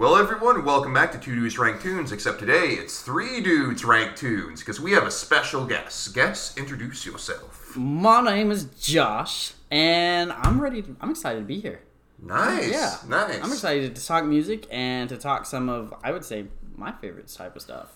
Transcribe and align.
Well, 0.00 0.16
everyone, 0.16 0.64
welcome 0.64 0.94
back 0.94 1.12
to 1.12 1.18
Two 1.18 1.34
Dudes 1.34 1.58
Rank 1.58 1.82
Tunes, 1.82 2.10
except 2.10 2.38
today 2.38 2.68
it's 2.70 3.02
Three 3.02 3.42
Dudes 3.42 3.84
Rank 3.84 4.16
Tunes, 4.16 4.60
because 4.60 4.80
we 4.80 4.92
have 4.92 5.02
a 5.06 5.10
special 5.10 5.66
guest. 5.66 6.14
Guest, 6.14 6.56
introduce 6.56 7.04
yourself. 7.04 7.76
My 7.76 8.22
name 8.22 8.50
is 8.50 8.64
Josh, 8.80 9.52
and 9.70 10.32
I'm 10.32 10.58
ready. 10.58 10.80
To, 10.80 10.96
I'm 11.02 11.10
excited 11.10 11.40
to 11.40 11.44
be 11.44 11.60
here. 11.60 11.80
Nice. 12.18 12.72
Yeah, 12.72 12.96
Nice. 13.08 13.42
I'm 13.42 13.52
excited 13.52 13.94
to 13.94 14.06
talk 14.06 14.24
music 14.24 14.66
and 14.70 15.06
to 15.10 15.18
talk 15.18 15.44
some 15.44 15.68
of, 15.68 15.92
I 16.02 16.12
would 16.12 16.24
say, 16.24 16.46
my 16.76 16.92
favorite 16.92 17.28
type 17.28 17.54
of 17.54 17.60
stuff. 17.60 17.92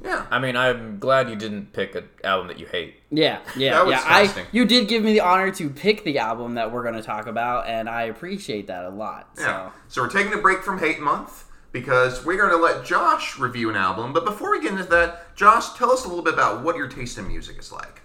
Yeah. 0.00 0.26
I 0.30 0.38
mean, 0.38 0.54
I'm 0.56 1.00
glad 1.00 1.28
you 1.28 1.34
didn't 1.34 1.72
pick 1.72 1.96
an 1.96 2.08
album 2.22 2.46
that 2.46 2.60
you 2.60 2.66
hate. 2.66 3.00
Yeah, 3.10 3.40
yeah, 3.56 3.72
That 3.72 3.84
was 3.86 3.92
yeah. 3.94 4.04
I 4.06 4.26
fascinating. 4.28 4.50
you 4.52 4.64
did 4.64 4.86
give 4.86 5.02
me 5.02 5.12
the 5.12 5.22
honor 5.22 5.50
to 5.50 5.70
pick 5.70 6.04
the 6.04 6.18
album 6.20 6.54
that 6.54 6.70
we're 6.70 6.84
going 6.84 6.94
to 6.94 7.02
talk 7.02 7.26
about, 7.26 7.66
and 7.66 7.88
I 7.88 8.02
appreciate 8.04 8.68
that 8.68 8.84
a 8.84 8.90
lot. 8.90 9.30
Yeah. 9.36 9.70
So. 9.70 9.72
So 9.88 10.02
we're 10.02 10.08
taking 10.10 10.32
a 10.34 10.40
break 10.40 10.62
from 10.62 10.78
Hate 10.78 11.00
Month 11.00 11.46
because 11.72 12.24
we're 12.24 12.36
going 12.36 12.50
to 12.50 12.56
let 12.56 12.84
Josh 12.84 13.38
review 13.38 13.70
an 13.70 13.76
album. 13.76 14.12
But 14.12 14.24
before 14.24 14.50
we 14.50 14.62
get 14.62 14.72
into 14.72 14.84
that, 14.84 15.36
Josh, 15.36 15.74
tell 15.74 15.90
us 15.90 16.04
a 16.04 16.08
little 16.08 16.24
bit 16.24 16.34
about 16.34 16.62
what 16.62 16.76
your 16.76 16.88
taste 16.88 17.18
in 17.18 17.28
music 17.28 17.58
is 17.58 17.72
like. 17.72 18.02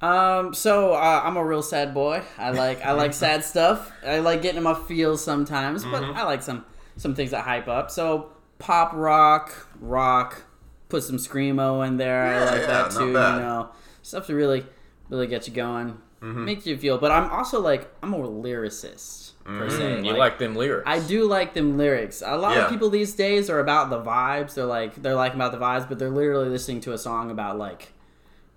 Um, 0.00 0.54
so 0.54 0.92
uh, 0.94 1.22
I'm 1.24 1.36
a 1.36 1.44
real 1.44 1.62
sad 1.62 1.92
boy. 1.92 2.22
I 2.36 2.50
like 2.50 2.84
I 2.84 2.92
like 2.92 3.12
sad 3.26 3.44
stuff. 3.44 3.90
I 4.06 4.20
like 4.20 4.42
getting 4.42 4.58
in 4.58 4.62
my 4.62 4.74
feels 4.74 5.24
sometimes, 5.24 5.84
but 5.84 6.02
Mm-hmm. 6.02 6.16
I 6.16 6.22
like 6.24 6.42
some 6.42 6.64
some 6.96 7.14
things 7.14 7.32
that 7.32 7.42
hype 7.44 7.66
up. 7.68 7.90
So 7.90 8.30
pop 8.58 8.92
rock, 8.92 9.68
rock, 9.80 10.42
put 10.88 11.02
some 11.02 11.16
screamo 11.16 11.86
in 11.86 11.96
there. 11.96 12.22
I 12.22 12.44
like 12.44 12.60
yeah, 12.60 12.66
that 12.66 12.90
too. 12.92 13.08
You. 13.08 13.14
Mm-hmm. 13.14 13.38
know, 13.40 13.70
stuff 14.02 14.26
to 14.28 14.34
really 14.34 14.64
really 15.08 15.26
get 15.26 15.48
you 15.48 15.54
going, 15.54 15.98
make 16.20 16.64
you 16.64 16.76
feel. 16.78 16.98
But 16.98 17.10
I'm 17.10 17.30
also 17.30 17.60
like 17.60 17.90
I'm 18.02 18.12
a 18.14 18.18
lyricist. 18.18 19.27
Mm, 19.48 20.04
you 20.04 20.12
like 20.12 20.38
them 20.38 20.54
lyrics. 20.54 20.84
I 20.86 20.98
do 21.00 21.24
like 21.26 21.54
them 21.54 21.78
lyrics. 21.78 22.22
A 22.24 22.36
lot 22.36 22.56
Yeah. 22.56 22.64
of 22.64 22.70
people 22.70 22.90
these 22.90 23.14
days 23.14 23.48
are 23.48 23.60
about 23.60 23.88
the 23.88 23.98
vibes. 24.00 24.54
They're 24.54 24.66
like 24.66 25.00
they're 25.02 25.14
like 25.14 25.34
about 25.34 25.52
the 25.52 25.58
vibes, 25.58 25.88
but 25.88 25.98
they're 25.98 26.10
literally 26.10 26.50
listening 26.50 26.80
to 26.82 26.92
a 26.92 26.98
song 26.98 27.30
about 27.30 27.56
like 27.58 27.92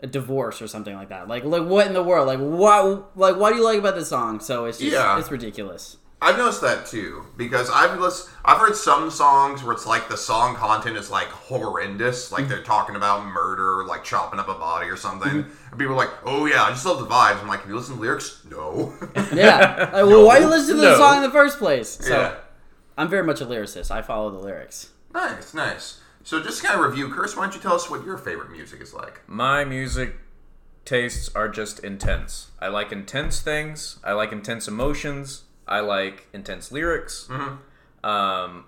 a 0.01 0.07
divorce 0.07 0.61
or 0.61 0.67
something 0.67 0.95
like 0.95 1.09
that. 1.09 1.27
Like 1.29 1.45
like 1.45 1.63
what 1.63 1.87
in 1.87 1.93
the 1.93 2.03
world? 2.03 2.27
Like 2.27 2.39
what 2.39 3.17
like 3.17 3.37
what 3.37 3.51
do 3.51 3.55
you 3.57 3.63
like 3.63 3.79
about 3.79 3.95
this 3.95 4.09
song? 4.09 4.39
So 4.41 4.65
it's 4.65 4.79
just 4.79 4.91
Yeah. 4.91 5.17
it's 5.17 5.31
ridiculous. 5.31 5.97
I've 6.23 6.37
noticed 6.37 6.61
that 6.61 6.85
too 6.85 7.25
because 7.35 7.69
I've 7.71 7.99
listened, 7.99 8.31
I've 8.45 8.59
heard 8.59 8.75
some 8.75 9.09
songs 9.09 9.63
where 9.63 9.73
it's 9.73 9.87
like 9.87 10.07
the 10.07 10.17
song 10.17 10.55
content 10.55 10.95
is 10.95 11.09
like 11.09 11.27
horrendous, 11.29 12.31
like 12.31 12.47
they're 12.47 12.61
talking 12.61 12.95
about 12.95 13.25
murder, 13.25 13.83
like 13.85 14.03
chopping 14.03 14.39
up 14.39 14.47
a 14.47 14.53
body 14.53 14.87
or 14.87 14.95
something, 14.95 15.31
mm-hmm. 15.31 15.71
and 15.71 15.79
people 15.79 15.93
are 15.93 15.97
like, 15.97 16.11
"Oh 16.23 16.45
yeah, 16.45 16.63
I 16.63 16.69
just 16.69 16.85
love 16.85 16.99
the 16.99 17.07
vibes." 17.07 17.41
I'm 17.41 17.47
like, 17.47 17.61
"Have 17.61 17.69
you 17.69 17.75
listened 17.75 17.95
to 17.97 18.01
the 18.01 18.07
lyrics?" 18.07 18.41
No. 18.49 18.93
Yeah. 19.33 19.89
Like, 19.91 20.05
well, 20.05 20.25
why 20.25 20.37
are 20.37 20.41
you 20.41 20.47
listen 20.47 20.75
to 20.75 20.81
the 20.81 20.91
No. 20.91 20.97
song 20.97 21.17
in 21.17 21.23
the 21.23 21.31
first 21.31 21.57
place? 21.57 21.89
So 21.89 22.13
yeah. 22.13 22.35
I'm 22.97 23.09
very 23.09 23.23
much 23.23 23.41
a 23.41 23.45
lyricist. 23.45 23.89
I 23.89 24.01
follow 24.03 24.29
the 24.29 24.37
lyrics. 24.37 24.91
Nice, 25.13 25.53
nice. 25.53 26.01
So 26.23 26.41
just 26.41 26.63
kind 26.63 26.79
of 26.79 26.85
review, 26.85 27.09
Curse. 27.09 27.35
Why 27.35 27.43
don't 27.43 27.55
you 27.55 27.61
tell 27.61 27.73
us 27.73 27.89
what 27.89 28.05
your 28.05 28.17
favorite 28.17 28.51
music 28.51 28.79
is 28.79 28.93
like? 28.93 29.27
My 29.27 29.65
music 29.65 30.17
tastes 30.85 31.33
are 31.35 31.49
just 31.49 31.79
intense. 31.79 32.51
I 32.59 32.67
like 32.67 32.91
intense 32.91 33.41
things. 33.41 33.99
I 34.03 34.13
like 34.13 34.31
intense 34.31 34.67
emotions. 34.67 35.43
I 35.71 35.79
like 35.79 36.27
intense 36.33 36.71
lyrics. 36.71 37.27
Mm-hmm. 37.29 38.05
Um, 38.05 38.65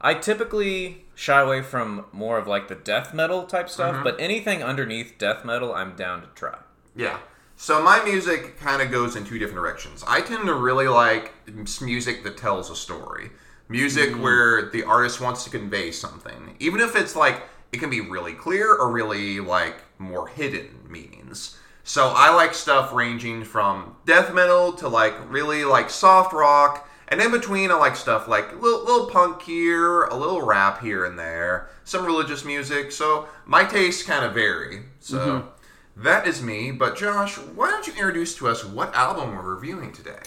I 0.00 0.14
typically 0.14 1.04
shy 1.14 1.40
away 1.40 1.62
from 1.62 2.06
more 2.12 2.38
of 2.38 2.46
like 2.46 2.68
the 2.68 2.74
death 2.74 3.14
metal 3.14 3.44
type 3.44 3.68
stuff, 3.68 3.94
mm-hmm. 3.94 4.04
but 4.04 4.20
anything 4.20 4.62
underneath 4.62 5.18
death 5.18 5.44
metal, 5.44 5.74
I'm 5.74 5.94
down 5.94 6.22
to 6.22 6.28
try. 6.34 6.58
Yeah. 6.96 7.18
So 7.56 7.82
my 7.82 8.02
music 8.02 8.58
kind 8.58 8.82
of 8.82 8.90
goes 8.90 9.14
in 9.14 9.24
two 9.24 9.38
different 9.38 9.60
directions. 9.60 10.02
I 10.08 10.20
tend 10.20 10.46
to 10.46 10.54
really 10.54 10.88
like 10.88 11.32
music 11.80 12.24
that 12.24 12.36
tells 12.36 12.70
a 12.70 12.76
story. 12.76 13.30
Music 13.68 14.10
mm. 14.10 14.20
where 14.20 14.70
the 14.70 14.82
artist 14.82 15.20
wants 15.20 15.44
to 15.44 15.50
convey 15.50 15.92
something. 15.92 16.56
Even 16.58 16.80
if 16.80 16.96
it's 16.96 17.14
like 17.14 17.42
it 17.72 17.78
can 17.78 17.90
be 17.90 18.00
really 18.00 18.32
clear 18.34 18.74
or 18.74 18.90
really 18.90 19.38
like 19.38 19.76
more 19.98 20.26
hidden 20.28 20.80
meanings. 20.88 21.58
So 21.84 22.12
I 22.14 22.34
like 22.34 22.54
stuff 22.54 22.92
ranging 22.92 23.44
from 23.44 23.96
death 24.06 24.32
metal 24.32 24.72
to 24.74 24.88
like 24.88 25.14
really 25.30 25.64
like 25.64 25.90
soft 25.90 26.32
rock. 26.32 26.88
And 27.08 27.20
in 27.20 27.30
between, 27.30 27.70
I 27.70 27.74
like 27.74 27.96
stuff 27.96 28.26
like 28.26 28.52
a 28.52 28.54
little, 28.54 28.84
little 28.84 29.06
punk 29.10 29.42
here, 29.42 30.04
a 30.04 30.16
little 30.16 30.40
rap 30.40 30.80
here 30.80 31.04
and 31.04 31.18
there, 31.18 31.68
some 31.84 32.06
religious 32.06 32.44
music. 32.44 32.90
So 32.90 33.28
my 33.44 33.64
tastes 33.64 34.02
kind 34.02 34.24
of 34.24 34.32
vary. 34.32 34.84
So 35.00 35.18
mm-hmm. 35.18 36.02
that 36.02 36.26
is 36.26 36.42
me. 36.42 36.70
But 36.70 36.96
Josh, 36.96 37.36
why 37.36 37.70
don't 37.70 37.86
you 37.86 37.92
introduce 37.92 38.34
to 38.36 38.48
us 38.48 38.64
what 38.64 38.94
album 38.94 39.34
we're 39.34 39.54
reviewing 39.54 39.92
today? 39.92 40.20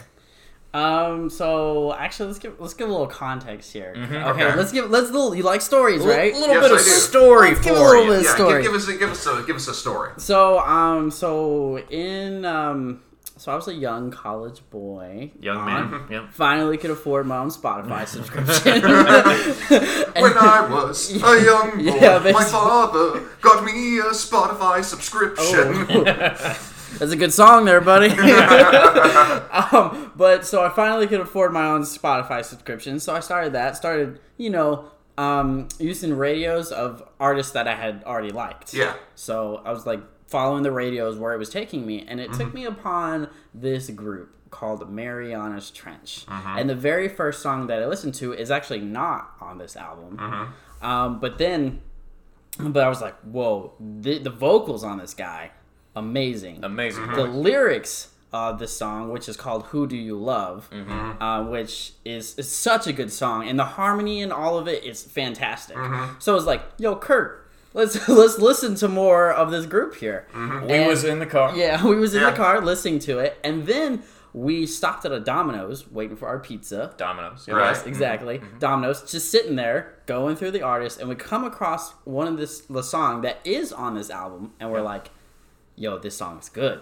Um. 0.76 1.30
So 1.30 1.94
actually, 1.94 2.28
let's 2.28 2.40
give 2.40 2.60
let's 2.60 2.74
give 2.74 2.90
a 2.90 2.92
little 2.92 3.08
context 3.08 3.72
here. 3.72 3.94
Okay, 3.98 4.24
Okay. 4.24 4.56
Let's 4.56 4.72
give 4.72 4.90
let's 4.90 5.10
little. 5.12 5.34
You 5.34 5.44
like 5.44 5.62
stories, 5.62 6.02
right? 6.06 6.34
A 6.34 6.38
little 6.38 6.56
Yes, 6.56 6.64
bit 6.64 6.72
I 6.72 6.76
of 6.80 6.84
do. 6.84 6.90
story 6.92 7.48
Let's 7.50 7.60
for 7.60 7.64
give 7.66 7.78
a 7.78 7.80
little 7.82 8.04
you. 8.06 8.12
bit- 8.12 8.24
Yeah, 8.26 8.36
story. 8.36 8.64
Give, 8.64 8.72
give 8.72 8.82
us 8.82 8.88
a, 8.90 8.98
give 8.98 9.10
us 9.12 9.26
a 9.26 9.44
give 9.48 9.56
us 9.56 9.68
a 9.70 9.74
story. 9.74 10.12
So 10.18 10.60
um 10.60 11.12
so 11.12 11.80
in 11.90 12.44
um 12.46 13.02
so 13.38 13.52
I 13.52 13.56
was 13.56 13.68
a 13.68 13.74
young 13.74 14.12
college 14.12 14.62
boy. 14.70 15.32
Young 15.40 15.58
on- 15.58 15.92
man. 15.92 16.02
Yep. 16.10 16.24
Finally 16.32 16.78
could 16.78 16.92
afford 16.92 17.26
my 17.28 17.38
own 17.38 17.50
Spotify 17.50 18.06
subscription. 18.16 18.82
When 20.24 20.34
I 20.38 20.68
was 20.70 21.12
a 21.12 21.18
young 21.44 21.72
boy, 21.78 21.96
Yeah, 22.02 22.32
my 22.34 22.44
father 22.44 23.22
got 23.42 23.64
me 23.64 24.00
a 24.00 24.12
Spotify 24.12 24.84
subscription. 24.84 25.86
Oh. 25.90 26.72
That's 27.00 27.12
a 27.12 27.18
good 27.18 27.34
song 27.34 27.66
there, 27.66 27.82
buddy. 27.82 28.10
um, 29.72 30.12
but 30.16 30.46
so 30.46 30.64
I 30.64 30.70
finally 30.70 31.08
could 31.08 31.22
afford 31.22 31.54
my 31.54 31.68
own 31.68 31.82
Spotify 31.82 32.44
subscription. 32.44 33.00
So 33.00 33.16
I 33.16 33.20
started 33.20 33.54
that. 33.54 33.76
Started, 33.76 34.20
you 34.38 34.50
know, 34.50 34.92
um, 35.18 35.68
using 35.80 36.16
radios 36.16 36.72
of 36.72 37.08
artists 37.20 37.52
that 37.54 37.68
I 37.68 37.76
had 37.76 38.04
already 38.06 38.32
liked. 38.32 38.74
Yeah. 38.74 38.96
So 39.16 39.62
I 39.66 39.72
was 39.72 39.86
like 39.86 40.02
following 40.28 40.64
the 40.64 40.72
radios 40.72 41.18
where 41.18 41.34
it 41.34 41.38
was 41.38 41.50
taking 41.50 41.86
me, 41.86 42.06
and 42.08 42.20
it 42.20 42.34
took 42.34 42.54
me 42.54 42.66
upon 42.66 43.30
this 43.54 43.90
group 43.90 44.36
called 44.50 44.90
Marianas 44.90 45.70
Trench. 45.72 46.26
And 46.30 46.70
the 46.70 46.76
very 46.76 47.10
first 47.10 47.42
song 47.42 47.68
that 47.68 47.82
I 47.82 47.86
listened 47.88 48.14
to 48.16 48.34
is 48.34 48.52
actually 48.52 48.82
not 48.82 49.32
on 49.42 49.58
this 49.58 49.76
album. 49.76 50.18
Um, 50.82 51.20
but 51.20 51.38
then, 51.38 51.82
but 52.60 52.84
I 52.84 52.90
was 52.90 53.02
like, 53.02 53.20
whoa, 53.22 53.74
the, 53.80 54.20
the 54.20 54.30
vocals 54.30 54.84
on 54.84 54.98
this 54.98 55.14
guy, 55.14 55.52
amazing. 55.96 56.64
Amazing. 56.64 57.08
The 57.08 57.24
mm-hmm. 57.24 57.38
lyrics 57.38 58.10
of 58.34 58.60
the 58.60 58.68
song, 58.68 59.12
which 59.12 59.30
is 59.30 59.38
called 59.38 59.64
"Who 59.68 59.88
Do 59.88 59.96
You 59.96 60.18
Love," 60.18 60.70
mm-hmm. 60.72 61.22
uh, 61.22 61.44
which 61.44 61.94
is, 62.04 62.38
is 62.38 62.52
such 62.52 62.86
a 62.88 62.94
good 62.94 63.12
song, 63.12 63.48
and 63.48 63.58
the 63.58 63.64
harmony 63.66 64.22
and 64.22 64.34
all 64.34 64.58
of 64.58 64.68
it 64.68 64.84
is 64.84 65.04
fantastic. 65.04 65.78
Mm-hmm. 65.78 66.20
So 66.20 66.34
I 66.34 66.36
was 66.36 66.46
like, 66.46 66.62
"Yo, 66.78 66.96
Kurt, 66.96 67.48
let's 67.74 68.08
let's 68.10 68.38
listen 68.40 68.76
to 68.76 68.88
more 68.88 69.32
of 69.32 69.52
this 69.52 69.66
group 69.66 69.96
here." 69.96 70.28
We 70.34 70.42
And- 70.42 70.88
was 70.88 71.04
in 71.04 71.20
the 71.20 71.26
car. 71.26 71.56
yeah, 71.56 71.86
we 71.88 71.96
was 71.96 72.14
in 72.14 72.22
Yeah. 72.22 72.32
the 72.32 72.38
car 72.38 72.62
listening 72.62 73.00
to 73.00 73.20
it, 73.20 73.38
and 73.44 73.66
then 73.66 74.04
we 74.34 74.66
stopped 74.66 75.06
at 75.06 75.14
a 75.14 75.20
Domino's 75.22 75.90
waiting 75.90 76.18
for 76.18 76.28
our 76.28 76.40
pizza. 76.40 76.94
Domino's, 76.98 77.48
Yep. 77.48 77.56
Right. 77.56 77.70
Yes, 77.70 77.86
exactly. 77.86 78.42
Domino's, 78.60 79.10
just 79.10 79.32
sitting 79.32 79.56
there, 79.56 79.94
going 80.08 80.36
through 80.36 80.52
the 80.52 80.62
artists, 80.62 81.00
and 81.00 81.08
we 81.08 81.16
come 81.16 81.46
across 81.46 81.92
one 82.04 82.28
of 82.28 82.36
this 82.36 82.60
the 82.62 82.84
song 82.84 83.22
that 83.22 83.40
is 83.46 83.72
on 83.72 83.96
this 83.96 84.10
album, 84.10 84.52
and 84.60 84.70
we're 84.74 84.82
like, 84.82 85.10
"Yo, 85.76 85.98
this 85.98 86.18
song 86.18 86.40
is 86.40 86.50
good. 86.50 86.82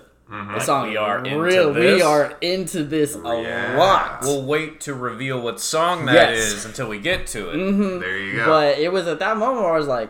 This 0.55 0.65
song 0.65 0.89
We 0.89 0.97
are 0.97 1.17
into 1.19 1.39
real. 1.39 1.73
We 1.73 2.01
are 2.01 2.35
into 2.41 2.83
this 2.83 3.15
a 3.15 3.41
Yeah. 3.41 3.75
lot." 3.77 4.19
We'll 4.23 4.43
wait 4.43 4.79
to 4.81 4.93
reveal 4.93 5.39
what 5.41 5.59
song 5.59 6.05
that 6.05 6.33
is 6.33 6.39
Yes. 6.53 6.59
Mm-hmm. 6.61 6.69
until 6.69 6.87
we 6.89 6.99
get 6.99 7.27
to 7.27 7.49
it. 7.49 7.99
There 7.99 8.17
you 8.17 8.37
go. 8.37 8.45
But 8.47 8.79
it 8.79 8.91
was 8.91 9.05
at 9.07 9.19
that 9.19 9.37
moment 9.37 9.63
where 9.63 9.73
I 9.73 9.77
was 9.77 9.87
like, 9.87 10.09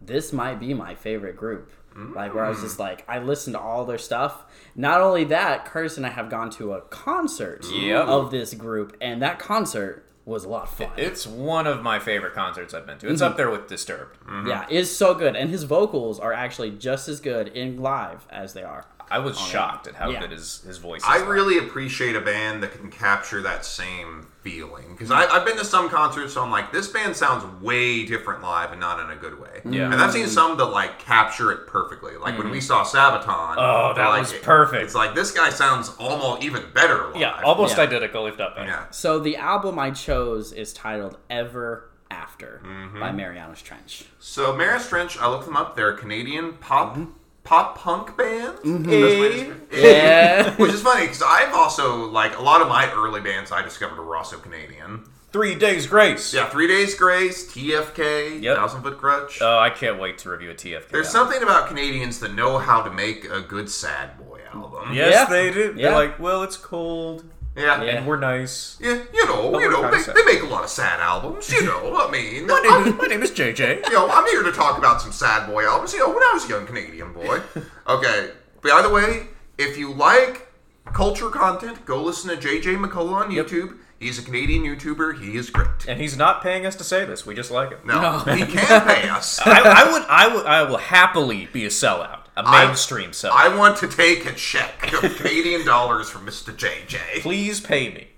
"This 0.00 0.32
might 0.32 0.60
be 0.60 0.74
my 0.74 0.94
favorite 0.94 1.36
group." 1.36 1.70
Like 2.14 2.34
where 2.34 2.44
I 2.44 2.48
was 2.48 2.60
just 2.62 2.78
like, 2.78 3.04
I 3.08 3.18
listened 3.18 3.54
to 3.56 3.60
all 3.60 3.84
their 3.84 3.98
stuff. 3.98 4.44
Not 4.76 5.00
only 5.02 5.24
that, 5.24 5.66
Curtis 5.66 5.96
and 5.98 6.06
I 6.06 6.10
have 6.10 6.30
gone 6.30 6.48
to 6.50 6.72
a 6.72 6.80
concert 6.82 7.66
Yep. 7.70 8.06
of 8.06 8.30
this 8.30 8.54
group, 8.54 8.96
and 9.02 9.20
that 9.20 9.38
concert 9.38 10.04
was 10.24 10.44
a 10.44 10.48
lot 10.48 10.64
of 10.64 10.70
fun. 10.70 10.90
It's 10.96 11.26
one 11.26 11.66
of 11.66 11.82
my 11.82 11.98
favorite 11.98 12.34
concerts 12.34 12.74
I've 12.74 12.86
been 12.86 12.98
to. 12.98 13.10
It's 13.10 13.22
mhm. 13.22 13.26
up 13.26 13.36
there 13.36 13.50
with 13.50 13.68
Disturbed. 13.68 14.18
Yeah, 14.46 14.66
it's 14.70 14.90
so 14.90 15.14
good, 15.14 15.34
and 15.34 15.50
his 15.50 15.64
vocals 15.64 16.20
are 16.20 16.32
actually 16.32 16.70
just 16.72 17.08
as 17.08 17.20
good 17.20 17.48
in 17.48 17.78
live 17.78 18.26
as 18.30 18.52
they 18.52 18.62
are. 18.62 18.86
I 19.10 19.18
was 19.18 19.38
shocked 19.38 19.88
at 19.88 19.96
how 19.96 20.10
Yeah. 20.10 20.20
good 20.20 20.30
his, 20.30 20.62
his 20.62 20.78
voice 20.78 21.02
is. 21.02 21.08
I 21.08 21.18
like. 21.18 21.28
really 21.28 21.58
appreciate 21.58 22.14
a 22.14 22.20
band 22.20 22.62
that 22.62 22.72
can 22.72 22.90
capture 22.90 23.42
that 23.42 23.64
same 23.64 24.28
feeling 24.42 24.92
because 24.92 25.10
I've 25.10 25.44
been 25.44 25.56
to 25.58 25.64
some 25.64 25.90
concerts, 25.90 26.32
so 26.32 26.42
I'm 26.42 26.50
like, 26.50 26.72
this 26.72 26.88
band 26.88 27.16
sounds 27.16 27.44
way 27.60 28.06
different 28.06 28.42
live 28.42 28.70
and 28.70 28.80
not 28.80 29.00
in 29.00 29.10
a 29.10 29.16
good 29.16 29.38
way. 29.38 29.60
Yeah. 29.64 29.92
and 29.92 30.00
I've 30.00 30.12
seen 30.12 30.26
mm. 30.26 30.28
some 30.28 30.56
that 30.58 30.66
like 30.66 30.98
capture 30.98 31.50
it 31.52 31.66
perfectly. 31.66 32.16
Like 32.16 32.38
when 32.38 32.50
we 32.50 32.58
mm-hmm. 32.58 32.66
saw 32.66 32.84
Sabaton. 32.84 33.56
Oh, 33.58 33.92
that 33.96 34.08
like, 34.08 34.20
was 34.20 34.32
perfect. 34.32 34.84
It's 34.84 34.94
like 34.94 35.14
this 35.14 35.32
guy 35.32 35.50
sounds 35.50 35.92
almost 35.98 36.42
even 36.42 36.62
better 36.72 37.08
live. 37.08 37.16
Yeah, 37.16 37.40
almost 37.42 37.76
Yeah. 37.76 37.82
identical, 37.82 38.26
if 38.26 38.38
not 38.38 38.54
better. 38.54 38.68
Yeah. 38.68 38.90
So 38.90 39.18
the 39.18 39.36
album 39.36 39.78
I 39.78 39.90
chose 39.90 40.52
is 40.52 40.72
titled 40.72 41.18
"Ever 41.28 41.90
After" 42.10 42.62
Mm-hmm. 42.64 43.00
by 43.00 43.12
Marianas 43.12 43.60
Trench. 43.60 44.04
So 44.20 44.54
Maris 44.56 44.88
Trench, 44.88 45.18
I 45.18 45.28
looked 45.28 45.46
them 45.46 45.56
up. 45.56 45.76
They're 45.76 45.90
a 45.90 45.96
Canadian 45.98 46.54
pop 46.54 46.94
mm-hmm. 46.94 47.10
Pop 47.50 47.76
punk 47.76 48.16
band. 48.16 48.58
Mm-hmm. 48.58 48.90
That's. 48.90 49.60
Yeah. 49.82 50.54
Which 50.54 50.72
is 50.72 50.82
funny 50.82 51.02
because 51.06 51.20
I've 51.26 51.52
also 51.52 52.04
like 52.08 52.38
a 52.38 52.42
lot 52.42 52.60
of 52.60 52.68
my 52.68 52.88
early 52.92 53.20
bands 53.20 53.50
I 53.50 53.60
discovered 53.62 54.00
were 54.00 54.16
also 54.16 54.38
Canadian. 54.38 55.02
Three 55.32 55.56
Days 55.56 55.88
Grace. 55.88 56.32
Yeah, 56.32 56.48
Three 56.48 56.68
Days 56.68 56.94
Grace, 56.94 57.50
TFK, 57.52 58.40
Yep. 58.40 58.56
Thousand 58.56 58.82
Foot 58.82 58.98
Krutch. 59.00 59.38
Oh, 59.40 59.58
I 59.58 59.70
can't 59.70 59.98
wait 59.98 60.18
to 60.18 60.30
review 60.30 60.50
a 60.52 60.54
TFK. 60.54 60.88
There's 60.90 61.12
album. 61.12 61.32
something 61.32 61.42
about 61.42 61.66
Canadians 61.68 62.20
that 62.20 62.34
know 62.34 62.58
how 62.58 62.82
to 62.82 62.90
make 62.90 63.24
a 63.24 63.40
good 63.40 63.68
sad 63.68 64.16
boy 64.18 64.40
album. 64.54 64.92
Yes, 64.94 65.12
Yeah. 65.12 65.24
they 65.26 65.50
do. 65.52 65.74
Yeah. 65.76 65.88
They're 65.90 65.94
like, 66.06 66.20
well, 66.20 66.44
it's 66.44 66.56
cold 66.56 67.24
Yeah. 67.60 67.82
Yeah. 67.82 67.90
and 67.98 68.06
we're 68.06 68.18
nice. 68.18 68.76
Yeah, 68.80 69.02
you 69.12 69.26
know, 69.26 69.50
But 69.52 69.58
you 69.60 69.70
know, 69.70 69.90
they, 69.90 70.02
they 70.12 70.24
make 70.24 70.42
a 70.42 70.46
lot 70.46 70.64
of 70.64 70.70
sad 70.70 71.00
albums. 71.00 71.50
You 71.52 71.64
know, 71.64 71.96
I 71.96 72.10
mean, 72.10 72.46
My 72.46 72.54
I'm- 72.70 72.84
name, 72.84 72.96
my 72.96 73.06
name 73.06 73.22
is 73.22 73.30
JJ. 73.30 73.86
you 73.86 73.92
know, 73.92 74.08
I'm 74.08 74.26
here 74.26 74.42
to 74.42 74.52
talk 74.52 74.78
about 74.78 75.00
some 75.02 75.12
sad 75.12 75.46
boy 75.48 75.64
albums. 75.66 75.92
You 75.92 76.00
know, 76.00 76.08
when 76.08 76.18
I 76.22 76.30
was 76.34 76.44
a 76.46 76.48
young 76.48 76.66
Canadian 76.66 77.12
boy. 77.12 77.40
Okay. 77.86 78.30
By 78.62 78.82
the 78.82 78.90
way, 78.90 79.26
if 79.58 79.76
you 79.78 79.92
like 79.92 80.48
culture 80.92 81.30
content, 81.30 81.84
go 81.84 82.02
listen 82.02 82.30
to 82.30 82.36
JJ 82.36 82.84
McCullough 82.84 83.12
on 83.12 83.30
YouTube. 83.30 83.76
He's 83.98 84.18
a 84.18 84.22
Canadian 84.22 84.62
YouTuber. 84.62 85.20
He 85.22 85.36
is 85.36 85.50
great. 85.50 85.68
And 85.86 86.00
he's 86.00 86.16
not 86.16 86.42
paying 86.42 86.64
us 86.64 86.74
to 86.76 86.84
say 86.84 87.04
this. 87.04 87.26
We 87.26 87.34
just 87.34 87.50
like 87.50 87.68
him. 87.70 87.80
No, 87.84 88.00
No. 88.00 88.18
he 88.34 88.46
can 88.46 88.86
pay 88.86 89.06
us. 89.10 89.38
I, 89.44 89.60
I 89.60 89.92
would, 89.92 90.02
I 90.08 90.34
would, 90.34 90.46
I 90.46 90.62
will 90.62 90.78
happily 90.78 91.48
be 91.52 91.66
a 91.66 91.68
sellout, 91.68 92.19
a 92.44 92.48
I- 92.48 92.66
mainstream 92.66 93.10
sellout. 93.10 93.30
I 93.32 93.54
want 93.56 93.76
to 93.78 93.88
take 93.88 94.26
a 94.26 94.32
check 94.32 94.92
of 94.92 95.16
Canadian 95.16 95.64
dollars 95.64 96.08
from 96.10 96.26
Mr. 96.26 96.54
JJ. 96.54 97.20
Please 97.22 97.60
pay 97.60 97.90
me. 97.90 98.08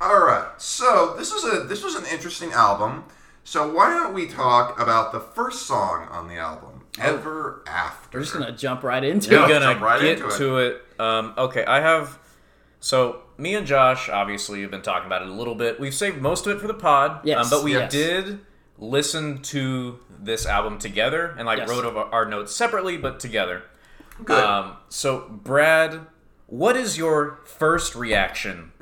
All 0.00 0.20
right. 0.20 0.48
So 0.58 1.14
this 1.18 1.32
is 1.32 1.44
a 1.44 1.64
this 1.64 1.82
was 1.82 1.94
an 1.96 2.04
interesting 2.12 2.52
album. 2.52 3.04
So 3.44 3.72
why 3.72 3.88
don't 3.90 4.12
we 4.14 4.28
talk 4.28 4.78
about 4.78 5.10
the 5.12 5.20
first 5.20 5.62
song 5.66 6.06
on 6.10 6.28
the 6.28 6.34
album, 6.36 6.84
Ever 7.00 7.62
After? 7.66 8.18
We're 8.18 8.22
just 8.24 8.34
gonna 8.34 8.52
jump 8.52 8.82
right 8.82 9.02
into 9.02 9.30
Yeah. 9.30 9.38
We're 9.40 9.44
it. 9.46 9.48
gonna 9.48 9.64
jump 9.72 9.80
right 9.80 10.00
get 10.00 10.18
into 10.20 10.28
it. 10.28 10.38
to 10.38 10.58
it. 10.58 10.82
Um, 11.00 11.34
okay, 11.38 11.64
I 11.64 11.80
have. 11.80 12.18
So 12.80 13.22
me 13.38 13.54
and 13.56 13.66
Josh 13.66 14.08
obviously 14.08 14.60
have 14.62 14.70
been 14.70 14.82
talking 14.82 15.06
about 15.06 15.22
it 15.22 15.28
a 15.28 15.32
little 15.32 15.54
bit. 15.56 15.80
We've 15.80 15.94
saved 15.94 16.20
most 16.20 16.46
of 16.46 16.56
it 16.56 16.60
for 16.60 16.68
the 16.68 16.74
pod. 16.74 17.20
Yes, 17.24 17.44
um, 17.46 17.50
but 17.58 17.64
we 17.64 17.72
yes. 17.72 17.90
did 17.90 18.40
listen 18.78 19.42
to 19.42 19.98
this 20.20 20.46
album 20.46 20.78
together 20.78 21.34
and 21.36 21.46
like 21.46 21.58
Yes. 21.58 21.68
wrote 21.68 21.84
our, 21.84 22.04
our 22.12 22.24
notes 22.26 22.54
separately 22.54 22.96
but 22.96 23.20
together. 23.20 23.62
Good. 24.24 24.42
Um, 24.42 24.76
so 24.88 25.28
Brad, 25.30 26.00
what 26.46 26.76
is 26.76 26.96
your 26.98 27.40
first 27.44 27.94
reaction 27.94 28.72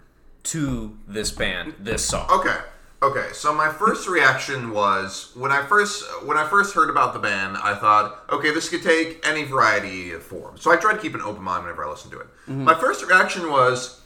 to 0.44 0.96
this 1.06 1.30
band, 1.32 1.74
this 1.78 2.04
song? 2.04 2.28
Okay. 2.30 2.56
Okay. 3.02 3.28
So 3.32 3.52
my 3.54 3.70
first 3.70 4.08
reaction 4.08 4.70
was 4.70 5.32
when 5.34 5.52
I 5.52 5.62
first 5.66 6.04
when 6.24 6.36
I 6.38 6.48
first 6.48 6.74
heard 6.74 6.88
about 6.88 7.12
the 7.12 7.18
band, 7.18 7.56
I 7.58 7.74
thought, 7.74 8.24
okay, 8.30 8.52
this 8.54 8.68
could 8.68 8.82
take 8.82 9.26
any 9.26 9.44
variety 9.44 10.12
of 10.12 10.22
forms. 10.22 10.62
So 10.62 10.70
I 10.70 10.76
tried 10.76 10.94
to 10.94 11.00
keep 11.00 11.14
an 11.14 11.20
open 11.20 11.42
mind 11.42 11.64
whenever 11.64 11.84
I 11.84 11.90
listened 11.90 12.12
to 12.12 12.20
it. 12.20 12.26
Mm-hmm. 12.48 12.64
My 12.64 12.74
first 12.74 13.04
reaction 13.04 13.50
was, 13.50 14.00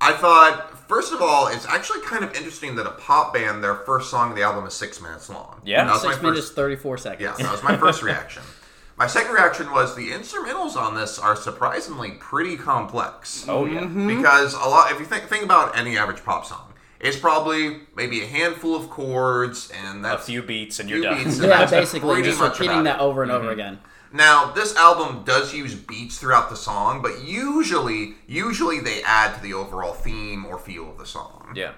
I 0.00 0.12
thought, 0.12 0.88
first 0.88 1.12
of 1.12 1.22
all, 1.22 1.46
it's 1.46 1.66
actually 1.66 2.00
kind 2.02 2.24
of 2.24 2.34
interesting 2.34 2.74
that 2.76 2.86
a 2.86 2.90
pop 2.90 3.32
band, 3.32 3.62
their 3.64 3.74
first 3.74 4.10
song 4.10 4.30
of 4.30 4.36
the 4.36 4.42
album 4.42 4.66
is 4.66 4.74
six 4.74 5.00
minutes 5.00 5.30
long. 5.30 5.60
Yeah. 5.64 5.84
That 5.84 5.92
was 5.92 6.02
Six 6.02 6.16
my 6.16 6.22
minutes 6.22 6.46
first. 6.46 6.56
thirty 6.56 6.76
four 6.76 6.98
seconds. 6.98 7.22
Yeah, 7.22 7.44
that 7.44 7.52
was 7.52 7.62
my 7.62 7.76
first 7.76 8.02
reaction. 8.02 8.42
My 8.96 9.08
second 9.08 9.32
reaction 9.32 9.72
was 9.72 9.96
the 9.96 10.10
instrumentals 10.10 10.76
on 10.76 10.94
this 10.94 11.18
are 11.18 11.34
surprisingly 11.34 12.12
pretty 12.12 12.56
complex. 12.56 13.44
Oh 13.48 13.64
yeah. 13.66 13.80
Mm-hmm. 13.80 14.06
Because 14.06 14.54
a 14.54 14.68
lot, 14.68 14.92
if 14.92 15.00
you 15.00 15.04
think 15.04 15.24
think 15.24 15.42
about 15.42 15.76
any 15.76 15.98
average 15.98 16.22
pop 16.22 16.46
song, 16.46 16.72
it's 17.00 17.18
probably 17.18 17.80
maybe 17.96 18.22
a 18.22 18.26
handful 18.26 18.76
of 18.76 18.88
chords 18.90 19.72
and 19.84 20.06
A 20.06 20.16
few 20.16 20.42
beats 20.42 20.78
and 20.78 20.88
few 20.88 21.02
you're 21.02 21.10
done. 21.10 21.24
beats 21.24 21.38
and 21.40 21.48
Yeah, 21.48 21.58
that's 21.58 21.72
basically 21.72 22.14
pretty 22.14 22.28
just 22.28 22.40
repeating 22.40 22.84
that 22.84 23.00
over 23.00 23.24
and 23.24 23.32
over 23.32 23.46
mm-hmm. 23.46 23.52
again. 23.52 23.78
Now, 24.14 24.52
this 24.52 24.76
album 24.76 25.24
does 25.24 25.52
use 25.52 25.74
beats 25.74 26.18
throughout 26.18 26.48
the 26.48 26.54
song, 26.56 27.02
but 27.02 27.24
usually, 27.24 28.14
usually 28.28 28.78
they 28.78 29.02
add 29.02 29.34
to 29.34 29.42
the 29.42 29.54
overall 29.54 29.92
theme 29.92 30.46
or 30.46 30.56
feel 30.56 30.88
of 30.88 30.98
the 30.98 31.04
song. 31.04 31.52
Yeah. 31.56 31.72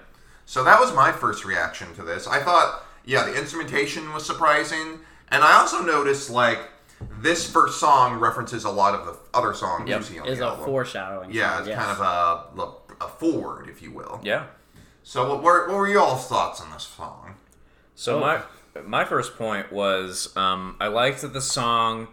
So 0.45 0.63
that 0.63 0.79
was 0.79 0.93
my 0.93 1.11
first 1.11 1.45
reaction 1.45 1.95
to 1.95 2.03
this. 2.03 2.27
I 2.27 2.39
thought, 2.43 2.83
yeah, 3.05 3.23
the 3.25 3.35
instrumentation 3.35 4.13
was 4.13 4.23
surprising, 4.23 4.99
and 5.29 5.43
I 5.43 5.53
also 5.59 5.81
noticed 5.81 6.29
like 6.29 6.59
this 7.19 7.49
first 7.51 7.79
song 7.79 8.19
references 8.19 8.65
a 8.65 8.69
lot 8.69 8.93
of 8.93 9.07
the 9.07 9.17
other 9.37 9.55
songs 9.55 9.89
Yep. 9.89 9.99
you 9.99 10.05
see 10.05 10.19
on 10.19 10.27
Is 10.27 10.37
the 10.37 10.53
a 10.53 10.57
foreshadowing. 10.57 11.31
yeah, 11.31 11.53
song, 11.53 11.59
it's 11.61 11.69
yes. 11.69 11.79
kind 11.83 11.91
of 11.91 12.01
a, 12.01 13.03
a 13.05 13.07
forward, 13.07 13.67
if 13.67 13.81
you 13.81 13.91
will. 13.91 14.19
Yeah. 14.23 14.45
So, 15.01 15.27
what 15.27 15.41
were, 15.41 15.67
what 15.69 15.77
were 15.77 15.87
y'all's 15.87 16.27
thoughts 16.27 16.61
on 16.61 16.69
this 16.71 16.83
song? 16.83 17.33
So 17.95 18.17
Oh. 18.17 18.19
my 18.19 18.41
my 18.85 19.05
first 19.05 19.37
point 19.39 19.71
was 19.71 20.35
um, 20.37 20.75
I 20.79 20.87
liked 20.87 21.21
that 21.21 21.33
the 21.33 21.41
song 21.41 22.09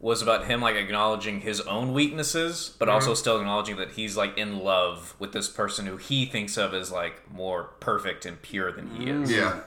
was 0.00 0.22
about 0.22 0.46
him 0.46 0.60
like 0.60 0.76
acknowledging 0.76 1.40
his 1.40 1.60
own 1.62 1.92
weaknesses, 1.92 2.74
but 2.78 2.86
mm-hmm. 2.86 2.94
also 2.94 3.14
still 3.14 3.38
acknowledging 3.38 3.76
that 3.76 3.92
he's 3.92 4.16
like 4.16 4.36
in 4.38 4.60
love 4.60 5.14
with 5.18 5.32
this 5.32 5.48
person 5.48 5.86
who 5.86 5.96
he 5.96 6.24
thinks 6.24 6.56
of 6.56 6.72
as 6.72 6.92
like 6.92 7.30
more 7.32 7.64
perfect 7.80 8.24
and 8.24 8.40
pure 8.40 8.70
than 8.70 8.90
he 8.94 9.10
is. 9.10 9.30
Yeah. 9.30 9.60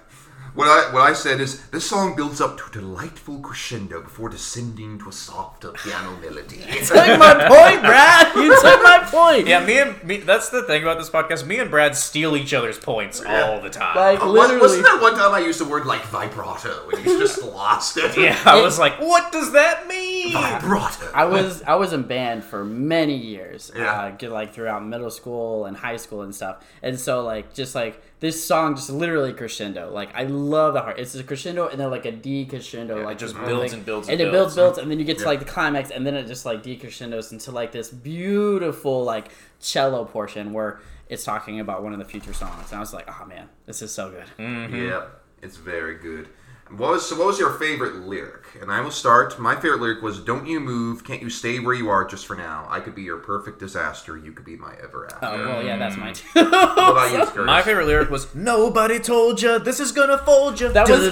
What 0.53 0.67
I 0.67 0.91
what 0.93 1.01
I 1.03 1.13
said 1.13 1.39
is 1.39 1.65
this 1.69 1.89
song 1.89 2.13
builds 2.13 2.41
up 2.41 2.57
to 2.57 2.65
a 2.67 2.71
delightful 2.71 3.39
crescendo 3.39 4.01
before 4.01 4.27
descending 4.27 4.99
to 4.99 5.07
a 5.07 5.11
softer 5.13 5.71
piano 5.71 6.17
melody. 6.19 6.57
You 6.71 6.85
took 6.85 6.95
my 7.19 7.33
point, 7.47 7.81
Brad. 7.81 8.35
You 8.35 8.49
took 8.61 8.83
my 8.83 8.99
point. 9.09 9.47
Yeah, 9.47 9.65
me 9.65 9.79
and 9.79 10.03
me. 10.03 10.17
That's 10.17 10.49
the 10.49 10.63
thing 10.63 10.83
about 10.83 10.97
this 10.97 11.09
podcast. 11.09 11.45
Me 11.47 11.59
and 11.59 11.71
Brad 11.71 11.95
steal 11.95 12.35
each 12.35 12.53
other's 12.53 12.77
points 12.77 13.21
all 13.21 13.61
the 13.61 13.69
time. 13.69 13.95
Like 13.95 14.19
Uh, 14.21 14.27
literally. 14.27 14.61
wasn't 14.61 14.83
there 14.83 14.99
one 14.99 15.15
time 15.15 15.33
I 15.33 15.39
used 15.39 15.59
the 15.61 15.65
word 15.65 15.85
like 15.85 16.03
vibrato 16.07 16.89
and 16.89 17.05
you 17.05 17.17
just 17.17 17.41
lost 17.43 17.95
it? 17.95 18.17
yeah, 18.17 18.37
I 18.45 18.61
was 18.61 18.77
like, 18.77 18.99
what 18.99 19.31
does 19.31 19.53
that 19.53 19.87
mean? 19.87 20.33
Vibrato. 20.33 21.11
I 21.13 21.25
was 21.25 21.61
I 21.63 21.75
was 21.75 21.93
in 21.93 22.03
band 22.03 22.43
for 22.43 22.65
many 22.65 23.15
years, 23.15 23.71
Yeah. 23.73 24.13
uh, 24.21 24.29
like 24.29 24.53
throughout 24.53 24.85
middle 24.85 25.11
school 25.11 25.65
and 25.65 25.77
high 25.77 25.97
school 25.97 26.23
and 26.23 26.35
stuff. 26.35 26.57
And 26.83 26.99
so 26.99 27.23
like 27.23 27.53
just 27.53 27.73
like 27.73 28.01
this 28.21 28.41
song 28.45 28.75
just 28.75 28.89
literally 28.89 29.33
crescendo. 29.33 29.91
Like 29.91 30.15
I 30.15 30.23
love 30.23 30.75
the 30.75 30.81
heart. 30.81 30.99
It's 30.99 31.15
a 31.15 31.23
crescendo 31.23 31.67
and 31.67 31.79
then 31.79 31.89
like 31.89 32.05
a 32.05 32.11
decrescendo. 32.11 33.03
like 33.03 33.17
it 33.17 33.19
just 33.19 33.35
this 33.35 33.45
builds 33.45 33.71
thing. 33.71 33.79
and 33.79 33.85
builds 33.85 34.07
and 34.07 34.13
and 34.13 34.21
it 34.21 34.31
builds, 34.31 34.55
builds. 34.55 34.55
builds, 34.55 34.77
and 34.77 34.91
then 34.91 34.99
you 34.99 35.05
get 35.05 35.17
to 35.17 35.25
like 35.25 35.39
the 35.39 35.45
climax, 35.45 35.89
and 35.89 36.05
then 36.05 36.15
it 36.15 36.27
just 36.27 36.45
like 36.45 36.63
decrescendos 36.63 37.31
into 37.31 37.51
like 37.51 37.71
this 37.71 37.89
beautiful 37.89 39.03
like 39.03 39.29
cello 39.59 40.05
portion 40.05 40.53
where 40.53 40.79
it's 41.09 41.23
talking 41.23 41.59
about 41.59 41.83
one 41.83 41.93
of 41.93 41.99
the 41.99 42.05
future 42.05 42.31
songs. 42.31 42.71
And 42.71 42.77
I 42.77 42.79
was 42.79 42.93
like, 42.93 43.09
oh 43.09 43.25
man, 43.25 43.49
this 43.65 43.81
is 43.81 43.91
so 43.91 44.11
good. 44.11 44.27
Mm-hmm. 44.37 44.75
Yeah, 44.75 45.05
it's 45.41 45.57
very 45.57 45.95
good. 45.95 46.29
What 46.77 46.91
was 46.91 47.09
so 47.09 47.17
what 47.17 47.27
was 47.27 47.39
your 47.39 47.51
favorite 47.51 48.07
lyric? 48.07 48.45
And 48.61 48.71
I 48.71 48.79
will 48.79 48.91
start. 48.91 49.37
My 49.37 49.55
favorite 49.55 49.81
lyric 49.81 50.01
was 50.01 50.19
"Don't 50.19 50.47
you 50.47 50.61
move? 50.61 51.03
Can't 51.03 51.21
you 51.21 51.29
stay 51.29 51.59
where 51.59 51.73
you 51.73 51.89
are 51.89 52.05
just 52.05 52.25
for 52.25 52.35
now? 52.35 52.65
I 52.69 52.79
could 52.79 52.95
be 52.95 53.01
your 53.01 53.17
perfect 53.17 53.59
disaster. 53.59 54.17
You 54.17 54.31
could 54.31 54.45
be 54.45 54.55
my 54.55 54.73
ever 54.81 55.05
after." 55.05 55.25
Oh 55.25 55.47
well, 55.47 55.63
yeah, 55.63 55.77
that's 55.77 55.97
mine 55.97 56.15
hmm. 56.15 56.39
too. 56.39 56.49
what 56.49 56.91
about 56.91 57.35
you, 57.35 57.43
My 57.45 57.61
favorite 57.61 57.87
lyric 57.87 58.09
was 58.09 58.33
"Nobody 58.33 58.99
told 58.99 59.41
you 59.41 59.59
this 59.59 59.81
is 59.81 59.91
gonna 59.91 60.17
fold 60.19 60.61
you." 60.61 60.71
That 60.71 60.87
was-. 60.87 61.01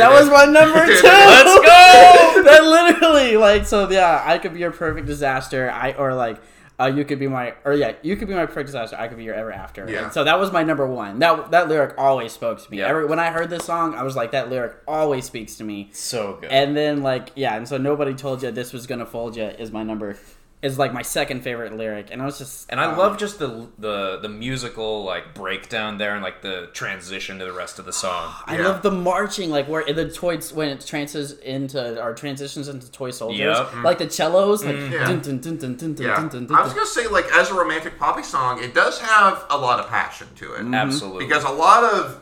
That 0.00 0.10
was 0.10 0.30
my 0.30 0.46
number 0.46 0.86
two. 1.00 1.06
Let's 1.06 1.60
go! 1.60 2.42
that 2.44 2.64
literally, 2.64 3.36
like, 3.36 3.66
so 3.66 3.90
yeah, 3.90 4.22
I 4.24 4.38
could 4.38 4.54
be 4.54 4.60
your 4.60 4.70
perfect 4.70 5.06
disaster. 5.06 5.70
I 5.70 5.92
or 5.92 6.14
like, 6.14 6.40
uh, 6.80 6.86
you 6.86 7.04
could 7.04 7.18
be 7.18 7.28
my, 7.28 7.54
or 7.64 7.74
yeah, 7.74 7.92
you 8.02 8.16
could 8.16 8.28
be 8.28 8.34
my 8.34 8.46
perfect 8.46 8.66
disaster. 8.66 8.96
I 8.98 9.08
could 9.08 9.18
be 9.18 9.24
your 9.24 9.34
ever 9.34 9.52
after. 9.52 9.88
Yeah. 9.88 10.04
And 10.04 10.12
so 10.12 10.24
that 10.24 10.38
was 10.38 10.50
my 10.50 10.62
number 10.62 10.86
one. 10.86 11.18
That 11.18 11.50
that 11.50 11.68
lyric 11.68 11.94
always 11.98 12.32
spoke 12.32 12.62
to 12.64 12.70
me. 12.70 12.78
Yeah. 12.78 12.88
Every 12.88 13.06
when 13.06 13.18
I 13.18 13.30
heard 13.30 13.50
this 13.50 13.64
song, 13.64 13.94
I 13.94 14.02
was 14.02 14.16
like, 14.16 14.30
that 14.32 14.48
lyric 14.48 14.76
always 14.88 15.24
speaks 15.24 15.56
to 15.56 15.64
me. 15.64 15.90
So 15.92 16.38
good. 16.40 16.50
And 16.50 16.76
then 16.76 17.02
like, 17.02 17.30
yeah, 17.34 17.56
and 17.56 17.68
so 17.68 17.76
nobody 17.76 18.14
told 18.14 18.42
you 18.42 18.50
this 18.50 18.72
was 18.72 18.86
gonna 18.86 19.06
fold 19.06 19.36
you 19.36 19.44
is 19.44 19.70
my 19.70 19.82
number. 19.82 20.16
Is 20.62 20.78
like 20.78 20.92
my 20.92 21.00
second 21.00 21.40
favorite 21.40 21.72
lyric, 21.74 22.08
and 22.10 22.20
I 22.20 22.26
was 22.26 22.36
just 22.36 22.66
And 22.70 22.78
I 22.78 22.84
um, 22.92 22.98
love 22.98 23.16
just 23.16 23.38
the 23.38 23.68
the 23.78 24.18
the 24.20 24.28
musical 24.28 25.04
like 25.04 25.32
breakdown 25.34 25.96
there 25.96 26.12
and 26.14 26.22
like 26.22 26.42
the 26.42 26.68
transition 26.74 27.38
to 27.38 27.46
the 27.46 27.52
rest 27.52 27.78
of 27.78 27.86
the 27.86 27.94
song. 27.94 28.34
I 28.46 28.56
Yeah. 28.58 28.68
love 28.68 28.82
the 28.82 28.90
marching, 28.90 29.48
like 29.48 29.68
where 29.68 29.84
the 29.90 30.10
toys 30.10 30.52
when 30.52 30.68
it 30.68 30.84
transitions 30.84 31.32
into 31.40 31.98
or 32.02 32.12
transitions 32.12 32.68
into 32.68 32.90
toy 32.92 33.10
soldiers, 33.10 33.38
Yep. 33.40 33.56
Mm-hmm. 33.68 33.84
like 33.86 33.96
the 33.98 34.10
cellos, 34.10 34.62
like 34.62 34.76
I 34.76 36.62
was 36.62 36.72
gonna 36.74 36.86
say 36.86 37.06
like 37.06 37.24
as 37.32 37.50
a 37.50 37.54
romantic 37.54 37.98
poppy 37.98 38.22
song, 38.22 38.62
it 38.62 38.74
does 38.74 39.00
have 39.00 39.44
a 39.48 39.56
lot 39.56 39.80
of 39.80 39.88
passion 39.88 40.26
to 40.36 40.54
it. 40.54 40.60
Mm-hmm. 40.60 40.74
Absolutely. 40.74 41.24
because 41.26 41.44
a 41.44 41.50
lot 41.50 41.84
of 41.84 42.20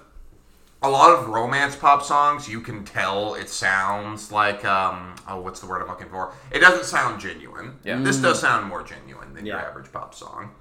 a 0.82 0.88
lot 0.88 1.10
of 1.10 1.28
romance 1.28 1.74
pop 1.74 2.02
songs 2.04 2.48
you 2.48 2.60
can 2.60 2.84
tell 2.84 3.34
it 3.34 3.48
sounds 3.48 4.30
like 4.30 4.64
um 4.64 5.14
oh 5.28 5.40
what's 5.40 5.58
the 5.60 5.66
word 5.66 5.82
i'm 5.82 5.88
looking 5.88 6.08
for 6.08 6.32
it 6.52 6.60
doesn't 6.60 6.84
sound 6.84 7.20
genuine 7.20 7.76
Yeah. 7.84 7.98
this 8.00 8.18
does 8.18 8.40
sound 8.40 8.66
more 8.68 8.82
genuine 8.84 9.34
than 9.34 9.44
your 9.44 9.56
Yeah. 9.56 9.64
average 9.66 9.92
pop 9.92 10.14
song 10.14 10.52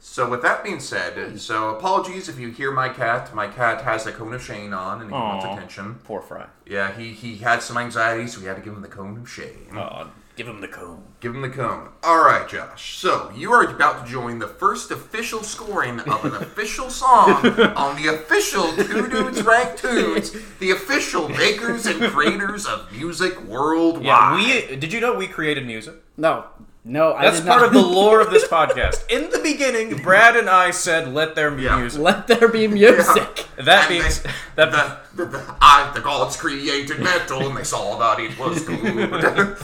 so 0.00 0.28
with 0.28 0.42
that 0.42 0.64
being 0.64 0.80
said 0.80 1.40
so 1.40 1.70
apologies 1.76 2.28
if 2.28 2.38
you 2.40 2.48
hear 2.50 2.72
my 2.72 2.88
cat 2.88 3.32
my 3.34 3.46
cat 3.46 3.82
has 3.82 4.06
a 4.06 4.12
cone 4.12 4.34
of 4.34 4.42
shame 4.42 4.74
on 4.74 5.00
and 5.00 5.10
he 5.10 5.14
wants 5.14 5.44
Aw. 5.44 5.54
attention 5.54 6.00
Poor 6.04 6.20
Fry. 6.20 6.46
yeah 6.66 6.92
he 6.96 7.12
he 7.12 7.36
had 7.38 7.62
some 7.62 7.76
anxiety 7.78 8.26
so 8.26 8.40
we 8.40 8.46
had 8.46 8.56
to 8.56 8.62
give 8.62 8.72
him 8.74 8.82
the 8.82 8.88
cone 8.88 9.16
of 9.16 9.28
shame. 9.30 9.76
Oh, 9.76 10.10
give 10.36 10.46
him 10.46 10.60
the 10.60 10.68
cone. 10.68 11.02
Give 11.20 11.34
him 11.34 11.40
the 11.42 11.48
cone. 11.48 11.88
All 12.02 12.22
right, 12.24 12.46
Josh. 12.48 12.96
So 12.98 13.30
you 13.34 13.50
are 13.52 13.64
about 13.64 14.04
to 14.06 14.10
join 14.12 14.38
the 14.38 14.46
first 14.46 14.90
official 14.90 15.42
scoring 15.42 16.00
of 16.00 16.24
an 16.24 16.34
official 16.34 16.90
song 16.90 17.30
on 17.76 17.96
the 18.00 18.14
official 18.14 18.70
Two 18.74 19.08
Dudes 19.08 19.42
Rank 19.42 19.76
Tunes, 19.78 20.32
the 20.58 20.70
official 20.70 21.28
makers 21.28 21.86
and 21.86 22.00
creators 22.12 22.66
of 22.66 22.92
music 22.92 23.42
worldwide. 23.44 24.04
Yeah, 24.04 24.68
we 24.70 24.76
did 24.76 24.92
you 24.92 25.00
know 25.00 25.14
we 25.14 25.26
created 25.26 25.66
music? 25.66 25.94
No, 26.16 26.44
No, 26.84 27.14
I 27.14 27.24
That's 27.24 27.40
did 27.40 27.48
part 27.48 27.62
of 27.64 27.72
the 27.72 27.80
lore 27.82 28.20
of 28.20 28.30
this 28.30 28.46
podcast. 28.56 29.10
In 29.10 29.28
the 29.30 29.38
beginning, 29.40 29.96
Brad 30.02 30.36
and 30.36 30.48
I 30.48 30.70
said, 30.70 31.12
"Let 31.12 31.34
there 31.34 31.50
be 31.50 31.62
Yeah. 31.64 31.78
music." 31.80 32.00
Let 32.00 32.26
there 32.28 32.46
be 32.48 32.68
music. 32.68 33.46
That 33.56 33.80
And 33.80 33.88
being 33.88 34.02
they- 34.02 34.30
that 34.56 34.70
the, 34.70 35.24
the, 35.24 35.30
the, 35.30 35.54
I, 35.60 35.90
the 35.94 36.00
gods 36.00 36.36
created 36.36 37.00
metal 37.00 37.48
and 37.48 37.56
they 37.56 37.64
saw 37.64 37.98
that 37.98 38.20
it 38.22 38.38
was 38.38 38.62
good. 38.62 39.56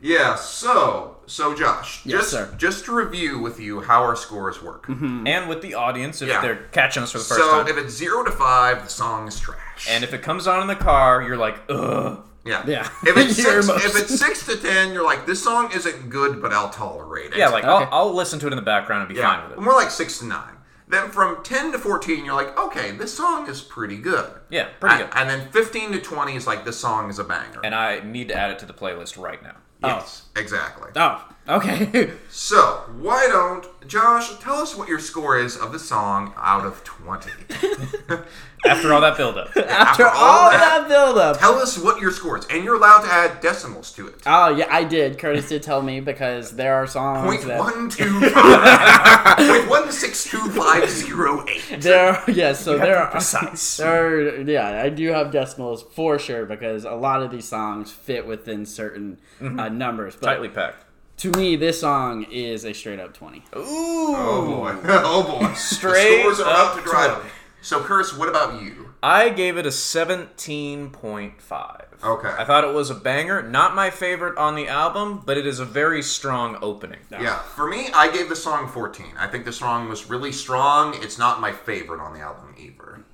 Yeah, 0.00 0.34
so, 0.34 1.16
so 1.26 1.54
Josh, 1.54 2.00
Yes, 2.04 2.18
just, 2.20 2.30
sir. 2.30 2.54
just 2.58 2.84
to 2.86 2.92
review 2.94 3.38
with 3.38 3.60
you 3.60 3.80
how 3.82 4.02
our 4.02 4.16
scores 4.16 4.62
work. 4.62 4.86
Mm-hmm. 4.86 5.26
and 5.26 5.48
with 5.48 5.62
the 5.62 5.74
audience 5.74 6.22
if 6.22 6.28
Yeah. 6.28 6.40
they're 6.40 6.68
catching 6.72 7.02
us 7.02 7.12
for 7.12 7.18
the 7.18 7.24
first 7.24 7.40
So, 7.40 7.50
time. 7.50 7.66
So 7.66 7.72
if 7.78 7.84
it's 7.84 7.94
0 7.94 8.24
to 8.24 8.30
5, 8.30 8.82
the 8.84 8.88
song 8.90 9.28
is 9.28 9.38
trash. 9.38 9.86
and 9.88 10.02
if 10.04 10.12
it 10.14 10.22
comes 10.22 10.46
on 10.46 10.60
in 10.62 10.66
the 10.68 10.76
car, 10.76 11.22
you're 11.22 11.36
like, 11.36 11.60
"Ugh." 11.68 12.18
yeah. 12.44 12.64
Yeah. 12.66 12.88
If 13.04 13.16
it's, 13.16 13.36
six, 13.42 13.68
if 13.68 13.96
it's 13.96 14.18
6 14.18 14.46
to 14.46 14.56
10, 14.56 14.92
you're 14.92 15.04
like, 15.04 15.26
this 15.26 15.42
song 15.44 15.70
isn't 15.74 16.08
good, 16.10 16.40
but 16.40 16.52
I'll 16.52 16.70
tolerate 16.70 17.32
it. 17.32 17.36
Yeah, 17.36 17.48
like 17.48 17.64
Okay. 17.64 17.84
I'll, 17.92 18.08
I'll 18.08 18.14
listen 18.14 18.38
to 18.40 18.46
it 18.46 18.52
in 18.52 18.56
the 18.56 18.62
background 18.62 19.02
and 19.06 19.14
be 19.14 19.20
fine 19.20 19.42
with 19.48 19.58
it. 19.58 19.60
more 19.62 19.74
like 19.74 19.90
6 19.90 20.18
to 20.20 20.24
9. 20.26 20.42
Then 20.88 21.10
from 21.10 21.44
10 21.44 21.70
to 21.72 21.78
14, 21.78 22.24
you're 22.24 22.34
like, 22.34 22.58
okay, 22.58 22.90
this 22.90 23.14
song 23.14 23.48
is 23.48 23.60
pretty 23.60 23.96
good. 23.96 24.28
Yeah, 24.48 24.68
pretty 24.80 25.02
and, 25.02 25.12
good. 25.12 25.20
And 25.20 25.30
then 25.30 25.48
15 25.52 25.92
to 25.92 26.00
20 26.00 26.34
is 26.34 26.48
like, 26.48 26.64
this 26.64 26.78
song 26.78 27.08
is 27.10 27.20
a 27.20 27.24
banger. 27.24 27.60
And 27.62 27.76
I 27.76 28.00
need 28.00 28.26
to 28.28 28.34
add 28.34 28.50
it 28.50 28.58
to 28.58 28.66
the 28.66 28.72
playlist 28.72 29.16
right 29.16 29.40
now. 29.40 29.54
Yes, 29.82 30.22
oh. 30.36 30.40
exactly. 30.40 30.90
Oh, 30.96 31.24
okay. 31.56 32.12
So, 32.32 32.84
why 33.00 33.26
don't, 33.26 33.66
Josh, 33.88 34.38
tell 34.38 34.54
us 34.58 34.76
what 34.76 34.88
your 34.88 35.00
score 35.00 35.36
is 35.36 35.56
of 35.56 35.72
the 35.72 35.80
song 35.80 36.32
out 36.36 36.64
of 36.64 36.84
20. 36.84 37.28
After 38.64 38.92
all 38.94 39.00
that 39.00 39.16
buildup. 39.16 39.56
After 39.56 40.06
all 40.06 40.50
that 40.50 40.86
buildup. 40.88 41.38
Tell 41.40 41.54
us 41.56 41.76
what 41.76 42.00
your 42.00 42.12
score 42.12 42.38
is, 42.38 42.46
and 42.46 42.62
you're 42.62 42.76
allowed 42.76 43.02
to 43.02 43.08
add 43.12 43.40
decimals 43.40 43.92
to 43.94 44.06
it. 44.06 44.22
Oh 44.26 44.54
yeah, 44.54 44.66
I 44.70 44.84
did. 44.84 45.18
Curtis 45.18 45.48
did 45.48 45.62
tell 45.64 45.82
me 45.82 45.98
because 46.00 46.52
there 46.54 46.74
are 46.74 46.86
songs 46.86 47.26
Point 47.26 47.42
that 47.48 47.58
one 47.58 47.88
two 47.90 48.20
five. 48.30 49.36
Point 49.38 49.68
one 49.68 49.90
six 49.90 50.24
two 50.24 50.50
five 50.50 50.88
zero 50.88 51.44
eight. 51.48 51.80
there. 51.80 52.12
Are, 52.12 52.30
yes, 52.30 52.60
so 52.62 52.78
there 52.78 52.96
are 52.98 53.10
precise. 53.10 53.78
There 53.78 54.06
are, 54.06 54.40
yeah, 54.42 54.82
I 54.82 54.88
do 54.90 55.08
have 55.08 55.32
decimals 55.32 55.82
for 55.82 56.18
sure 56.18 56.46
because 56.46 56.84
a 56.84 56.94
lot 56.94 57.22
of 57.22 57.30
these 57.30 57.48
songs 57.48 57.90
fit 57.90 58.26
within 58.26 58.66
certain 58.66 59.18
uh, 59.40 59.68
numbers. 59.68 60.14
But 60.16 60.26
Tightly 60.26 60.48
packed. 60.48 60.84
To 61.20 61.30
me, 61.32 61.56
this 61.56 61.80
song 61.80 62.24
is 62.30 62.64
a 62.64 62.72
straight 62.72 62.98
up 62.98 63.12
twenty. 63.14 63.44
Ooh. 63.56 64.14
Oh 64.16 64.46
boy. 64.46 64.76
Oh 64.84 65.38
boy. 65.38 65.52
Straight 65.54 66.16
the 66.16 66.20
scores 66.22 66.40
are 66.40 66.50
about 66.50 66.78
up 66.78 66.84
to 66.84 66.90
drive. 66.90 67.14
twenty. 67.14 67.30
So, 67.62 67.80
Curtis, 67.82 68.16
what 68.16 68.28
about 68.30 68.62
you? 68.62 68.94
I 69.02 69.28
gave 69.28 69.58
it 69.58 69.66
a 69.66 69.70
17.5. 69.70 71.84
Okay. 72.02 72.28
I 72.28 72.44
thought 72.44 72.64
it 72.64 72.72
was 72.74 72.88
a 72.88 72.94
banger. 72.94 73.42
Not 73.42 73.74
my 73.74 73.90
favorite 73.90 74.38
on 74.38 74.54
the 74.54 74.68
album, 74.68 75.22
but 75.26 75.36
it 75.36 75.46
is 75.46 75.58
a 75.58 75.66
very 75.66 76.02
strong 76.02 76.56
opening. 76.62 77.00
Yeah, 77.10 77.38
for 77.38 77.68
me, 77.68 77.88
I 77.92 78.10
gave 78.10 78.30
the 78.30 78.36
song 78.36 78.66
14. 78.68 79.06
I 79.18 79.26
think 79.26 79.44
the 79.44 79.52
song 79.52 79.90
was 79.90 80.08
really 80.08 80.32
strong. 80.32 80.94
It's 81.02 81.18
not 81.18 81.40
my 81.40 81.52
favorite 81.52 82.00
on 82.00 82.14
the 82.14 82.20
album 82.20 82.54
either. 82.58 83.04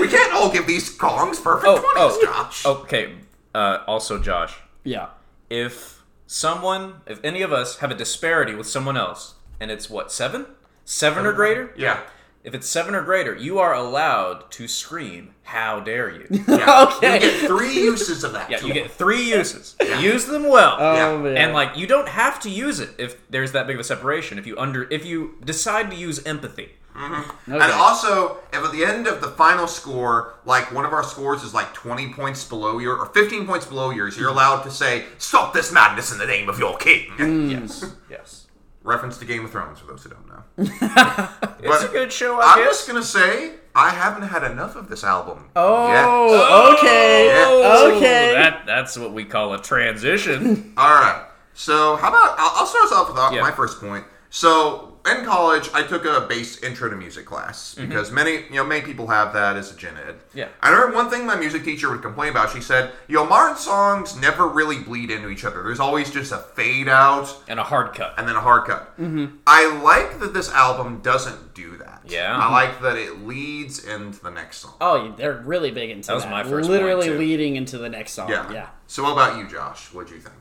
We 0.01 0.09
can't 0.09 0.33
all 0.33 0.51
give 0.51 0.67
these 0.67 0.97
songs 0.97 1.39
perfect 1.41 1.67
Oh, 1.69 1.79
twenties, 1.81 1.93
oh, 1.97 2.19
Josh. 2.25 2.65
Okay. 2.65 3.15
Uh, 3.55 3.79
also, 3.87 4.19
Josh, 4.23 4.55
yeah. 4.85 5.09
if 5.51 5.92
someone, 6.33 6.95
if 7.07 7.21
any 7.23 7.43
of 7.43 7.53
us 7.53 7.79
have 7.79 7.91
a 7.91 7.95
disparity 7.95 8.55
with 8.55 8.67
someone 8.67 8.97
else, 8.97 9.35
and 9.61 9.71
it's 9.71 9.91
what, 9.91 10.11
seven? 10.11 10.47
Seven 10.85 11.27
or 11.27 11.33
greater? 11.33 11.73
Yeah. 11.77 12.01
If 12.43 12.55
it's 12.55 12.69
seven 12.69 12.97
or 12.97 13.03
greater, 13.05 13.37
you 13.37 13.61
are 13.61 13.73
allowed 13.73 14.51
to 14.53 14.67
scream, 14.67 15.35
How 15.45 15.79
dare 15.79 16.11
you? 16.11 16.27
yeah. 16.49 16.89
Okay. 16.97 17.15
You 17.15 17.21
get 17.21 17.47
three 17.47 17.75
uses 17.75 18.25
of 18.25 18.33
that. 18.33 18.51
Yeah, 18.51 18.57
tool. 18.59 18.69
you 18.69 18.75
get 18.75 18.91
three 18.91 19.31
uses. 19.31 19.77
Use 20.01 20.25
them 20.27 20.49
well. 20.49 20.77
Oh 20.81 20.95
Yeah. 20.95 21.19
man. 21.23 21.37
And 21.37 21.53
like 21.53 21.77
you 21.77 21.87
don't 21.87 22.09
have 22.09 22.41
to 22.41 22.51
use 22.51 22.81
it 22.81 22.91
if 22.99 23.29
there's 23.31 23.53
that 23.53 23.69
big 23.69 23.77
of 23.77 23.81
a 23.81 23.85
separation. 23.85 24.39
If 24.39 24.47
you 24.49 24.57
under 24.59 24.89
if 24.91 25.05
you 25.05 25.37
decide 25.45 25.91
to 25.93 25.97
use 25.97 26.25
empathy. 26.25 26.73
Okay. 26.95 27.31
And 27.47 27.63
also, 27.63 28.39
if 28.53 28.63
at 28.63 28.71
the 28.73 28.85
end 28.85 29.07
of 29.07 29.21
the 29.21 29.29
final 29.29 29.67
score, 29.67 30.35
like 30.45 30.73
one 30.73 30.85
of 30.85 30.93
our 30.93 31.03
scores 31.03 31.43
is 31.43 31.55
like 31.55 31.73
20 31.75 32.13
points 32.13 32.45
below 32.47 32.79
your, 32.79 32.97
or 32.99 33.07
15 33.07 33.47
points 33.47 33.65
below 33.67 33.91
yours, 33.91 34.17
you're 34.19 34.29
allowed 34.29 34.63
to 34.65 34.71
say, 34.71 35.05
Stop 35.19 35.55
this 35.55 35.73
madness 35.73 36.13
in 36.13 36.19
the 36.19 36.27
name 36.27 36.49
of 36.49 36.59
your 36.59 36.77
king. 36.77 37.09
Mm. 37.17 37.51
Yes. 37.51 37.95
yes. 38.11 38.47
Reference 38.85 39.17
to 39.19 39.25
Game 39.25 39.45
of 39.45 39.53
Thrones, 39.53 39.79
for 39.79 39.87
those 39.87 40.03
who 40.03 40.11
don't 40.11 40.27
know. 40.29 40.43
It's 41.65 41.85
a 41.85 41.89
good 41.89 42.13
show, 42.13 42.41
I 42.41 42.53
I'm 42.55 42.59
guess. 42.59 42.79
just 42.79 42.89
gonna 42.89 43.03
say, 43.05 43.53
I 43.75 43.91
haven't 43.91 44.25
had 44.29 44.43
enough 44.43 44.75
of 44.77 44.89
this 44.89 45.05
album. 45.05 45.49
oh, 45.55 45.89
yet. 45.89 46.79
okay. 46.79 47.27
Yeah. 47.29 47.97
Okay. 47.97 48.33
That 48.35 48.67
that's 48.67 48.99
what 48.99 49.13
we 49.13 49.25
call 49.25 49.55
a 49.55 49.63
transition. 49.63 50.75
Alright, 50.79 51.23
so 51.55 51.95
how 51.97 52.09
about, 52.09 52.35
I'll, 52.39 52.53
I'll 52.57 52.67
start 52.67 52.85
us 52.87 52.93
off 52.93 53.09
with 53.09 53.17
uh, 53.19 53.31
Yeah. 53.33 53.41
my 53.43 53.53
first 53.53 53.81
point. 53.81 54.05
So, 54.31 54.92
in 55.07 55.25
college, 55.25 55.69
I 55.75 55.83
took 55.83 56.05
a 56.05 56.21
base 56.29 56.63
intro 56.63 56.89
to 56.89 56.97
music 56.97 57.27
class 57.27 57.75
because 57.75 58.11
many, 58.13 58.33
you 58.51 58.55
know, 58.57 58.65
many 58.65 58.83
people 58.83 59.09
have 59.09 59.33
that 59.33 59.57
as 59.57 59.73
a 59.73 59.77
gen 59.77 59.97
ed. 59.97 60.15
Mm-hmm. 60.15 60.39
Yeah. 60.39 60.49
I 60.61 60.71
remember 60.71 60.95
one 60.97 61.11
thing 61.11 61.27
my 61.27 61.35
music 61.37 61.65
teacher 61.65 61.91
would 61.91 62.03
complain 62.03 62.31
about. 62.31 62.51
She 62.51 62.61
said, 62.61 62.93
"You 63.09 63.17
know, 63.17 63.27
modern 63.27 63.57
songs 63.57 64.17
never 64.17 64.47
really 64.49 64.79
bleed 64.79 65.11
into 65.11 65.29
each 65.29 65.45
other. 65.45 65.63
There's 65.63 65.81
always 65.81 66.11
just 66.11 66.31
a 66.33 66.39
fade 66.39 66.89
out 66.89 67.35
and 67.49 67.59
a 67.59 67.65
hard 67.65 67.95
cut. 67.95 68.15
and 68.19 68.29
then 68.29 68.37
a 68.37 68.41
hard 68.41 68.67
cut." 68.67 68.93
Hmm. 68.97 69.27
I 69.47 69.67
like 69.83 70.21
that 70.21 70.35
this 70.35 70.51
album 70.53 71.01
doesn't 71.03 71.55
do 71.55 71.77
that. 71.79 72.03
Yeah. 72.07 72.37
I 72.37 72.51
like 72.51 72.81
that 72.83 72.97
it 72.97 73.27
leads 73.27 73.85
into 73.85 74.21
the 74.23 74.31
next 74.31 74.59
song. 74.59 74.75
Oh, 74.81 75.13
they're 75.17 75.43
really 75.45 75.71
big 75.71 75.91
into 75.91 76.07
that. 76.09 76.15
was 76.15 76.25
my 76.27 76.43
first 76.45 76.69
Literally 76.69 77.07
point, 77.09 77.13
too. 77.15 77.19
leading 77.19 77.57
into 77.57 77.79
the 77.79 77.89
next 77.89 78.13
song. 78.13 78.29
yeah. 78.31 78.51
Yeah. 78.53 78.67
So, 78.87 79.03
what 79.05 79.13
about 79.13 79.39
you, 79.39 79.49
Josh? 79.49 79.93
What 79.93 80.07
do 80.09 80.15
you 80.15 80.21
think? 80.21 80.37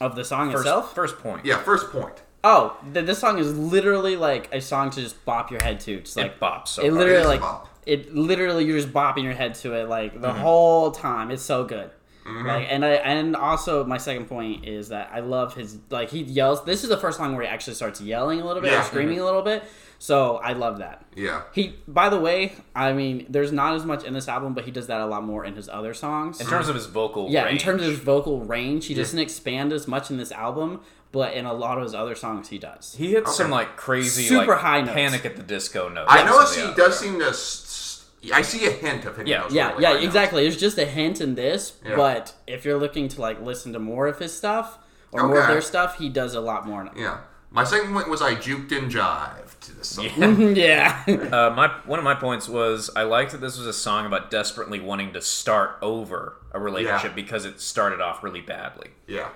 Of 0.00 0.14
the 0.16 0.24
song 0.24 0.50
First, 0.50 0.62
itself. 0.66 0.94
first 0.94 1.18
point. 1.18 1.44
Yeah, 1.46 1.58
first 1.58 1.90
point. 1.90 2.22
Oh, 2.44 2.76
th- 2.92 3.06
this 3.06 3.18
song 3.18 3.38
is 3.38 3.56
literally 3.56 4.16
like 4.16 4.48
a 4.52 4.60
song 4.60 4.90
to 4.90 5.00
just 5.00 5.24
bop 5.24 5.50
your 5.50 5.62
head 5.62 5.80
to. 5.80 6.00
Just 6.00 6.16
like 6.16 6.26
It 6.32 6.40
bops 6.40 6.68
so 6.68 6.82
it 6.82 6.90
hard. 6.90 6.94
literally 6.98 7.18
It 7.18 7.22
is 7.22 7.26
like 7.28 7.40
bop. 7.40 7.68
it 7.86 8.14
literally 8.14 8.64
you're 8.64 8.78
just 8.78 8.92
bopping 8.92 9.24
your 9.24 9.32
head 9.34 9.54
to 9.56 9.72
it 9.74 9.88
like 9.88 10.12
Mm-hmm. 10.12 10.22
the 10.22 10.32
whole 10.32 10.90
time. 10.92 11.30
It's 11.30 11.42
so 11.42 11.64
good. 11.64 11.90
Like 12.28 12.66
and 12.68 12.84
I 12.84 12.94
and 12.94 13.36
also 13.36 13.84
my 13.84 13.98
second 13.98 14.26
point 14.26 14.66
is 14.66 14.88
that 14.88 15.10
I 15.12 15.20
love 15.20 15.54
his 15.54 15.78
like 15.90 16.10
he 16.10 16.22
yells. 16.22 16.64
This 16.64 16.82
is 16.82 16.88
the 16.88 16.96
first 16.96 17.18
song 17.18 17.36
where 17.36 17.42
he 17.44 17.48
actually 17.48 17.74
starts 17.74 18.00
yelling 18.00 18.40
a 18.40 18.44
little 18.44 18.60
bit 18.60 18.72
Yeah. 18.72 18.80
or 18.80 18.84
screaming 18.84 19.20
a 19.20 19.24
little 19.24 19.42
bit. 19.42 19.62
So 20.00 20.36
I 20.38 20.52
love 20.52 20.78
that. 20.78 21.04
Yeah. 21.14 21.42
He, 21.54 21.76
by 21.88 22.08
the 22.08 22.18
way, 22.20 22.54
I 22.74 22.92
mean, 22.92 23.26
there's 23.30 23.52
not 23.52 23.74
as 23.76 23.84
much 23.86 24.02
in 24.04 24.12
this 24.12 24.26
album, 24.28 24.52
but 24.54 24.64
he 24.64 24.72
does 24.72 24.88
that 24.88 25.00
a 25.00 25.06
lot 25.06 25.22
more 25.22 25.44
in 25.44 25.54
his 25.54 25.68
other 25.68 25.94
songs. 25.94 26.40
In 26.40 26.46
terms 26.48 26.68
of 26.68 26.74
his 26.74 26.86
vocal 26.86 27.30
yeah, 27.30 27.48
in 27.48 27.58
terms 27.58 27.82
of 27.82 27.90
his 27.90 28.00
vocal 28.00 28.40
range, 28.40 28.86
he 28.86 28.94
doesn't 28.94 29.18
expand 29.20 29.72
as 29.72 29.86
much 29.86 30.10
in 30.10 30.16
this 30.16 30.32
album, 30.32 30.80
but 31.16 31.32
in 31.34 31.46
a 31.46 31.52
lot 31.54 31.78
of 31.78 31.84
his 31.84 31.94
other 31.94 32.14
songs, 32.14 32.48
he 32.48 32.58
does. 32.58 32.94
he 32.98 33.12
hits 33.12 33.34
some 33.36 33.50
like 33.50 33.76
crazy 33.76 34.24
Super 34.24 34.52
like, 34.52 34.58
high 34.60 34.80
notes. 34.82 34.92
panic 34.94 35.24
at 35.24 35.36
the 35.36 35.42
disco 35.42 35.88
notes. 35.88 36.08
I 36.10 36.20
on 36.20 36.26
notice 36.26 36.54
he 36.54 36.62
does 36.62 36.78
other- 36.78 36.92
seem 36.92 37.18
to. 37.20 38.34
I 38.34 38.42
see 38.42 38.66
a 38.66 38.70
hint 38.70 39.04
of 39.04 39.16
him. 39.18 39.26
Yeah, 39.26 39.46
Yeah, 39.50 39.68
really 39.70 39.82
yeah, 39.82 39.88
high 39.88 39.94
notes. 39.94 40.04
exactly. 40.04 40.42
There's 40.42 40.56
just 40.60 40.78
a 40.78 40.84
hint 40.84 41.20
in 41.20 41.34
this, 41.36 41.74
Yeah. 41.84 41.96
but 41.96 42.34
if 42.46 42.64
you're 42.64 42.78
looking 42.78 43.08
to 43.08 43.20
like 43.20 43.40
listen 43.40 43.72
to 43.72 43.78
more 43.78 44.06
of 44.08 44.18
his 44.18 44.36
stuff 44.36 44.78
or 45.12 45.26
more 45.26 45.40
of 45.40 45.48
their 45.48 45.60
stuff, 45.62 45.98
he 45.98 46.08
does 46.08 46.34
a 46.34 46.40
lot 46.40 46.66
more. 46.66 46.88
Yeah. 46.96 47.18
My 47.50 47.64
second 47.64 47.92
point 47.94 48.08
was 48.10 48.20
I 48.20 48.34
juked 48.34 48.72
and 48.76 48.90
jive 48.90 49.58
to 49.60 49.72
this 49.76 49.88
song. 49.88 50.54
yeah. 50.56 51.02
Uh, 51.06 51.50
my 51.56 51.68
one 51.86 51.98
of 52.00 52.04
my 52.04 52.14
points 52.14 52.48
was 52.48 52.90
I 52.96 53.04
liked 53.04 53.30
that 53.32 53.40
this 53.40 53.56
was 53.56 53.66
a 53.66 53.72
song 53.72 54.04
about 54.04 54.30
desperately 54.30 54.80
wanting 54.80 55.12
to 55.14 55.22
start 55.22 55.78
over 55.80 56.36
a 56.52 56.58
relationship 56.58 57.12
Yeah. 57.12 57.22
because 57.22 57.44
it 57.44 57.60
started 57.60 58.00
off 58.00 58.22
really 58.24 58.40
badly. 58.42 58.88
Yeah. 59.06 59.28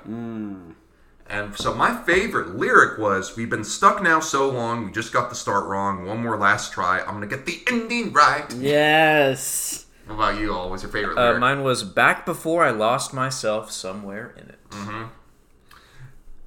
And 1.30 1.56
so 1.56 1.72
my 1.72 1.94
favorite 1.94 2.56
lyric 2.56 2.98
was, 2.98 3.36
"We've 3.36 3.48
been 3.48 3.62
stuck 3.64 4.02
now 4.02 4.18
so 4.18 4.50
long, 4.50 4.84
we 4.86 4.90
just 4.90 5.12
got 5.12 5.28
the 5.30 5.36
start 5.36 5.66
wrong. 5.66 6.04
One 6.04 6.22
more 6.22 6.36
last 6.36 6.72
try. 6.72 6.98
I'm 7.00 7.14
gonna 7.14 7.28
get 7.28 7.46
the 7.46 7.62
ending 7.68 8.12
right." 8.12 8.52
yes. 8.52 9.86
What 10.06 10.14
about 10.16 10.40
you? 10.40 10.52
All? 10.52 10.70
What's 10.70 10.82
your 10.82 10.90
favorite 10.90 11.16
Uh, 11.16 11.38
mine 11.38 11.62
was 11.62 11.84
back 11.84 12.26
before 12.26 12.64
I 12.64 12.70
lost 12.70 13.14
myself 13.14 13.70
somewhere 13.70 14.34
in 14.36 14.48
it. 14.48 14.58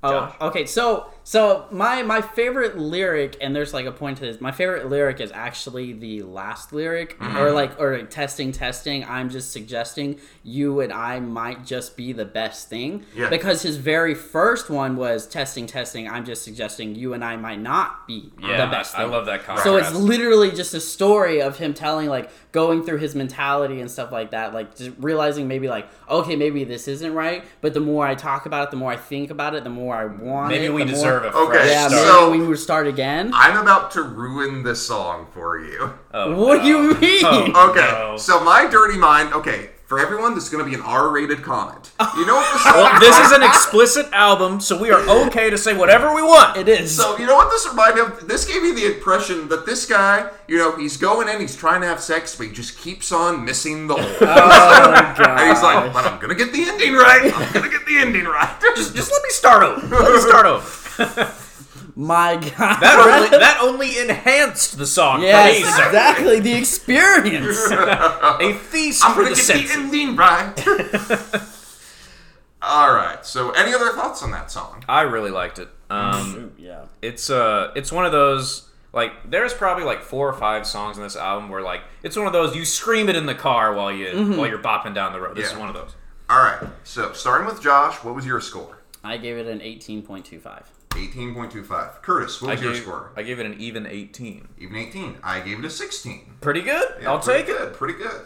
Oh, 0.03 0.09
Josh? 0.11 0.33
okay. 0.41 0.65
So 0.65 1.12
So 1.25 1.65
my 1.71 2.03
my 2.03 2.21
favorite 2.21 2.77
lyric, 2.77 3.37
and 3.39 3.55
there's 3.55 3.73
like 3.73 3.85
a 3.85 3.91
point 3.91 4.17
to 4.17 4.25
this. 4.25 4.41
My 4.41 4.51
favorite 4.51 4.89
lyric 4.89 5.21
is 5.21 5.31
actually 5.31 5.93
the 5.93 6.23
last 6.23 6.73
lyric, 6.73 7.17
Mm-hmm. 7.19 7.37
or 7.37 7.51
like 7.51 7.79
or 7.79 8.01
testing, 8.03 8.51
testing. 8.51 9.05
I'm 9.05 9.29
just 9.29 9.51
suggesting 9.51 10.19
you 10.43 10.81
and 10.81 10.91
I 10.91 11.19
might 11.21 11.65
just 11.65 11.95
be 11.95 12.11
the 12.11 12.25
best 12.25 12.67
thing. 12.69 13.05
Yeah. 13.15 13.29
Because 13.29 13.61
his 13.61 13.77
very 13.77 14.13
first 14.15 14.69
one 14.69 14.97
was 14.97 15.25
testing, 15.27 15.65
testing. 15.67 16.09
I'm 16.09 16.25
just 16.25 16.43
suggesting 16.43 16.95
you 16.95 17.13
and 17.13 17.23
I 17.23 17.37
might 17.37 17.61
not 17.61 18.05
be 18.07 18.31
Yeah, 18.41 18.65
the 18.65 18.71
best. 18.71 18.97
I, 18.97 19.03
I 19.03 19.05
love 19.05 19.25
that 19.27 19.43
contrast. 19.43 19.63
So 19.63 19.77
it's 19.77 19.93
literally 19.93 20.51
just 20.51 20.73
a 20.73 20.81
story 20.81 21.41
of 21.41 21.57
him 21.57 21.73
telling, 21.73 22.09
like, 22.09 22.29
going 22.51 22.83
through 22.83 22.97
his 22.97 23.15
mentality 23.15 23.79
and 23.79 23.89
stuff 23.89 24.11
like 24.11 24.31
that. 24.31 24.53
Like, 24.53 24.75
just 24.75 24.91
realizing 24.99 25.47
maybe, 25.47 25.69
like, 25.69 25.87
okay, 26.09 26.35
maybe 26.35 26.63
this 26.65 26.87
isn't 26.89 27.13
right. 27.13 27.43
But 27.61 27.73
the 27.73 27.79
more 27.79 28.05
I 28.05 28.15
talk 28.15 28.45
about 28.45 28.65
it, 28.67 28.71
the 28.71 28.77
more 28.77 28.91
I 28.91 28.97
think 28.97 29.29
about 29.31 29.55
it, 29.55 29.63
the 29.63 29.69
more 29.69 29.95
I 29.95 30.05
want 30.05 30.49
maybe 30.49 30.65
it. 30.65 30.73
we 30.73 30.83
the 30.83 30.91
more- 31.21 31.31
deserve 31.31 31.35
a 31.35 31.37
Okay, 31.57 31.69
Yeah, 31.71 31.87
start. 31.87 32.07
So- 32.07 32.31
we 32.31 32.39
would 32.45 32.59
start 32.59 32.87
again. 32.87 33.31
I'm 33.33 33.57
about 33.57 33.91
to 33.91 34.01
ruin 34.03 34.63
this 34.63 34.85
song 34.85 35.27
for 35.33 35.59
you. 35.59 35.93
Oh, 36.13 36.35
what 36.45 36.61
do 36.61 36.67
you 36.67 36.93
mean? 36.95 37.21
Oh, 37.23 37.69
Okay, 37.71 37.81
no. 37.81 38.17
so 38.17 38.43
my 38.43 38.67
dirty 38.67 38.97
mind. 38.97 39.33
Okay, 39.33 39.69
for 39.85 39.99
everyone, 39.99 40.33
this 40.33 40.45
is 40.45 40.49
going 40.49 40.63
to 40.63 40.69
be 40.69 40.75
an 40.75 40.81
R-rated 40.81 41.43
comment. 41.43 41.91
You 42.17 42.25
know 42.25 42.35
what 42.35 42.51
this? 42.53 42.65
Well, 42.65 42.99
this 42.99 43.19
is 43.19 43.31
an 43.31 43.43
explicit 43.43 44.07
album, 44.11 44.59
so 44.59 44.79
we 44.79 44.89
are 44.91 44.99
okay 45.27 45.49
to 45.51 45.57
say 45.57 45.75
whatever 45.75 46.15
we 46.15 46.21
want. 46.23 46.57
It 46.57 46.67
is. 46.67 46.95
So 46.95 47.17
you 47.17 47.27
know 47.27 47.35
what 47.35 47.51
this 47.51 47.67
reminded 47.67 47.95
me 47.95 48.01
of? 48.01 48.27
This 48.27 48.45
gave 48.45 48.63
me 48.63 48.71
the 48.71 48.85
impression 48.95 49.49
that 49.49 49.65
this 49.67 49.85
guy, 49.85 50.29
you 50.47 50.57
know, 50.57 50.75
he's 50.77 50.97
going 50.97 51.27
in, 51.29 51.39
he's 51.39 51.55
trying 51.55 51.81
to 51.81 51.87
have 51.87 51.99
sex, 52.01 52.35
but 52.35 52.47
he 52.47 52.53
just 52.53 52.79
keeps 52.79 53.11
on 53.11 53.45
missing 53.45 53.85
the 53.87 53.93
hole. 53.95 54.17
oh, 54.21 54.93
and 55.27 55.49
he's 55.49 55.61
like, 55.61 55.93
"But 55.93 56.05
I'm 56.05 56.19
gonna 56.19 56.33
get 56.35 56.51
the 56.51 56.63
ending 56.63 56.93
right. 56.93 57.31
I'm 57.35 57.53
gonna 57.53 57.69
get 57.69 57.85
the 57.85 57.97
ending 57.99 58.25
right." 58.25 58.49
Just, 58.75 58.95
just 58.95 59.11
let 59.11 59.21
me 59.21 59.29
start 59.29 59.63
over. 59.63 59.95
Let 59.95 60.11
me 60.13 60.19
start 60.21 60.45
over. 60.47 60.65
My 61.95 62.35
God. 62.35 62.79
That 62.81 63.23
only, 63.23 63.37
that 63.37 63.57
only 63.61 63.99
enhanced 63.99 64.77
the 64.77 64.85
song 64.87 65.21
yes, 65.21 65.59
for 65.59 65.65
me, 65.65 65.71
sir. 65.71 65.85
exactly. 65.87 66.39
The 66.39 66.53
experience. 66.53 67.57
A 67.71 68.53
feast 68.55 69.03
I'm 69.05 69.13
for 69.13 69.23
gonna 69.23 69.35
the 69.35 69.41
get 69.41 69.47
the 69.47 69.67
senses. 69.67 69.75
ending 69.75 70.15
right. 70.15 70.53
All 72.61 72.93
right. 72.93 73.25
So, 73.25 73.51
any 73.51 73.73
other 73.73 73.89
thoughts 73.91 74.23
on 74.23 74.31
that 74.31 74.49
song? 74.49 74.83
I 74.87 75.01
really 75.01 75.31
liked 75.31 75.59
it. 75.59 75.67
Um, 75.89 76.53
yeah. 76.57 76.85
it's 77.01 77.29
uh, 77.29 77.71
it's 77.75 77.91
one 77.91 78.05
of 78.05 78.11
those 78.11 78.69
like 78.93 79.11
there's 79.29 79.53
probably 79.53 79.83
like 79.83 80.01
four 80.01 80.27
or 80.27 80.33
five 80.33 80.65
songs 80.65 80.97
in 80.97 81.03
this 81.03 81.15
album 81.15 81.49
where 81.49 81.61
like 81.61 81.81
it's 82.01 82.15
one 82.15 82.25
of 82.25 82.33
those 82.33 82.55
you 82.55 82.65
scream 82.65 83.09
it 83.09 83.15
in 83.15 83.25
the 83.27 83.35
car 83.35 83.73
while 83.75 83.91
you 83.91 84.35
while 84.37 84.47
you're 84.47 84.57
bopping 84.57 84.95
down 84.95 85.11
the 85.13 85.19
road. 85.21 85.35
This 85.35 85.47
Yeah. 85.49 85.53
is 85.53 85.59
one 85.59 85.67
of 85.69 85.75
those. 85.75 85.95
All 86.29 86.39
right. 86.41 86.67
So, 86.83 87.11
starting 87.13 87.45
with 87.45 87.61
Josh, 87.61 87.95
what 88.03 88.15
was 88.15 88.25
your 88.25 88.39
score? 88.41 88.79
I 89.03 89.17
gave 89.17 89.37
it 89.37 89.45
an 89.47 89.59
18.25. 89.59 90.63
18.25. 90.93 92.01
Curtis, 92.01 92.41
what 92.41 92.49
I 92.49 92.53
was 92.53 92.61
your 92.63 92.73
gave 92.73 92.81
score? 92.83 93.11
I 93.15 93.23
gave 93.23 93.39
it 93.39 93.45
an 93.45 93.55
even 93.59 93.85
18. 93.85 94.47
Even 94.59 94.75
18. 94.75 95.17
I 95.23 95.39
gave 95.41 95.59
it 95.59 95.65
a 95.65 95.69
16. 95.69 96.35
Pretty 96.41 96.61
good. 96.61 96.95
Yeah, 97.01 97.11
I'll 97.11 97.19
pretty 97.19 97.43
take 97.45 97.55
it. 97.61 97.73
Pretty 97.73 97.95
good. 97.95 98.21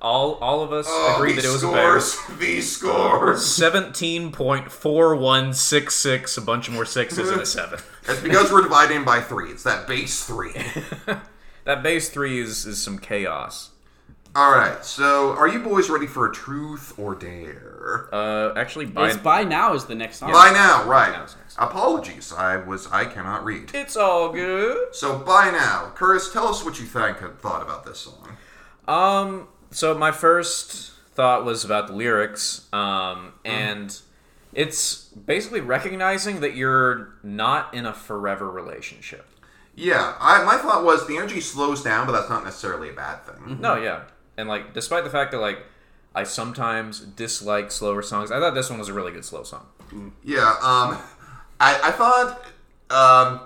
All 0.00 0.34
all 0.34 0.62
of 0.64 0.72
us 0.72 0.86
Oh, 0.88 1.14
agreed 1.16 1.36
that 1.36 1.44
it 1.44 1.48
was 1.52 1.62
a 1.62 1.68
better. 1.70 2.00
scores. 2.00 2.38
These 2.40 2.76
scores. 2.76 3.46
Seventeen 3.46 4.32
point 4.32 4.72
four 4.72 5.14
one 5.14 5.54
six 5.54 5.94
six, 5.94 6.36
a 6.36 6.40
bunch 6.40 6.68
more 6.68 6.84
sixes 6.84 7.30
and 7.30 7.40
a 7.40 7.46
seven. 7.58 7.78
It's 8.08 8.20
because 8.20 8.50
we're 8.50 8.62
dividing 8.62 9.04
by 9.04 9.20
three. 9.20 9.50
It's 9.52 9.62
that 9.62 9.86
base 9.86 10.24
three. 10.24 10.54
That 11.64 11.84
base 11.84 12.08
three 12.10 12.40
is 12.40 12.66
is 12.66 12.82
some 12.82 12.98
chaos. 12.98 13.70
All 14.34 14.50
right. 14.50 14.84
So, 14.84 15.30
are 15.34 15.46
you 15.46 15.60
boys 15.60 15.88
ready 15.88 16.08
for 16.08 16.28
a 16.28 16.32
truth 16.34 16.92
or 16.98 17.14
dare? 17.14 18.08
Uh, 18.12 18.52
actually, 18.56 18.86
by 18.86 19.10
It's 19.10 19.16
by 19.18 19.44
now 19.44 19.74
is 19.74 19.84
the 19.84 19.94
next 19.94 20.16
song. 20.16 20.32
By 20.32 20.50
now, 20.52 20.84
right? 20.88 21.12
now 21.12 21.22
it's 21.22 21.36
next. 21.36 21.41
Apologies. 21.58 22.32
I 22.32 22.56
was. 22.56 22.86
I 22.90 23.04
cannot 23.04 23.44
read. 23.44 23.70
it's 23.74 23.96
all 23.96 24.32
good. 24.32 24.94
So 24.94 25.18
by 25.18 25.50
now, 25.50 25.92
Curtis, 25.94 26.32
tell 26.32 26.48
us 26.48 26.64
what 26.64 26.78
you 26.78 26.86
think 26.86 27.18
thought 27.40 27.62
about 27.62 27.84
this 27.84 27.98
song. 27.98 28.36
Um, 28.88 29.48
so 29.70 29.96
my 29.96 30.10
first 30.12 30.92
thought 31.14 31.44
was 31.44 31.64
about 31.64 31.88
the 31.88 31.94
lyrics, 31.94 32.66
um, 32.72 33.34
and 33.44 33.98
it's 34.52 35.04
basically 35.06 35.60
recognizing 35.60 36.40
that 36.40 36.56
you're 36.56 37.14
not 37.22 37.72
in 37.74 37.86
a 37.86 37.92
forever 37.92 38.50
relationship. 38.50 39.26
Yeah, 39.74 40.14
I, 40.20 40.44
my 40.44 40.56
thought 40.56 40.84
was 40.84 41.06
the 41.06 41.16
energy 41.16 41.40
slows 41.40 41.82
down, 41.82 42.06
but 42.06 42.12
that's 42.12 42.28
not 42.28 42.44
necessarily 42.44 42.90
a 42.90 42.92
bad 42.92 43.24
thing. 43.24 43.60
No, 43.60 43.76
yeah, 43.76 44.02
and 44.36 44.48
like 44.48 44.74
despite 44.74 45.04
the 45.04 45.10
fact 45.10 45.32
that 45.32 45.38
like 45.38 45.64
I 46.14 46.24
sometimes 46.24 47.00
dislike 47.00 47.70
slower 47.70 48.02
songs, 48.02 48.30
I 48.30 48.38
thought 48.38 48.54
this 48.54 48.68
one 48.68 48.78
was 48.78 48.88
a 48.88 48.92
really 48.92 49.12
good 49.12 49.24
slow 49.24 49.42
song. 49.44 49.66
Yeah. 50.24 50.54
Um, 50.62 50.98
I, 51.62 51.80
I 51.88 51.90
thought. 51.92 52.44
Um, 52.90 53.40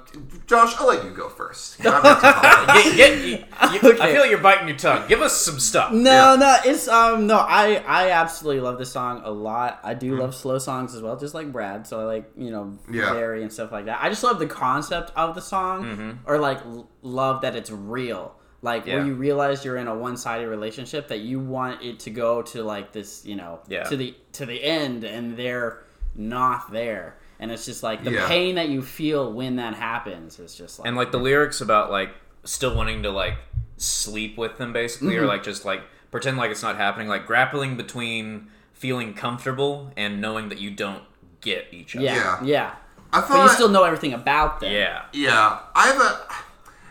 Josh, 0.49 0.75
I'll 0.81 0.89
let 0.89 1.05
you 1.05 1.11
go 1.13 1.29
first. 1.29 1.79
I'm 1.87 2.03
not 2.03 2.21
too 2.21 2.27
hot. 2.27 2.67
Get, 2.85 2.97
get, 2.97 3.19
you, 3.21 3.25
you- 3.37 3.45
I 3.61 3.79
feel 4.13 4.21
like 4.23 4.31
you're 4.31 4.41
biting 4.41 4.67
your 4.67 4.77
tongue. 4.77 5.07
Give 5.07 5.23
us 5.23 5.37
some 5.41 5.61
stuff. 5.61 5.93
No, 5.93 6.33
Yeah. 6.33 6.37
no, 6.37 6.57
it's 6.65 6.89
um 6.89 7.29
no, 7.29 7.39
I 7.39 7.77
I 7.87 8.11
absolutely 8.11 8.61
love 8.61 8.77
this 8.79 8.91
song 8.91 9.23
a 9.25 9.31
lot. 9.31 9.79
I 9.85 9.91
Mm-hmm. 9.95 9.99
do 10.01 10.17
love 10.17 10.35
slow 10.35 10.59
songs 10.59 10.97
as 10.97 11.03
well, 11.03 11.17
just 11.17 11.33
like 11.33 11.53
Brad. 11.53 11.87
So 11.87 12.01
I 12.01 12.05
like 12.05 12.29
you 12.37 12.51
know 12.51 12.77
Yeah. 12.91 13.13
Barry 13.13 13.43
and 13.43 13.53
stuff 13.53 13.71
like 13.71 13.85
that. 13.85 14.01
I 14.03 14.09
just 14.09 14.25
love 14.25 14.41
the 14.41 14.49
concept 14.49 15.13
of 15.15 15.37
the 15.37 15.43
song, 15.43 16.19
or 16.27 16.39
like 16.39 16.59
love 17.03 17.43
that 17.43 17.55
it's 17.55 17.71
real. 17.71 18.35
Like 18.63 18.87
Yeah. 18.87 18.97
where 18.97 19.07
you 19.07 19.15
realize 19.15 19.65
you're 19.65 19.77
in 19.77 19.87
a 19.87 19.95
one-sided 19.97 20.49
relationship 20.49 21.07
that 21.07 21.21
you 21.21 21.39
want 21.39 21.83
it 21.83 22.01
to 22.01 22.11
go 22.11 22.43
to 22.43 22.65
like 22.65 22.91
this, 22.91 23.25
you 23.25 23.37
know, 23.37 23.61
Yeah. 23.69 23.85
to 23.85 23.97
the 23.97 24.17
to 24.33 24.45
the 24.45 24.61
end, 24.61 25.05
and 25.05 25.37
they're 25.37 25.85
not 26.17 26.73
there. 26.73 27.17
And 27.39 27.51
it's 27.53 27.67
just 27.67 27.83
like 27.83 28.03
the 28.05 28.13
Yeah. 28.13 28.27
pain 28.29 28.55
that 28.55 28.69
you 28.69 28.81
feel 28.83 29.33
when 29.33 29.57
that 29.57 29.75
happens 29.75 30.39
is 30.39 30.55
just 30.55 30.79
like 30.79 30.89
and 30.89 30.97
like 30.97 31.13
the 31.13 31.19
lyrics 31.19 31.61
about 31.61 31.91
like 31.91 32.11
still 32.45 32.75
wanting 32.75 33.03
to 33.03 33.11
like 33.11 33.35
sleep 33.77 34.39
with 34.39 34.57
them 34.59 34.73
basically 34.73 35.15
Mm-hmm. 35.15 35.25
or 35.25 35.27
like 35.27 35.43
just 35.43 35.65
like 35.65 35.83
pretend 36.11 36.37
like 36.39 36.51
it's 36.51 36.63
not 36.63 36.77
happening 36.77 37.09
like 37.09 37.27
grappling 37.27 37.77
between 37.77 38.49
feeling 38.73 39.13
comfortable 39.15 39.91
and 39.97 40.21
knowing 40.21 40.49
that 40.49 40.59
you 40.59 40.71
don't 40.71 41.03
get 41.41 41.67
each 41.73 41.95
other 41.97 42.05
yeah, 42.05 42.15
Yeah. 42.15 42.39
yeah, 42.45 42.75
I 43.13 43.21
But 43.21 43.27
thought. 43.29 43.43
you 43.45 43.49
still 43.51 43.69
know 43.69 43.85
everything 43.85 44.13
about 44.15 44.61
them. 44.61 44.73
yeah 44.73 45.03
Yeah, 45.13 45.59
I 45.75 45.87
have 45.89 46.01
a. 46.01 46.21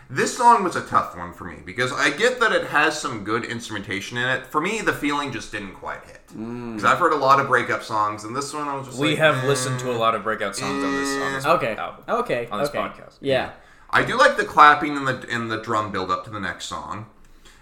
This 0.08 0.36
song 0.36 0.62
was 0.62 0.76
a 0.76 0.82
tough 0.86 1.16
one 1.16 1.32
for 1.32 1.44
me 1.44 1.56
because 1.64 1.92
I 1.92 2.10
get 2.10 2.38
that 2.38 2.52
it 2.52 2.68
has 2.68 2.98
some 3.00 3.24
good 3.24 3.44
instrumentation 3.44 4.16
in 4.16 4.28
it. 4.28 4.46
For 4.46 4.60
me, 4.60 4.80
the 4.80 4.92
feeling 4.92 5.32
just 5.32 5.50
didn't 5.50 5.74
quite 5.74 6.04
hit. 6.04 6.20
Because 6.28 6.84
I've 6.84 6.98
heard 6.98 7.12
a 7.12 7.16
lot 7.16 7.40
of 7.40 7.48
breakup 7.48 7.82
songs, 7.82 8.22
and 8.22 8.34
this 8.34 8.52
one 8.54 8.68
I 8.68 8.76
was 8.76 8.86
just 8.86 8.98
we 9.00 9.10
like, 9.10 9.18
have 9.18 9.42
eh. 9.42 9.46
listened 9.48 9.80
to 9.80 9.90
a 9.90 9.98
lot 9.98 10.14
of 10.14 10.22
breakup 10.22 10.54
songs 10.54 10.84
on 10.84 10.92
this 10.92 11.22
on 11.22 11.32
this 11.32 11.46
Okay. 11.46 11.74
album 11.76 12.04
Okay. 12.08 12.46
on 12.52 12.60
this 12.60 12.68
okay. 12.68 12.78
podcast. 12.78 13.16
Yeah. 13.20 13.50
I 13.90 14.04
do 14.04 14.16
like 14.16 14.36
the 14.36 14.44
clapping 14.44 14.96
and 14.96 15.08
the 15.08 15.26
and 15.30 15.50
the 15.50 15.58
drum 15.60 15.90
build 15.90 16.10
up 16.12 16.22
to 16.24 16.30
the 16.30 16.40
next 16.40 16.66
song. 16.66 17.06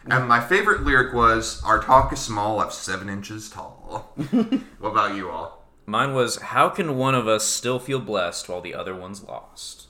And 0.07 0.29
my 0.29 0.39
favorite 0.41 0.83
lyric 0.83 1.15
was, 1.15 1.63
"Our 1.65 1.83
talk 1.83 2.13
is 2.13 2.19
small, 2.19 2.61
I'm 2.61 2.71
seven 2.71 3.09
inches 3.09 3.49
tall." 3.49 4.13
what 4.79 4.91
about 4.91 5.15
you 5.17 5.31
all? 5.31 5.65
mine 5.87 6.15
was 6.15 6.37
how 6.37 6.71
can 6.71 6.97
one 6.97 7.15
of 7.15 7.29
us 7.29 7.45
still 7.45 7.79
feel 7.79 8.01
blessed 8.01 8.49
while 8.49 8.63
the 8.63 8.75
other 8.75 8.95
one's 8.95 9.23
lost 9.23 9.84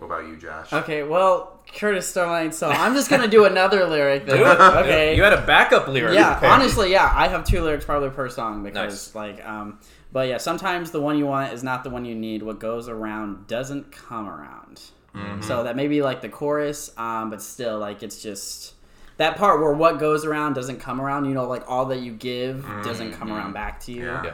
What 0.00 0.06
about 0.06 0.28
you, 0.28 0.36
Josh? 0.36 0.72
Okay. 0.72 1.02
Well, 1.02 1.60
Curtis 1.76 2.10
Starline. 2.10 2.54
So 2.54 2.70
I'm 2.70 2.94
just 2.94 3.10
gonna 3.10 3.28
do 3.28 3.44
another 3.52 3.86
lyric. 3.86 4.24
Then. 4.24 4.38
Do 4.38 4.44
it. 4.44 4.60
Okay. 4.60 5.14
you 5.14 5.22
had 5.22 5.34
a 5.34 5.44
backup 5.44 5.88
lyric 5.88 6.14
yeah. 6.14 6.32
prepared. 6.32 6.52
Honestly, 6.52 6.90
yeah. 6.90 7.12
I 7.14 7.28
have 7.28 7.44
two 7.44 7.60
lyrics 7.60 7.84
probably 7.84 8.08
per 8.08 8.30
song 8.30 8.62
because 8.62 9.14
Nice. 9.14 9.14
like 9.14 9.46
um. 9.46 9.78
But 10.12 10.28
yeah, 10.28 10.38
sometimes 10.38 10.90
the 10.90 11.00
one 11.00 11.18
you 11.18 11.26
want 11.26 11.52
is 11.52 11.62
not 11.62 11.84
the 11.84 11.90
one 11.90 12.04
you 12.04 12.14
need. 12.14 12.42
What 12.42 12.58
goes 12.58 12.88
around 12.88 13.46
doesn't 13.46 13.92
come 13.92 14.26
around. 14.26 14.80
Mm-hmm. 15.14 15.42
So 15.42 15.64
that 15.64 15.76
may 15.76 15.86
be 15.86 16.02
like 16.02 16.22
the 16.22 16.28
chorus, 16.28 16.92
um, 16.96 17.30
but 17.30 17.42
still, 17.42 17.78
like 17.78 18.02
it's 18.02 18.22
just 18.22 18.74
that 19.18 19.36
part 19.36 19.60
where 19.60 19.74
what 19.74 19.98
goes 19.98 20.24
around 20.24 20.54
doesn't 20.54 20.80
come 20.80 20.98
around. 20.98 21.26
You 21.26 21.34
know, 21.34 21.46
like 21.46 21.64
all 21.68 21.84
that 21.86 22.00
you 22.00 22.12
give 22.12 22.64
doesn't 22.82 23.12
come 23.12 23.30
around 23.30 23.52
back 23.52 23.80
to 23.80 23.92
you. 23.92 24.06
Yeah. 24.06 24.24
Yeah. 24.24 24.32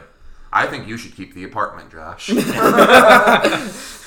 I 0.51 0.65
think 0.65 0.87
you 0.87 0.97
should 0.97 1.13
keep 1.13 1.33
the 1.33 1.43
apartment, 1.43 1.91
Josh. 1.91 2.29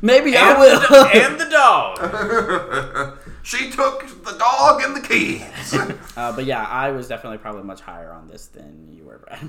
Maybe 0.00 0.36
I 0.36 0.50
and, 0.50 0.58
will. 0.60 0.80
the, 0.80 1.10
and 1.24 1.40
the 1.40 1.48
dog 1.48 3.18
she 3.42 3.70
took 3.70 4.06
the 4.24 4.32
dog 4.38 4.82
and 4.82 4.96
the 4.96 5.00
keys. 5.00 5.42
Uh, 6.14 6.30
but 6.30 6.44
yeah, 6.44 6.62
I 6.62 6.90
was 6.90 7.08
definitely 7.08 7.38
probably 7.38 7.62
much 7.62 7.80
higher 7.80 8.12
on 8.12 8.28
this 8.28 8.48
than 8.48 8.92
you 8.92 9.04
were, 9.04 9.16
Brad. 9.18 9.40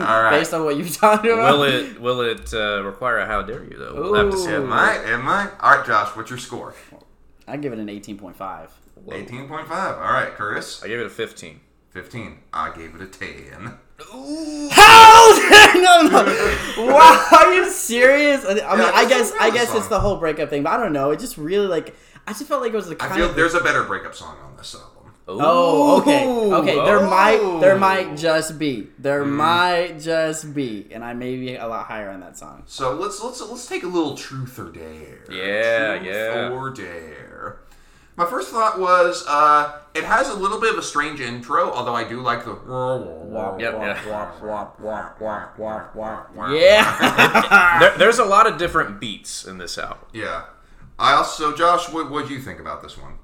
All 0.00 0.22
right. 0.22 0.30
Based 0.30 0.54
on 0.54 0.64
what 0.64 0.76
you've 0.76 0.96
talked 0.96 1.26
about. 1.26 1.54
will 1.54 1.64
it 1.64 2.00
will 2.00 2.20
it 2.20 2.54
uh, 2.54 2.80
require 2.84 3.18
a 3.18 3.26
how 3.26 3.42
dare 3.42 3.64
you 3.64 3.76
though 3.76 3.94
we'll 3.94 4.14
have 4.14 4.30
to 4.30 4.38
see 4.38 4.50
Ooh. 4.50 4.62
Am 4.62 4.72
I? 4.72 4.94
Am 4.98 5.26
I? 5.26 5.50
All 5.58 5.76
right, 5.78 5.84
Josh. 5.84 6.14
What's 6.16 6.30
your 6.30 6.38
score? 6.38 6.74
I 7.48 7.56
give 7.56 7.72
it 7.72 7.80
an 7.80 7.88
18.5. 7.88 8.68
Eighteen 9.10 9.48
point 9.48 9.66
five. 9.66 9.96
All 9.96 10.12
right, 10.12 10.32
Curtis. 10.32 10.80
I 10.84 10.86
gave 10.86 11.00
it 11.00 11.06
a 11.06 11.10
15 11.10 11.58
Fifteen. 11.90 12.38
I 12.54 12.70
gave 12.70 12.94
it 12.94 13.02
a 13.02 13.06
ten. 13.06 13.78
How? 13.98 15.72
no, 15.74 16.08
no. 16.08 16.58
Wow, 16.92 17.26
are 17.38 17.52
you 17.54 17.70
serious? 17.70 18.44
I 18.44 18.48
mean, 18.48 18.58
Yeah, 18.58 18.90
I 18.94 19.08
guess 19.08 19.32
I 19.38 19.46
know 19.48 19.50
the 19.52 19.58
guess 19.58 19.74
it's 19.74 19.88
the 19.88 20.00
whole 20.00 20.16
breakup 20.16 20.50
thing, 20.50 20.62
but 20.62 20.70
I 20.72 20.76
don't 20.82 20.92
know. 20.92 21.10
It 21.10 21.20
just 21.20 21.36
really 21.38 21.66
like 21.66 21.94
I 22.26 22.32
just 22.32 22.46
felt 22.46 22.62
like 22.62 22.72
it 22.72 22.76
was 22.76 22.88
the 22.88 22.94
I 22.94 23.06
kind 23.08 23.14
feel 23.14 23.30
of 23.30 23.36
there's 23.36 23.54
a 23.54 23.60
better 23.60 23.84
breakup 23.84 24.14
song 24.14 24.36
on 24.44 24.56
this 24.56 24.74
album. 24.74 24.88
Oh, 25.28 26.00
okay, 26.00 26.26
Ooh. 26.26 26.54
okay. 26.56 26.74
There 26.74 27.00
might, 27.00 27.60
there 27.60 27.76
Oh. 27.76 27.78
might 27.78 28.16
just 28.16 28.58
be, 28.58 28.88
there 28.98 29.22
Mm-hmm. 29.22 29.36
might 29.36 30.00
just 30.00 30.52
be, 30.52 30.88
and 30.90 31.04
I 31.04 31.14
may 31.14 31.36
be 31.36 31.54
a 31.54 31.66
lot 31.68 31.86
higher 31.86 32.10
on 32.10 32.18
that 32.20 32.36
song. 32.36 32.64
So 32.66 32.94
let's 32.94 33.22
let's 33.22 33.40
let's 33.40 33.66
take 33.66 33.84
a 33.84 33.86
little 33.86 34.16
truth 34.16 34.58
or 34.58 34.70
dare. 34.72 35.20
Yeah, 35.30 35.98
truth 35.98 36.06
yeah. 36.12 36.50
Or 36.50 36.70
dare. 36.70 37.58
My 38.16 38.26
first 38.26 38.50
thought 38.50 38.78
was 38.78 39.24
uh, 39.26 39.78
it 39.94 40.04
has 40.04 40.28
a 40.28 40.34
little 40.34 40.60
bit 40.60 40.72
of 40.72 40.78
a 40.78 40.82
strange 40.82 41.20
intro, 41.20 41.70
although 41.72 41.94
I 41.94 42.04
do 42.06 42.20
like 42.20 42.44
the. 42.44 42.52
Yep, 43.58 43.74
yeah. 46.52 47.78
There, 47.80 47.98
there's 47.98 48.18
a 48.18 48.24
lot 48.24 48.46
of 48.46 48.58
different 48.58 49.00
beats 49.00 49.44
in 49.46 49.58
this 49.58 49.78
album. 49.78 50.06
Yeah. 50.12 50.44
I 50.98 51.12
also, 51.14 51.54
Josh, 51.56 51.88
what 51.90 52.10
what 52.10 52.28
do 52.28 52.34
you 52.34 52.40
think 52.40 52.60
about 52.60 52.82
this 52.82 52.96
one? 52.98 53.14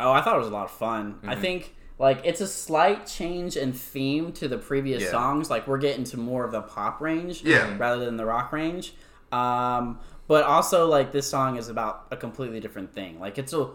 oh, 0.00 0.12
I 0.12 0.20
thought 0.22 0.36
it 0.36 0.38
was 0.38 0.48
a 0.48 0.52
lot 0.52 0.64
of 0.64 0.70
fun. 0.70 1.14
Mm-hmm. 1.14 1.28
I 1.30 1.34
think 1.36 1.74
like 1.98 2.20
it's 2.24 2.40
a 2.40 2.46
slight 2.46 3.06
change 3.06 3.56
in 3.56 3.72
theme 3.72 4.32
to 4.34 4.46
the 4.48 4.56
previous 4.58 5.02
Yeah. 5.02 5.10
songs. 5.10 5.50
Like 5.50 5.66
we're 5.66 5.78
getting 5.78 6.04
to 6.04 6.16
more 6.16 6.44
of 6.44 6.52
the 6.52 6.62
pop 6.62 7.00
range, 7.00 7.42
Yeah. 7.42 7.76
rather 7.76 8.04
than 8.04 8.16
the 8.16 8.24
rock 8.24 8.52
range. 8.52 8.94
Um, 9.32 9.98
but 10.26 10.44
also 10.44 10.86
like 10.86 11.12
this 11.12 11.28
song 11.28 11.56
is 11.56 11.68
about 11.68 12.06
a 12.10 12.16
completely 12.16 12.60
different 12.60 12.94
thing. 12.94 13.18
Like 13.20 13.38
it's 13.38 13.52
a 13.52 13.70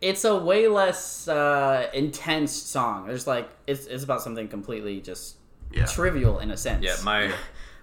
it's 0.00 0.24
a 0.24 0.36
way 0.36 0.68
less 0.68 1.26
uh, 1.28 1.88
intense 1.92 2.52
song. 2.52 3.06
There's 3.06 3.26
like 3.26 3.48
it's 3.66 3.86
it's 3.86 4.04
about 4.04 4.22
something 4.22 4.48
completely 4.48 5.00
just 5.00 5.36
Yeah. 5.72 5.86
trivial 5.86 6.38
in 6.38 6.50
a 6.50 6.56
sense. 6.56 6.84
Yeah, 6.84 6.96
my 7.04 7.32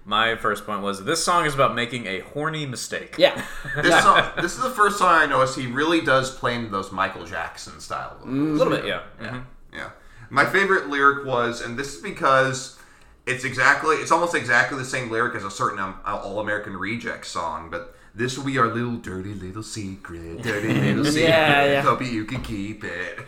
my 0.05 0.35
first 0.35 0.65
point 0.65 0.81
was 0.81 1.03
this 1.03 1.23
song 1.23 1.45
is 1.45 1.53
about 1.55 1.73
making 1.75 2.05
a 2.07 2.19
horny 2.19 2.65
mistake. 2.65 3.15
yeah. 3.17 3.43
This 3.81 4.01
song, 4.03 4.31
this 4.41 4.55
is 4.55 4.61
the 4.61 4.69
first 4.69 4.97
song 4.99 5.09
I 5.13 5.25
noticed 5.25 5.57
he 5.57 5.67
really 5.67 6.01
does 6.01 6.29
play 6.31 6.55
into 6.55 6.69
those 6.69 6.91
Michael 6.91 7.25
Jackson 7.25 7.79
style. 7.79 8.17
a 8.23 8.27
little 8.27 8.71
bit, 8.71 8.85
yeah. 8.85 9.01
Yeah. 9.21 9.41
Yeah. 9.73 9.89
My 10.29 10.45
favorite 10.45 10.89
lyric 10.89 11.25
was, 11.25 11.61
and 11.61 11.77
this 11.77 11.95
is 11.95 12.01
because 12.01 12.77
it's 13.25 13.43
exactly, 13.43 13.95
it's 13.95 14.11
almost 14.11 14.35
exactly 14.35 14.77
the 14.77 14.85
same 14.85 15.09
lyric 15.09 15.35
as 15.35 15.43
a 15.43 15.49
certain 15.51 15.79
um, 15.79 15.99
All 16.05 16.39
American 16.39 16.77
Reject 16.77 17.25
song, 17.25 17.69
but 17.71 17.94
this 18.15 18.37
will 18.37 18.45
be 18.45 18.57
our 18.57 18.67
little 18.67 18.97
dirty 18.97 19.33
little 19.33 19.63
secret, 19.63 20.41
dirty 20.41 20.73
little 20.73 21.05
secret. 21.05 21.29
Yeah, 21.29 21.65
yeah. 21.65 21.81
Hope 21.81 22.01
you 22.01 22.25
can 22.25 22.41
keep 22.41 22.83
it. 22.83 23.19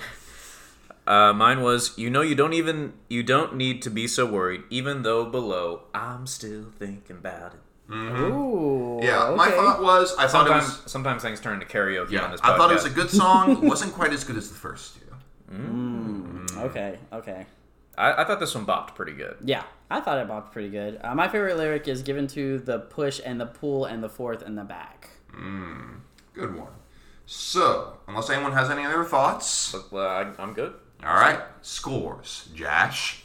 Uh, 1.05 1.31
mine 1.31 1.61
was, 1.61 1.97
you 1.97 2.09
know, 2.09 2.21
you 2.21 2.35
don't 2.35 2.53
even, 2.53 2.93
you 3.07 3.23
don't 3.23 3.55
need 3.55 3.81
to 3.81 3.89
be 3.89 4.07
so 4.07 4.25
worried, 4.25 4.63
even 4.69 5.03
though 5.03 5.23
below, 5.25 5.83
I'm 5.93 6.27
still 6.27 6.65
thinking 6.77 7.17
about 7.17 7.53
it. 7.53 7.59
Mm-hmm. 7.89 8.23
Ooh. 8.23 8.99
Yeah, 9.01 9.33
my 9.37 9.49
thought 9.49 9.81
was, 9.81 10.13
I 10.17 10.27
thought 10.27 10.47
it 10.47 10.49
Sometimes, 10.49 10.83
was, 10.83 10.91
sometimes 10.91 11.21
things 11.21 11.39
turn 11.39 11.61
into 11.61 11.65
karaoke 11.65 12.11
yeah, 12.11 12.25
on 12.25 12.31
this 12.31 12.41
podcast. 12.41 12.53
I 12.53 12.57
thought 12.57 12.71
it 12.71 12.75
was 12.75 12.85
a 12.85 12.89
good 12.89 13.09
song. 13.09 13.51
It 13.51 13.59
wasn't 13.63 13.93
quite 13.93 14.11
as 14.11 14.25
good 14.25 14.35
as 14.35 14.49
the 14.49 14.55
first 14.55 14.95
two. 14.95 15.55
Mm, 15.55 16.47
mm. 16.49 16.57
Okay. 16.63 16.99
Okay. 17.13 17.45
I, 17.97 18.21
I 18.21 18.23
thought 18.25 18.39
this 18.39 18.53
one 18.55 18.65
bopped 18.65 18.95
pretty 18.95 19.13
good. 19.13 19.37
Yeah, 19.43 19.63
I 19.89 19.99
thought 20.01 20.17
it 20.19 20.27
bopped 20.27 20.51
pretty 20.51 20.69
good. 20.69 20.99
Uh, 21.03 21.15
my 21.15 21.27
favorite 21.27 21.57
lyric 21.57 21.87
is 21.87 22.03
given 22.03 22.27
to 22.27 22.59
the 22.59 22.79
push 22.79 23.19
and 23.25 23.39
the 23.41 23.45
pull 23.47 23.85
and 23.85 24.03
the 24.03 24.09
fourth 24.09 24.41
and 24.43 24.57
the 24.57 24.63
back. 24.63 25.09
Good 26.33 26.55
one. 26.55 26.67
So, 27.25 27.97
unless 28.07 28.29
anyone 28.29 28.53
has 28.53 28.69
any 28.69 28.85
other 28.85 29.03
thoughts, 29.03 29.71
But, 29.73 29.91
well, 29.91 30.07
I, 30.07 30.41
I'm 30.41 30.53
good. 30.53 30.73
all 31.03 31.13
right, 31.15 31.39
scores. 31.61 32.47
Josh, 32.55 33.23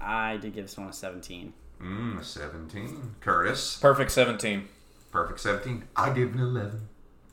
I 0.00 0.38
did 0.40 0.54
give 0.54 0.66
this 0.66 0.76
one 0.76 0.88
a 0.88 0.92
17. 0.92 1.52
mm, 1.82 2.24
17. 2.24 3.14
Curtis, 3.20 3.78
Perfect 3.80 4.10
17. 4.12 4.68
perfect 5.10 5.40
17. 5.40 5.84
I 5.96 6.10
give 6.10 6.34
it 6.34 6.38
11. 6.40 6.88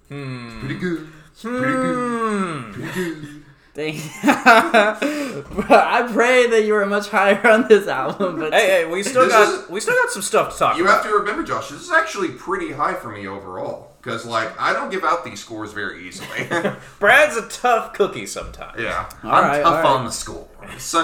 Hmm. 0.09 0.47
It's 0.47 0.59
pretty 0.65 0.79
good. 0.79 1.07
It's 1.31 1.41
pretty 1.41 1.71
good. 1.73 2.73
Pretty 2.73 2.93
good. 2.93 3.44
Dang. 3.75 3.99
I 4.23 6.09
pray 6.13 6.47
that 6.47 6.63
you 6.65 6.73
were 6.73 6.85
much 6.85 7.09
higher 7.09 7.45
on 7.47 7.67
this 7.67 7.87
album, 7.87 8.39
but 8.39 8.53
Hey, 8.53 8.67
hey, 8.67 8.85
we 8.85 9.03
still 9.03 9.23
This 9.23 9.33
got 9.33 9.53
is- 9.63 9.69
we 9.69 9.79
still 9.81 9.95
got 9.95 10.09
some 10.11 10.21
stuff 10.21 10.53
to 10.53 10.59
talk 10.59 10.77
You 10.77 10.83
about. 10.85 11.03
have 11.03 11.11
to 11.11 11.17
remember, 11.17 11.43
Josh, 11.43 11.69
this 11.69 11.81
is 11.81 11.91
actually 11.91 12.29
pretty 12.29 12.71
high 12.71 12.93
for 12.93 13.09
me 13.09 13.27
overall. 13.27 13.91
Because, 14.01 14.23
like, 14.25 14.49
I 14.61 14.71
don't 14.71 14.91
give 14.91 15.03
out 15.03 15.25
these 15.25 15.39
scores 15.41 15.73
very 15.73 16.07
easily. 16.07 16.47
Brad's 16.99 17.35
a 17.37 17.47
tough 17.49 17.93
cookie 17.93 18.27
sometimes. 18.27 18.79
yeah. 18.79 19.09
All 19.23 19.31
I'm 19.31 19.43
right, 19.43 19.61
tough 19.63 19.73
all 19.73 19.81
right. 19.81 19.85
on 19.99 20.05
the 20.05 20.11
scores. 20.11 20.95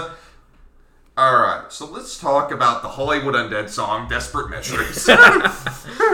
Alright, 1.18 1.72
so 1.74 1.86
let's 1.88 2.18
talk 2.20 2.52
about 2.52 2.84
the 2.84 2.88
Hollywood 2.90 3.34
Undead 3.36 3.70
song, 3.70 4.08
Desperate 4.08 4.50
Measures. 4.50 5.10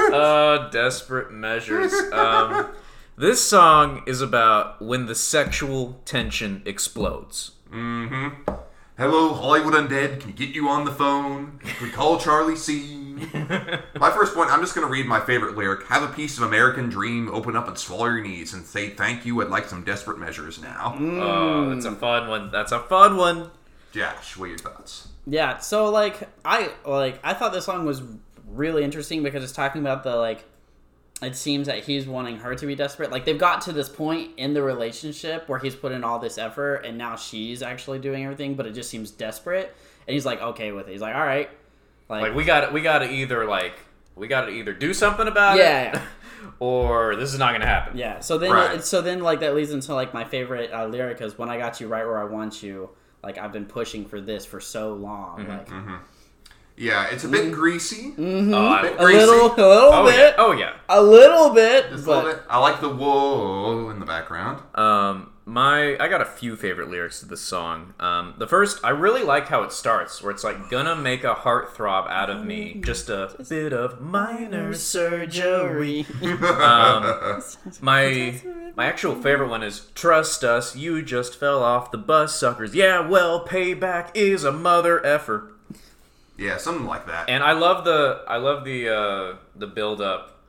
Uh, 0.07 0.69
desperate 0.69 1.31
measures. 1.33 1.93
Um, 2.13 2.69
this 3.17 3.43
song 3.43 4.03
is 4.05 4.21
about 4.21 4.81
when 4.81 5.07
the 5.07 5.15
sexual 5.15 5.99
tension 6.05 6.61
explodes. 6.65 7.51
Mm-hmm. 7.71 8.51
Hello, 8.97 9.33
Hollywood 9.33 9.73
Undead. 9.73 10.19
Can 10.19 10.29
you 10.29 10.35
get 10.35 10.49
you 10.49 10.69
on 10.69 10.85
the 10.85 10.91
phone? 10.91 11.59
We 11.81 11.89
call 11.89 12.19
Charlie 12.19 12.55
C. 12.55 13.15
my 13.33 14.11
first 14.11 14.35
point, 14.35 14.51
I'm 14.51 14.61
just 14.61 14.75
going 14.75 14.85
to 14.85 14.91
read 14.91 15.07
my 15.07 15.19
favorite 15.19 15.55
lyric. 15.55 15.87
Have 15.87 16.03
a 16.03 16.13
piece 16.13 16.37
of 16.37 16.43
American 16.43 16.89
dream, 16.89 17.29
open 17.29 17.55
up 17.55 17.67
and 17.67 17.77
swallow 17.77 18.05
your 18.05 18.21
knees, 18.21 18.53
and 18.53 18.63
say 18.65 18.89
thank 18.89 19.25
you. 19.25 19.41
I'd 19.41 19.49
like 19.49 19.65
some 19.65 19.83
desperate 19.83 20.19
measures 20.19 20.61
now. 20.61 20.95
Oh, 20.99 21.73
that's 21.73 21.85
a 21.85 21.95
fun 21.95 22.27
one. 22.27 22.51
That's 22.51 22.71
a 22.71 22.79
fun 22.79 23.17
one. 23.17 23.49
Josh, 23.91 24.37
what 24.37 24.45
are 24.45 24.49
your 24.49 24.57
thoughts? 24.59 25.07
yeah. 25.25 25.57
So 25.57 25.89
like, 25.89 26.29
I 26.45 26.71
like 26.85 27.19
I 27.23 27.33
thought 27.33 27.53
this 27.53 27.65
song 27.65 27.85
was 27.85 28.03
really 28.47 28.83
interesting 28.83 29.23
because 29.23 29.43
it's 29.43 29.53
talking 29.53 29.81
about 29.81 30.03
the 30.03 30.15
like. 30.15 30.45
It 31.21 31.35
seems 31.35 31.65
that 31.65 31.83
he's 31.85 32.05
wanting 32.07 32.37
her 32.37 32.53
to 32.53 32.65
be 32.67 32.75
desperate. 32.75 33.11
Like 33.11 33.25
they've 33.25 33.39
got 33.39 33.61
to 33.61 33.71
this 33.73 33.89
point 33.89 34.31
in 34.37 34.53
the 34.53 34.61
relationship 34.61 35.49
where 35.49 35.57
he's 35.57 35.75
put 35.75 35.91
in 35.91 36.03
all 36.03 36.19
this 36.19 36.37
effort, 36.37 36.85
and 36.85 36.95
now 36.97 37.15
she's 37.15 37.63
actually 37.63 37.97
doing 37.99 38.23
everything, 38.23 38.53
but 38.55 38.67
it 38.67 38.73
just 38.73 38.89
seems 38.89 39.09
desperate. 39.09 39.75
And 40.07 40.13
he's 40.13 40.25
like 40.25 40.41
okay 40.41 40.71
with 40.71 40.87
it. 40.87 40.91
He's 40.91 41.01
like, 41.01 41.15
all 41.15 41.25
right, 41.25 41.49
Like 42.07 42.35
we 42.35 42.43
got 42.43 42.71
we 42.71 42.81
got 42.81 42.99
to 42.99 43.11
either 43.11 43.45
like 43.45 43.73
we 44.15 44.27
got 44.27 44.41
to 44.45 44.51
either 44.51 44.73
do 44.73 44.93
something 44.93 45.27
about 45.27 45.57
Yeah, 45.57 45.89
it, 45.89 45.93
yeah. 45.95 46.01
or 46.59 47.15
this 47.15 47.33
is 47.33 47.39
not 47.39 47.51
gonna 47.53 47.65
happen. 47.65 47.97
Yeah. 47.97 48.19
So 48.19 48.37
then, 48.37 48.51
Right. 48.51 48.83
so 48.83 49.01
then, 49.01 49.21
like 49.21 49.39
that 49.39 49.55
leads 49.55 49.71
into 49.71 49.93
like 49.95 50.13
my 50.13 50.23
favorite 50.23 50.71
uh, 50.71 50.85
lyric 50.85 51.19
is 51.21 51.37
"When 51.37 51.49
I 51.49 51.57
got 51.57 51.81
you 51.81 51.87
right 51.87 52.05
where 52.05 52.19
I 52.19 52.25
want 52.25 52.61
you." 52.61 52.89
Like 53.23 53.39
I've 53.39 53.51
been 53.51 53.65
pushing 53.65 54.05
for 54.05 54.21
this 54.21 54.45
for 54.45 54.59
so 54.59 54.93
long. 54.93 55.39
Mm-hmm, 55.39 55.49
Like 55.49 55.99
Yeah, 56.79 57.07
it's 57.09 57.23
a 57.23 57.27
bit 57.27 57.51
greasy. 57.51 58.13
Oh, 58.17 58.67
I- 58.67 58.81
Bit 58.83 58.93
a 58.93 58.97
greasy. 59.03 59.19
little, 59.25 59.47
a 59.47 59.49
little 59.57 59.93
oh 59.93 60.05
bit, 60.05 60.15
yeah. 60.15 60.33
Oh 60.37 60.51
yeah. 60.51 60.73
a 60.87 61.01
little 61.01 61.49
bit, 61.49 61.89
Just 61.89 62.03
a 62.03 62.05
but 62.05 62.15
little 62.25 62.31
bit. 62.33 62.43
I 62.49 62.59
like 62.59 62.81
the 62.81 62.89
whoa 62.89 63.89
in 63.89 63.99
the 63.99 64.05
background. 64.05 64.61
Um, 64.75 65.31
my 65.45 65.97
I 65.97 66.07
got 66.07 66.21
a 66.21 66.25
few 66.25 66.55
favorite 66.55 66.89
lyrics 66.89 67.21
to 67.21 67.25
this 67.25 67.41
song. 67.41 67.93
Um, 67.99 68.35
the 68.37 68.45
first, 68.45 68.79
I 68.83 68.89
really 68.89 69.23
like 69.23 69.47
how 69.47 69.63
it 69.63 69.71
starts, 69.71 70.21
where 70.21 70.29
it's 70.31 70.43
like 70.43 70.69
gonna 70.69 70.95
make 70.95 71.23
a 71.23 71.33
heart 71.33 71.75
throb 71.75 72.05
out 72.09 72.29
of 72.29 72.45
me, 72.45 72.79
just 72.85 73.09
a 73.09 73.33
bit 73.49 73.73
of 73.73 73.99
minor 74.01 74.73
surgery. 74.75 76.05
um, 76.21 77.41
my 77.81 78.39
my 78.75 78.85
actual 78.85 79.15
favorite 79.15 79.47
one 79.49 79.63
is 79.63 79.87
trust 79.95 80.43
us, 80.43 80.75
you 80.75 81.01
just 81.01 81.39
fell 81.39 81.63
off 81.63 81.89
the 81.91 81.97
bus, 81.97 82.39
suckers. 82.39 82.75
Yeah, 82.75 83.07
well, 83.07 83.43
payback 83.47 84.11
is 84.13 84.43
a 84.43 84.51
mother 84.51 85.03
effer. 85.05 85.53
Yeah, 86.37 86.57
something 86.57 86.85
like 86.85 87.07
that. 87.07 87.29
And 87.29 87.43
I 87.43 87.53
love 87.53 87.83
the 87.83 88.23
I 88.27 88.37
love 88.37 88.63
the 88.63 88.89
uh, 88.89 89.35
the 89.55 89.67
build 89.67 90.01
up. 90.01 90.39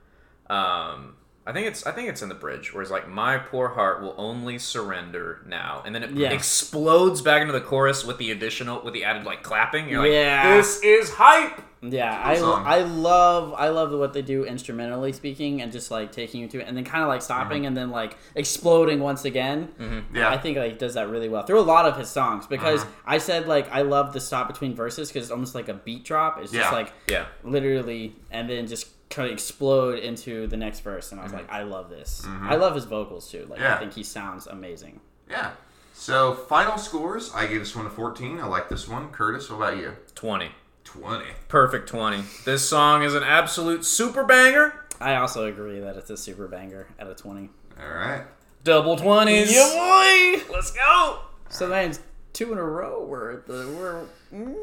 Um, 0.51 1.15
I 1.47 1.53
think 1.53 1.67
it's 1.67 1.87
I 1.87 1.93
think 1.93 2.09
it's 2.11 2.21
in 2.21 2.29
the 2.29 2.35
bridge 2.35 2.75
where 2.75 2.83
it's 2.83 2.91
like 2.91 3.09
my 3.09 3.39
poor 3.39 3.69
heart 3.69 4.03
will 4.03 4.15
only 4.19 4.59
surrender 4.59 5.41
now, 5.47 5.83
and 5.87 5.95
then 5.95 6.03
it 6.03 6.11
Yeah. 6.11 6.31
explodes 6.31 7.23
back 7.23 7.41
into 7.41 7.53
the 7.55 7.61
chorus 7.63 8.05
with 8.05 8.19
the 8.19 8.31
additional 8.31 8.83
with 8.85 8.93
the 8.93 9.05
added 9.05 9.25
like 9.25 9.43
clapping. 9.43 9.89
You're 9.89 10.01
like, 10.01 10.13
Yeah. 10.13 10.57
this 10.57 10.83
is 10.83 11.15
hype. 11.15 11.63
Yeah, 11.83 12.21
I, 12.25 12.37
song. 12.37 12.65
I 12.67 12.81
love 12.81 13.55
I 13.57 13.69
love 13.69 13.93
what 13.93 14.13
they 14.13 14.23
do 14.23 14.45
instrumentally 14.45 15.13
speaking 15.13 15.63
and 15.63 15.71
just 15.71 15.91
like 15.91 16.13
taking 16.13 16.41
you 16.41 16.49
to 16.49 16.61
it 16.61 16.67
and 16.67 16.77
then 16.77 16.85
kind 16.85 17.03
of 17.03 17.09
like 17.09 17.23
stopping 17.23 17.67
and 17.67 17.77
then 17.77 17.91
like 17.91 18.17
exploding 18.35 19.01
once 19.01 19.25
again. 19.25 20.05
yeah. 20.15 20.29
I 20.31 20.39
think 20.39 20.57
like 20.59 20.73
he 20.73 20.79
does 20.79 20.95
that 20.95 21.09
really 21.09 21.29
well 21.29 21.43
through 21.45 21.61
a 21.61 21.63
lot 21.63 21.87
of 21.87 21.97
his 21.97 22.09
songs 22.09 22.47
because 22.47 22.83
Uh-huh. 22.83 22.91
I 23.07 23.19
said 23.19 23.47
like 23.47 23.71
I 23.71 23.83
love 23.83 24.13
the 24.13 24.21
stop 24.21 24.49
between 24.49 24.75
verses 24.75 25.09
because 25.09 25.25
it's 25.25 25.33
almost 25.33 25.55
like 25.55 25.69
a 25.69 25.75
beat 25.75 26.05
drop. 26.05 26.39
It's 26.41 26.53
just 26.53 26.71
Yeah. 26.71 26.77
like 26.77 26.93
Yeah, 27.09 27.27
literally 27.45 28.15
and 28.31 28.49
then 28.51 28.67
just 28.67 28.89
kind 29.11 29.27
of 29.29 29.33
explode 29.33 29.99
into 30.01 30.47
the 30.49 30.57
next 30.59 30.81
verse 30.81 31.13
and 31.13 31.19
i 31.21 31.25
was 31.25 31.33
like 31.33 31.51
i 31.51 31.63
love 31.63 31.89
this 31.89 32.27
i 32.43 32.57
love 32.57 32.75
his 32.75 32.85
vocals 32.85 33.31
too 33.31 33.47
like 33.49 33.53
Mm-hmm. 33.59 33.63
Yeah. 33.63 33.75
i 33.77 33.79
think 33.79 33.95
he 33.95 34.03
sounds 34.03 34.47
amazing 34.47 35.01
yeah. 35.31 35.53
So, 35.95 36.35
final 36.35 36.79
scores. 36.79 37.33
I 37.35 37.47
gave 37.47 37.59
this 37.59 37.75
one 37.75 37.85
a 37.87 37.91
14. 37.91 38.39
I 38.39 38.47
like 38.47 38.69
this 38.69 38.87
one. 38.87 39.09
Curtis, 39.09 39.51
what 39.51 39.57
about 39.57 39.79
you? 39.79 39.97
twenty, 40.15 40.51
20. 40.93 41.25
perfect 41.49 41.89
twenty. 41.89 42.23
This 42.45 42.69
song 42.69 43.03
is 43.03 43.15
an 43.15 43.23
absolute 43.23 43.85
super 43.85 44.25
banger. 44.25 44.85
i 45.01 45.17
also 45.17 45.45
agree 45.47 45.81
that 45.81 45.97
it's 45.97 46.11
a 46.11 46.17
super 46.17 46.49
banger 46.49 46.87
at 46.99 47.07
a 47.09 47.15
20 47.15 47.51
All 47.81 47.89
right. 47.89 48.23
Double 48.65 48.97
twenties. 48.97 49.55
Yeah, 49.55 49.69
boy 49.75 50.43
Let's 50.53 50.71
go. 50.73 51.21
so 51.49 51.69
that 51.69 51.85
means 51.85 52.01
two 52.33 52.53
in 52.53 52.59
a 52.59 52.63
row 52.65 53.05
we're 53.05 53.33
at 53.33 53.47
the 53.47 53.69
we're 53.79 54.05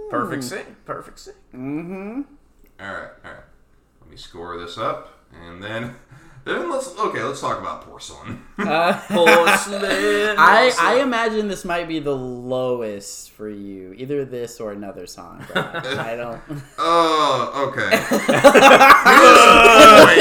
Perfect 0.10 0.44
sing. 0.44 0.76
Perfect 0.86 1.20
sing. 1.20 1.34
mm-hmm 1.54 2.22
All 2.80 2.88
right. 2.94 3.10
All 3.24 3.32
right. 3.32 3.44
Let 4.02 4.10
me 4.10 4.18
score 4.18 4.58
this 4.60 4.78
up. 4.78 5.20
And 5.48 5.64
then 5.64 5.96
Then 6.46 6.70
let's 6.70 6.96
okay. 6.96 7.24
Let's 7.24 7.42
talk 7.42 7.60
about 7.60 7.82
porcelain. 7.82 8.46
Uh, 8.60 8.94
porcelain. 9.08 10.36
I 10.38 10.72
I 10.80 11.00
imagine 11.02 11.48
this 11.48 11.66
might 11.66 11.88
be 11.88 11.98
the 11.98 12.16
lowest 12.16 13.32
for 13.32 13.50
you. 13.50 13.94
Either 13.98 14.24
this 14.26 14.60
or 14.60 14.72
another 14.72 15.08
song. 15.08 15.44
But 15.52 15.76
I 15.98 16.16
don't. 16.22 16.40
Oh, 16.78 17.74
okay. 17.74 17.98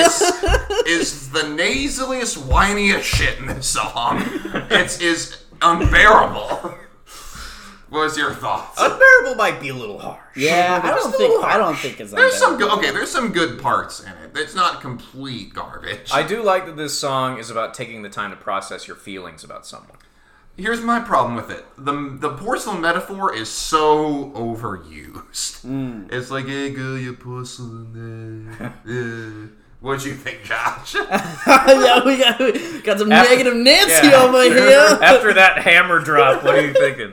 His 0.00 0.32
voice 0.32 0.86
is 0.86 1.30
the 1.30 1.40
nasaliest, 1.40 2.38
whiniest 2.38 3.02
shit 3.02 3.38
in 3.38 3.46
this 3.46 3.66
song. 3.66 4.22
It 4.70 5.02
is 5.02 5.44
unbearable. 5.60 6.74
What's 7.94 8.16
your 8.18 8.34
thoughts? 8.34 8.80
Unbearable 8.80 9.36
might 9.36 9.60
be 9.60 9.68
a 9.68 9.74
little 9.74 9.98
harsh. 10.00 10.18
Yeah, 10.36 10.80
I 10.82 10.88
don't 10.90 11.12
think 11.14 11.44
I 11.44 11.56
don't 11.56 11.76
think 11.76 12.00
it's. 12.00 12.10
There's 12.10 12.34
some 12.36 12.58
good. 12.58 12.70
Okay, 12.78 12.90
there's 12.90 13.10
some 13.10 13.30
good 13.32 13.60
parts 13.62 14.00
in 14.00 14.08
it. 14.10 14.32
It's 14.34 14.54
not 14.54 14.80
complete 14.80 15.54
garbage. 15.54 16.10
I 16.12 16.22
do 16.24 16.42
like 16.42 16.66
that 16.66 16.76
this 16.76 16.98
song 16.98 17.38
is 17.38 17.50
about 17.50 17.72
taking 17.72 18.02
the 18.02 18.08
time 18.08 18.30
to 18.30 18.36
process 18.36 18.88
your 18.88 18.96
feelings 18.96 19.44
about 19.44 19.64
someone. 19.64 19.98
Here's 20.56 20.80
my 20.80 20.98
problem 21.00 21.36
with 21.36 21.50
it. 21.50 21.64
The 21.78 22.16
the 22.20 22.30
porcelain 22.36 22.80
metaphor 22.80 23.34
is 23.34 23.48
so 23.48 24.30
overused. 24.34 25.64
It's 26.12 26.30
like, 26.30 26.46
hey 26.46 26.70
girl, 26.70 26.98
you 26.98 27.14
porcelain. 27.14 28.56
eh, 28.60 28.70
eh." 28.90 29.60
What'd 29.84 30.02
you 30.06 30.14
think, 30.14 30.44
Josh? 30.44 30.94
yeah, 31.46 32.02
we 32.06 32.16
got 32.16 32.38
we 32.38 32.80
got 32.80 32.98
some 32.98 33.12
After- 33.12 33.30
negative 33.30 33.54
Nancy 33.54 34.08
Yeah. 34.08 34.22
over 34.22 34.42
here. 34.58 34.98
After 35.02 35.34
that 35.34 35.58
hammer 35.58 36.00
drop, 36.00 36.42
what 36.42 36.54
are 36.54 36.66
you 36.66 36.72
thinking? 36.72 37.12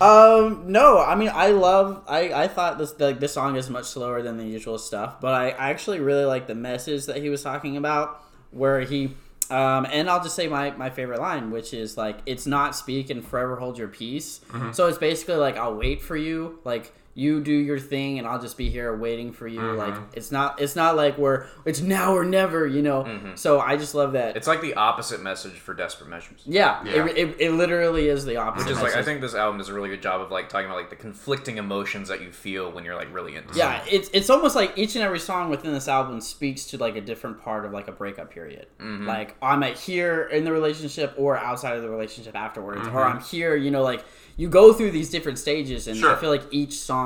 Um, 0.00 0.64
no, 0.72 0.98
I 1.00 1.14
mean, 1.14 1.30
I 1.32 1.48
love. 1.50 2.02
I 2.08 2.32
I 2.32 2.48
thought 2.48 2.78
this 2.78 2.98
like 2.98 3.20
this 3.20 3.32
song 3.32 3.54
is 3.54 3.70
much 3.70 3.84
slower 3.84 4.22
than 4.22 4.38
the 4.38 4.44
usual 4.44 4.76
stuff, 4.76 5.20
but 5.20 5.34
I, 5.34 5.50
I 5.50 5.70
actually 5.70 6.00
really 6.00 6.24
like 6.24 6.48
the 6.48 6.56
message 6.56 7.06
that 7.06 7.18
he 7.18 7.28
was 7.30 7.44
talking 7.44 7.76
about, 7.76 8.20
where 8.50 8.80
he. 8.80 9.14
Um, 9.50 9.86
and 9.88 10.10
I'll 10.10 10.22
just 10.22 10.34
say 10.34 10.48
my, 10.48 10.70
my 10.72 10.88
favorite 10.90 11.20
line, 11.20 11.50
which 11.52 11.74
is 11.74 11.98
like, 11.98 12.16
it's 12.24 12.46
not 12.46 12.74
speak 12.74 13.10
and 13.10 13.22
forever 13.24 13.56
hold 13.56 13.76
your 13.78 13.88
peace. 13.88 14.40
So 14.72 14.86
it's 14.88 14.96
basically 14.96 15.34
like, 15.36 15.58
I'll 15.58 15.74
wait 15.76 16.00
for 16.00 16.16
you. 16.16 16.58
Like, 16.64 16.92
you 17.14 17.40
do 17.40 17.52
your 17.52 17.78
thing 17.78 18.18
and 18.18 18.26
I'll 18.26 18.40
just 18.40 18.56
be 18.56 18.70
here 18.70 18.96
waiting 18.96 19.32
for 19.32 19.46
you. 19.46 19.60
Mm-hmm. 19.60 19.78
Like, 19.78 19.94
it's 20.14 20.32
not, 20.32 20.60
it's 20.60 20.74
not 20.74 20.96
like 20.96 21.16
we're, 21.16 21.46
it's 21.64 21.80
now 21.80 22.12
or 22.12 22.24
never, 22.24 22.66
you 22.66 22.82
know? 22.82 23.04
Mm-hmm. 23.04 23.36
So 23.36 23.60
I 23.60 23.76
just 23.76 23.94
love 23.94 24.12
that. 24.12 24.36
It's 24.36 24.46
like 24.46 24.60
the 24.60 24.74
opposite 24.74 25.22
message 25.22 25.52
for 25.52 25.74
Desperate 25.74 26.10
Measures. 26.10 26.42
yeah, 26.44 26.82
Yeah. 26.84 27.06
It, 27.06 27.16
it, 27.16 27.36
it 27.38 27.52
literally 27.52 28.08
is 28.08 28.24
the 28.24 28.36
opposite. 28.36 28.66
Which 28.66 28.76
is 28.76 28.82
like 28.82 28.96
I 28.96 29.02
think 29.02 29.20
this 29.20 29.34
album 29.34 29.58
does 29.58 29.68
a 29.68 29.74
really 29.74 29.88
good 29.90 30.02
job 30.02 30.20
of 30.20 30.30
like 30.30 30.48
talking 30.48 30.66
about 30.66 30.76
like 30.76 30.90
the 30.90 30.96
conflicting 30.96 31.58
emotions 31.58 32.08
that 32.08 32.20
you 32.20 32.32
feel 32.32 32.70
when 32.72 32.84
you're 32.84 32.96
like 32.96 33.12
really 33.14 33.36
into 33.36 33.54
Yeah, 33.56 33.78
something. 33.78 33.94
it's 33.94 34.10
it's 34.12 34.30
almost 34.30 34.56
like 34.56 34.76
each 34.76 34.94
and 34.96 35.04
every 35.04 35.20
song 35.20 35.50
within 35.50 35.72
this 35.72 35.88
album 35.88 36.20
speaks 36.20 36.64
to 36.66 36.78
like 36.78 36.96
a 36.96 37.00
different 37.00 37.40
part 37.40 37.64
of 37.64 37.72
like 37.72 37.88
a 37.88 37.92
breakup 37.92 38.30
period. 38.30 38.66
Mm-hmm. 38.80 39.06
Like 39.06 39.36
I'm 39.42 39.62
at 39.62 39.78
here 39.78 40.24
in 40.24 40.44
the 40.44 40.52
relationship 40.52 41.14
or 41.16 41.36
outside 41.36 41.76
of 41.76 41.82
the 41.82 41.90
relationship 41.90 42.34
afterwards, 42.34 42.82
mm-hmm. 42.82 42.96
or 42.96 43.04
I'm 43.04 43.20
here. 43.20 43.54
You 43.56 43.70
know, 43.70 43.82
like 43.82 44.04
you 44.36 44.48
go 44.48 44.72
through 44.72 44.90
these 44.90 45.10
different 45.10 45.38
stages, 45.38 45.86
and 45.86 46.04
I 46.04 46.16
feel 46.16 46.30
like 46.30 46.42
each 46.50 46.72
song 46.74 47.03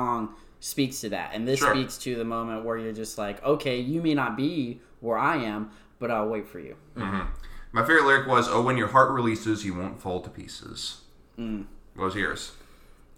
speaks 0.59 0.99
to 1.01 1.09
that, 1.09 1.31
and 1.33 1.47
this 1.47 1.59
Sure. 1.59 1.73
speaks 1.73 1.97
to 1.99 2.15
the 2.15 2.25
moment 2.25 2.65
where 2.65 2.77
you're 2.77 2.91
just 2.93 3.17
like, 3.17 3.41
okay, 3.43 3.79
you 3.79 4.01
may 4.01 4.13
not 4.13 4.35
be 4.35 4.81
where 4.99 5.17
I 5.17 5.37
am, 5.37 5.71
but 5.99 6.11
I'll 6.11 6.27
wait 6.27 6.47
for 6.47 6.59
you. 6.59 6.75
My 6.95 7.83
favorite 7.83 8.05
lyric 8.05 8.27
was, 8.27 8.47
"Oh, 8.49 8.61
when 8.61 8.77
your 8.77 8.87
heart 8.89 9.11
releases, 9.11 9.63
you 9.63 9.73
won't 9.75 10.01
fall 10.01 10.21
to 10.21 10.29
pieces." 10.29 11.01
What 11.37 11.65
was 11.95 12.15
yours? 12.15 12.53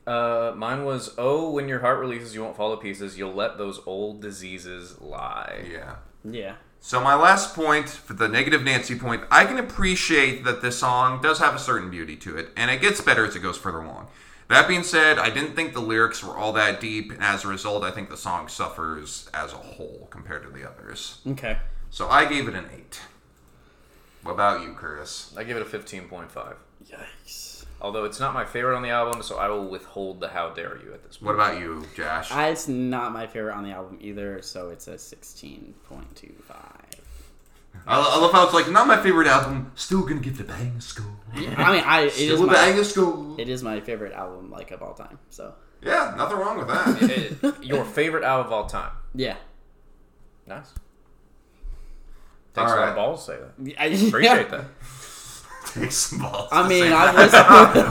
Uh, 0.06 0.52
mine 0.56 0.84
was 0.84 1.14
oh, 1.18 1.52
when 1.52 1.68
your 1.70 1.80
heart 1.80 2.00
releases, 2.00 2.34
you 2.36 2.42
won't 2.44 2.58
fall 2.58 2.76
to 2.76 2.82
pieces. 2.82 3.18
You'll 3.18 3.34
let 3.34 3.58
those 3.58 3.80
old 3.86 4.22
diseases 4.22 5.00
lie. 5.00 5.66
Yeah. 5.72 5.96
Yeah. 6.24 6.56
So 6.80 7.00
my 7.00 7.14
last 7.16 7.56
point, 7.56 7.88
for 7.88 8.14
the 8.14 8.28
negative 8.28 8.64
Nancy 8.64 8.96
point, 8.98 9.24
I 9.30 9.46
can 9.46 9.58
appreciate 9.60 10.44
that 10.44 10.62
this 10.64 10.80
song 10.80 11.22
does 11.22 11.38
have 11.40 11.54
a 11.56 11.60
certain 11.60 11.90
beauty 11.92 12.16
to 12.18 12.36
it, 12.38 12.50
and 12.58 12.72
it 12.72 12.82
gets 12.82 13.00
better 13.02 13.24
as 13.26 13.36
it 13.36 13.40
goes 13.40 13.58
further 13.58 13.80
along. 13.80 14.08
That 14.52 14.68
being 14.68 14.84
said, 14.84 15.18
I 15.18 15.30
didn't 15.30 15.56
think 15.56 15.74
the 15.74 15.80
lyrics 15.80 16.22
were 16.24 16.38
all 16.38 16.52
that 16.54 16.82
deep, 16.82 17.12
and 17.12 17.24
as 17.24 17.46
a 17.46 17.48
result, 17.48 17.84
I 17.84 17.92
think 17.92 18.10
the 18.10 18.18
song 18.18 18.50
suffers 18.50 19.30
as 19.34 19.54
a 19.54 19.58
whole 19.58 20.08
compared 20.12 20.44
to 20.44 20.50
the 20.50 20.70
others. 20.70 21.20
Okay. 21.26 21.58
So 21.90 22.10
I 22.10 22.26
gave 22.26 22.48
it 22.48 22.56
an 22.56 22.66
eight. 22.76 23.00
What 24.24 24.34
about 24.34 24.62
you, 24.62 24.74
Curtis? 24.74 25.34
I 25.38 25.46
give 25.46 25.56
it 25.58 25.62
a 25.62 25.66
fifteen 25.66 26.10
point 26.10 26.30
five. 26.32 26.58
Yikes. 26.86 27.66
Although 27.82 28.04
it's 28.04 28.20
not 28.20 28.34
my 28.34 28.46
favorite 28.46 28.76
on 28.76 28.84
the 28.84 28.90
album, 28.90 29.24
so 29.24 29.38
I 29.38 29.48
will 29.48 29.68
withhold 29.68 30.20
the 30.20 30.28
"How 30.28 30.50
dare 30.50 30.78
you" 30.84 30.94
at 30.94 31.04
this 31.04 31.18
point. 31.18 31.28
What 31.28 31.36
about 31.36 31.60
you, 31.60 31.86
Josh? 31.96 32.30
I, 32.32 32.50
uh, 32.50 32.52
it's 32.52 32.68
not 32.68 33.14
my 33.14 33.28
favorite 33.28 33.56
on 33.56 33.64
the 33.64 33.72
album 33.72 33.98
either, 34.02 34.42
so 34.42 34.70
it's 34.70 34.88
a 34.88 34.98
sixteen 34.98 35.74
point 35.88 36.14
two 36.16 36.34
five. 36.48 36.81
I, 37.88 38.00
I 38.00 38.18
love 38.20 38.32
how 38.32 38.46
it's 38.46 38.54
like 38.54 38.70
not 38.72 38.88
my 38.88 39.02
favorite 39.02 39.28
album, 39.28 39.72
still 39.76 40.02
gonna 40.04 40.20
give 40.22 40.40
it 40.40 40.44
a 40.44 40.48
bang 40.48 40.80
score. 40.80 41.06
I 41.34 41.40
mean, 41.40 41.54
I 41.86 42.02
it 42.02 42.08
is 42.08 42.14
Still 42.16 42.44
a 42.44 42.48
my, 42.48 42.54
bang 42.54 42.84
score. 42.84 43.36
it 43.40 43.50
is 43.50 43.64
my 43.64 43.80
favorite 43.80 44.14
album 44.14 44.52
like 44.52 44.72
of 44.72 44.82
all 44.84 44.94
time. 44.94 45.18
So 45.30 45.54
Yeah, 45.82 46.14
nothing 46.18 46.38
wrong 46.38 46.58
with 46.60 46.68
that. 46.68 47.02
It- 47.44 47.64
your 47.64 47.84
favorite 47.86 48.24
album 48.24 48.48
of 48.48 48.54
all 48.54 48.66
time? 48.68 48.92
yeah, 49.16 49.38
Nice. 50.48 50.74
Takes 52.54 52.58
a 52.58 52.62
lot 52.62 52.70
Alright. 52.72 52.90
of 52.90 52.96
balls 52.96 53.26
to 53.26 53.32
say 53.32 53.40
that. 53.40 53.80
I, 53.82 53.86
Appreciate 53.86 54.50
that. 54.50 54.66
Take 55.74 55.92
some 55.92 56.20
balls. 56.20 56.50
I 56.52 56.64
to 56.64 56.70
mean, 56.70 56.84
say 56.84 56.92
I've 56.92 57.16
that. 57.16 57.22
listened. 57.24 57.86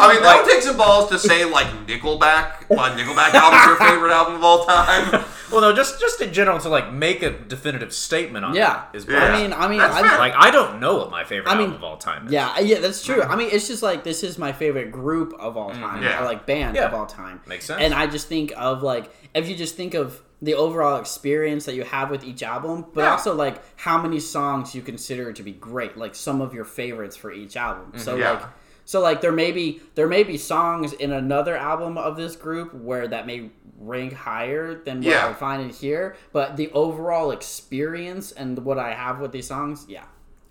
I 0.00 0.12
mean, 0.12 0.22
that 0.22 0.42
would 0.44 0.50
take 0.52 0.62
some 0.62 0.76
balls 0.76 1.08
to 1.10 1.18
say 1.18 1.44
like 1.44 1.66
Nickelback. 1.86 2.68
But 2.68 2.96
Nickelback 2.96 3.34
album's 3.34 3.66
your 3.66 3.76
favorite 3.76 4.12
album 4.12 4.34
of 4.36 4.44
all 4.44 4.64
time. 4.66 5.24
Well, 5.50 5.62
no, 5.62 5.72
just 5.74 5.98
just 5.98 6.20
in 6.20 6.32
general 6.32 6.58
to 6.60 6.68
like 6.68 6.92
make 6.92 7.22
a 7.22 7.30
definitive 7.30 7.92
statement 7.92 8.44
on 8.44 8.54
Yeah. 8.54 8.84
it 8.92 8.98
is 8.98 9.06
Yeah. 9.06 9.24
I 9.24 9.40
mean, 9.42 9.52
I 9.52 9.66
mean, 9.68 9.80
I, 9.80 10.18
like 10.18 10.34
I 10.36 10.50
don't 10.50 10.78
know 10.78 10.96
what 10.98 11.10
my 11.10 11.24
favorite 11.24 11.50
I 11.50 11.54
mean, 11.56 11.70
album 11.70 11.76
of 11.76 11.84
all 11.84 11.96
time 11.96 12.26
is. 12.26 12.32
yeah, 12.32 12.58
yeah, 12.60 12.78
that's 12.78 13.02
true. 13.04 13.20
Mm-hmm. 13.20 13.32
I 13.32 13.36
mean, 13.36 13.48
it's 13.50 13.66
just 13.66 13.82
like 13.82 14.04
this 14.04 14.22
is 14.22 14.38
my 14.38 14.52
favorite 14.52 14.92
group 14.92 15.32
of 15.40 15.56
all 15.56 15.70
mm-hmm. 15.70 15.80
time, 15.82 16.02
Yeah. 16.02 16.22
or 16.22 16.24
like 16.24 16.46
band 16.46 16.76
Yeah. 16.76 16.86
of 16.86 16.94
all 16.94 17.06
time. 17.06 17.40
Makes 17.46 17.64
sense. 17.64 17.80
And 17.82 17.92
I 17.94 18.06
just 18.06 18.28
think 18.28 18.52
of 18.56 18.82
like 18.82 19.10
if 19.34 19.48
you 19.48 19.56
just 19.56 19.74
think 19.74 19.94
of 19.94 20.22
the 20.42 20.54
overall 20.54 20.98
experience 20.98 21.66
that 21.66 21.74
you 21.74 21.84
have 21.84 22.10
with 22.10 22.24
each 22.24 22.42
album, 22.42 22.86
but 22.94 23.02
Yeah. 23.02 23.10
also 23.12 23.34
like 23.34 23.62
how 23.76 24.00
many 24.00 24.18
songs 24.20 24.74
you 24.74 24.82
consider 24.82 25.32
to 25.32 25.42
be 25.42 25.52
great, 25.52 25.96
like 25.96 26.14
some 26.14 26.40
of 26.40 26.54
your 26.54 26.64
favorites 26.64 27.16
for 27.16 27.30
each 27.32 27.56
album. 27.56 27.88
Mm-hmm. 27.88 27.98
So 27.98 28.16
Yeah. 28.16 28.30
like 28.32 28.42
so 28.86 29.00
like 29.00 29.20
there 29.20 29.32
may 29.32 29.52
be 29.52 29.80
there 29.94 30.08
may 30.08 30.22
be 30.24 30.36
songs 30.38 30.92
in 30.94 31.12
another 31.12 31.56
album 31.56 31.96
of 31.98 32.16
this 32.16 32.36
group 32.36 32.72
where 32.74 33.06
that 33.06 33.26
may 33.26 33.50
rank 33.78 34.12
higher 34.12 34.74
than 34.74 34.96
what 34.98 35.06
Yeah. 35.06 35.28
I 35.28 35.32
find 35.34 35.62
in 35.62 35.70
here, 35.70 36.16
but 36.32 36.56
the 36.56 36.70
overall 36.72 37.30
experience 37.30 38.32
and 38.32 38.58
what 38.64 38.78
I 38.78 38.92
have 38.94 39.20
with 39.20 39.32
these 39.32 39.46
songs, 39.46 39.86
yeah. 39.88 40.04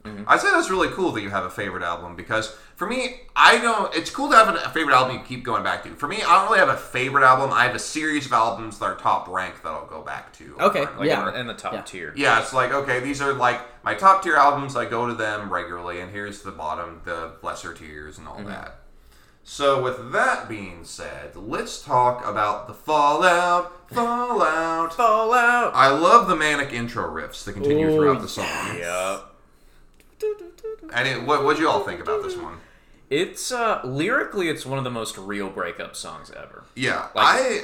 I'd 0.05 0.39
say 0.39 0.49
that's 0.51 0.69
really 0.69 0.87
cool 0.89 1.11
that 1.11 1.21
you 1.21 1.29
have 1.29 1.43
a 1.45 1.49
favorite 1.49 1.83
album 1.83 2.15
because 2.15 2.55
for 2.75 2.87
me, 2.87 3.21
I 3.35 3.57
don't. 3.59 3.93
It's 3.93 4.09
cool 4.09 4.29
to 4.29 4.35
have 4.35 4.47
a 4.53 4.69
favorite 4.69 4.95
album 4.95 5.17
you 5.17 5.23
keep 5.23 5.43
going 5.43 5.61
back 5.61 5.83
to. 5.83 5.89
For 5.95 6.07
me, 6.07 6.17
I 6.23 6.35
don't 6.39 6.45
really 6.45 6.59
have 6.59 6.69
a 6.69 6.77
favorite 6.77 7.23
album. 7.23 7.51
I 7.53 7.65
have 7.65 7.75
a 7.75 7.79
series 7.79 8.25
of 8.25 8.31
albums 8.33 8.79
that 8.79 8.85
are 8.85 8.95
top 8.95 9.27
ranked 9.27 9.61
that 9.63 9.69
I'll 9.69 9.85
go 9.85 10.01
back 10.01 10.31
to. 10.33 10.55
Okay, 10.59 10.85
like 10.97 11.07
yeah. 11.07 11.39
in, 11.39 11.47
the, 11.47 11.53
top 11.53 11.73
Yeah. 11.73 11.81
tier. 11.81 12.13
Yeah, 12.15 12.41
it's 12.41 12.53
like 12.53 12.71
okay, 12.71 13.01
these 13.01 13.21
are 13.21 13.33
like 13.33 13.59
my 13.83 13.93
top 13.93 14.23
tier 14.23 14.35
albums. 14.35 14.75
I 14.75 14.85
go 14.85 15.05
to 15.07 15.13
them 15.13 15.51
regularly, 15.51 15.99
and 15.99 16.11
here's 16.11 16.41
the 16.41 16.51
bottom, 16.51 17.01
the 17.03 17.33
lesser 17.43 17.73
tiers, 17.73 18.17
and 18.17 18.27
all 18.27 18.37
Mm-hmm. 18.37 18.47
that. 18.49 18.75
So, 19.43 19.81
with 19.81 20.11
that 20.11 20.47
being 20.47 20.83
said, 20.83 21.35
let's 21.35 21.81
talk 21.83 22.25
about 22.25 22.67
the 22.67 22.73
Fallout. 22.73 23.89
Fallout. 23.91 24.93
Fallout. 24.95 25.71
I 25.73 25.89
love 25.89 26.27
the 26.27 26.35
manic 26.35 26.71
intro 26.71 27.09
riffs 27.11 27.43
that 27.45 27.53
continue 27.53 27.89
Ooh, 27.89 27.95
throughout 27.95 28.21
the 28.21 28.27
song. 28.27 28.45
Yeah. 28.77 29.21
And 30.93 31.07
it, 31.07 31.23
what 31.23 31.43
what'd 31.43 31.59
you 31.61 31.69
all 31.69 31.81
think 31.83 32.01
about 32.01 32.23
this 32.23 32.35
one? 32.35 32.57
It's 33.09 33.51
uh 33.51 33.81
lyrically, 33.83 34.49
it's 34.49 34.65
one 34.65 34.77
of 34.77 34.83
the 34.83 34.89
most 34.91 35.17
real 35.17 35.49
breakup 35.49 35.95
songs 35.95 36.31
ever. 36.31 36.63
Yeah, 36.75 37.07
Like- 37.15 37.39
I. 37.41 37.61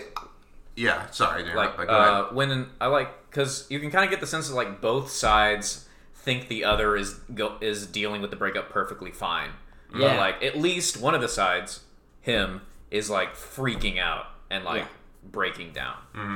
Yeah, 0.77 1.09
sorry, 1.11 1.43
to 1.45 1.53
Like 1.55 1.77
but 1.77 1.87
go 1.87 1.93
ahead. 1.95 2.07
uh, 2.09 2.23
when 2.33 2.67
I 2.81 2.87
like 2.87 3.29
because 3.29 3.65
you 3.69 3.79
can 3.79 3.91
kind 3.91 4.03
of 4.03 4.11
get 4.11 4.19
the 4.19 4.27
sense 4.27 4.49
that 4.49 4.55
like 4.55 4.81
both 4.81 5.09
sides 5.09 5.87
think 6.15 6.49
the 6.49 6.65
other 6.65 6.97
is 6.97 7.13
go, 7.33 7.57
is 7.61 7.85
dealing 7.87 8.21
with 8.21 8.29
the 8.29 8.35
breakup 8.35 8.69
perfectly 8.69 9.11
fine. 9.11 9.51
But, 9.91 10.01
Yeah. 10.01 10.17
like 10.19 10.43
at 10.43 10.57
least 10.57 10.99
one 10.99 11.15
of 11.15 11.21
the 11.21 11.29
sides, 11.29 11.81
him, 12.19 12.61
is 12.91 13.09
like 13.09 13.35
freaking 13.35 13.97
out 13.99 14.25
and 14.49 14.65
like 14.65 14.81
Yeah. 14.81 14.87
Breaking 15.31 15.71
down. 15.73 15.95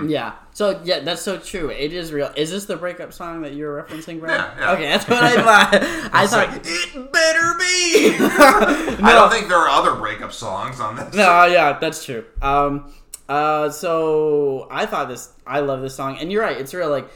Yeah. 0.09 0.33
So 0.53 0.81
yeah, 0.83 0.99
that's 0.99 1.21
so 1.21 1.39
true. 1.39 1.69
It 1.69 1.93
is 1.93 2.11
real. 2.11 2.31
Is 2.35 2.51
this 2.51 2.65
the 2.65 2.75
breakup 2.75 3.13
song 3.13 3.41
that 3.41 3.53
you're 3.53 3.83
referencing, 3.83 4.19
Brad? 4.19 4.39
Yeah, 4.39 4.59
yeah. 4.59 4.71
Okay, 4.73 4.87
that's 4.89 5.07
what 5.07 5.23
I 5.23 5.35
thought. 5.35 5.73
I 6.13 6.27
thought. 6.27 6.49
like 6.49 6.61
it 6.65 7.11
better 7.11 7.53
be. 7.57 8.17
I 9.03 9.11
don't 9.13 9.31
think 9.31 9.47
there 9.47 9.57
are 9.57 9.69
other 9.69 9.95
breakup 9.95 10.33
songs 10.33 10.79
on 10.79 10.95
this. 10.95 11.13
no, 11.15 11.45
yeah, 11.45 11.77
that's 11.79 12.03
true. 12.03 12.25
Um, 12.41 12.93
uh, 13.27 13.69
so 13.69 14.67
I 14.71 14.85
thought 14.85 15.07
this. 15.07 15.31
I 15.45 15.59
love 15.59 15.81
this 15.81 15.95
song, 15.95 16.17
and 16.19 16.31
you're 16.31 16.41
right. 16.41 16.57
It's 16.57 16.73
real. 16.73 16.89
Like, 16.89 17.09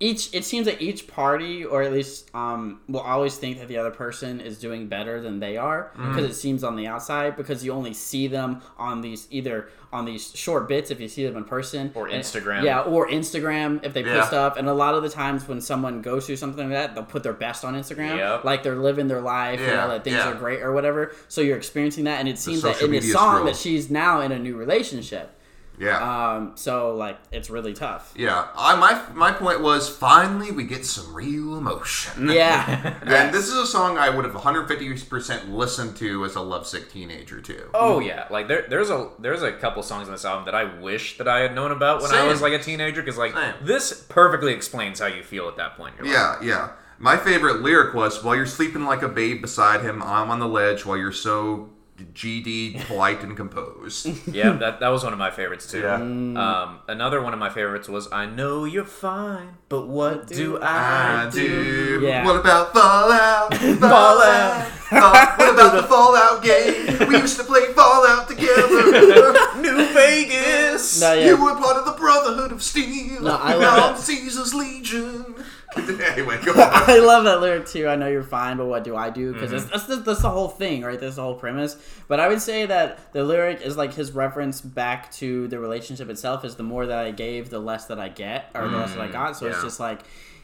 each 0.00 0.32
it 0.32 0.44
seems 0.44 0.66
that 0.66 0.80
each 0.80 1.08
party 1.08 1.64
or 1.64 1.82
at 1.82 1.92
least 1.92 2.30
um, 2.34 2.80
will 2.88 3.00
always 3.00 3.36
think 3.36 3.58
that 3.58 3.66
the 3.66 3.76
other 3.76 3.90
person 3.90 4.40
is 4.40 4.58
doing 4.58 4.86
better 4.86 5.20
than 5.20 5.40
they 5.40 5.56
are 5.56 5.90
Mm-hmm. 5.96 6.08
because 6.14 6.30
it 6.30 6.34
seems 6.34 6.62
on 6.62 6.76
the 6.76 6.86
outside 6.86 7.36
because 7.36 7.64
you 7.64 7.72
only 7.72 7.92
see 7.94 8.28
them 8.28 8.60
on 8.78 9.00
these 9.00 9.26
either 9.30 9.68
on 9.92 10.04
these 10.04 10.30
short 10.36 10.68
bits 10.68 10.90
if 10.90 11.00
you 11.00 11.08
see 11.08 11.24
them 11.26 11.36
in 11.36 11.44
person 11.44 11.90
Or 11.94 12.06
and- 12.06 12.22
Instagram. 12.22 12.62
yeah 12.62 12.80
or 12.82 13.08
instagram 13.08 13.84
if 13.84 13.92
they 13.94 14.04
Yeah. 14.04 14.20
put 14.20 14.26
stuff 14.28 14.56
and 14.56 14.68
a 14.68 14.74
lot 14.74 14.94
of 14.94 15.02
the 15.02 15.08
times 15.08 15.48
when 15.48 15.60
someone 15.60 16.02
goes 16.02 16.26
through 16.26 16.36
something 16.36 16.70
like 16.70 16.78
that 16.78 16.94
they'll 16.94 17.04
put 17.04 17.22
their 17.22 17.32
best 17.32 17.64
on 17.64 17.74
instagram 17.74 18.16
Yep. 18.18 18.44
like 18.44 18.62
they're 18.62 18.76
living 18.76 19.08
their 19.08 19.20
life 19.22 19.58
you 19.58 19.66
Yeah, 19.66 19.76
know 19.76 19.88
that 19.88 20.04
things 20.04 20.16
yeah. 20.16 20.30
are 20.30 20.34
great 20.34 20.60
or 20.62 20.72
whatever 20.72 21.12
so 21.28 21.40
you're 21.40 21.56
experiencing 21.56 22.04
that 22.04 22.20
and 22.20 22.28
it 22.28 22.38
seems 22.38 22.62
that 22.62 22.80
in 22.82 22.90
this 22.92 23.02
media 23.04 23.12
song 23.14 23.46
that 23.46 23.56
she's 23.56 23.90
now 23.90 24.20
in 24.20 24.30
a 24.32 24.38
new 24.38 24.56
relationship 24.56 25.34
Yeah. 25.80 26.34
um 26.34 26.52
so 26.56 26.94
like 26.96 27.18
it's 27.30 27.50
really 27.50 27.72
tough 27.72 28.12
yeah. 28.16 28.48
I, 28.56 28.74
my 28.76 29.02
my 29.14 29.32
point 29.32 29.60
was 29.60 29.88
finally 29.88 30.50
we 30.50 30.64
get 30.64 30.84
some 30.84 31.14
real 31.14 31.56
emotion. 31.56 32.28
yeah 32.30 32.98
And 33.06 33.32
this 33.32 33.46
is 33.48 33.54
a 33.54 33.66
song 33.66 33.96
I 33.98 34.10
would 34.10 34.24
have 34.24 34.34
150% 34.34 35.50
listened 35.52 35.96
to 35.98 36.24
as 36.24 36.34
a 36.34 36.40
lovesick 36.40 36.90
teenager 36.90 37.40
too. 37.40 37.70
Oh 37.74 38.00
yeah, 38.00 38.26
like 38.30 38.48
there, 38.48 38.66
there's 38.68 38.90
a 38.90 39.10
there's 39.18 39.42
a 39.42 39.52
couple 39.52 39.82
songs 39.82 40.08
on 40.08 40.12
this 40.12 40.24
album 40.24 40.44
that 40.46 40.54
I 40.54 40.64
wish 40.80 41.18
that 41.18 41.28
I 41.28 41.40
had 41.40 41.54
known 41.54 41.72
about 41.72 42.02
when 42.02 42.12
I 42.12 42.24
was 42.26 42.40
like 42.42 42.52
a 42.52 42.58
teenager 42.58 43.02
because 43.02 43.18
like 43.18 43.34
Same. 43.34 43.54
this 43.62 44.04
perfectly 44.08 44.52
explains 44.52 45.00
how 45.00 45.06
you 45.06 45.22
feel 45.22 45.48
at 45.48 45.56
that 45.56 45.76
point. 45.76 45.94
in 45.98 46.06
your 46.06 46.14
life. 46.14 46.38
Yeah, 46.42 46.48
yeah. 46.48 46.70
My 46.98 47.16
favorite 47.16 47.60
lyric 47.62 47.94
was 47.94 48.24
while 48.24 48.34
you're 48.34 48.46
sleeping 48.46 48.84
like 48.84 49.02
a 49.02 49.08
babe 49.08 49.40
beside 49.40 49.82
him, 49.82 50.02
I'm 50.02 50.30
on 50.30 50.40
the 50.40 50.48
ledge 50.48 50.84
while 50.84 50.96
you're 50.96 51.12
so 51.12 51.70
GD, 51.98 52.86
polite, 52.86 53.22
and 53.22 53.36
composed. 53.36 54.06
yeah, 54.34 54.52
that 54.52 54.80
that 54.80 54.88
was 54.88 55.04
one 55.04 55.12
of 55.12 55.18
my 55.18 55.30
favorites 55.30 55.70
too. 55.70 55.80
Yeah. 55.80 55.94
Um, 55.94 56.80
another 56.88 57.20
one 57.22 57.32
of 57.32 57.38
my 57.38 57.50
favorites 57.50 57.88
was 57.88 58.10
I 58.12 58.26
know 58.26 58.64
you're 58.64 58.84
fine, 58.84 59.58
but 59.68 59.88
what 59.88 60.26
do 60.26 60.34
do 60.34 60.58
I, 60.60 61.26
I 61.26 61.30
do. 61.30 62.00
Yeah. 62.02 62.24
What 62.24 62.36
about 62.36 62.72
Fallout? 62.74 63.54
Fallout. 63.54 64.66
Uh, 64.90 65.34
what 65.36 65.54
about 65.54 65.72
the 65.74 65.82
Fallout 65.82 66.42
game? 66.42 67.08
We 67.08 67.18
used 67.18 67.36
to 67.38 67.44
play 67.44 67.72
Fallout 67.74 68.28
together. 68.28 69.32
New 69.60 69.92
Vegas. 69.92 71.00
No, 71.00 71.12
yeah. 71.12 71.26
You 71.26 71.42
were 71.42 71.54
part 71.56 71.76
of 71.76 71.84
the 71.84 71.92
Brotherhood 71.92 72.52
of 72.52 72.62
Steel. 72.62 73.22
No, 73.22 73.36
I 73.36 73.52
love 73.52 73.60
now 73.60 73.76
that. 73.76 73.94
I'm 73.94 73.96
Caesar's 73.98 74.54
Legion. 74.54 75.34
anyway, 76.12 76.38
go 76.44 76.52
on. 76.60 76.70
I 76.72 76.98
love 76.98 77.24
that 77.24 77.40
lyric 77.40 77.66
too. 77.66 77.88
I 77.88 77.96
know 77.96 78.08
you're 78.08 78.22
fine, 78.22 78.56
but 78.56 78.66
what 78.66 78.84
do 78.84 78.96
I 78.96 79.10
do? 79.10 79.32
Because 79.32 79.50
Mm-hmm. 79.52 79.70
that's, 79.70 79.86
that's, 79.86 80.02
that's 80.02 80.22
the 80.22 80.30
whole 80.30 80.48
thing, 80.48 80.82
right? 80.82 80.98
That's 80.98 81.16
the 81.16 81.22
whole 81.22 81.34
premise. 81.34 81.76
But 82.08 82.20
I 82.20 82.28
would 82.28 82.40
say 82.42 82.66
that 82.66 83.12
the 83.12 83.24
lyric 83.24 83.60
is 83.62 83.76
like 83.76 83.94
his 83.94 84.12
reference 84.12 84.60
back 84.60 85.10
to 85.12 85.48
the 85.48 85.58
relationship 85.58 86.08
itself 86.10 86.44
is 86.44 86.56
the 86.56 86.62
more 86.62 86.86
that 86.86 86.98
I 86.98 87.10
gave, 87.10 87.50
the 87.50 87.58
less 87.60 87.86
that 87.86 87.98
I 87.98 88.08
get, 88.08 88.50
or 88.54 88.68
the 88.68 88.76
less 88.76 88.94
that 88.94 89.00
I 89.02 89.08
got. 89.08 89.36
So 89.36 89.46
it's 89.46 89.58
Mm, 89.58 89.62
just 89.62 89.80
like 89.80 90.00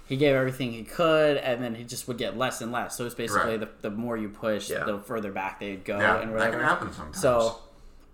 he 0.07 0.17
gave 0.17 0.35
everything 0.35 0.73
he 0.73 0.85
could, 0.85 1.39
and 1.39 1.63
then 1.65 1.75
he 1.75 1.83
just 1.85 2.07
would 2.09 2.19
get 2.19 2.37
less 2.37 2.61
and 2.61 2.71
less. 2.73 2.95
So 2.97 3.07
it's 3.07 3.15
basically 3.15 3.53
Right. 3.57 3.61
the, 3.61 3.89
the 3.89 3.91
more 3.91 4.17
you 4.17 4.29
push, 4.29 4.69
Yeah. 4.71 4.85
the 4.85 4.99
further 4.99 5.33
back 5.33 5.61
they'd 5.61 5.85
go, 5.85 5.99
Yeah, 5.99 6.19
and 6.19 6.31
that 6.31 6.35
whatever. 6.35 6.57
can 6.59 6.61
happen 6.67 6.93
sometimes. 6.93 7.21
So, 7.21 7.57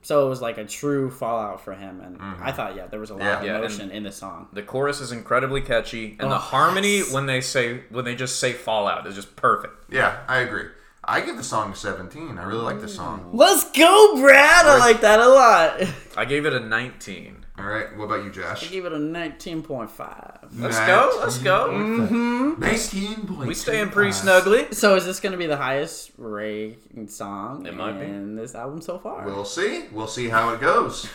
so 0.02 0.26
it 0.26 0.28
was 0.30 0.40
like 0.40 0.58
a 0.58 0.64
true 0.64 1.10
fallout 1.10 1.60
for 1.62 1.74
him, 1.74 2.00
and 2.00 2.16
I 2.20 2.52
thought, 2.52 2.74
yeah, 2.76 2.86
there 2.86 3.00
was 3.00 3.10
a 3.10 3.14
lot 3.14 3.22
Mm-hmm. 3.22 3.30
Yeah. 3.30 3.38
of 3.40 3.44
Yeah, 3.46 3.58
emotion 3.66 3.90
in 3.90 4.02
the 4.02 4.12
song. 4.12 4.48
The 4.52 4.62
chorus 4.62 5.00
is 5.00 5.12
incredibly 5.12 5.60
catchy, 5.60 6.16
and 6.18 6.30
the 6.30 6.36
Oh, 6.36 6.38
harmony 6.38 6.98
yes. 6.98 7.12
when 7.12 7.26
they 7.26 7.40
say 7.40 7.82
when 7.90 8.04
they 8.04 8.14
just 8.14 8.38
say 8.40 8.52
Fallout 8.52 9.06
is 9.06 9.14
just 9.14 9.36
perfect. 9.36 9.74
yeah, 9.92 10.20
I 10.28 10.38
agree. 10.38 10.66
I 11.02 11.22
give 11.22 11.36
the 11.38 11.42
song 11.42 11.72
a 11.72 11.76
17. 11.76 12.38
I 12.38 12.44
really 12.44 12.62
like 12.62 12.80
the 12.82 12.86
song. 12.88 13.30
Let's 13.32 13.64
go, 13.72 14.16
Brad! 14.20 14.66
I 14.66 14.78
like 14.78 15.00
that 15.00 15.18
a 15.18 15.28
lot. 15.28 15.82
I 16.16 16.24
gave 16.26 16.44
it 16.46 16.52
a 16.52 16.60
19. 16.60 17.39
All 17.60 17.66
right, 17.66 17.94
what 17.96 18.04
about 18.04 18.24
you, 18.24 18.30
Josh? 18.30 18.44
I 18.44 18.60
Josh? 18.60 18.70
gave 18.70 18.84
it 18.86 18.92
a 18.92 18.96
19.5. 18.96 20.48
Let's 20.56 20.78
go. 20.78 21.10
Let's 21.20 21.38
go. 21.38 21.68
Mm-hmm. 21.68 22.60
19. 22.60 23.46
We 23.46 23.52
staying 23.54 23.90
pretty 23.90 24.12
snugly. 24.12 24.72
So 24.72 24.96
is 24.96 25.04
this 25.04 25.20
going 25.20 25.32
to 25.32 25.38
be 25.38 25.46
the 25.46 25.58
highest 25.58 26.12
rated 26.16 27.10
song 27.10 27.66
It 27.66 27.76
might 27.76 27.98
be. 28.00 28.06
in 28.06 28.34
this 28.34 28.54
album 28.54 28.80
so 28.80 28.98
far? 28.98 29.26
We'll 29.26 29.44
see. 29.44 29.84
We'll 29.92 30.06
see 30.06 30.30
how 30.30 30.54
it 30.54 30.60
goes. 30.60 31.06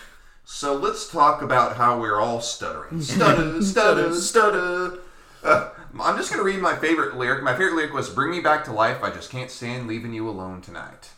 So 0.44 0.76
let's 0.76 1.10
talk 1.12 1.42
about 1.42 1.78
how 1.78 2.00
we're 2.00 2.22
all 2.22 2.42
stuttering. 2.42 3.02
Stutter, 3.02 3.64
stutter, 3.64 4.14
stutter. 4.14 5.00
Uh, 5.44 5.70
I'm 6.00 6.18
just 6.18 6.32
going 6.32 6.40
to 6.40 6.46
read 6.46 6.62
my 6.62 6.76
favorite 6.76 7.16
lyric. 7.18 7.42
My 7.44 7.54
favorite 7.54 7.76
lyric 7.76 7.94
was 7.94 8.10
Bring 8.12 8.30
me 8.30 8.40
back 8.42 8.64
to 8.66 8.72
life. 8.72 9.02
I 9.02 9.10
just 9.10 9.32
can't 9.32 9.50
stand 9.50 9.88
leaving 9.88 10.14
you 10.14 10.30
alone 10.30 10.62
tonight. 10.62 11.10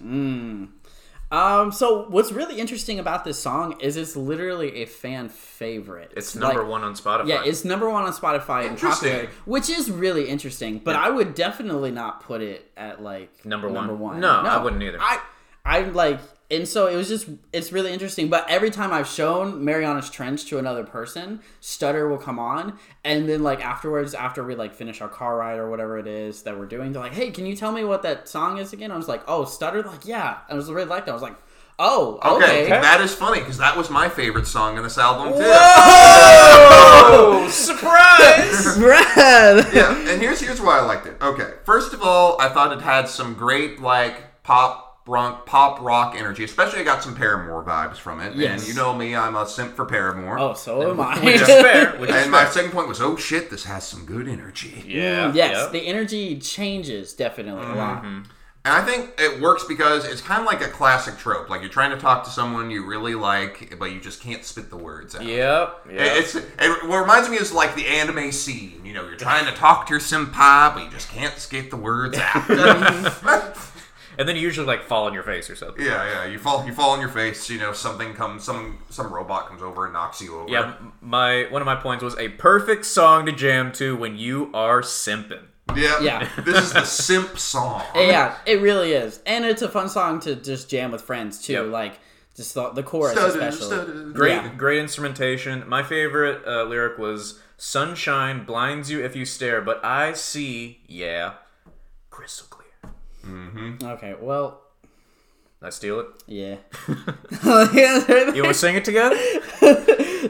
Um, 1.29 1.73
so 1.73 2.07
what's 2.09 2.31
really 2.31 2.59
interesting 2.59 2.99
about 2.99 3.25
this 3.25 3.37
song 3.37 3.79
is 3.81 3.97
it's 3.97 4.15
literally 4.15 4.83
a 4.83 4.85
fan 4.85 5.27
favorite. 5.27 6.13
It's 6.15 6.35
number 6.35 6.61
Like, 6.61 6.69
one 6.71 6.83
on 6.83 6.93
Spotify. 6.95 7.27
Yeah, 7.27 7.43
it's 7.45 7.65
number 7.65 7.89
one 7.89 8.03
on 8.03 8.13
Spotify 8.13 8.67
and 8.67 8.79
popular, 8.79 9.27
which 9.45 9.69
is 9.69 9.91
really 9.91 10.29
interesting. 10.29 10.79
But 10.79 10.95
I 10.95 11.09
would 11.09 11.35
definitely 11.35 11.91
not 11.91 12.21
put 12.21 12.41
it 12.41 12.71
at 12.77 13.01
like 13.01 13.45
Number 13.45 13.67
one? 13.67 13.75
Number 13.87 13.95
one. 13.95 14.19
No, 14.21 14.29
I 14.29 14.57
wouldn't 14.63 14.81
either. 14.81 14.99
I, 15.01 15.19
I 15.65 15.81
like, 15.81 16.19
and 16.49 16.67
so 16.67 16.87
it 16.87 16.95
was 16.95 17.09
just, 17.09 17.27
it's 17.51 17.71
really 17.73 17.91
interesting. 17.91 18.29
But 18.29 18.49
every 18.49 18.69
time 18.71 18.93
I've 18.93 19.07
shown 19.07 19.63
Marianas 19.65 20.09
Trench 20.09 20.45
to 20.45 20.57
another 20.57 20.83
person, 20.83 21.41
Stutter 21.59 22.07
will 22.07 22.17
come 22.17 22.39
on, 22.39 22.77
and 23.03 23.27
then 23.27 23.43
like 23.43 23.63
afterwards, 23.63 24.13
after 24.13 24.43
we 24.43 24.55
like 24.55 24.73
finish 24.73 25.01
our 25.01 25.09
car 25.09 25.37
ride 25.37 25.57
or 25.59 25.69
whatever 25.69 25.97
it 25.97 26.07
is 26.07 26.43
that 26.43 26.57
we're 26.57 26.65
doing, 26.65 26.93
they're 26.93 27.03
like, 27.03 27.13
"Hey, 27.13 27.31
can 27.31 27.45
you 27.45 27.55
tell 27.55 27.71
me 27.71 27.83
what 27.83 28.01
that 28.03 28.27
song 28.29 28.57
is 28.59 28.71
again?" 28.73 28.91
I 28.91 28.97
was 28.97 29.07
like, 29.07 29.23
"Oh, 29.27 29.45
Stutter." 29.45 29.83
Like, 29.83 30.05
yeah, 30.05 30.37
I 30.49 30.53
was 30.55 30.71
really 30.71 30.87
like 30.87 31.05
that. 31.05 31.11
I 31.11 31.15
was 31.15 31.21
like, 31.21 31.35
"Oh, 31.79 32.19
Okay, 32.23 32.63
okay." 32.63 32.69
that 32.69 33.01
is 33.01 33.13
funny 33.13 33.39
because 33.39 33.57
that 33.57 33.75
was 33.75 33.89
my 33.89 34.07
favorite 34.09 34.47
song 34.47 34.77
in 34.77 34.83
this 34.83 34.97
album 34.97 35.33
too. 35.33 35.39
oh, 35.43 37.47
surprise! 37.51 38.77
Brad. 38.79 39.67
yeah, 39.73 40.09
and 40.11 40.21
here's 40.21 40.39
here's 40.39 40.61
why 40.61 40.79
I 40.79 40.83
liked 40.83 41.07
it. 41.07 41.17
Okay, 41.21 41.53
first 41.65 41.93
of 41.93 42.01
all, 42.01 42.39
I 42.39 42.47
thought 42.49 42.71
it 42.71 42.81
had 42.81 43.09
some 43.09 43.33
great 43.33 43.81
like 43.81 44.43
pop 44.43 44.86
rock, 45.07 45.45
pop 45.45 45.81
rock 45.81 46.15
energy. 46.17 46.43
Especially, 46.43 46.79
I 46.79 46.83
got 46.83 47.03
some 47.03 47.15
Paramore 47.15 47.63
vibes 47.63 47.97
from 47.97 48.19
it. 48.19 48.35
Yes. 48.35 48.59
And 48.61 48.67
you 48.67 48.73
know 48.75 48.93
me, 48.93 49.15
I'm 49.15 49.35
a 49.35 49.47
simp 49.47 49.75
for 49.75 49.85
Paramore. 49.85 50.37
Oh, 50.39 50.53
so 50.53 50.89
am 50.91 50.99
I. 50.99 51.19
Which 51.23 51.35
is 51.41 51.47
fair. 51.47 51.95
Which 51.97 52.09
is 52.09 52.15
and 52.15 52.31
my 52.31 52.43
fair. 52.43 52.51
second 52.53 52.71
point 52.71 52.87
was, 52.87 53.01
oh 53.01 53.15
shit, 53.15 53.49
this 53.49 53.63
has 53.65 53.85
some 53.87 54.05
good 54.05 54.27
energy. 54.27 54.83
Yeah. 54.87 55.31
Mm, 55.31 55.35
yes, 55.35 55.51
yeah. 55.55 55.69
the 55.71 55.87
energy 55.87 56.37
changes 56.39 57.13
definitely 57.13 57.65
a 57.71 57.75
lot. 57.75 58.03
And 58.65 58.75
I 58.75 58.81
think 58.83 59.11
it 59.17 59.39
works 59.39 59.63
because 59.63 60.03
it's 60.03 60.19
kind 60.19 60.41
of 60.41 60.45
like 60.45 60.59
a 60.61 60.67
classic 60.67 61.17
trope. 61.17 61.49
Like 61.49 61.61
you're 61.61 61.69
trying 61.69 61.91
to 61.91 61.97
talk 61.97 62.25
to 62.25 62.29
someone 62.29 62.69
you 62.69 62.85
really 62.85 63.15
like, 63.15 63.75
but 63.79 63.93
you 63.93 64.01
just 64.01 64.21
can't 64.21 64.43
spit 64.43 64.69
the 64.69 64.75
words 64.75 65.15
out. 65.15 65.23
Yep. 65.23 65.85
It- 65.89 65.93
Yep. 65.93 66.17
It's 66.17 66.35
it, 66.35 66.87
what 66.89 66.97
reminds 66.99 67.29
me 67.29 67.37
is 67.37 67.53
like 67.53 67.75
the 67.75 67.87
anime 67.87 68.29
scene. 68.33 68.81
You 68.83 68.93
know, 68.93 69.05
you're 69.07 69.15
trying 69.15 69.45
to 69.45 69.53
talk 69.53 69.85
to 69.87 69.91
your 69.93 70.01
senpai, 70.01 70.73
but 70.73 70.83
you 70.83 70.89
just 70.89 71.07
can't 71.09 71.47
get 71.49 71.69
the 71.69 71.77
words 71.77 72.17
out. 72.21 72.43
and 74.17 74.27
then 74.27 74.35
you 74.35 74.41
usually 74.41 74.67
like 74.67 74.83
fall 74.83 75.05
on 75.05 75.13
your 75.13 75.23
face 75.23 75.49
or 75.49 75.55
something. 75.55 75.85
yeah, 75.85 76.05
yeah. 76.23 76.25
You 76.25 76.39
fall, 76.39 76.65
you 76.65 76.73
fall 76.73 76.91
on 76.91 76.99
your 76.99 77.09
face. 77.09 77.49
You 77.49 77.59
know, 77.59 77.73
something 77.73 78.13
comes, 78.13 78.43
some 78.43 78.79
some 78.89 79.13
robot 79.13 79.47
comes 79.47 79.61
over 79.61 79.85
and 79.85 79.93
knocks 79.93 80.21
you 80.21 80.35
over. 80.39 80.49
Yeah, 80.51 80.73
my 81.01 81.45
one 81.49 81.61
of 81.61 81.65
my 81.65 81.75
points 81.75 82.03
was 82.03 82.17
a 82.17 82.29
perfect 82.29 82.85
song 82.85 83.25
to 83.27 83.31
jam 83.31 83.71
to 83.73 83.95
when 83.95 84.17
you 84.17 84.49
are 84.53 84.81
simping. 84.81 85.43
yeah, 85.75 85.99
Yeah. 86.01 86.29
This 86.45 86.57
is 86.63 86.73
the 86.73 86.85
simp 86.85 87.37
song. 87.37 87.83
Yeah, 87.95 88.35
it 88.45 88.61
really 88.61 88.93
is, 88.93 89.19
and 89.25 89.43
it's 89.45 89.61
a 89.61 89.69
fun 89.69 89.89
song 89.89 90.19
to 90.21 90.35
just 90.35 90.69
jam 90.69 90.91
with 90.91 91.01
friends 91.01 91.41
too. 91.41 91.53
Yep. 91.53 91.65
Like 91.67 91.99
just 92.35 92.53
the, 92.53 92.69
the 92.69 92.83
chorus, 92.83 93.13
Stutter, 93.17 93.29
especially. 93.39 93.65
stutter. 93.75 93.93
Great, 94.13 94.31
Yeah. 94.33 94.53
great 94.55 94.79
instrumentation. 94.79 95.67
My 95.67 95.81
favorite 95.83 96.45
uh, 96.47 96.63
lyric 96.63 96.97
was 96.99 97.39
"Sunshine 97.57 98.45
blinds 98.45 98.89
you 98.91 99.03
if 99.03 99.15
you 99.15 99.25
stare, 99.25 99.59
but 99.61 99.83
I 99.83 100.13
see, 100.13 100.79
yeah, 100.87 101.33
crystal 102.11 102.47
clear." 103.27 103.91
Okay, 103.93 104.15
well, 104.19 104.61
I 105.61 105.69
steal 105.69 105.99
it. 106.01 106.07
yeah. 106.27 106.55
You 108.35 108.43
want 108.43 108.53
to 108.53 108.59
sing 108.59 108.75
it 108.75 108.85
together? 108.85 109.15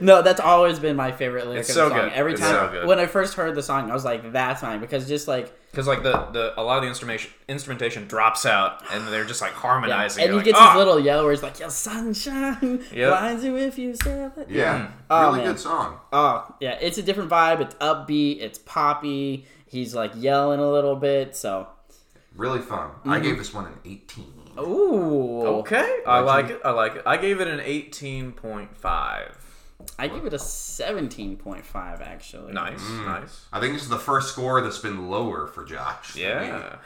no, 0.01 0.21
that's 0.21 0.39
always 0.39 0.79
been 0.79 0.95
my 0.95 1.12
favorite 1.12 1.45
lyric 1.47 1.62
It's 1.62 1.69
of 1.69 1.75
so 1.75 1.89
the 1.89 1.95
song. 1.95 2.10
good. 2.10 2.13
Every 2.13 2.33
It's 2.33 2.41
time 2.41 2.51
so 2.53 2.71
good. 2.71 2.88
when 2.88 2.99
I 2.99 3.05
first 3.07 3.33
heard 3.36 3.55
the 3.55 3.63
song, 3.63 3.89
I 3.89 3.93
was 3.93 4.05
like, 4.05 4.31
"That's 4.31 4.62
mine," 4.62 4.79
because 4.79 5.07
just 5.07 5.27
like 5.27 5.51
Because 5.71 5.88
like 5.88 6.03
the, 6.03 6.13
the 6.31 6.53
a 6.60 6.63
lot 6.63 6.77
of 6.77 6.83
the 6.83 6.88
instrumentation 6.89 7.31
instrumentation 7.47 8.07
drops 8.07 8.45
out 8.45 8.83
and 8.93 9.07
they're 9.07 9.25
just 9.25 9.41
like 9.41 9.51
yeah. 9.51 9.57
harmonizing. 9.60 10.23
and 10.23 10.33
You're 10.33 10.43
gets 10.43 10.57
like, 10.60 10.69
his 10.69 10.75
"Ah!" 10.75 10.77
little 10.77 10.99
yell 10.99 11.23
where 11.23 11.31
he's 11.33 11.43
like, 11.43 11.60
"Your 11.60 11.69
sunshine 11.69 12.86
Yep. 12.93 13.10
blinds 13.10 13.43
you 13.43 13.57
if 13.57 13.77
you 13.77 13.95
stare." 13.95 14.31
at-" 14.38 14.49
Yeah, 14.49 14.91
Oh, 15.10 15.27
really 15.31 15.39
man. 15.39 15.47
good 15.53 15.60
song. 15.60 15.99
Oh 16.13 16.55
yeah, 16.60 16.77
it's 16.79 16.97
a 16.97 17.03
different 17.03 17.29
vibe. 17.29 17.60
It's 17.62 17.75
upbeat. 17.75 18.41
It's 18.41 18.60
poppy. 18.60 19.45
He's 19.65 19.93
like 19.93 20.12
yelling 20.15 20.60
a 20.62 20.69
little 20.71 20.95
bit. 20.95 21.36
So 21.36 21.67
Really 22.38 22.60
fun. 22.60 22.89
Mm-hmm. 22.89 23.10
I 23.10 23.19
gave 23.19 23.38
this 23.38 23.54
one 23.54 23.65
an 23.65 23.73
18. 23.84 24.26
ooh, 24.60 25.41
Okay, 25.60 26.00
I 26.08 26.19
like 26.19 26.50
it. 26.50 26.62
I 26.63 26.71
like 26.71 26.95
it. 26.95 27.04
I 27.06 27.17
gave 27.17 27.41
it 27.41 27.47
an 27.47 27.60
eighteen 27.60 28.32
point 28.32 28.78
five. 28.78 29.36
I 30.00 30.08
give 30.08 30.26
it 30.26 30.34
a 30.34 30.39
seventeen 30.39 31.36
point 31.38 31.65
five 31.65 32.02
actually. 32.02 32.54
Nice, 32.54 32.80
Mm. 32.82 33.06
nice. 33.06 33.45
I 33.52 33.60
think 33.60 33.73
this 33.73 33.84
is 33.84 33.89
the 33.89 34.00
first 34.00 34.32
score 34.32 34.62
that's 34.62 34.80
been 34.80 35.10
lower 35.10 35.47
for 35.47 35.63
Josh. 35.65 36.15
Yeah. 36.15 36.78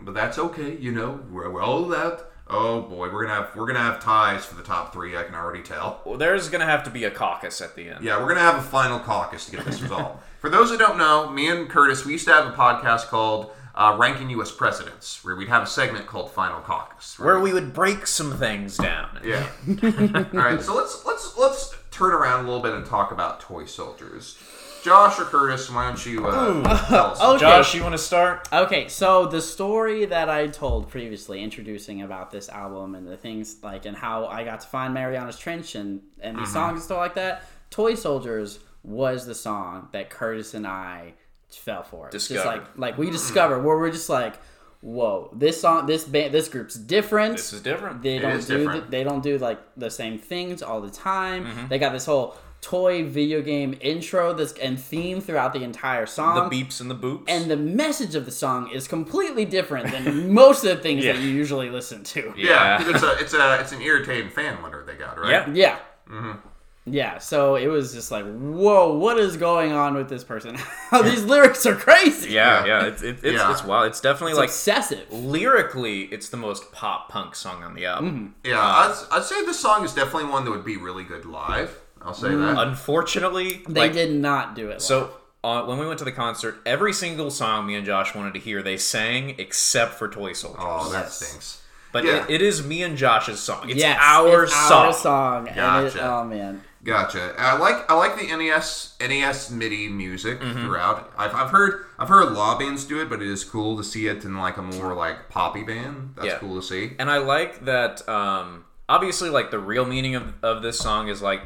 But 0.00 0.14
that's 0.14 0.38
okay, 0.38 0.76
you 0.76 0.90
know, 0.90 1.20
we're, 1.30 1.48
we're 1.50 1.62
all 1.62 1.78
allowed, 1.84 2.20
Oh 2.48 2.82
boy, 2.82 3.10
we're 3.12 3.24
gonna 3.24 3.42
have 3.42 3.56
we're 3.56 3.66
gonna 3.66 3.78
have 3.78 4.00
ties 4.00 4.44
for 4.44 4.54
the 4.54 4.62
top 4.62 4.92
three. 4.92 5.16
I 5.16 5.22
can 5.22 5.34
already 5.34 5.62
tell. 5.62 6.02
Well, 6.04 6.18
there's 6.18 6.48
gonna 6.50 6.66
have 6.66 6.84
to 6.84 6.90
be 6.90 7.04
a 7.04 7.10
caucus 7.10 7.60
at 7.62 7.74
the 7.74 7.88
end. 7.90 8.04
Yeah, 8.04 8.20
we're 8.20 8.28
gonna 8.28 8.40
have 8.40 8.56
a 8.58 8.62
final 8.62 8.98
caucus 8.98 9.46
to 9.46 9.56
get 9.56 9.64
this 9.64 9.80
resolved. 9.82 10.20
For 10.40 10.50
those 10.50 10.68
who 10.70 10.76
don't 10.76 10.98
know, 10.98 11.30
me 11.30 11.48
and 11.48 11.70
Curtis, 11.70 12.04
we 12.04 12.12
used 12.12 12.26
to 12.26 12.34
have 12.34 12.46
a 12.46 12.52
podcast 12.56 13.06
called 13.06 13.52
uh, 13.74 13.96
"Ranking 13.98 14.30
U.S. 14.30 14.50
Presidents," 14.50 15.24
where 15.24 15.36
we'd 15.36 15.48
have 15.48 15.62
a 15.62 15.66
segment 15.66 16.06
called 16.06 16.30
"Final 16.32 16.60
Caucus," 16.60 17.18
Where 17.18 17.40
we 17.40 17.52
would 17.52 17.72
break 17.72 18.06
some 18.06 18.36
things 18.36 18.76
down. 18.76 19.20
yeah. 19.24 19.46
All 19.68 20.40
right, 20.40 20.60
so 20.60 20.74
let's 20.74 21.04
let's 21.04 21.36
let's 21.36 21.74
turn 21.90 22.12
around 22.12 22.44
a 22.44 22.48
little 22.48 22.62
bit 22.62 22.74
and 22.74 22.84
talk 22.86 23.12
about 23.12 23.40
toy 23.40 23.64
soldiers. 23.64 24.36
Josh 24.82 25.18
or 25.18 25.24
Curtis, 25.24 25.70
why 25.70 25.86
don't 25.86 26.04
you 26.04 26.26
uh, 26.26 26.86
tell 26.88 27.06
us? 27.12 27.20
Okay. 27.22 27.40
Josh, 27.40 27.74
you 27.74 27.82
want 27.82 27.94
to 27.94 27.98
start? 27.98 28.46
Okay, 28.52 28.86
so 28.88 29.24
the 29.24 29.40
story 29.40 30.04
that 30.04 30.28
I 30.28 30.46
told 30.48 30.90
previously, 30.90 31.42
introducing 31.42 32.02
about 32.02 32.30
this 32.30 32.50
album 32.50 32.94
and 32.94 33.08
the 33.08 33.16
things 33.16 33.56
like 33.62 33.86
and 33.86 33.96
how 33.96 34.26
I 34.26 34.44
got 34.44 34.60
to 34.60 34.66
find 34.68 34.92
Marianas 34.92 35.38
Trench 35.38 35.74
and 35.74 36.02
and 36.20 36.38
these 36.38 36.52
songs 36.52 36.72
and 36.74 36.82
stuff 36.82 36.98
like 36.98 37.14
that. 37.14 37.44
Toy 37.70 37.94
Soldiers 37.94 38.58
was 38.82 39.24
the 39.24 39.34
song 39.34 39.88
that 39.92 40.10
Curtis 40.10 40.52
and 40.52 40.66
I 40.66 41.14
fell 41.58 41.82
for. 41.82 42.06
It's 42.06 42.14
just 42.14 42.28
Discovered. 42.30 42.58
like 42.58 42.78
like 42.78 42.98
we 42.98 43.10
discovered 43.10 43.60
where 43.62 43.76
we're 43.78 43.90
just 43.90 44.08
like, 44.08 44.34
whoa, 44.80 45.30
this 45.34 45.60
song, 45.60 45.86
this 45.86 46.04
band, 46.04 46.32
this 46.34 46.48
group's 46.48 46.74
different. 46.74 47.36
This 47.36 47.52
is 47.52 47.60
different. 47.62 48.02
They 48.02 48.18
don't 48.18 48.32
is 48.32 48.46
do 48.46 48.64
the, 48.70 48.80
they 48.88 49.04
don't 49.04 49.22
do 49.22 49.38
like 49.38 49.60
the 49.76 49.90
same 49.90 50.18
things 50.18 50.62
all 50.62 50.80
the 50.80 50.90
time. 50.90 51.44
Mm-hmm. 51.46 51.68
They 51.68 51.78
got 51.78 51.92
this 51.92 52.06
whole 52.06 52.36
toy 52.60 53.04
video 53.04 53.42
game 53.42 53.76
intro 53.82 54.32
this 54.32 54.52
and 54.54 54.80
theme 54.80 55.20
throughout 55.20 55.52
the 55.52 55.62
entire 55.62 56.06
song. 56.06 56.48
The 56.48 56.56
beeps 56.64 56.80
and 56.80 56.90
the 56.90 56.94
boops. 56.94 57.24
and 57.28 57.50
the 57.50 57.58
message 57.58 58.14
of 58.14 58.24
the 58.24 58.30
song 58.30 58.70
is 58.70 58.88
completely 58.88 59.44
different 59.44 59.90
than 59.90 60.32
most 60.42 60.64
of 60.64 60.74
the 60.76 60.82
things 60.82 61.04
that 61.04 61.18
you 61.18 61.28
usually 61.28 61.68
listen 61.68 62.02
to. 62.04 62.32
yeah, 62.36 62.46
Yeah. 62.48 62.78
'cause 62.78 62.88
it's 62.94 63.02
a 63.04 63.12
it's 63.22 63.34
a 63.34 63.60
it's 63.60 63.72
an 63.72 63.82
irritating 63.82 64.30
fan 64.30 64.62
letter 64.62 64.82
they 64.86 64.94
got, 64.94 65.18
right? 65.20 65.30
Yeah. 65.30 65.50
Yeah. 65.52 65.78
Mm-hmm. 66.10 66.48
Yeah, 66.86 67.16
so 67.16 67.54
it 67.56 67.68
was 67.68 67.94
just 67.94 68.10
like, 68.10 68.26
whoa, 68.26 68.92
what 68.98 69.18
is 69.18 69.38
going 69.38 69.72
on 69.72 69.94
with 69.94 70.08
this 70.10 70.22
person? 70.22 70.58
These 71.02 71.24
lyrics 71.24 71.64
are 71.64 71.74
crazy. 71.74 72.30
yeah, 72.32 72.64
Yeah. 72.64 72.80
yeah. 72.82 72.86
It's 72.88 73.02
it's 73.02 73.22
it's, 73.22 73.34
Yeah. 73.36 73.50
it's 73.52 73.64
wild. 73.64 73.86
It's 73.86 74.00
definitely 74.02 74.32
It's 74.32 74.38
like 74.38 74.48
obsessive. 74.50 75.10
lyrically, 75.10 76.02
it's 76.02 76.28
the 76.28 76.36
most 76.36 76.72
pop 76.72 77.08
punk 77.08 77.34
song 77.36 77.62
on 77.62 77.74
the 77.74 77.86
album. 77.86 78.34
Yeah, 78.44 78.60
I'd, 78.60 78.94
I'd 79.12 79.24
say 79.24 79.44
this 79.46 79.58
song 79.60 79.84
is 79.84 79.94
definitely 79.94 80.28
one 80.30 80.44
that 80.44 80.50
would 80.50 80.64
be 80.64 80.76
really 80.76 81.04
good 81.04 81.24
live. 81.24 81.80
I'll 82.02 82.12
say 82.12 82.34
that. 82.34 82.58
Unfortunately, 82.58 83.62
They 83.66 83.80
like 83.80 83.92
did 83.94 84.12
not 84.14 84.54
do 84.54 84.68
it. 84.70 84.82
so. 84.82 85.10
Uh, 85.42 85.62
when 85.66 85.78
we 85.78 85.86
went 85.86 85.98
to 85.98 86.06
the 86.06 86.12
concert, 86.12 86.56
every 86.64 86.90
single 86.94 87.30
song 87.30 87.66
me 87.66 87.74
and 87.74 87.84
Josh 87.84 88.14
wanted 88.14 88.32
to 88.32 88.40
hear, 88.40 88.62
they 88.62 88.78
sang 88.78 89.34
except 89.36 89.92
for 89.92 90.08
Toy 90.08 90.32
Soldiers. 90.32 90.62
Oh, 90.66 90.90
that 90.90 91.02
Yes. 91.04 91.16
stinks. 91.20 91.62
but 91.92 92.02
yeah. 92.02 92.24
it, 92.24 92.30
it 92.36 92.42
is 92.42 92.64
me 92.64 92.82
and 92.82 92.96
Josh's 92.96 93.40
song. 93.40 93.68
It's 93.68 93.78
yes, 93.78 93.98
our 94.00 94.44
it's 94.44 94.54
song. 94.54 94.86
Our 94.86 94.92
song. 94.94 95.48
And 95.48 95.86
it, 95.86 95.92
Gotcha. 95.92 96.10
oh 96.10 96.24
man. 96.24 96.62
Gotcha. 96.84 97.34
I 97.38 97.56
like 97.58 97.90
I 97.90 97.94
like 97.94 98.16
the 98.18 98.26
NES 98.36 98.94
NES 99.00 99.50
MIDI 99.50 99.88
music 99.88 100.40
Mm-hmm. 100.40 100.60
throughout. 100.66 101.10
I've, 101.16 101.34
I've 101.34 101.50
heard 101.50 101.86
I've 101.98 102.08
heard 102.08 102.28
of 102.32 102.58
bands 102.58 102.84
do 102.84 103.00
it, 103.00 103.08
but 103.08 103.22
it 103.22 103.28
is 103.28 103.42
cool 103.44 103.76
to 103.78 103.84
see 103.84 104.06
it 104.06 104.24
in 104.24 104.36
like 104.36 104.56
a 104.58 104.62
more 104.62 104.94
like 104.94 105.28
poppy 105.30 105.62
band. 105.62 106.12
That's 106.16 106.28
Yeah. 106.28 106.38
cool 106.38 106.56
to 106.60 106.62
see. 106.66 106.92
and 106.98 107.10
I 107.10 107.18
like 107.18 107.64
that. 107.64 108.06
Um, 108.08 108.64
obviously, 108.88 109.30
like 109.30 109.50
the 109.50 109.58
real 109.58 109.84
meaning 109.86 110.14
of, 110.14 110.34
of 110.42 110.62
this 110.62 110.78
song 110.78 111.08
is 111.08 111.22
like 111.22 111.40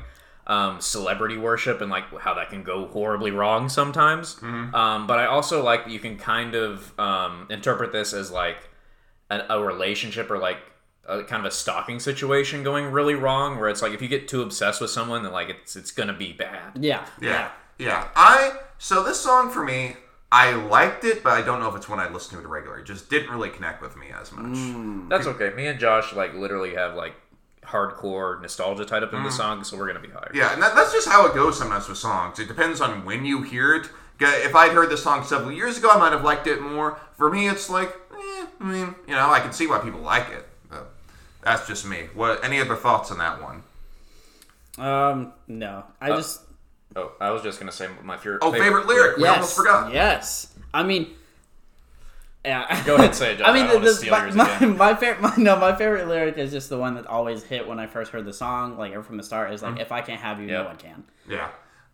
um, 0.49 0.81
celebrity 0.81 1.37
worship 1.37 1.81
and 1.83 1.91
like 1.91 2.05
how 2.21 2.35
that 2.35 2.49
can 2.51 2.63
go 2.63 2.87
horribly 2.87 3.31
wrong 3.31 3.69
sometimes. 3.69 4.37
Mm-hmm. 4.37 4.75
Um, 4.75 5.07
but 5.07 5.19
I 5.19 5.27
also 5.27 5.63
like 5.63 5.85
that 5.85 5.91
you 5.93 5.99
can 6.01 6.17
kind 6.19 6.55
of 6.55 6.99
um, 6.99 7.47
interpret 7.51 7.93
this 7.93 8.13
as 8.15 8.31
like 8.31 8.57
a, 9.31 9.41
a 9.51 9.63
relationship 9.63 10.31
or 10.31 10.39
like 10.39 10.57
a 11.09 11.25
kind 11.25 11.41
of 11.45 11.47
a 11.47 11.55
stalking 11.55 11.99
situation 11.99 12.63
going 12.63 12.87
really 12.93 13.15
wrong, 13.15 13.59
where 13.59 13.69
it's 13.69 13.83
like 13.83 13.93
if 13.93 14.03
you 14.03 14.09
get 14.09 14.29
too 14.29 14.43
obsessed 14.43 14.81
with 14.81 14.91
someone, 14.91 15.23
then 15.23 15.33
like 15.33 15.49
it's 15.49 15.75
it's 15.75 15.91
gonna 15.91 16.13
be 16.13 16.33
bad. 16.33 16.79
Yeah. 16.79 17.07
Yeah. 17.21 17.51
Yeah. 17.79 18.09
I 18.15 18.53
so 18.79 19.03
this 19.03 19.19
song 19.21 19.51
for 19.51 19.65
me, 19.65 19.97
I 20.31 20.53
liked 20.53 21.05
it, 21.05 21.25
but 21.25 21.33
I 21.33 21.43
don't 21.43 21.61
know 21.61 21.69
if 21.69 21.77
it's 21.77 21.89
one 21.89 21.99
I 21.99 22.09
listened 22.09 22.41
to 22.41 22.47
it 22.47 22.49
regularly. 22.49 22.83
It 22.83 22.87
just 22.87 23.09
didn't 23.09 23.31
really 23.31 23.51
connect 23.51 23.81
with 23.81 23.97
me 23.97 24.09
as 24.11 24.31
much. 24.33 24.57
Mm. 24.57 25.09
That's 25.09 25.27
okay. 25.27 25.51
Me 25.55 25.67
and 25.67 25.81
Josh 25.81 26.13
like 26.13 26.35
literally 26.35 26.75
have 26.75 26.95
like 26.95 27.15
hardcore 27.65 28.41
nostalgia 28.41 28.85
tied 28.85 29.03
up 29.03 29.13
in 29.13 29.23
the 29.23 29.31
song, 29.31 29.65
so 29.65 29.77
we're 29.77 29.87
gonna 29.87 30.01
be 30.01 30.09
higher. 30.09 30.31
Mm. 30.33 30.37
Yeah, 30.37 30.53
and 30.53 30.63
that, 30.63 30.75
that's 30.75 30.93
just 30.93 31.09
how 31.09 31.27
it 31.27 31.35
goes 31.35 31.59
sometimes 31.59 31.89
with 31.89 31.99
songs. 31.99 32.39
It 32.39 32.49
depends 32.49 32.81
on 32.81 33.05
when 33.05 33.25
you 33.25 33.43
hear 33.43 33.75
it. 33.75 33.89
If 34.21 34.55
I'd 34.55 34.73
heard 34.73 34.91
this 34.91 35.03
song 35.03 35.25
several 35.25 35.53
years 35.53 35.79
ago, 35.79 35.91
I 35.91 35.99
might 35.99 36.13
have 36.13 36.25
liked 36.25 36.49
it 36.49 36.61
more. 36.61 36.99
For 37.17 37.31
me, 37.31 37.49
it's 37.49 37.71
like, 37.71 37.89
eh, 38.13 38.47
I 38.61 38.65
mean, 38.65 38.95
you 39.07 39.15
know, 39.15 39.31
I 39.31 39.39
can 39.39 39.53
see 39.53 39.69
why 39.69 39.79
people 39.79 40.01
like 40.01 40.29
it. 40.31 40.45
But 41.49 41.57
that's 41.57 41.67
just 41.67 41.87
me. 41.87 42.09
What? 42.15 42.45
Any 42.45 42.61
other 42.61 42.77
thoughts 42.77 43.11
on 43.11 43.19
that 43.19 43.41
one? 43.43 43.63
Um, 44.79 45.33
no. 45.47 45.85
I 46.01 46.09
just 46.11 46.43
Oh, 46.95 47.13
I 47.21 47.31
was 47.31 47.43
just 47.43 47.59
gonna 47.59 47.73
say 47.73 47.89
my 48.03 48.17
favorite. 48.17 48.41
Oh, 48.43 48.53
favorite 48.53 48.87
lyric. 48.87 49.17
We 49.17 49.25
yes. 49.25 49.35
almost 49.35 49.57
forgot. 49.57 49.93
Yes. 49.93 50.55
I 50.75 50.83
mean 50.83 51.15
yeah. 52.45 52.85
Go 52.85 52.95
ahead, 52.95 53.07
and 53.07 53.15
say 53.15 53.33
it, 53.33 53.37
Josh. 53.39 53.49
I 53.49 53.53
mean, 53.53 53.65
I 53.65 53.73
don't 53.73 53.85
the, 53.85 53.93
steal 53.93 54.11
my, 54.11 54.23
yours 54.23 54.35
my, 54.35 54.57
again. 54.57 54.77
my 54.77 54.95
favorite, 54.95 55.21
my, 55.21 55.35
no, 55.37 55.57
my 55.57 55.75
favorite 55.75 56.07
lyric 56.09 56.39
is 56.39 56.51
just 56.51 56.69
the 56.71 56.79
one 56.79 56.95
that 56.95 57.07
always 57.07 57.43
hit 57.43 57.67
when 57.67 57.79
I 57.79 57.87
first 57.87 58.13
heard 58.13 58.25
the 58.25 58.33
song, 58.33 58.79
like 58.79 59.03
from 59.05 59.17
the 59.17 59.23
start, 59.23 59.53
is 59.53 59.63
like, 59.63 59.81
"If 59.81 59.93
I 59.93 60.01
can't 60.01 60.21
have 60.21 60.41
you, 60.41 60.47
no 60.47 60.65
one 60.65 60.77
can." 60.77 61.05
Yeah. 61.29 61.49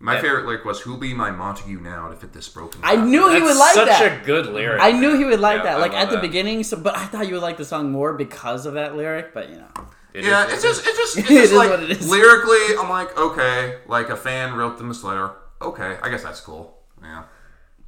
My 0.05 0.16
Yeah. 0.16 0.20
favorite 0.20 0.44
lyric 0.46 0.64
was, 0.66 0.80
"Who'll 0.82 0.98
be 0.98 1.14
my 1.14 1.30
Montague 1.30 1.80
now 1.80 2.09
to 2.09 2.16
fit 2.16 2.32
this 2.34 2.48
broken?" 2.48 2.80
I 2.84 2.96
path?" 2.96 3.07
knew 3.07 3.28
he 3.30 3.40
would 3.40 3.57
like 3.57 3.74
such 3.74 3.88
that. 3.88 3.98
Such 3.98 4.12
a 4.22 4.24
good 4.26 4.46
lyric. 4.46 4.82
I 4.82 4.92
knew 4.92 5.16
he 5.16 5.24
would 5.24 5.40
like 5.40 5.59
Yeah, 5.64 5.74
that, 5.76 5.80
like 5.80 5.94
at 5.94 6.11
the 6.11 6.16
that. 6.16 6.20
beginning. 6.22 6.62
So, 6.62 6.76
but 6.76 6.94
I 6.96 7.07
thought 7.07 7.26
you 7.26 7.32
would 7.34 7.42
like 7.42 7.57
the 7.57 7.64
song 7.64 7.90
more 7.90 8.12
because 8.12 8.66
of 8.66 8.74
that 8.74 8.96
lyric. 8.96 9.32
But 9.32 9.48
you 9.48 9.57
know, 9.57 9.68
It 10.12 10.24
Yeah, 10.24 10.46
is- 10.46 10.52
it's 10.55 10.62
just, 10.62 10.86
it's 10.86 10.96
just, 10.98 11.18
it's 11.18 11.30
It 11.30 11.34
just 11.34 11.52
is 11.52 11.52
like 11.55 11.70
what 11.70 11.82
it 11.82 11.90
is. 11.90 12.09
lyrically, 12.09 12.76
I'm 12.78 12.88
like, 12.88 13.18
okay, 13.18 13.78
like 13.88 14.11
a 14.11 14.16
fan 14.16 14.55
wrote 14.55 14.78
them 14.78 14.88
this 14.88 15.02
letter. 15.02 15.30
Okay, 15.61 15.96
I 16.02 16.09
guess 16.11 16.22
that's 16.22 16.40
cool. 16.40 16.78
Yeah. 17.02 17.22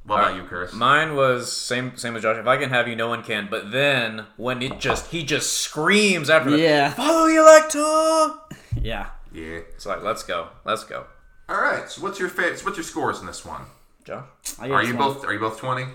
What 0.03 0.19
about 0.21 0.31
uh, 0.33 0.35
you, 0.37 0.43
Chris? 0.43 0.73
Mine 0.73 1.15
was 1.15 1.51
same 1.51 1.95
same 1.97 2.15
as 2.15 2.23
Josh. 2.23 2.37
If 2.37 2.47
I 2.47 2.57
can 2.57 2.69
have 2.69 2.87
you, 2.87 2.95
no 2.95 3.07
one 3.09 3.23
can. 3.23 3.47
But 3.51 3.71
then 3.71 4.25
when 4.37 4.61
it 4.61 4.79
just 4.79 5.07
he 5.11 5.23
just 5.23 5.53
screams 5.61 6.29
after 6.29 6.49
the 6.51 6.57
Yeah. 6.59 6.89
follow 6.93 7.27
the 7.27 7.35
elector. 7.35 8.57
yeah. 8.81 9.07
yeah. 9.31 9.59
It's 9.75 9.85
like 9.85 10.01
let's 10.03 10.23
go, 10.23 10.47
let's 10.65 10.83
go, 10.83 11.05
All 11.49 11.61
right. 11.61 11.89
So 11.89 12.01
what's 12.01 12.19
your 12.19 12.29
fa- 12.29 12.55
What's 12.63 12.77
your 12.77 12.83
scores 12.83 13.19
in 13.19 13.25
this 13.25 13.45
one? 13.45 13.61
Joe, 14.03 14.23
I 14.59 14.69
Are 14.69 14.81
this 14.81 14.89
you 14.91 14.97
one- 14.97 15.13
both? 15.13 15.25
Are 15.25 15.33
you 15.33 15.39
both 15.39 15.59
twenty? 15.59 15.85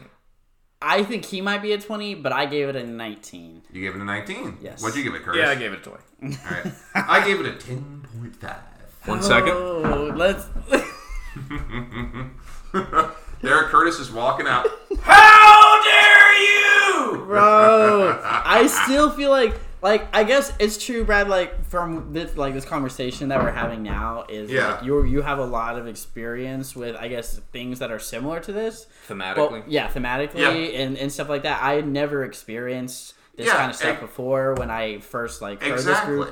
I 0.85 1.05
think 1.05 1.25
he 1.25 1.41
might 1.41 1.63
be 1.63 1.73
a 1.73 1.81
twenty, 1.81 2.15
but 2.15 2.33
I 2.33 2.47
gave 2.47 2.69
it 2.69 2.77
a 2.77 2.85
nineteen. 2.85 3.63
You 3.73 3.81
gave 3.83 3.95
it 3.95 4.01
a 4.01 4.05
nineteen. 4.05 4.59
Yes. 4.61 4.83
What'd 4.83 4.97
you 4.97 5.05
give 5.05 5.15
it, 5.15 5.23
Curtis? 5.23 5.41
Yeah, 5.43 5.51
I 5.51 5.55
gave 5.55 5.73
it 5.73 5.79
a 5.79 5.83
toy. 5.83 5.99
All 6.23 6.29
right. 6.51 6.73
I 6.95 7.25
gave 7.25 7.41
it 7.41 7.47
a 7.47 7.53
ten 7.55 8.07
point 8.21 8.37
five. 8.37 8.57
One 9.07 9.23
second. 9.23 9.53
Oh, 9.53 10.13
let's. 10.17 10.45
There, 13.43 13.65
Curtis 13.65 13.99
is 13.99 14.13
walking 14.13 14.47
out. 14.47 14.69
How 15.01 15.83
dare 15.83 16.43
you? 16.43 17.25
bro. 17.25 18.21
I 18.25 18.67
still 18.69 19.11
feel 19.11 19.31
like, 19.31 19.55
like, 19.83 20.07
I 20.15 20.25
guess 20.25 20.53
it's 20.59 20.83
true, 20.83 21.05
Brad. 21.05 21.29
Like 21.29 21.65
from 21.67 22.13
this, 22.13 22.37
like 22.37 22.55
this 22.55 22.65
conversation 22.65 23.29
that 23.29 23.43
we're 23.43 23.51
having 23.51 23.83
now 23.83 24.25
is 24.29 24.51
Yeah. 24.51 24.75
like 24.75 24.85
you 24.85 25.03
you 25.05 25.23
have 25.23 25.39
a 25.39 25.45
lot 25.45 25.77
of 25.77 25.87
experience 25.87 26.75
with, 26.77 26.97
I 26.97 27.09
guess, 27.09 27.39
things 27.53 27.79
that 27.81 27.91
are 27.91 27.99
similar 27.99 28.41
to 28.41 28.53
this. 28.53 28.87
Thematically. 29.09 29.37
Well, 29.51 29.63
yeah, 29.67 29.89
thematically 29.89 30.37
Yeah. 30.41 30.51
And, 30.51 30.97
and 30.97 31.11
stuff 31.13 31.29
like 31.29 31.43
that. 31.43 31.63
I 31.63 31.75
had 31.75 31.87
never 31.87 32.25
experienced 32.25 33.15
this 33.37 33.47
Yeah, 33.47 33.57
kind 33.57 33.71
of 33.71 33.77
stuff 33.77 34.01
before 34.01 34.55
when 34.55 34.71
I 34.71 35.01
first 35.01 35.43
like 35.43 35.63
heard 35.63 35.79
this 35.81 36.01
group 36.01 36.31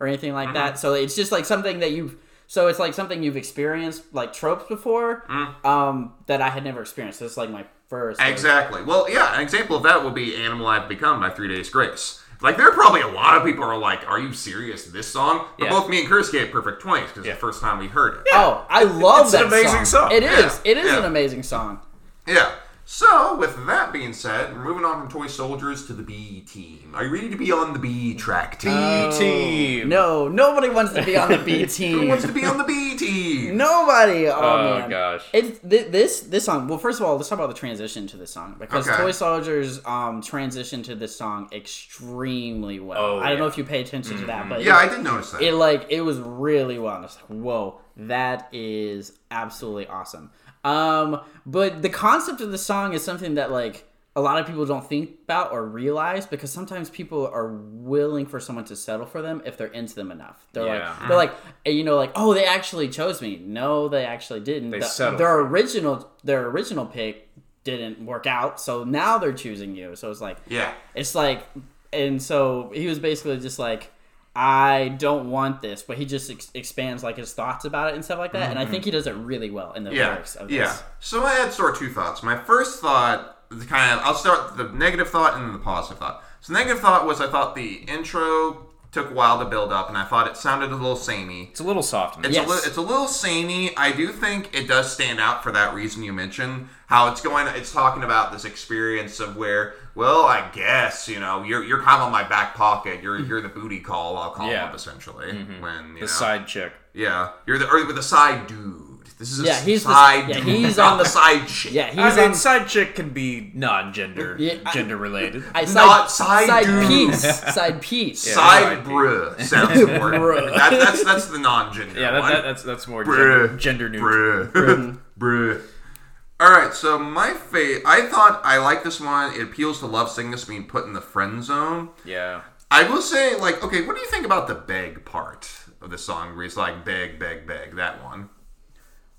or 0.00 0.06
anything 0.06 0.32
like 0.34 0.52
that. 0.54 0.78
So 0.78 0.94
it's 0.94 1.14
just 1.14 1.30
like 1.32 1.44
something 1.44 1.80
that 1.80 1.92
you've. 1.92 2.16
So 2.48 2.66
it's 2.68 2.78
like 2.78 2.92
something 2.92 3.22
you've 3.22 3.36
experienced 3.38 4.12
like 4.12 4.32
tropes 4.34 4.66
before, 4.68 5.24
um, 5.64 6.12
that 6.26 6.42
I 6.42 6.50
had 6.50 6.64
never 6.64 6.82
experienced. 6.82 7.20
This 7.20 7.32
is 7.32 7.36
like 7.38 7.48
my 7.50 7.64
first. 7.88 8.18
like- 8.20 8.30
Exactly. 8.30 8.82
Well, 8.82 9.08
yeah, 9.10 9.34
an 9.34 9.40
example 9.40 9.76
of 9.76 9.82
that 9.84 10.04
would 10.04 10.14
be 10.14 10.36
"Animal 10.36 10.66
I've 10.66 10.88
Become" 10.88 11.20
by 11.20 11.30
Three 11.30 11.48
Days 11.48 11.70
Grace. 11.70 12.21
Like, 12.42 12.56
there 12.56 12.68
are 12.68 12.72
probably 12.74 13.00
a 13.02 13.08
lot 13.08 13.36
of 13.36 13.44
people 13.44 13.62
who 13.64 13.70
are 13.70 13.78
like, 13.78 14.00
"Are 14.08 14.18
you 14.18 14.32
serious? 14.32 14.84
This 14.84 15.06
song?" 15.06 15.46
But 15.58 15.66
Yeah. 15.66 15.70
both 15.70 15.88
me 15.88 16.00
and 16.00 16.08
Chris 16.08 16.28
gave 16.30 16.50
perfect 16.50 16.82
twenties 16.82 17.08
because 17.10 17.24
Yeah. 17.26 17.34
the 17.34 17.38
first 17.40 17.60
time 17.60 17.78
we 17.78 17.86
heard 17.88 18.14
it. 18.16 18.22
Oh, 18.32 18.64
I 18.68 18.82
love 18.84 19.26
It's 19.26 19.34
an 19.34 19.40
that 19.42 19.46
amazing 19.48 19.84
song. 19.84 20.10
It 20.12 20.22
is. 20.24 20.60
Yeah, 20.64 20.70
It 20.72 20.76
is 20.78 20.86
yeah. 20.92 20.98
an 20.98 21.04
amazing 21.04 21.42
song. 21.44 21.80
Yeah. 22.26 22.48
So, 22.94 23.36
with 23.36 23.56
that 23.68 23.90
being 23.90 24.12
said, 24.12 24.52
we're 24.52 24.64
moving 24.64 24.84
on 24.84 25.00
from 25.00 25.08
Toy 25.10 25.26
Soldiers 25.26 25.86
to 25.86 25.94
the 25.94 26.02
B 26.02 26.42
team. 26.42 26.92
Are 26.94 27.02
you 27.06 27.10
ready 27.10 27.30
to 27.30 27.36
be 27.38 27.50
on 27.50 27.72
the 27.72 27.78
B 27.78 28.12
track 28.14 28.58
team? 28.58 28.70
Oh, 28.70 29.18
team. 29.18 29.88
No, 29.88 30.28
nobody 30.28 30.68
wants 30.68 30.92
to 30.92 31.02
be 31.02 31.16
on 31.16 31.30
the 31.30 31.38
B 31.38 31.64
team. 31.66 31.92
Who 31.94 32.00
team. 32.00 32.08
wants 32.08 32.26
to 32.26 32.32
be 32.32 32.44
on 32.44 32.58
the 32.58 32.64
B 32.64 32.94
team? 32.98 33.56
Nobody. 33.56 34.28
Oh, 34.28 34.34
Oh, 34.38 34.78
man. 34.80 34.90
gosh. 34.90 35.24
It's 35.32 35.56
thi- 35.60 35.84
this 35.84 36.20
this 36.20 36.44
song. 36.44 36.68
Well, 36.68 36.76
first 36.76 37.00
of 37.00 37.06
all, 37.06 37.16
let's 37.16 37.30
talk 37.30 37.38
about 37.38 37.48
the 37.48 37.54
transition 37.58 38.06
to 38.08 38.18
this 38.18 38.30
song 38.30 38.56
because 38.58 38.86
Okay. 38.86 38.98
Toy 39.02 39.10
Soldiers 39.12 39.78
um 39.86 40.20
transitioned 40.20 40.84
to 40.84 40.94
this 40.94 41.16
song 41.16 41.48
extremely 41.50 42.78
well. 42.78 43.00
Oh, 43.02 43.18
I 43.20 43.30
don't 43.30 43.38
know 43.38 43.46
if 43.46 43.56
you 43.56 43.64
pay 43.64 43.80
attention 43.80 44.18
to 44.18 44.26
that, 44.26 44.50
but 44.50 44.62
Yeah, 44.62 44.76
I 44.76 44.84
it, 44.84 44.90
did 44.90 45.02
notice 45.02 45.30
that. 45.30 45.40
it 45.40 45.54
like 45.54 45.86
it 45.88 46.02
was 46.02 46.18
really 46.18 46.78
well. 46.78 46.96
And 46.96 47.04
I 47.04 47.06
was 47.06 47.16
like, 47.16 47.40
whoa, 47.40 47.80
that 47.96 48.50
is 48.52 49.12
absolutely 49.30 49.86
awesome. 49.86 50.30
Um, 50.64 51.20
but 51.44 51.82
the 51.82 51.88
concept 51.88 52.40
of 52.40 52.50
the 52.52 52.58
song 52.58 52.92
is 52.94 53.02
something 53.04 53.34
that 53.34 53.50
like 53.50 53.84
a 54.14 54.20
lot 54.20 54.38
of 54.38 54.46
people 54.46 54.66
don't 54.66 54.86
think 54.86 55.10
about 55.24 55.52
or 55.52 55.64
realize 55.66 56.26
because 56.26 56.52
sometimes 56.52 56.90
people 56.90 57.26
are 57.26 57.48
willing 57.48 58.26
for 58.26 58.38
someone 58.38 58.64
to 58.66 58.76
settle 58.76 59.06
for 59.06 59.22
them 59.22 59.40
if 59.46 59.56
they're 59.56 59.68
into 59.68 59.94
them 59.94 60.10
enough. 60.12 60.46
They're 60.52 60.66
Yeah. 60.66 60.88
like 60.98 61.08
they're 61.08 61.16
like 61.16 61.32
eh, 61.66 61.70
you 61.70 61.82
know 61.82 61.96
like 61.96 62.12
oh 62.14 62.34
they 62.34 62.44
actually 62.44 62.88
chose 62.88 63.20
me. 63.22 63.40
No, 63.44 63.88
they 63.88 64.04
actually 64.04 64.40
didn't. 64.40 64.70
They 64.70 64.80
The- 64.80 65.14
their 65.18 65.40
original 65.40 66.08
their 66.24 66.46
original 66.46 66.86
pick 66.86 67.28
didn't 67.64 68.04
work 68.04 68.26
out, 68.26 68.60
so 68.60 68.84
now 68.84 69.18
they're 69.18 69.32
choosing 69.32 69.74
you. 69.76 69.96
So 69.96 70.10
it's 70.10 70.20
like 70.20 70.36
Yeah. 70.48 70.72
it's 70.94 71.14
like 71.14 71.46
and 71.92 72.22
so 72.22 72.70
he 72.74 72.86
was 72.86 72.98
basically 72.98 73.38
just 73.38 73.58
like 73.58 73.90
I 74.34 74.88
don't 74.98 75.30
want 75.30 75.60
this, 75.60 75.82
but 75.82 75.98
he 75.98 76.06
just 76.06 76.30
ex- 76.30 76.50
expands 76.54 77.02
like 77.02 77.18
his 77.18 77.34
thoughts 77.34 77.64
about 77.66 77.90
it 77.90 77.94
and 77.96 78.04
stuff 78.04 78.18
like 78.18 78.32
that, 78.32 78.48
and 78.50 78.58
I 78.58 78.64
think 78.64 78.84
he 78.84 78.90
does 78.90 79.06
it 79.06 79.14
really 79.14 79.50
well 79.50 79.72
in 79.74 79.84
the 79.84 79.90
Mm-hmm. 79.90 79.98
Yeah, 79.98 80.08
lyrics 80.12 80.36
of 80.36 80.48
this. 80.48 80.56
yeah. 80.56 80.76
So 81.00 81.22
I 81.24 81.32
had 81.34 81.52
sort 81.52 81.72
of 81.74 81.78
two 81.78 81.90
thoughts. 81.90 82.22
My 82.22 82.36
first 82.38 82.80
thought, 82.80 83.36
kind 83.68 83.92
of, 83.98 84.06
I'll 84.06 84.14
start 84.14 84.56
with 84.56 84.66
the 84.72 84.74
negative 84.76 85.10
thought 85.10 85.34
and 85.34 85.44
then 85.44 85.52
the 85.52 85.58
positive 85.58 85.98
thought. 85.98 86.24
So 86.40 86.52
the 86.54 86.58
negative 86.58 86.80
thought 86.80 87.06
was 87.06 87.20
I 87.20 87.30
thought 87.30 87.54
the 87.54 87.84
intro 87.86 88.68
took 88.92 89.10
a 89.10 89.14
while 89.14 89.38
to 89.38 89.46
build 89.46 89.72
up, 89.72 89.88
and 89.88 89.96
I 89.96 90.04
thought 90.04 90.26
it 90.28 90.36
sounded 90.36 90.70
a 90.70 90.74
little 90.76 90.96
samey. 90.96 91.48
It's 91.50 91.60
a 91.60 91.64
little 91.64 91.82
soft. 91.82 92.18
in 92.18 92.26
It's, 92.26 92.34
Yes. 92.34 92.46
a 92.46 92.50
li- 92.50 92.60
it's 92.66 92.76
a 92.76 92.82
little 92.82 93.08
samey. 93.08 93.74
I 93.76 93.90
do 93.90 94.12
think 94.12 94.50
it 94.54 94.68
does 94.68 94.92
stand 94.92 95.18
out 95.18 95.42
for 95.42 95.50
that 95.52 95.72
reason 95.74 96.02
you 96.02 96.12
mentioned. 96.12 96.68
How 96.88 97.08
it's 97.10 97.22
going, 97.22 97.46
it's 97.48 97.72
talking 97.72 98.02
about 98.02 98.32
this 98.32 98.44
experience 98.44 99.18
of 99.18 99.34
where, 99.36 99.74
well, 99.94 100.26
I 100.26 100.46
guess 100.52 101.08
you 101.08 101.20
know, 101.20 101.42
you're 101.42 101.64
you're 101.64 101.80
kind 101.80 102.02
of 102.02 102.06
on 102.06 102.12
my 102.12 102.22
back 102.22 102.54
pocket. 102.54 103.02
You're 103.02 103.18
mm-hmm. 103.18 103.28
you're 103.30 103.40
the 103.40 103.48
booty 103.48 103.80
call. 103.80 104.18
I'll 104.18 104.30
call 104.30 104.50
Yeah. 104.50 104.66
up 104.66 104.74
essentially 104.74 105.32
mm-hmm. 105.32 105.62
when 105.62 105.88
you 105.88 105.94
the 105.94 106.00
know, 106.00 106.06
side 106.06 106.46
chick. 106.46 106.72
yeah, 106.92 107.30
you're 107.46 107.58
the 107.58 107.68
or 107.70 107.86
with 107.86 107.96
the 107.96 108.02
side 108.02 108.46
dude. 108.46 108.81
This 109.18 109.30
is 109.32 109.40
a 109.40 109.44
Yeah, 109.44 109.60
he's 109.60 109.84
the- 109.84 109.92
side. 109.92 110.28
yeah, 110.28 110.36
dude, 110.36 110.44
he's 110.44 110.78
on 110.78 110.98
the 110.98 111.04
the- 111.04 111.08
side 111.10 111.46
chick. 111.48 111.72
Yeah, 111.72 111.86
he's 111.90 111.98
I 111.98 112.16
mean, 112.16 112.24
on 112.30 112.34
side 112.34 112.68
chick 112.68 112.94
can 112.94 113.10
be 113.10 113.50
non-gender, 113.54 114.36
Yeah, 114.38 114.54
gender 114.72 114.96
related. 114.96 115.44
I, 115.54 115.64
Not 115.72 116.10
side 116.10 116.64
dude. 116.66 116.86
piece, 116.88 117.22
side 117.54 117.80
piece. 117.82 118.20
Side 118.22 118.62
side 118.78 118.84
bruh 118.84 119.40
sounds 119.42 119.76
more. 119.86 120.10
Bruh. 120.12 120.54
that, 120.54 120.70
that's 120.70 121.04
that's 121.04 121.26
the 121.26 121.38
non-gender. 121.38 121.98
yeah, 122.00 122.10
that, 122.12 122.20
one. 122.20 122.32
that, 122.32 122.42
that's 122.44 122.62
that's 122.62 122.86
more 122.88 123.04
Bruh. 123.04 123.48
gender, 123.48 123.56
gender 123.56 123.88
neutral. 123.88 124.46
Bruh. 124.48 124.98
Bruh. 125.18 125.60
All 126.40 126.50
right, 126.50 126.74
so 126.74 126.98
my 126.98 127.34
fate. 127.34 127.82
I 127.86 128.06
thought 128.06 128.40
I 128.44 128.58
like 128.58 128.82
this 128.82 129.00
one. 129.00 129.32
It 129.34 129.40
appeals 129.42 129.78
to 129.78 129.86
love 129.86 130.10
sickness 130.10 130.44
being 130.44 130.64
put 130.66 130.84
in 130.86 130.92
the 130.92 131.00
friend 131.00 131.44
zone. 131.44 131.90
Yeah. 132.04 132.40
I 132.68 132.82
will 132.88 133.02
say, 133.02 133.36
like, 133.36 133.62
okay, 133.62 133.82
what 133.86 133.94
do 133.94 134.00
you 134.02 134.08
think 134.08 134.24
about 134.26 134.48
the 134.48 134.54
beg 134.54 135.04
part 135.04 135.48
of 135.80 135.90
the 135.90 135.98
song? 135.98 136.34
Where 136.34 136.44
it's 136.46 136.56
like 136.56 136.84
beg, 136.84 137.18
beg, 137.20 137.46
beg. 137.46 137.76
That 137.76 138.02
one 138.02 138.30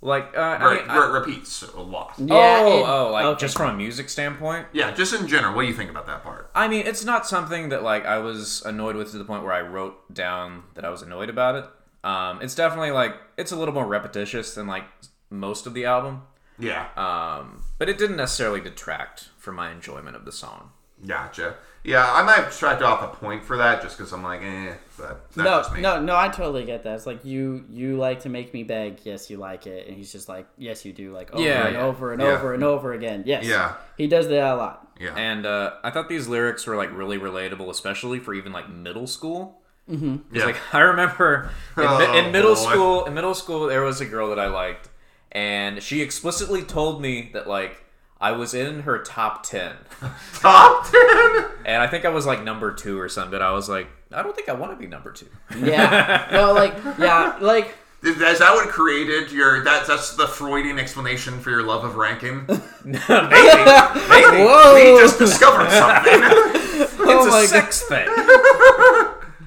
Like, 0.05 0.35
uh, 0.35 0.41
I 0.41 0.73
mean, 0.73 0.83
it- 0.83 0.89
I- 0.89 0.97
where 0.99 1.11
repeats 1.11 1.61
a 1.63 1.79
lot. 1.79 2.13
Yeah, 2.17 2.35
oh, 2.61 2.77
it- 2.79 2.85
oh, 2.87 3.11
like 3.11 3.25
okay. 3.25 3.39
just 3.39 3.55
from 3.55 3.69
a 3.69 3.73
music 3.73 4.09
standpoint. 4.09 4.67
Yeah, 4.73 4.91
just 4.91 5.13
in 5.13 5.27
general, 5.27 5.55
what 5.55 5.61
do 5.61 5.67
you 5.69 5.73
think 5.73 5.89
about 5.89 6.07
that 6.07 6.23
part? 6.23 6.49
I 6.53 6.67
mean, 6.67 6.85
it's 6.85 7.05
not 7.05 7.25
something 7.25 7.69
that 7.69 7.83
like 7.83 8.05
I 8.05 8.17
was 8.17 8.61
annoyed 8.65 8.95
with 8.97 9.11
to 9.11 9.17
the 9.17 9.23
point 9.23 9.43
where 9.43 9.53
I 9.53 9.61
wrote 9.61 10.13
down 10.13 10.63
that 10.75 10.83
I 10.83 10.89
was 10.89 11.01
annoyed 11.01 11.29
about 11.29 11.55
it. 11.55 11.65
Um, 12.05 12.41
it's 12.41 12.53
definitely 12.53 12.91
like 12.91 13.15
it's 13.37 13.53
a 13.53 13.55
little 13.55 13.73
more 13.73 13.85
repetitious 13.87 14.53
than 14.55 14.67
like 14.67 14.83
most 15.29 15.65
of 15.65 15.73
the 15.73 15.85
album. 15.85 16.23
Yeah, 16.59 16.85
Um, 16.97 17.63
but 17.79 17.87
it 17.89 17.97
didn't 17.97 18.17
necessarily 18.17 18.59
detract 18.61 19.29
from 19.39 19.55
my 19.55 19.71
enjoyment 19.71 20.15
of 20.15 20.23
the 20.25 20.31
song. 20.31 20.71
gotcha. 21.07 21.55
Yeah, 21.84 22.09
I 22.13 22.23
might 22.23 22.36
have 22.38 22.57
tried 22.57 22.81
off 22.81 23.03
a 23.03 23.13
point 23.15 23.43
for 23.43 23.57
that 23.57 23.81
just 23.81 23.97
because 23.97 24.13
I'm 24.13 24.23
like, 24.23 24.41
eh, 24.41 24.73
but 24.97 25.21
No, 25.36 25.43
just 25.59 25.73
me. 25.73 25.81
no, 25.81 26.01
no. 26.01 26.15
I 26.15 26.29
totally 26.29 26.63
get 26.63 26.84
that. 26.84 26.95
It's 26.95 27.05
like 27.05 27.25
you, 27.25 27.65
you 27.69 27.97
like 27.97 28.21
to 28.21 28.29
make 28.29 28.53
me 28.53 28.63
beg. 28.63 28.99
Yes, 29.03 29.29
you 29.29 29.36
like 29.38 29.67
it, 29.67 29.88
and 29.88 29.97
he's 29.97 30.11
just 30.11 30.29
like, 30.29 30.47
yes, 30.57 30.86
you 30.86 30.93
do. 30.93 31.11
Like 31.13 31.34
over 31.34 31.43
Yeah, 31.43 31.65
and 31.67 31.75
yeah. 31.75 31.81
over 31.84 32.13
and 32.13 32.21
Yeah. 32.21 32.27
over 32.29 32.53
and 32.53 32.63
over 32.63 32.93
again. 32.93 33.23
Yes. 33.25 33.45
Yeah. 33.45 33.75
He 33.97 34.07
does 34.07 34.29
that 34.29 34.53
a 34.53 34.55
lot. 34.55 34.88
Yeah, 34.99 35.13
And 35.17 35.45
uh, 35.45 35.73
I 35.84 35.89
thought 35.89 36.07
these 36.07 36.27
lyrics 36.29 36.65
were 36.67 36.77
like 36.77 36.95
really 36.95 37.17
relatable, 37.19 37.67
especially 37.69 38.19
for 38.19 38.34
even 38.34 38.53
like 38.53 38.69
middle 38.69 39.07
school. 39.07 39.59
yeah. 39.88 40.17
Like 40.45 40.55
I 40.73 40.79
remember 40.79 41.49
in, 41.75 41.84
Oh, 41.86 42.17
in 42.17 42.31
middle 42.31 42.55
boy. 42.55 42.61
school, 42.71 43.05
in 43.05 43.13
middle 43.13 43.34
school, 43.34 43.67
there 43.67 43.81
was 43.81 43.99
a 43.99 44.05
girl 44.05 44.29
that 44.29 44.39
I 44.39 44.47
liked, 44.47 44.88
and 45.34 45.84
she 45.84 46.01
explicitly 46.01 46.61
told 46.61 47.01
me 47.01 47.31
that 47.34 47.47
like 47.47 47.84
I 48.24 48.32
was 48.32 48.53
in 48.53 48.84
her 48.84 48.99
top 49.03 49.43
ten, 49.43 49.74
top 50.36 50.89
ten. 50.89 51.45
and 51.65 51.84
I 51.84 51.88
think 51.88 52.05
I 52.05 52.09
was 52.09 52.26
like 52.26 52.41
number 52.41 52.74
two 52.74 52.97
or 52.97 53.09
something. 53.09 53.32
But 53.32 53.41
I 53.41 53.51
was 53.51 53.67
like, 53.67 53.89
I 54.13 54.24
don't 54.24 54.34
think 54.34 54.47
I 54.47 54.53
want 54.53 54.71
to 54.71 54.78
be 54.78 54.88
number 54.88 55.11
two. 55.11 55.28
Yeah. 55.59 56.30
no, 56.32 56.53
like 56.53 56.74
yeah, 56.97 57.38
like 57.41 57.76
Is 58.01 58.15
is 58.15 58.39
that 58.39 58.53
what 58.53 58.69
created 58.69 59.30
your? 59.34 59.61
That's 59.65 59.88
that's 59.89 60.15
the 60.15 60.26
Freudian 60.26 60.80
explanation 60.80 61.41
for 61.41 61.49
your 61.49 61.63
love 61.63 61.84
of 61.84 61.95
ranking. 61.95 62.45
maybe, 62.86 62.97
maybe 63.09 64.38
whoa. 64.39 64.74
we 64.74 65.01
just 65.01 65.19
discovered 65.19 65.69
something. 65.69 66.21
it's 66.24 66.95
Oh 66.99 67.28
my 67.30 67.41
a 67.41 67.47
sex 67.47 67.82
thing. 67.82 68.07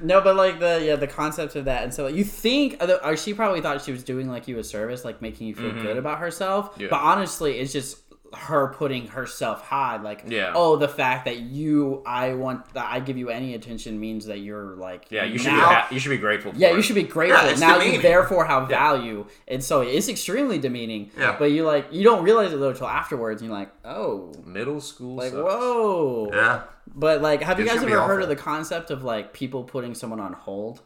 No, 0.03 0.21
but 0.21 0.37
like 0.37 0.61
the 0.61 0.83
yeah 0.85 0.97
the 0.97 1.07
concept 1.07 1.57
of 1.57 1.65
that, 1.65 1.83
and 1.83 1.95
so 1.95 2.07
you 2.09 2.25
think 2.25 2.77
uh, 2.81 2.99
or 3.03 3.17
she 3.17 3.33
probably 3.33 3.63
thought 3.63 3.83
she 3.83 3.93
was 3.93 4.05
doing 4.05 4.29
like 4.29 4.47
you 4.47 4.59
a 4.59 4.65
service, 4.65 5.05
like 5.05 5.23
making 5.23 5.47
you 5.47 5.55
feel 5.55 5.73
good 5.73 5.97
about 5.97 6.19
herself. 6.19 6.73
Mm-hmm. 6.73 6.83
Yeah. 6.83 6.89
But 6.91 7.01
honestly, 7.01 7.59
it's 7.59 7.73
just 7.73 7.99
her 8.35 8.69
putting 8.75 9.07
herself 9.09 9.63
high. 9.63 9.97
Like, 9.97 10.25
Yeah. 10.27 10.53
oh, 10.55 10.77
the 10.77 10.89
fact 10.89 11.25
that 11.27 11.39
you, 11.39 12.03
I 12.07 12.35
want 12.35 12.73
that 12.75 12.87
I 12.91 13.01
give 13.01 13.17
you 13.19 13.29
any 13.31 13.55
attention 13.55 13.99
means 14.01 14.27
that 14.27 14.39
you're 14.39 14.77
like, 14.77 15.07
Yeah, 15.11 15.25
you 15.25 15.39
should 15.39 15.51
be 15.53 15.59
ha- 15.61 15.89
you 15.91 15.99
should 16.01 16.11
be 16.11 16.19
grateful. 16.19 16.53
For 16.53 16.59
Yeah, 16.59 16.69
it. 16.69 16.77
you 16.77 16.83
should 16.83 16.95
be 16.97 17.03
grateful. 17.03 17.49
Yeah, 17.49 17.55
now 17.57 17.75
demeaning. 17.75 17.95
you 17.97 18.03
therefore 18.03 18.45
have 18.47 18.69
value, 18.69 19.27
and 19.49 19.63
so 19.63 19.81
it's 19.83 20.09
extremely 20.09 20.59
demeaning. 20.59 21.11
Yeah. 21.19 21.37
But 21.39 21.53
you 21.53 21.65
like 21.65 21.87
you 21.93 22.05
don't 22.05 22.23
realize 22.25 22.53
it 22.53 22.57
though 22.59 22.71
until 22.71 22.87
afterwards. 22.89 23.43
And 23.43 23.51
you're 23.51 23.59
like, 23.59 23.71
oh, 23.85 24.33
Middle 24.45 24.81
school. 24.81 25.17
like 25.17 25.33
sucks. 25.33 25.43
whoa. 25.45 26.31
yeah, 26.33 26.63
But 26.95 27.23
like, 27.23 27.43
have 27.43 27.59
you 27.59 27.67
guys 27.67 27.83
ever 27.83 28.01
heard 28.03 28.23
of 28.23 28.29
the 28.29 28.37
concept 28.37 28.91
of 28.91 29.05
like 29.05 29.33
people 29.33 29.65
putting 29.65 29.95
someone 29.95 30.21
on 30.21 30.33
hold? 30.33 30.81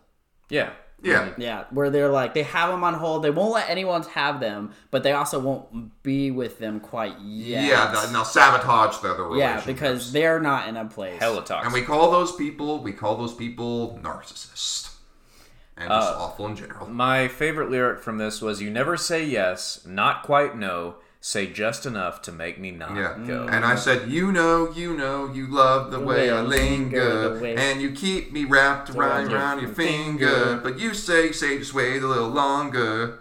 Yeah. 0.49 0.71
Yeah. 1.03 1.33
Yeah, 1.39 1.65
where 1.71 1.91
they're 1.91 2.09
like 2.11 2.35
they 2.35 2.43
have 2.43 2.71
them 2.71 2.85
on 2.85 2.95
hold. 2.95 3.23
They 3.23 3.31
won't 3.31 3.53
let 3.53 3.69
anyone 3.71 4.03
have 4.03 4.41
them, 4.41 4.73
but 4.91 5.03
they 5.03 5.13
also 5.13 5.39
won't 5.39 6.03
be 6.03 6.31
with 6.31 6.59
them 6.59 6.81
quite 6.81 7.19
yet. 7.21 7.65
Yeah, 7.65 8.07
they'll 8.13 8.25
sabotage 8.25 8.99
the 8.99 9.11
other 9.13 9.29
way. 9.29 9.39
yeah, 9.39 9.63
because 9.65 10.13
they're 10.13 10.41
not 10.41 10.69
in 10.69 10.77
a 10.77 10.85
place. 10.85 11.19
Hella 11.21 11.45
toxic. 11.45 11.65
and 11.65 11.73
we 11.75 11.83
call 11.83 12.11
those 12.11 12.35
people 12.37 12.83
we 12.83 12.93
call 12.93 13.17
those 13.17 13.35
people 13.35 13.99
narcissists 14.03 14.95
and 15.77 15.89
just 15.89 16.11
Uh, 16.13 16.17
awful 16.19 16.47
in 16.47 16.57
general. 16.57 16.87
My 16.89 17.29
favorite 17.29 17.71
lyric 17.71 18.01
from 18.03 18.19
this 18.19 18.43
was 18.43 18.61
"You 18.61 18.71
never 18.71 18.97
say 18.97 19.25
yes, 19.25 19.81
not 19.87 20.23
quite 20.23 20.57
no, 20.57 20.97
say 21.23 21.47
just 21.47 21.85
enough 21.85 22.23
to 22.23 22.33
make 22.33 22.59
me 22.59 22.71
not 22.71 22.97
Yeah, 22.97 23.15
go." 23.27 23.47
and 23.47 23.65
I 23.65 23.75
said, 23.75 24.11
you 24.11 24.33
know, 24.33 24.71
you 24.73 24.97
know, 24.97 25.31
you 25.33 25.47
love 25.47 25.91
the, 25.91 26.01
way, 26.01 26.31
I 26.31 26.41
linger, 26.41 27.35
the 27.35 27.41
way- 27.41 27.57
and 27.57 27.81
you 27.83 27.93
keep 27.93 28.33
me 28.33 28.45
wrapped 28.45 28.91
around, 28.91 29.31
your 29.31 29.39
around 29.39 29.61
your 29.61 29.69
finger. 29.73 30.29
finger. 30.29 30.61
But 30.63 30.79
you 30.79 30.95
say, 30.95 31.33
say, 31.33 31.59
just 31.59 31.75
wait 31.75 32.03
a 32.03 32.07
little 32.07 32.29
longer. 32.31 33.19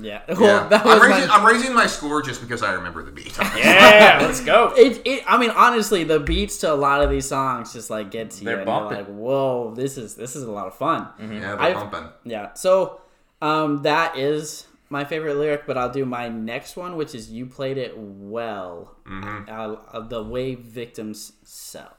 Yeah, 0.00 0.20
Yeah. 0.28 0.34
well, 0.38 0.68
that 0.68 0.84
was 0.84 0.94
I'm, 0.94 1.08
my- 1.10 1.16
raising, 1.16 1.30
I'm 1.30 1.44
raising 1.46 1.74
my 1.74 1.86
score 1.88 2.22
just 2.22 2.40
because 2.40 2.62
I 2.62 2.72
remember 2.74 3.02
the 3.02 3.10
beat. 3.10 3.36
yeah, 3.56 4.20
let's 4.22 4.40
go. 4.40 4.72
It, 4.76 5.02
it, 5.04 5.24
I 5.26 5.38
mean, 5.38 5.50
honestly, 5.50 6.04
the 6.04 6.20
beats 6.20 6.58
to 6.58 6.72
a 6.72 6.74
lot 6.74 7.02
of 7.02 7.10
these 7.10 7.26
songs 7.28 7.72
just 7.72 7.90
like 7.90 8.10
get 8.12 8.30
to 8.30 8.38
you, 8.40 8.44
They're 8.44 8.60
and 8.60 8.68
you're 8.68 8.90
like, 8.90 9.06
"Whoa, 9.06 9.74
this 9.74 9.96
is 9.98 10.14
this 10.14 10.36
is 10.36 10.44
a 10.44 10.50
lot 10.52 10.68
of 10.68 10.76
fun." 10.76 11.08
yeah, 11.20 11.26
they're 11.40 11.60
I've- 11.60 11.74
pumping. 11.74 12.08
Yeah. 12.24 12.52
So, 12.54 13.00
um, 13.42 13.82
that 13.82 14.16
is 14.16 14.67
my 14.90 15.04
favorite 15.04 15.34
lyric, 15.36 15.66
but 15.66 15.76
I'll 15.76 15.90
do 15.92 16.04
my 16.04 16.28
next 16.28 16.76
one, 16.76 16.96
which 16.96 17.14
is 17.14 17.30
"You 17.30 17.46
played 17.46 17.76
it 17.78 17.94
well." 17.96 18.96
Mm-hmm. 19.06 19.50
Uh, 19.50 19.76
uh, 19.98 20.00
the 20.06 20.22
way 20.22 20.54
victims 20.54 21.32
sell. 21.44 21.94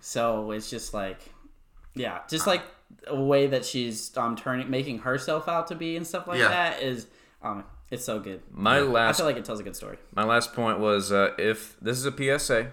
So 0.00 0.50
it's 0.50 0.68
just 0.70 0.92
like, 0.94 1.20
yeah, 1.94 2.20
just 2.28 2.46
like 2.46 2.62
a 3.06 3.20
way 3.20 3.46
that 3.46 3.64
she's 3.64 4.14
um 4.16 4.36
turning, 4.36 4.70
making 4.70 4.98
herself 5.00 5.48
out 5.48 5.68
to 5.68 5.74
be 5.74 5.96
and 5.96 6.06
stuff 6.06 6.26
like 6.26 6.38
Yeah. 6.38 6.48
that 6.48 6.82
is 6.82 7.06
um, 7.42 7.64
it's 7.90 8.04
so 8.04 8.18
good. 8.20 8.42
My 8.50 8.76
I 8.78 8.80
last 8.80 9.16
I 9.16 9.18
feel 9.18 9.26
like 9.26 9.36
it 9.36 9.44
tells 9.44 9.60
a 9.60 9.62
good 9.62 9.76
story. 9.76 9.98
my 10.14 10.24
last 10.24 10.52
point 10.54 10.78
was 10.80 11.12
uh, 11.12 11.30
if 11.38 11.76
this 11.80 11.96
is 11.98 12.06
a 12.06 12.12
PSA, 12.12 12.70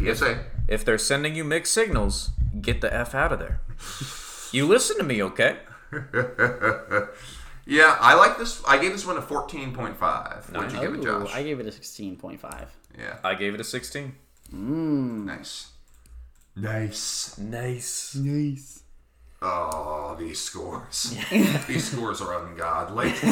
PSA. 0.00 0.44
if 0.68 0.84
they're 0.84 0.98
sending 0.98 1.34
you 1.34 1.44
mixed 1.44 1.72
signals, 1.72 2.30
get 2.60 2.80
the 2.80 2.92
f 2.94 3.14
out 3.14 3.32
of 3.32 3.38
there. 3.38 3.60
You 4.52 4.66
listen 4.66 4.96
to 4.98 5.04
me, 5.04 5.22
okay? 5.22 5.58
Yeah, 7.68 7.98
I 8.00 8.14
like 8.14 8.38
this. 8.38 8.62
I 8.66 8.78
gave 8.78 8.92
this 8.92 9.04
one 9.04 9.18
a 9.18 9.20
14.5. 9.20 10.54
What'd 10.54 10.72
you 10.72 10.80
give 10.80 10.94
it, 10.94 11.02
Josh? 11.02 11.34
I 11.34 11.42
gave 11.42 11.60
it 11.60 11.66
a 11.66 11.72
sixteen 11.72 12.16
point 12.16 12.40
five. 12.40 12.74
Yeah, 12.98 13.18
I 13.22 13.34
gave 13.34 13.52
it 13.54 13.60
a 13.60 13.64
sixteen. 13.64 14.14
Mm. 14.50 15.26
nice. 15.26 15.72
Nice. 16.56 17.36
Nice. 17.36 18.14
Nice. 18.14 18.82
Oh, 19.42 20.16
these 20.18 20.40
scores. 20.40 21.14
these 21.68 21.92
scores 21.92 22.22
are 22.22 22.46
ungodly. 22.46 23.12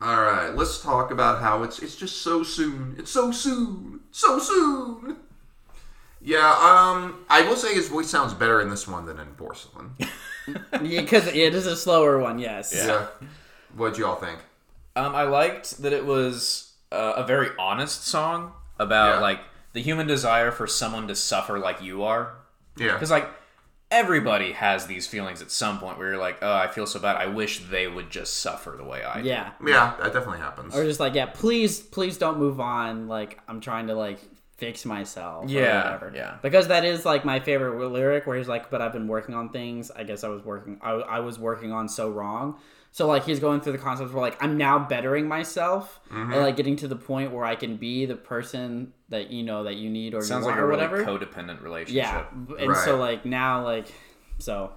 All 0.00 0.20
right, 0.20 0.50
let's 0.54 0.82
talk 0.82 1.12
about 1.12 1.40
how 1.40 1.62
it's 1.62 1.78
it's 1.78 1.94
just 1.94 2.20
so 2.20 2.42
soon. 2.42 2.96
It's 2.98 3.12
so 3.12 3.30
soon. 3.30 4.00
So 4.10 4.40
soon. 4.40 5.18
Yeah, 6.26 6.48
um, 6.50 7.24
I 7.30 7.42
will 7.42 7.54
say 7.54 7.72
his 7.72 7.86
voice 7.88 8.10
sounds 8.10 8.34
better 8.34 8.60
in 8.60 8.68
this 8.68 8.88
one 8.88 9.06
than 9.06 9.18
in 9.20 9.28
Porcelain. 9.28 9.92
Yeah, 10.48 11.00
because 11.00 11.26
it 11.26 11.54
is 11.56 11.66
a 11.66 11.74
slower 11.76 12.20
one. 12.20 12.38
Yes. 12.38 12.72
yeah. 12.74 13.08
What'd 13.76 13.98
you 13.98 14.06
all 14.06 14.14
think? 14.14 14.38
Um, 14.94 15.12
I 15.14 15.22
liked 15.24 15.82
that 15.82 15.92
it 15.92 16.06
was 16.06 16.72
uh, 16.92 17.14
a 17.16 17.24
very 17.24 17.48
honest 17.58 18.06
song 18.06 18.52
about 18.78 19.14
Yeah. 19.16 19.20
like 19.20 19.40
the 19.72 19.82
human 19.82 20.06
desire 20.06 20.52
for 20.52 20.68
someone 20.68 21.08
to 21.08 21.16
suffer 21.16 21.58
like 21.58 21.82
you 21.82 22.04
are. 22.04 22.34
Yeah. 22.76 22.92
Because 22.92 23.10
like 23.10 23.28
everybody 23.90 24.52
has 24.52 24.86
these 24.86 25.06
feelings 25.08 25.42
at 25.42 25.50
some 25.50 25.78
point 25.80 25.98
where 25.98 26.10
you're 26.12 26.16
like, 26.20 26.38
oh, 26.42 26.54
I 26.54 26.68
feel 26.68 26.86
so 26.86 27.00
bad. 27.00 27.16
I 27.16 27.26
wish 27.26 27.58
they 27.68 27.88
would 27.88 28.10
just 28.10 28.34
suffer 28.38 28.74
the 28.78 28.84
way 28.84 29.02
I. 29.02 29.22
do." 29.22 29.28
Yeah. 29.28 29.50
Yeah, 29.66 29.94
that 30.00 30.12
definitely 30.12 30.38
happens. 30.38 30.76
Or 30.76 30.84
just 30.84 31.00
like, 31.00 31.14
yeah, 31.14 31.26
please, 31.26 31.80
please 31.80 32.18
don't 32.18 32.38
move 32.38 32.60
on. 32.60 33.08
Like, 33.08 33.40
I'm 33.48 33.60
trying 33.60 33.88
to 33.88 33.94
like 33.94 34.20
fix 34.56 34.84
myself. 34.84 35.48
Yeah, 35.50 35.84
whatever. 35.94 36.12
yeah. 36.14 36.38
Because 36.42 36.68
that 36.68 36.84
is 36.84 37.04
like 37.04 37.24
my 37.24 37.40
favorite 37.40 37.76
lyric, 37.90 38.26
where 38.26 38.36
he's 38.36 38.48
like, 38.48 38.70
"But 38.70 38.80
I've 38.82 38.92
been 38.92 39.08
working 39.08 39.34
on 39.34 39.50
things. 39.50 39.90
I 39.90 40.04
guess 40.04 40.24
I 40.24 40.28
was 40.28 40.42
working. 40.44 40.78
I, 40.82 40.92
I 40.92 41.20
was 41.20 41.38
working 41.38 41.72
on 41.72 41.88
so 41.88 42.10
wrong." 42.10 42.56
So 42.92 43.06
like 43.06 43.24
he's 43.24 43.40
going 43.40 43.60
through 43.60 43.72
the 43.72 43.78
concepts 43.78 44.12
where 44.12 44.22
like 44.22 44.42
I'm 44.42 44.56
now 44.56 44.78
bettering 44.78 45.28
myself 45.28 46.00
Mm-hmm. 46.10 46.32
and 46.32 46.42
like 46.42 46.56
getting 46.56 46.76
to 46.76 46.88
the 46.88 46.96
point 46.96 47.30
where 47.32 47.44
I 47.44 47.54
can 47.54 47.76
be 47.76 48.06
the 48.06 48.16
person 48.16 48.92
that 49.10 49.30
you 49.30 49.42
know 49.42 49.64
that 49.64 49.74
you 49.74 49.90
need 49.90 50.14
or 50.14 50.22
Sounds 50.22 50.46
you 50.46 50.50
like 50.50 50.58
a 50.58 50.64
really 50.66 50.86
whatever. 50.88 51.04
codependent 51.04 51.60
relationship. 51.62 52.04
yeah, 52.04 52.24
and 52.58 52.74
so 52.76 52.96
like 52.96 53.26
now 53.26 53.62
like 53.64 53.88
so 54.38 54.72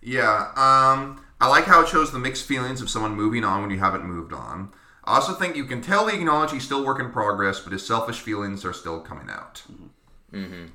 Yeah, 0.00 0.52
um, 0.56 1.22
I 1.38 1.48
like 1.48 1.64
how 1.64 1.82
it 1.82 1.88
shows 1.88 2.12
the 2.12 2.18
mixed 2.18 2.46
feelings 2.46 2.80
of 2.80 2.88
someone 2.88 3.14
moving 3.14 3.44
on 3.44 3.60
when 3.60 3.70
you 3.70 3.78
haven't 3.78 4.04
moved 4.04 4.32
on. 4.32 4.70
I 5.10 5.16
also 5.16 5.34
think 5.34 5.56
you 5.56 5.64
can 5.64 5.82
tell 5.82 6.06
he 6.06 6.16
acknowledges 6.18 6.52
he's 6.54 6.64
still 6.64 6.84
work 6.84 7.00
in 7.00 7.10
progress, 7.10 7.60
but 7.60 7.72
his 7.72 7.86
selfish 7.86 8.20
feelings 8.20 8.64
are 8.64 8.72
still 8.72 9.00
coming 9.00 9.28
out. 9.28 9.62
Mm-hmm. 10.32 10.66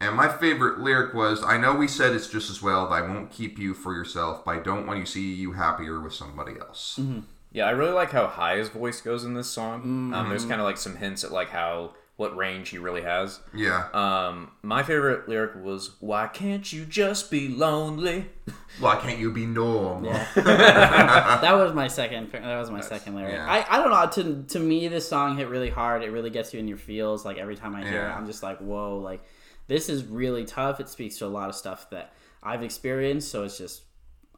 And 0.00 0.16
my 0.16 0.28
favorite 0.28 0.80
lyric 0.80 1.14
was, 1.14 1.42
"I 1.44 1.56
know 1.56 1.74
we 1.74 1.88
said 1.88 2.12
it's 2.14 2.28
just 2.28 2.50
as 2.50 2.60
well 2.60 2.88
that 2.88 2.94
I 2.94 3.02
won't 3.02 3.30
keep 3.30 3.58
you 3.58 3.74
for 3.74 3.94
yourself, 3.94 4.44
but 4.44 4.56
I 4.56 4.58
don't 4.60 4.86
want 4.86 4.98
you 4.98 5.04
to 5.04 5.10
see 5.10 5.32
you 5.34 5.52
happier 5.52 6.00
with 6.00 6.12
somebody 6.14 6.54
else." 6.60 6.98
Mm-hmm. 7.00 7.20
Yeah, 7.52 7.66
I 7.66 7.70
really 7.70 7.92
like 7.92 8.10
how 8.10 8.26
high 8.26 8.56
his 8.56 8.68
voice 8.68 9.00
goes 9.00 9.24
in 9.24 9.34
this 9.34 9.46
song. 9.48 9.82
Um, 9.82 10.12
Mm-hmm. 10.12 10.28
there's 10.30 10.44
kind 10.44 10.60
of 10.60 10.64
like 10.64 10.76
some 10.76 10.96
hints 10.96 11.22
at 11.22 11.30
like 11.30 11.50
how 11.50 11.92
what 12.16 12.36
range 12.36 12.68
he 12.68 12.78
really 12.78 13.02
has. 13.02 13.40
Yeah. 13.52 13.88
Um, 13.92 14.52
my 14.62 14.82
favorite 14.84 15.28
lyric 15.28 15.52
was, 15.64 15.96
"Why 16.00 16.26
can't 16.28 16.72
you 16.72 16.84
just 16.84 17.30
be 17.30 17.48
lonely?" 17.48 18.26
Why 18.80 18.96
can't 18.96 19.18
you 19.18 19.30
be 19.32 19.46
normal? 19.46 20.12
that 20.34 21.52
was 21.54 21.72
my 21.74 21.88
second 21.88 22.30
that 22.32 22.58
was 22.58 22.70
my 22.70 22.80
second 22.80 23.14
lyric. 23.16 23.34
yeah. 23.34 23.46
I, 23.46 23.64
I 23.78 23.82
don't 23.82 23.90
know 23.90 24.22
to 24.22 24.44
to 24.54 24.58
me 24.60 24.88
this 24.88 25.08
song 25.08 25.36
hit 25.36 25.48
really 25.48 25.70
hard. 25.70 26.02
It 26.02 26.10
really 26.10 26.30
gets 26.30 26.52
you 26.54 26.60
in 26.60 26.68
your 26.68 26.76
feels. 26.78 27.24
Like 27.24 27.38
every 27.38 27.56
time 27.56 27.74
I 27.74 27.84
hear 27.84 28.02
it, 28.06 28.10
I'm 28.10 28.26
just 28.26 28.42
like 28.42 28.58
whoa. 28.58 28.98
Like 28.98 29.22
this 29.66 29.88
is 29.88 30.04
really 30.04 30.44
tough. 30.44 30.80
It 30.80 30.88
speaks 30.88 31.18
to 31.18 31.26
a 31.26 31.28
lot 31.28 31.48
of 31.48 31.54
stuff 31.54 31.88
that 31.90 32.12
I've 32.42 32.62
experienced. 32.62 33.30
So 33.30 33.44
it's 33.44 33.58
just 33.58 33.82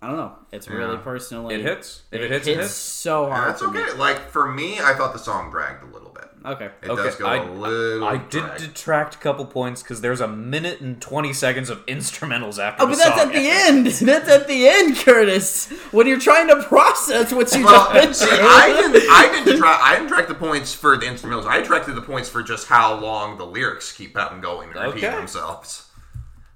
I 0.00 0.08
don't 0.08 0.16
know. 0.18 0.32
It's 0.52 0.68
really 0.68 0.94
Yeah. 0.94 1.00
personally 1.00 1.54
It 1.54 1.62
hits. 1.62 2.02
If 2.12 2.20
it, 2.20 2.24
It 2.24 2.30
hits, 2.30 2.46
hits 2.46 2.58
it 2.58 2.60
hits. 2.62 2.74
so 2.74 3.26
hard. 3.30 3.42
And 3.42 3.50
that's 3.50 3.62
for 3.62 3.70
me. 3.70 3.80
okay. 3.82 3.98
Like 3.98 4.30
for 4.30 4.52
me, 4.52 4.78
I 4.80 4.94
thought 4.94 5.12
the 5.14 5.18
song 5.18 5.50
dragged 5.50 5.82
a 5.82 5.86
little 5.86 6.10
bit. 6.10 6.15
Okay. 6.46 6.70
It 6.82 6.88
Okay, 6.90 7.02
does 7.02 7.16
go 7.16 7.26
I- 7.26 7.36
a 7.38 7.50
little. 7.50 8.06
I 8.06 8.18
did 8.18 8.44
detract 8.58 9.16
a 9.16 9.18
couple 9.18 9.44
points 9.46 9.82
because 9.82 10.00
there's 10.00 10.20
a 10.20 10.28
minute 10.28 10.80
and 10.80 11.00
twenty 11.00 11.32
seconds 11.32 11.68
of 11.70 11.84
instrumentals 11.86 12.58
after. 12.62 12.82
Oh, 12.82 12.86
the 12.86 12.92
but 12.92 12.98
that's 12.98 13.20
song 13.20 13.28
at 13.28 13.32
the 13.32 13.48
ends. 13.48 14.00
end. 14.00 14.08
That's 14.08 14.28
at 14.28 14.46
the 14.46 14.68
end, 14.68 14.96
Curtis. 14.98 15.68
When 15.90 16.06
you're 16.06 16.20
trying 16.20 16.46
to 16.48 16.62
process 16.62 17.32
what 17.32 17.52
you 17.54 17.64
Well, 17.64 17.92
just 17.94 18.20
see, 18.20 18.26
mentioned. 18.26 18.48
I 18.48 18.66
didn't. 18.68 19.10
I 19.10 19.44
didn't 19.44 19.58
track. 19.58 19.80
I 19.82 19.94
didn't 19.96 20.08
track 20.08 20.28
the 20.28 20.34
points 20.34 20.72
for 20.72 20.96
the 20.96 21.06
instrumentals. 21.06 21.46
I 21.46 21.62
tracked 21.62 21.86
the 21.92 22.00
points 22.00 22.28
for 22.28 22.42
just 22.42 22.68
how 22.68 22.94
long 22.98 23.38
the 23.38 23.46
lyrics 23.46 23.90
keep 23.92 24.16
on 24.16 24.40
going 24.40 24.70
and 24.70 24.78
repeating 24.80 25.08
Okay. 25.08 25.16
themselves. 25.18 25.88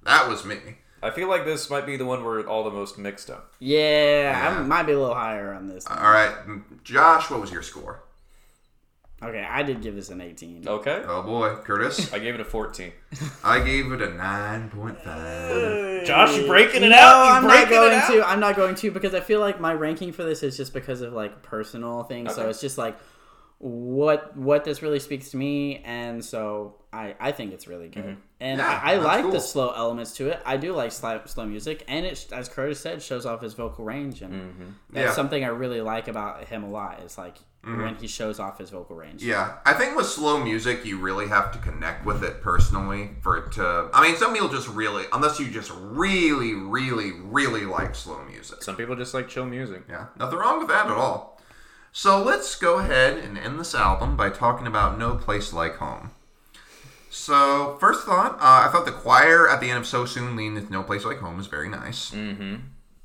That 0.05 0.28
was 0.28 0.45
me. 0.45 0.57
I 1.03 1.11
feel 1.11 1.28
like 1.28 1.45
this 1.47 1.68
might 1.70 1.86
be 1.86 1.97
the 1.97 2.05
one 2.05 2.22
where 2.24 2.47
all 2.47 2.62
the 2.62 2.70
most 2.70 2.99
mixed 2.99 3.30
up. 3.30 3.55
Yeah, 3.59 4.32
Yeah. 4.32 4.59
I 4.61 4.62
might 4.62 4.82
be 4.84 4.93
a 4.93 4.99
little 5.01 5.14
higher 5.14 5.53
on 5.55 5.66
this. 5.66 5.86
All 5.86 5.97
right, 5.97 6.32
Josh, 6.84 7.30
what 7.30 7.41
was 7.41 7.51
your 7.51 7.62
score? 7.62 8.03
Okay, 9.23 9.47
I 9.49 9.62
did 9.62 9.83
give 9.83 9.95
this 9.95 10.09
an 10.09 10.23
18. 10.23 10.66
Okay, 10.66 11.03
Oh 11.07 11.23
boy, 11.23 11.55
Curtis, 11.57 12.11
I 12.12 12.18
gave 12.18 12.35
it 12.35 12.41
a 12.41 12.45
fourteen. 12.45 12.93
I 13.45 13.62
gave 13.62 13.93
it 13.93 14.01
a 14.01 14.14
nine 14.14 14.71
point 14.71 14.99
five. 15.03 16.07
Josh, 16.07 16.37
you 16.37 16.47
breaking 16.47 16.83
it 16.83 16.89
no, 16.89 16.97
out? 16.97 17.27
You 17.27 17.33
I'm 17.35 17.43
not 17.43 17.51
breaking 17.51 17.66
it 17.66 17.71
going 17.71 17.93
out? 17.99 18.11
to. 18.12 18.27
I'm 18.27 18.41
not 18.41 18.57
going 18.57 18.75
to 18.77 18.91
because 18.91 19.14
I 19.14 19.21
feel 19.21 19.41
like 19.41 19.61
my 19.61 19.75
ranking 19.75 20.12
for 20.12 20.23
this 20.25 20.43
is 20.43 20.57
just 20.57 20.73
because 20.73 21.03
of 21.03 21.12
like 21.12 21.43
personal 21.43 22.05
things. 22.05 22.35
So 22.35 22.49
it's 22.49 22.62
just 22.62 22.79
like 22.79 22.99
what 23.59 24.35
what 24.39 24.64
this 24.64 24.81
really 24.81 24.99
speaks 25.01 25.33
to 25.33 25.37
me, 25.37 25.83
and 25.85 26.25
so 26.25 26.77
I 26.91 27.14
I 27.21 27.33
think 27.33 27.53
it's 27.53 27.68
really 27.68 27.89
good. 27.89 28.05
Mm-hmm. 28.05 28.21
And 28.41 28.59
Yeah, 28.59 28.81
I, 28.83 28.93
I 28.93 28.97
that's 28.97 29.05
like 29.05 29.33
the 29.33 29.41
slow 29.41 29.71
elements 29.77 30.14
to 30.16 30.29
it. 30.31 30.41
I 30.47 30.57
do 30.57 30.73
like 30.73 30.93
slow, 30.93 31.21
slow 31.27 31.45
music, 31.45 31.85
and 31.87 32.07
it 32.07 32.27
as 32.33 32.49
Curtis 32.49 32.81
said 32.81 33.03
shows 33.03 33.27
off 33.27 33.43
his 33.43 33.53
vocal 33.53 33.85
range, 33.85 34.23
and 34.23 34.33
mm-hmm. 34.33 34.64
that's 34.89 35.09
Yeah. 35.09 35.12
something 35.12 35.45
I 35.45 35.49
really 35.49 35.83
like 35.83 36.09
about 36.09 36.45
him 36.45 36.64
a 36.64 36.71
lot. 36.71 37.03
Is 37.03 37.18
like 37.18 37.37
when 37.62 37.94
he 37.96 38.06
shows 38.06 38.40
off 38.40 38.58
his 38.58 38.70
vocal 38.70 38.96
range. 38.96 39.22
Yeah, 39.22 39.58
I 39.66 39.74
think 39.74 39.96
with 39.96 40.06
slow 40.06 40.42
music, 40.42 40.84
you 40.84 40.98
really 40.98 41.28
have 41.28 41.52
to 41.52 41.58
connect 41.58 42.06
with 42.06 42.24
it 42.24 42.40
personally 42.40 43.11
for 43.20 43.36
it 43.36 43.52
to. 43.52 43.90
I 43.92 44.02
mean, 44.02 44.16
some 44.16 44.32
people 44.32 44.48
just 44.48 44.68
really, 44.68 45.04
unless 45.12 45.38
you 45.38 45.50
just 45.50 45.70
really, 45.74 46.54
really, 46.54 47.12
really 47.12 47.66
like 47.66 47.94
slow 47.94 48.22
music. 48.24 48.62
Some 48.62 48.76
people 48.76 48.96
just 48.96 49.12
like 49.12 49.28
chill 49.28 49.46
music. 49.46 49.82
Yeah, 49.88 50.06
nothing 50.18 50.38
wrong 50.38 50.58
with 50.58 50.68
that 50.68 50.86
at 50.86 50.92
all. 50.92 51.40
So 51.92 52.22
let's 52.22 52.54
go 52.56 52.78
ahead 52.78 53.18
and 53.18 53.36
end 53.36 53.58
this 53.58 53.74
album 53.74 54.16
by 54.16 54.30
talking 54.30 54.66
about 54.66 54.98
No 54.98 55.16
Place 55.16 55.52
Like 55.52 55.76
Home. 55.76 56.12
So, 57.12 57.76
first 57.80 58.06
thought, 58.06 58.36
uh, 58.36 58.68
I 58.68 58.70
thought 58.70 58.86
the 58.86 58.92
choir 58.92 59.48
at 59.48 59.61
the 59.61 59.68
end 59.68 59.80
of 59.80 59.86
So 59.86 60.06
Soon 60.06 60.36
leaned 60.36 60.56
into 60.56 60.72
No 60.72 60.84
Place 60.84 61.04
Like 61.04 61.18
Home 61.18 61.40
is 61.40 61.48
very 61.48 61.68
nice. 61.68 62.12
Mm-hmm. 62.12 62.54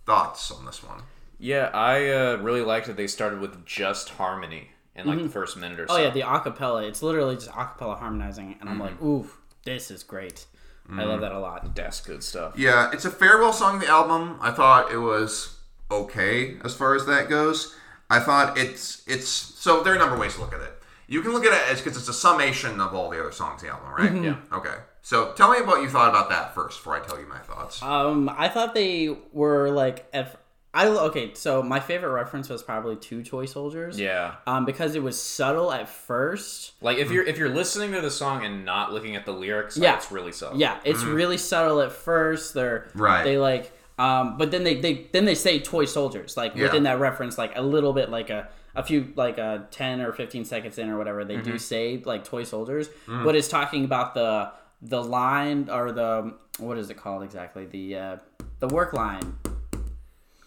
Thoughts 0.05 0.51
on 0.51 0.65
this 0.65 0.83
one? 0.83 1.01
Yeah, 1.39 1.69
I 1.73 2.09
uh, 2.09 2.37
really 2.37 2.61
liked 2.61 2.87
that 2.87 2.97
they 2.97 3.07
started 3.07 3.39
with 3.39 3.65
just 3.65 4.09
harmony 4.09 4.69
in 4.95 5.07
like 5.07 5.21
the 5.21 5.29
first 5.29 5.57
minute 5.57 5.79
or 5.79 5.87
so. 5.87 5.95
Oh 5.95 5.97
yeah, 6.01 6.09
the 6.09 6.21
acapella. 6.21 6.87
It's 6.87 7.03
literally 7.03 7.35
just 7.35 7.49
acapella 7.49 7.99
harmonizing, 7.99 8.57
and 8.59 8.69
I'm 8.69 8.79
like, 8.79 9.01
ooh, 9.01 9.27
this 9.63 9.91
is 9.91 10.03
great. 10.03 10.45
I 10.89 11.03
love 11.03 11.21
that 11.21 11.31
a 11.31 11.39
lot. 11.39 11.73
that's 11.75 11.99
good 11.99 12.23
stuff. 12.23 12.57
Yeah, 12.57 12.91
it's 12.93 13.05
a 13.05 13.09
farewell 13.09 13.53
song 13.53 13.79
the 13.79 13.87
album. 13.87 14.37
I 14.39 14.51
thought 14.51 14.91
it 14.91 14.97
was 14.97 15.57
okay 15.89 16.57
as 16.63 16.75
far 16.75 16.95
as 16.95 17.05
that 17.07 17.27
goes. 17.27 17.75
I 18.09 18.19
thought 18.19 18.57
it's 18.57 19.03
it's 19.07 19.27
so 19.27 19.81
there 19.81 19.93
are 19.93 19.95
a 19.95 19.99
number 19.99 20.13
of 20.15 20.21
ways 20.21 20.35
to 20.35 20.41
look 20.41 20.53
at 20.53 20.61
it. 20.61 20.73
You 21.07 21.21
can 21.21 21.33
look 21.33 21.45
at 21.45 21.53
it 21.53 21.71
as 21.71 21.81
because 21.81 21.97
it's 21.97 22.07
a 22.07 22.13
summation 22.13 22.79
of 22.79 22.93
all 22.93 23.09
the 23.09 23.19
other 23.19 23.31
songs 23.31 23.61
in 23.61 23.69
the 23.69 23.73
album, 23.73 23.91
right? 23.91 24.23
Yeah. 24.23 24.37
Okay. 24.57 24.75
So 25.01 25.33
tell 25.33 25.51
me 25.51 25.61
what 25.61 25.81
you 25.81 25.89
thought 25.89 26.09
about 26.09 26.29
that 26.29 26.55
first 26.55 26.79
before 26.79 26.95
I 26.95 26.99
tell 26.99 27.19
you 27.19 27.27
my 27.27 27.39
thoughts. 27.39 27.81
Um, 27.83 28.29
I 28.29 28.49
thought 28.49 28.73
they 28.73 29.15
were 29.31 29.69
like, 29.69 30.07
if 30.13 30.35
I 30.75 30.87
okay, 30.87 31.33
so 31.35 31.63
my 31.63 31.79
favorite 31.79 32.11
reference 32.11 32.49
was 32.49 32.61
probably 32.61 32.97
two 32.97 33.23
toy 33.23 33.45
soldiers. 33.45 33.97
Yeah. 33.97 34.35
Um, 34.45 34.65
because 34.65 34.95
it 34.95 35.01
was 35.01 35.19
subtle 35.19 35.71
at 35.71 35.87
first. 35.87 36.73
Like 36.81 36.97
if 36.97 37.11
you're 37.11 37.23
if 37.23 37.37
you're 37.37 37.49
listening 37.49 37.93
to 37.93 38.01
the 38.01 38.11
song 38.11 38.43
and 38.45 38.65
not 38.65 38.91
looking 38.91 39.15
at 39.15 39.25
the 39.25 39.31
lyrics, 39.31 39.77
Yeah. 39.77 39.95
it's 39.95 40.11
really 40.11 40.33
subtle. 40.33 40.59
Yeah, 40.59 40.77
it's 40.83 41.03
really 41.03 41.37
subtle 41.37 41.79
at 41.79 41.93
first. 41.93 42.53
They're 42.53 42.89
Right. 42.93 43.23
They 43.23 43.37
like, 43.37 43.71
um, 43.97 44.37
but 44.37 44.51
then 44.51 44.65
they, 44.65 44.75
they 44.81 45.07
then 45.13 45.23
they 45.23 45.33
say 45.35 45.59
toy 45.59 45.85
soldiers 45.85 46.35
like 46.35 46.55
Yeah. 46.57 46.63
within 46.63 46.83
that 46.83 46.99
reference, 46.99 47.37
like 47.37 47.53
a 47.57 47.61
little 47.61 47.93
bit, 47.93 48.09
like 48.09 48.29
a 48.29 48.49
a 48.75 48.83
few 48.83 49.13
like 49.15 49.39
uh, 49.39 49.59
ten 49.71 50.01
or 50.01 50.11
fifteen 50.11 50.43
seconds 50.43 50.77
in 50.77 50.89
or 50.89 50.97
whatever. 50.97 51.23
They 51.23 51.37
do 51.37 51.57
say 51.57 52.01
like 52.03 52.25
toy 52.25 52.43
soldiers, 52.43 52.89
but 53.07 53.33
it's 53.33 53.47
talking 53.47 53.85
about 53.85 54.13
the 54.13 54.51
the 54.81 55.01
line 55.01 55.69
or 55.71 55.93
the 55.93 56.33
what 56.59 56.77
is 56.77 56.89
it 56.89 56.97
called 56.97 57.23
exactly 57.23 57.65
the 57.65 57.95
uh, 57.95 58.17
the 58.59 58.67
work 58.67 58.91
line 58.91 59.37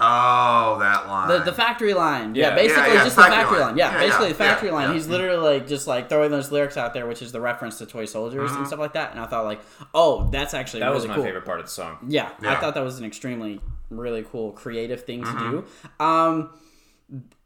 Oh, 0.01 0.77
that 0.79 1.09
line. 1.09 1.29
The, 1.29 1.39
the 1.41 1.53
factory 1.53 1.93
line. 1.93 2.35
Yeah, 2.35 2.51
Yeah. 2.51 2.55
basically 2.55 2.83
Yeah, 2.89 2.95
yeah, 2.95 3.05
just 3.05 3.17
the 3.17 3.23
factory 3.23 3.37
factory 3.37 3.59
line. 3.59 3.67
line. 3.69 3.77
Yeah, 3.79 3.93
Yeah, 3.93 3.99
basically 3.99 4.27
yeah, 4.27 4.33
the 4.33 4.39
factory 4.39 4.69
yeah, 4.69 4.75
line. 4.75 4.89
yeah. 4.89 4.95
He's 4.95 5.09
literally 5.09 5.55
like 5.59 5.67
just 5.67 5.87
like 5.89 6.09
throwing 6.09 6.31
those 6.31 6.53
lyrics 6.53 6.77
out 6.77 6.95
there, 6.95 7.07
which 7.07 7.21
is 7.21 7.33
the 7.33 7.41
reference 7.41 7.79
to 7.79 7.87
toy 7.87 8.05
soldiers 8.05 8.51
Mm-hmm. 8.51 8.59
and 8.59 8.67
stuff 8.69 8.79
like 8.79 8.93
that. 8.93 9.11
And 9.11 9.21
I 9.21 9.27
thought 9.27 9.45
like, 9.45 9.61
oh, 9.95 10.29
that's 10.31 10.55
actually 10.55 10.81
That 10.81 10.87
really 10.87 10.97
was 11.01 11.09
my 11.09 11.15
cool. 11.17 11.25
favorite 11.25 11.45
part 11.45 11.59
of 11.61 11.67
the 11.67 11.73
song. 11.73 11.99
Yeah, 12.09 12.31
I 12.43 12.55
thought 12.57 12.75
that 12.75 12.85
was 12.85 12.99
an 13.01 13.05
extremely 13.05 13.61
really 13.91 14.23
cool 14.23 14.53
creative 14.53 15.05
thing 15.05 15.23
to 15.25 15.29
Mm-hmm. 15.31 15.51
do. 15.99 16.05
Um 16.05 16.51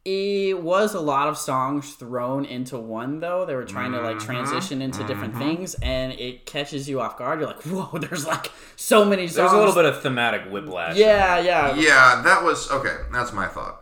it 0.04 0.60
was 0.60 0.94
a 0.94 1.00
lot 1.00 1.28
of 1.28 1.38
songs 1.38 1.94
thrown 1.94 2.44
into 2.44 2.76
one 2.78 3.20
though. 3.20 3.44
They 3.46 3.54
were 3.54 3.64
trying 3.64 3.92
to 3.92 4.00
like 4.00 4.16
Mm-hmm. 4.16 4.26
transition 4.26 4.82
into 4.82 5.04
different 5.04 5.36
things 5.36 5.74
and 5.74 6.12
it 6.14 6.44
catches 6.44 6.88
you 6.88 7.00
off 7.00 7.16
guard. 7.16 7.38
You're 7.40 7.48
like, 7.48 7.62
"Whoa, 7.62 7.98
there's 7.98 8.26
like 8.26 8.50
so 8.76 9.04
many 9.04 9.26
songs." 9.28 9.36
There's 9.36 9.52
a 9.52 9.56
little 9.58 9.74
bit 9.74 9.84
of 9.84 10.02
thematic 10.02 10.50
whiplash. 10.50 10.96
Yeah, 10.96 11.38
yeah. 11.38 11.74
yeah, 11.76 12.20
that 12.24 12.42
was 12.42 12.70
okay. 12.70 12.96
That's 13.12 13.32
my 13.32 13.46
thought. 13.46 13.78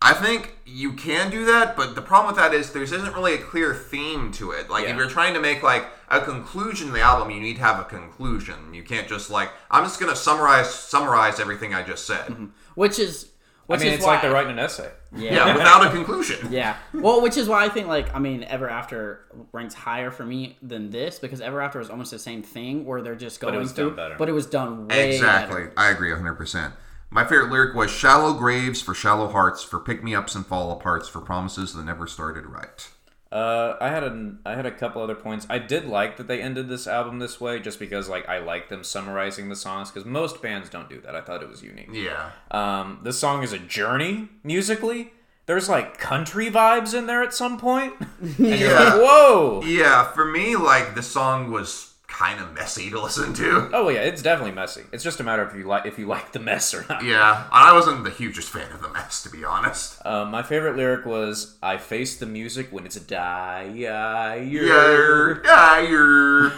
I 0.00 0.14
think 0.14 0.56
you 0.64 0.92
can 0.92 1.28
do 1.28 1.44
that, 1.46 1.76
but 1.76 1.96
the 1.96 2.02
problem 2.02 2.32
with 2.32 2.40
that 2.40 2.54
is 2.54 2.72
there 2.72 2.82
isn't 2.84 3.14
really 3.14 3.34
a 3.34 3.38
clear 3.38 3.74
theme 3.74 4.30
to 4.32 4.52
it. 4.52 4.70
Like 4.70 4.84
if 4.86 4.96
you're 4.96 5.08
trying 5.10 5.34
to 5.34 5.40
make 5.40 5.62
like 5.62 5.86
a 6.08 6.20
conclusion 6.20 6.86
to 6.86 6.92
the 6.92 7.00
album, 7.00 7.30
you 7.30 7.40
need 7.40 7.56
to 7.56 7.62
have 7.62 7.80
a 7.80 7.84
conclusion. 7.84 8.72
You 8.72 8.84
can't 8.84 9.08
just 9.08 9.28
like 9.28 9.50
I'm 9.70 9.84
just 9.84 9.98
gonna 10.00 10.16
summarize 10.16 10.72
summarize 10.72 11.40
everything 11.40 11.74
I 11.74 11.82
just 11.82 12.06
said. 12.06 12.32
Which 12.76 12.98
is 12.98 13.24
I 13.68 13.72
which 13.72 13.80
mean, 13.80 13.88
is 13.88 13.94
it's 13.96 14.06
why, 14.06 14.12
like 14.14 14.22
they're 14.22 14.32
writing 14.32 14.52
an 14.52 14.60
essay. 14.60 14.88
Yeah, 15.16 15.54
without 15.56 15.86
a 15.86 15.90
conclusion. 15.90 16.48
Yeah. 16.50 16.76
Well, 16.92 17.22
which 17.22 17.36
is 17.36 17.48
why 17.48 17.64
I 17.64 17.68
think 17.68 17.86
like 17.88 18.14
I 18.14 18.18
mean 18.18 18.44
Ever 18.44 18.68
After 18.68 19.20
ranks 19.52 19.74
higher 19.74 20.10
for 20.10 20.24
me 20.24 20.56
than 20.62 20.90
this 20.90 21.18
because 21.18 21.40
Ever 21.40 21.60
After 21.62 21.80
is 21.80 21.88
almost 21.90 22.10
the 22.10 22.18
same 22.18 22.42
thing 22.42 22.84
where 22.84 23.00
they're 23.02 23.14
just 23.16 23.40
going 23.40 23.54
but 23.54 23.58
it 23.58 23.60
was 23.62 23.72
through, 23.72 23.88
done 23.90 23.96
better. 23.96 24.14
but 24.18 24.28
it 24.28 24.32
was 24.32 24.46
done 24.46 24.86
way 24.88 25.14
Exactly. 25.14 25.62
better. 25.64 25.72
I 25.76 25.90
agree 25.90 26.10
100%. 26.10 26.72
My 27.10 27.24
favorite 27.24 27.50
lyric 27.50 27.74
was 27.74 27.90
shallow 27.90 28.34
graves 28.34 28.82
for 28.82 28.92
shallow 28.92 29.28
hearts, 29.28 29.62
for 29.62 29.80
pick 29.80 30.04
me 30.04 30.14
ups 30.14 30.34
and 30.34 30.44
fall 30.46 30.78
aparts, 30.78 31.08
for 31.08 31.20
promises 31.22 31.72
that 31.72 31.84
never 31.86 32.06
started 32.06 32.44
right. 32.44 32.88
Uh, 33.30 33.76
I 33.80 33.88
had 33.90 34.02
a 34.04 34.32
I 34.46 34.54
had 34.54 34.64
a 34.64 34.70
couple 34.70 35.02
other 35.02 35.14
points. 35.14 35.46
I 35.50 35.58
did 35.58 35.86
like 35.86 36.16
that 36.16 36.28
they 36.28 36.40
ended 36.40 36.68
this 36.68 36.86
album 36.86 37.18
this 37.18 37.40
way, 37.40 37.60
just 37.60 37.78
because 37.78 38.08
like 38.08 38.26
I 38.28 38.38
like 38.38 38.68
them 38.70 38.82
summarizing 38.82 39.48
the 39.50 39.56
songs 39.56 39.90
because 39.90 40.06
most 40.06 40.40
bands 40.40 40.70
don't 40.70 40.88
do 40.88 41.00
that. 41.02 41.14
I 41.14 41.20
thought 41.20 41.42
it 41.42 41.48
was 41.48 41.62
unique. 41.62 41.88
Yeah. 41.92 42.30
Um, 42.50 43.00
this 43.02 43.18
song 43.18 43.42
is 43.42 43.52
a 43.52 43.58
journey 43.58 44.28
musically. 44.42 45.12
There's 45.46 45.68
like 45.68 45.98
country 45.98 46.50
vibes 46.50 46.92
in 46.94 47.06
there 47.06 47.22
at 47.22 47.34
some 47.34 47.58
point. 47.58 47.94
and 48.20 48.38
you're 48.38 48.56
Yeah. 48.70 48.78
like, 48.80 48.94
whoa. 48.94 49.62
Yeah, 49.64 50.10
for 50.12 50.24
me, 50.24 50.56
like 50.56 50.94
the 50.94 51.02
song 51.02 51.50
was 51.50 51.86
kind 52.06 52.40
of 52.40 52.52
messy 52.54 52.88
to 52.90 53.00
listen 53.00 53.32
to. 53.34 53.70
Oh 53.74 53.90
yeah, 53.90 54.00
it's 54.00 54.22
definitely 54.22 54.52
messy. 54.52 54.82
It's 54.92 55.04
just 55.04 55.20
a 55.20 55.22
matter 55.22 55.42
of 55.42 55.50
if 55.50 55.56
you 55.58 55.64
like 55.64 55.84
if 55.86 55.98
you 55.98 56.06
like 56.06 56.32
the 56.32 56.40
mess 56.40 56.72
or 56.74 56.84
not. 56.88 57.04
Yeah, 57.04 57.46
I 57.52 57.72
wasn't 57.74 58.04
the 58.04 58.10
hugest 58.10 58.48
fan 58.50 58.72
of 58.72 58.80
the 58.82 58.87
mess, 59.08 59.22
to 59.22 59.30
be 59.30 59.44
honest. 59.44 60.04
Um, 60.04 60.30
my 60.30 60.42
favorite 60.42 60.76
lyric 60.76 61.06
was, 61.06 61.56
"I 61.62 61.78
face 61.78 62.18
the 62.18 62.26
music 62.26 62.68
when 62.70 62.84
it's 62.84 62.96
a 62.96 63.00
die." 63.00 63.72
Yeah, 63.74 64.34
yeah, 64.34 65.80
you're. 65.80 66.52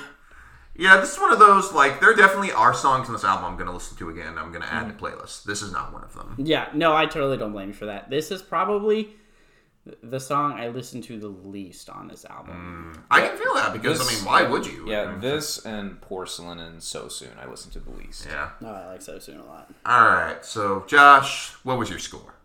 Yeah, 0.74 0.96
this 0.96 1.12
is 1.12 1.20
one 1.20 1.30
of 1.32 1.38
those 1.38 1.72
like 1.72 2.00
there 2.00 2.14
definitely 2.14 2.52
are 2.52 2.72
songs 2.72 3.06
in 3.06 3.12
this 3.12 3.22
album 3.22 3.44
I'm 3.44 3.56
gonna 3.56 3.72
listen 3.72 3.96
to 3.98 4.08
again. 4.08 4.38
I'm 4.38 4.50
gonna 4.50 4.66
add 4.66 4.88
to 4.88 4.94
playlist. 4.94 5.44
This 5.44 5.62
is 5.62 5.72
not 5.72 5.92
one 5.92 6.02
of 6.02 6.14
them. 6.14 6.34
Yeah, 6.38 6.68
no, 6.74 6.96
I 6.96 7.06
totally 7.06 7.36
don't 7.36 7.52
blame 7.52 7.68
you 7.68 7.74
for 7.74 7.86
that. 7.86 8.08
This 8.08 8.30
is 8.30 8.40
probably 8.40 9.10
the 10.02 10.20
song 10.20 10.52
I 10.52 10.68
listened 10.68 11.04
to 11.04 11.18
the 11.18 11.28
least 11.28 11.90
on 11.90 12.08
this 12.08 12.24
album. 12.24 13.04
I 13.10 13.20
can 13.20 13.36
feel 13.36 13.54
that 13.54 13.72
because 13.74 14.00
I 14.00 14.10
mean, 14.10 14.24
why 14.24 14.42
would 14.42 14.66
you? 14.66 14.88
Yeah, 14.88 15.16
this 15.18 15.64
and 15.66 16.00
Porcelain 16.00 16.58
and 16.58 16.82
So 16.82 17.08
Soon 17.08 17.30
I 17.38 17.46
listened 17.46 17.74
to 17.74 17.80
the 17.80 17.90
least. 17.90 18.26
Yeah. 18.26 18.50
No, 18.60 18.68
I 18.68 18.86
like 18.86 19.02
So 19.02 19.18
Soon 19.18 19.38
a 19.38 19.44
lot. 19.44 19.70
All 19.84 20.10
right. 20.10 20.42
So, 20.44 20.84
Josh, 20.86 21.52
what 21.62 21.78
was 21.78 21.90
your 21.90 21.98
score? 21.98 22.39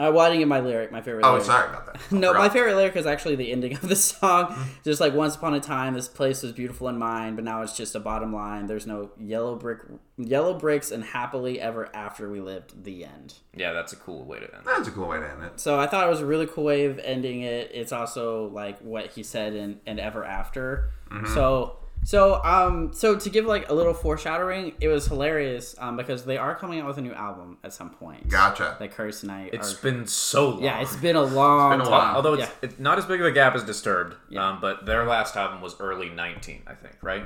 Uh, 0.00 0.10
well, 0.10 0.20
I 0.20 0.28
didn't 0.28 0.38
get 0.40 0.48
my 0.48 0.60
lyric, 0.60 0.90
my 0.90 1.02
favorite 1.02 1.24
Oh, 1.26 1.32
lyric. 1.32 1.44
sorry 1.44 1.68
about 1.68 1.86
that. 1.86 2.00
No, 2.12 2.32
my 2.32 2.48
favorite 2.48 2.74
lyric 2.76 2.96
is 2.96 3.04
actually 3.06 3.36
the 3.36 3.52
ending 3.52 3.74
of 3.74 3.86
the 3.88 3.96
song. 3.96 4.56
Just 4.82 5.00
like 5.00 5.12
once 5.12 5.34
upon 5.36 5.52
a 5.54 5.60
time, 5.60 5.92
this 5.94 6.08
place 6.08 6.42
was 6.42 6.52
beautiful 6.52 6.88
in 6.88 6.96
mine, 6.98 7.34
but 7.34 7.44
now 7.44 7.60
it's 7.62 7.76
just 7.76 7.94
a 7.94 8.00
bottom 8.00 8.32
line. 8.34 8.66
There's 8.66 8.86
no 8.86 9.10
yellow 9.18 9.56
brick, 9.56 9.80
yellow 10.16 10.54
bricks, 10.54 10.90
and 10.90 11.04
happily 11.04 11.60
ever 11.60 11.94
after 11.94 12.30
we 12.30 12.40
lived. 12.40 12.82
The 12.84 13.04
end. 13.04 13.34
Yeah, 13.54 13.72
that's 13.72 13.92
a 13.92 13.96
cool 13.96 14.24
way 14.24 14.38
to 14.38 14.54
end. 14.54 14.64
That's 14.64 14.88
a 14.88 14.90
cool 14.90 15.08
way 15.08 15.18
to 15.18 15.28
end 15.30 15.42
it. 15.44 15.60
So 15.60 15.78
I 15.78 15.86
thought 15.86 16.06
it 16.06 16.10
was 16.10 16.20
a 16.20 16.26
really 16.26 16.46
cool 16.46 16.64
way 16.64 16.86
of 16.86 16.98
ending 17.00 17.42
it. 17.42 17.70
It's 17.74 17.92
also 17.92 18.46
like 18.48 18.78
what 18.80 19.08
he 19.12 19.22
said 19.22 19.54
in, 19.54 19.80
in 19.86 19.98
Ever 19.98 20.24
After. 20.24 20.90
Mm-hmm. 21.10 21.34
So 21.34 21.76
so 22.04 22.42
um 22.44 22.92
so 22.92 23.16
to 23.18 23.30
give 23.30 23.44
like 23.46 23.68
a 23.70 23.74
little 23.74 23.94
foreshadowing, 23.94 24.72
it 24.80 24.88
was 24.88 25.06
hilarious 25.06 25.74
um 25.78 25.96
because 25.96 26.24
they 26.24 26.36
are 26.38 26.54
coming 26.54 26.80
out 26.80 26.86
with 26.86 26.98
a 26.98 27.02
new 27.02 27.12
album 27.12 27.58
at 27.62 27.72
some 27.72 27.90
point. 27.90 28.28
Gotcha. 28.28 28.76
That 28.78 28.92
Curtis 28.92 29.22
and 29.22 29.30
I 29.32 29.50
It's 29.52 29.78
are, 29.78 29.82
been 29.82 30.06
so 30.06 30.50
long. 30.50 30.62
yeah, 30.62 30.80
it's 30.80 30.96
been 30.96 31.16
a 31.16 31.22
long 31.22 31.72
been 31.72 31.80
a 31.80 31.84
time. 31.84 31.92
while. 31.92 32.16
Although 32.16 32.34
it's, 32.34 32.42
Yeah. 32.44 32.50
it's 32.62 32.78
not 32.78 32.98
as 32.98 33.04
big 33.06 33.20
of 33.20 33.26
a 33.26 33.32
gap 33.32 33.54
as 33.54 33.64
Disturbed, 33.64 34.16
Yeah. 34.28 34.48
um, 34.48 34.58
but 34.60 34.86
their 34.86 35.04
last 35.04 35.36
album 35.36 35.60
was 35.60 35.78
early 35.80 36.08
19, 36.08 36.62
I 36.66 36.74
think, 36.74 36.96
right? 37.02 37.24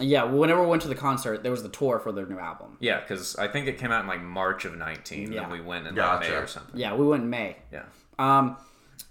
Yeah, 0.00 0.24
whenever 0.24 0.62
we 0.62 0.68
went 0.68 0.82
to 0.82 0.88
the 0.88 0.94
concert, 0.94 1.42
there 1.42 1.50
was 1.50 1.64
the 1.64 1.68
tour 1.68 1.98
for 1.98 2.12
their 2.12 2.26
new 2.26 2.38
album. 2.38 2.76
Yeah, 2.78 3.00
because 3.00 3.34
I 3.36 3.48
think 3.48 3.66
it 3.66 3.78
came 3.78 3.90
out 3.90 4.02
in 4.02 4.06
like 4.06 4.22
March 4.22 4.64
of 4.64 4.76
19, 4.76 5.32
Yeah. 5.32 5.42
and 5.42 5.50
we 5.52 5.60
went 5.60 5.86
in 5.88 5.94
Gotcha. 5.96 6.20
like 6.20 6.30
May 6.30 6.36
or 6.36 6.46
something. 6.46 6.78
Yeah, 6.78 6.94
we 6.94 7.04
went 7.06 7.24
in 7.24 7.30
May. 7.30 7.56
Yeah. 7.72 7.82
Um, 8.18 8.56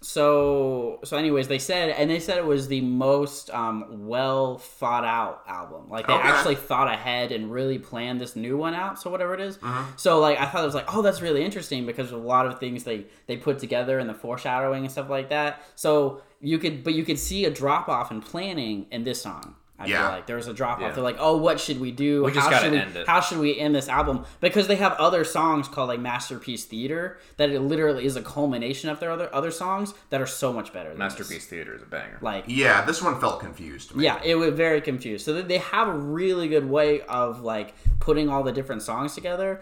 so 0.02 1.00
so 1.04 1.18
anyways, 1.18 1.48
they 1.48 1.60
said 1.60 1.90
and 1.90 2.10
they 2.10 2.20
said 2.20 2.38
it 2.38 2.46
was 2.46 2.68
the 2.68 2.82
most 2.82 3.50
um, 3.50 4.08
well 4.08 4.58
thought 4.58 5.04
out 5.04 5.44
album. 5.48 5.90
Like 5.90 6.08
they 6.08 6.14
Okay. 6.14 6.28
actually 6.28 6.56
thought 6.56 6.88
ahead 6.88 7.32
and 7.32 7.52
really 7.52 7.80
planned 7.80 8.22
this 8.22 8.36
new 8.36 8.58
one 8.58 8.74
out. 8.74 9.02
So 9.02 9.10
whatever 9.10 9.34
it 9.34 9.42
is. 9.42 9.58
Mm-hmm. 9.58 9.92
So 9.96 10.20
like 10.20 10.40
I 10.40 10.46
thought 10.46 10.62
it 10.64 10.66
was 10.68 10.76
like 10.76 10.94
oh 10.96 11.02
that's 11.02 11.22
really 11.22 11.44
interesting 11.44 11.86
because 11.86 12.12
a 12.12 12.18
lot 12.18 12.46
of 12.46 12.60
things 12.60 12.84
they 12.84 13.06
they 13.26 13.38
put 13.38 13.60
together 13.60 14.00
and 14.00 14.10
the 14.10 14.14
foreshadowing 14.14 14.84
and 14.84 14.92
stuff 14.92 15.10
like 15.10 15.30
that. 15.30 15.62
So 15.76 16.22
you 16.42 16.60
could 16.60 16.84
but 16.84 16.94
you 16.94 17.04
could 17.04 17.20
see 17.20 17.46
a 17.46 17.50
drop 17.50 17.90
off 17.90 18.12
in 18.12 18.22
planning 18.22 18.86
in 18.92 19.04
this 19.04 19.22
song. 19.22 19.56
I 19.80 19.86
Yeah. 19.86 20.02
feel 20.02 20.10
like 20.10 20.26
there 20.28 20.36
was 20.38 20.48
a 20.48 20.54
drop 20.54 20.78
off. 20.78 20.82
Yeah. 20.82 20.92
They're 20.92 21.04
like, 21.04 21.18
oh, 21.20 21.38
what 21.38 21.60
should 21.60 21.80
we 21.80 21.92
do? 21.92 22.24
We 22.24 22.32
just 22.32 22.46
how 22.46 22.50
gotta 22.50 22.64
should 22.66 22.72
we, 22.74 22.80
end 22.80 22.96
it. 22.96 23.08
How 23.08 23.20
should 23.22 23.38
we 23.38 23.60
end 23.60 23.76
this 23.76 23.88
album? 23.88 24.26
Because 24.40 24.68
they 24.68 24.78
have 24.78 24.94
other 24.94 25.24
songs 25.24 25.68
called 25.68 25.90
like 25.90 26.00
Masterpiece 26.00 26.66
Theater 26.66 27.20
that 27.38 27.52
it 27.52 27.60
literally 27.60 28.06
is 28.06 28.16
a 28.16 28.22
culmination 28.24 28.90
of 28.90 29.00
their 29.00 29.12
other 29.12 29.30
other 29.34 29.52
songs 29.52 29.94
that 30.10 30.20
are 30.20 30.26
so 30.26 30.52
much 30.52 30.74
better. 30.74 30.90
Than 30.90 30.98
this. 31.00 31.20
Masterpiece 31.20 31.46
Theater 31.46 31.76
is 31.76 31.84
a 31.84 31.86
banger. 31.86 32.18
Like, 32.22 32.46
Yeah, 32.48 32.84
this 32.86 33.02
one 33.04 33.20
felt 33.20 33.40
confused. 33.40 33.92
To 33.92 33.98
me. 33.98 34.04
yeah, 34.06 34.20
it 34.24 34.36
was 34.36 34.54
very 34.54 34.82
confused. 34.82 35.24
So 35.26 35.34
they- 35.34 35.42
they 35.44 35.58
have 35.60 35.88
a 35.88 35.94
really 35.98 36.48
good 36.48 36.68
way 36.70 37.02
of 37.02 37.42
like 37.42 37.76
putting 38.00 38.30
all 38.30 38.42
the 38.44 38.52
different 38.52 38.82
songs 38.82 39.14
together. 39.14 39.62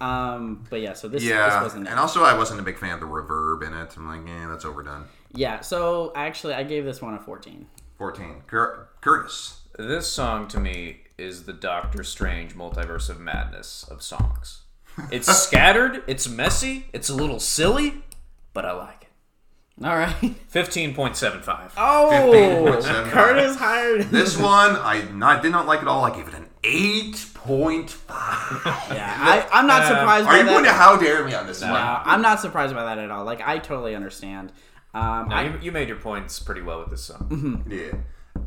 Um, 0.00 0.64
but 0.70 0.80
yeah, 0.80 0.92
so 0.92 1.08
this, 1.08 1.22
this 1.22 1.30
Mm-hmm. 1.32 1.38
Yeah, 1.38 1.62
wasn't 1.62 1.88
and 1.88 1.98
also 1.98 2.22
I 2.22 2.36
wasn't 2.36 2.60
a 2.60 2.62
big 2.62 2.78
fan 2.78 2.90
of 2.94 3.00
the 3.00 3.06
reverb 3.06 3.66
in 3.66 3.72
it. 3.74 3.94
I'm 3.96 4.06
like, 4.06 4.26
yeah, 4.26 4.46
that's 4.48 4.64
overdone. 4.64 5.04
yeah. 5.32 5.60
So 5.60 6.12
actually, 6.14 6.54
I 6.54 6.62
gave 6.64 6.84
this 6.84 7.00
one 7.00 7.14
a 7.14 7.18
fourteen. 7.18 7.66
14. 7.98 8.42
Cur- 8.46 8.88
Curtis. 9.00 9.60
This 9.78 10.10
song 10.10 10.48
to 10.48 10.60
me 10.60 11.00
is 11.18 11.44
the 11.44 11.52
Doctor 11.52 12.02
Strange 12.04 12.54
multiverse 12.54 13.08
of 13.08 13.20
madness 13.20 13.84
of 13.90 14.02
songs. 14.02 14.60
It's 15.10 15.26
scattered, 15.26 16.04
it's 16.06 16.28
messy, 16.28 16.86
it's 16.92 17.08
a 17.08 17.14
little 17.14 17.40
silly, 17.40 18.04
but 18.52 18.64
I 18.64 18.72
like 18.72 19.02
it. 19.02 19.84
All 19.84 19.96
right. 19.96 20.14
15.75. 20.52 21.72
Oh, 21.76 22.30
15.75. 22.32 23.10
Curtis 23.10 23.56
hired. 23.56 24.02
This 24.02 24.38
one, 24.38 24.76
I 24.76 25.02
not, 25.12 25.42
did 25.42 25.50
not 25.50 25.66
like 25.66 25.80
at 25.82 25.88
all. 25.88 26.04
I 26.04 26.14
gave 26.14 26.28
it 26.28 26.34
an 26.34 26.46
8.5. 26.62 28.94
Yeah, 28.94 29.12
I, 29.18 29.48
I'm 29.52 29.66
not 29.66 29.84
surprised. 29.88 30.26
Are 30.26 30.32
by 30.32 30.38
you 30.38 30.44
that. 30.44 30.50
going 30.50 30.64
to 30.64 30.72
how 30.72 30.96
dare 30.96 31.24
me 31.24 31.34
on 31.34 31.48
this 31.48 31.60
one? 31.60 31.72
Uh, 31.72 32.02
I'm 32.04 32.22
not 32.22 32.38
surprised 32.40 32.72
by 32.72 32.84
that 32.84 32.98
at 32.98 33.10
all. 33.10 33.24
Like 33.24 33.40
I 33.44 33.58
totally 33.58 33.96
understand. 33.96 34.52
Um, 34.94 35.28
Now, 35.28 35.38
I, 35.38 35.42
you, 35.44 35.58
you 35.62 35.72
made 35.72 35.88
your 35.88 35.98
points 35.98 36.38
pretty 36.38 36.62
well 36.62 36.80
with 36.80 36.90
this 36.90 37.02
song. 37.02 37.64
Yeah. 37.68 37.94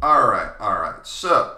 All 0.02 0.28
right, 0.28 0.52
all 0.60 0.80
right. 0.80 1.06
So, 1.06 1.58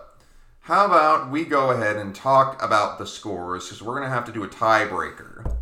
how 0.62 0.86
about 0.86 1.32
we 1.32 1.46
go 1.46 1.72
ahead 1.72 1.98
and 1.98 2.14
talk 2.16 2.62
about 2.64 2.98
the 3.00 3.06
scores 3.08 3.66
because 3.66 3.82
we're 3.82 3.98
going 3.98 4.08
to 4.10 4.14
have 4.14 4.26
to 4.26 4.32
do 4.32 4.44
a 4.44 4.48
tiebreaker. 4.48 5.56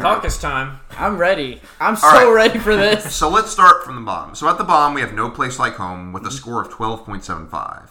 Caucus 0.00 0.38
time. 0.38 0.78
I'm 0.92 1.18
ready. 1.18 1.60
I'm 1.80 1.96
so 1.96 2.06
right. 2.06 2.32
ready 2.32 2.58
for 2.60 2.76
this. 2.76 3.04
So 3.16 3.28
let's 3.28 3.50
start 3.50 3.84
from 3.84 3.96
the 3.96 4.02
bottom. 4.02 4.34
So 4.36 4.48
at 4.48 4.56
the 4.56 4.62
bottom 4.64 4.94
we 4.94 5.00
have 5.00 5.12
No 5.12 5.30
Place 5.30 5.58
Like 5.58 5.74
Home 5.74 6.12
with 6.12 6.24
a 6.26 6.30
score 6.30 6.62
of 6.62 6.68
12.75. 6.68 7.88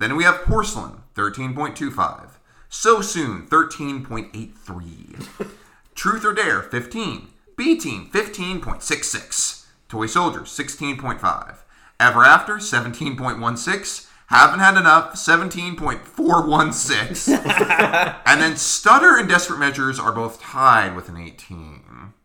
Then 0.00 0.16
we 0.16 0.24
have 0.24 0.42
Porcelain, 0.42 1.02
13.25. 1.14 2.30
So 2.68 3.00
Soon, 3.00 3.46
13.83. 3.46 5.50
Truth 5.94 6.24
or 6.24 6.32
Dare, 6.32 6.60
15. 6.62 7.28
B 7.56 7.78
Team, 7.78 8.10
15.66. 8.12 9.61
Toy 9.92 10.06
Soldiers, 10.06 10.48
16.5. 10.48 11.56
Ever 12.00 12.24
After, 12.24 12.54
17.16. 12.54 14.06
Haven't 14.28 14.60
Had 14.60 14.78
Enough, 14.78 15.12
17.416. 15.12 17.28
and 18.26 18.40
then 18.40 18.56
Stutter 18.56 19.18
and 19.18 19.28
Desperate 19.28 19.58
Measures 19.58 20.00
are 20.00 20.12
both 20.12 20.40
tied 20.40 20.96
with 20.96 21.10
an 21.10 21.18
18. 21.18 21.82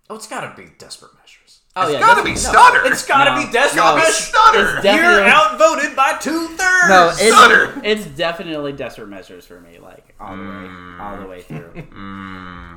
Oh, 0.09 0.15
it's 0.15 0.27
gotta 0.27 0.53
be 0.55 0.69
Desperate 0.77 1.11
Measures. 1.19 1.59
Oh 1.75 1.81
It's 1.83 1.91
yeah, 1.95 1.99
gotta 1.99 2.23
be 2.23 2.29
that's- 2.35 2.47
Stutter. 2.47 2.85
It's 2.85 3.05
gotta 3.05 3.31
No. 3.41 3.45
be 3.45 3.51
Desperate 3.51 3.83
Yo, 3.83 3.95
Measures. 3.97 4.15
Stutter. 4.15 4.63
It's 4.75 4.83
definitely- 4.83 5.15
You're 5.17 5.25
outvoted 5.25 5.93
by 5.97 6.13
two 6.21 6.47
thirds. 6.47 6.87
No, 6.87 7.09
it's, 7.09 7.19
Stutter. 7.21 7.81
it's 7.83 8.05
definitely 8.05 8.71
desperate 8.71 9.09
measures 9.09 9.45
for 9.45 9.59
me, 9.59 9.77
like 9.79 10.15
all 10.21 10.37
the 10.37 10.41
way, 10.43 10.47
Mm. 10.47 10.99
all 11.01 11.17
the 11.17 11.25
way 11.27 11.41
through. 11.41 11.73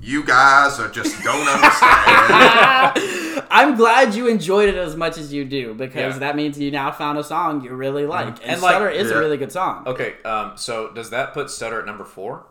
You 0.06 0.22
guys 0.22 0.78
are 0.80 0.88
just 0.90 1.22
don't 1.24 1.48
understand. 1.48 3.46
I'm 3.50 3.74
glad 3.74 4.14
you 4.14 4.26
enjoyed 4.28 4.68
it 4.68 4.74
as 4.74 4.96
much 4.96 5.16
as 5.16 5.32
you 5.32 5.46
do 5.46 5.72
because 5.72 6.14
Yeah. 6.14 6.18
that 6.18 6.36
means 6.36 6.58
you 6.58 6.70
now 6.70 6.90
found 6.92 7.16
a 7.18 7.24
song 7.24 7.62
you 7.64 7.70
really 7.74 8.04
like, 8.06 8.26
and, 8.26 8.40
And, 8.42 8.60
like- 8.62 8.72
Stutter 8.72 8.90
is 8.90 9.10
Yeah. 9.10 9.16
a 9.16 9.20
really 9.20 9.38
good 9.38 9.50
song. 9.50 9.84
Okay, 9.86 10.16
um, 10.26 10.52
so 10.56 10.90
does 10.92 11.08
that 11.08 11.32
put 11.32 11.48
Stutter 11.50 11.80
at 11.80 11.86
number 11.86 12.04
four? 12.04 12.44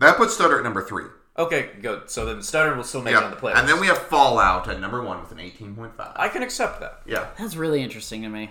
that 0.00 0.16
puts 0.18 0.34
Stutter 0.34 0.58
at 0.58 0.64
number 0.64 0.82
three. 0.82 1.06
Okay, 1.38 1.70
good. 1.80 2.10
So 2.10 2.26
then 2.26 2.42
Stutter 2.42 2.74
will 2.74 2.84
still 2.84 3.00
make 3.00 3.14
it 3.14 3.22
on 3.22 3.30
the 3.30 3.36
Yeah. 3.36 3.40
playlist. 3.42 3.58
And 3.60 3.68
then 3.68 3.80
we 3.80 3.86
have 3.86 3.98
Fallout 3.98 4.68
at 4.68 4.78
number 4.78 5.00
one 5.02 5.20
with 5.20 5.32
an 5.32 5.38
18.5. 5.40 6.12
I 6.16 6.28
can 6.28 6.42
accept 6.42 6.78
that. 6.80 7.00
yeah. 7.06 7.26
That's 7.38 7.56
really 7.56 7.82
interesting 7.82 8.22
to 8.22 8.28
me. 8.28 8.50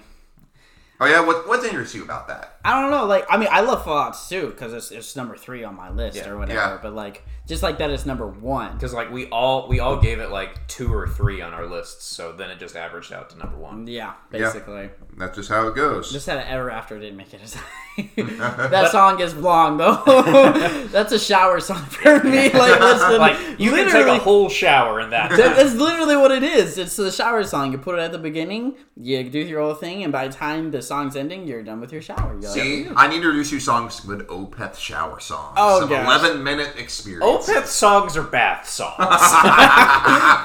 Oh, 1.00 1.06
yeah. 1.06 1.20
What, 1.26 1.48
what's 1.48 1.64
interesting 1.66 2.02
about 2.02 2.28
that? 2.28 2.54
I 2.66 2.82
don't 2.82 2.92
know, 2.92 3.06
like 3.06 3.26
I 3.30 3.38
mean, 3.38 3.48
I 3.50 3.62
love 3.62 3.86
Fallout 3.86 4.18
too 4.28 4.48
because 4.48 4.74
it's, 4.74 4.92
it's 4.92 5.16
number 5.16 5.38
three 5.38 5.64
on 5.64 5.74
my 5.76 5.90
list 5.90 6.18
Yeah. 6.18 6.30
or 6.30 6.38
whatever. 6.38 6.60
Yeah. 6.60 6.80
But 6.82 6.94
like, 6.94 7.24
just 7.48 7.64
like 7.64 7.78
that, 7.78 7.90
it's 7.92 8.06
number 8.06 8.28
one. 8.28 8.74
Because 8.74 8.94
like 8.94 9.10
we 9.10 9.28
all 9.30 9.70
we 9.70 9.80
all 9.80 9.96
gave 10.02 10.20
it 10.20 10.32
like 10.32 10.68
two 10.68 10.94
or 10.94 11.08
three 11.08 11.42
on 11.42 11.54
our 11.54 11.66
lists, 11.66 12.04
so 12.04 12.34
then 12.34 12.50
it 12.50 12.60
just 12.60 12.76
averaged 12.76 13.14
out 13.14 13.30
to 13.30 13.38
number 13.38 13.56
one. 13.56 13.88
Yeah, 13.88 14.16
basically. 14.32 14.90
That's 15.18 15.38
just 15.38 15.48
how 15.50 15.68
it 15.68 15.76
goes. 15.76 16.12
Just 16.12 16.26
had 16.28 16.40
an 16.40 16.48
ever 16.48 16.70
after 16.70 17.00
didn't 17.00 17.16
make 17.16 17.34
it 17.34 17.40
as 17.42 17.54
high. 17.96 18.10
that 18.68 18.92
song 18.92 19.22
is 19.22 19.34
long 19.36 19.78
though. 19.78 20.04
That's 20.92 21.14
a 21.14 21.20
shower 21.20 21.62
song 21.62 21.86
for 21.86 22.22
me. 22.22 22.50
Like 22.52 22.82
listen, 22.82 23.18
Like 23.18 23.38
you 23.60 23.72
can 23.72 23.86
take 23.86 23.94
literally- 23.94 24.18
a 24.18 24.20
whole 24.20 24.50
shower 24.50 25.00
in 25.00 25.12
that. 25.12 25.30
that- 25.32 25.56
That's 25.56 25.74
literally 25.74 26.18
what 26.18 26.32
it 26.32 26.44
is. 26.44 26.78
It's 26.78 26.98
the 26.98 27.12
shower 27.12 27.46
song. 27.46 27.72
You 27.72 27.78
put 27.78 27.98
it 27.98 28.02
at 28.02 28.12
the 28.12 28.18
beginning, 28.18 28.76
you 28.98 29.24
do 29.30 29.40
your 29.40 29.62
whole 29.62 29.74
thing, 29.74 30.04
and 30.04 30.12
by 30.12 30.28
the 30.28 30.34
time 30.34 30.72
the 30.72 30.82
song's 30.88 31.16
ending, 31.16 31.46
you're 31.48 31.64
done 31.64 31.80
with 31.82 31.92
your 31.92 32.02
shower. 32.02 32.34
You're 32.34 32.50
like, 32.50 32.60
See, 32.60 32.88
I 32.96 33.08
need 33.08 33.16
to 33.22 33.28
introduce 33.28 33.52
you 33.52 33.60
songs 33.60 34.04
with 34.06 34.28
Opeth 34.28 34.78
shower 34.78 35.20
songs. 35.20 35.56
Oh, 35.58 35.82
Some 35.82 35.90
gosh. 35.90 36.22
11 36.22 36.44
minute 36.44 36.76
experience. 36.78 37.48
Opeth 37.48 37.66
songs 37.66 38.18
are 38.18 38.24
bath 38.24 38.68
songs. 38.68 38.96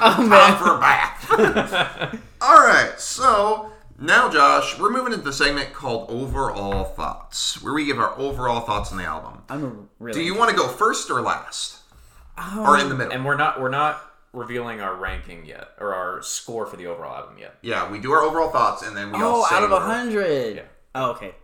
Oh, 0.05 0.27
Time 0.29 0.57
for 0.57 0.75
a 0.75 0.79
bath. 0.79 2.19
All 2.41 2.65
right, 2.65 2.93
so 2.97 3.71
Now, 3.99 4.29
Josh, 4.29 4.77
we're 4.77 4.91
moving 4.91 5.13
into 5.13 5.23
the 5.23 5.33
segment 5.33 5.73
called 5.73 6.09
Overall 6.11 6.83
Thoughts, 6.83 7.61
where 7.63 7.73
we 7.73 7.85
give 7.85 7.99
our 7.99 8.17
overall 8.19 8.61
thoughts 8.61 8.91
on 8.91 8.97
the 8.97 9.05
album. 9.05 9.41
I'm 9.49 9.89
really. 9.99 10.19
Do 10.19 10.25
you 10.25 10.35
want 10.37 10.49
to 10.51 10.55
go 10.55 10.67
first 10.67 11.09
or 11.09 11.21
last? 11.21 11.79
or 12.57 12.79
in 12.79 12.87
the 12.87 12.91
um, 12.93 12.97
middle? 12.97 13.13
And 13.13 13.25
we're 13.25 13.37
not 13.37 13.61
we're 13.61 13.69
not 13.69 14.12
revealing 14.33 14.81
our 14.81 14.95
ranking 14.95 15.45
yet 15.45 15.69
or 15.79 15.93
our 15.93 16.21
score 16.21 16.65
for 16.65 16.75
the 16.75 16.87
overall 16.87 17.15
album 17.15 17.37
yet. 17.37 17.55
yeah, 17.61 17.89
we 17.91 17.99
do 17.99 18.11
our 18.11 18.21
overall 18.21 18.49
thoughts 18.49 18.81
and 18.83 18.97
then 18.97 19.11
we 19.11 19.21
all 19.21 19.41
Oh, 19.43 19.47
say 19.49 19.55
out 19.55 19.63
of 19.63 19.71
a 19.71 19.79
hundred. 19.79 20.55
Yeah. 20.57 20.61
Oh, 20.95 21.11
okay. 21.11 21.35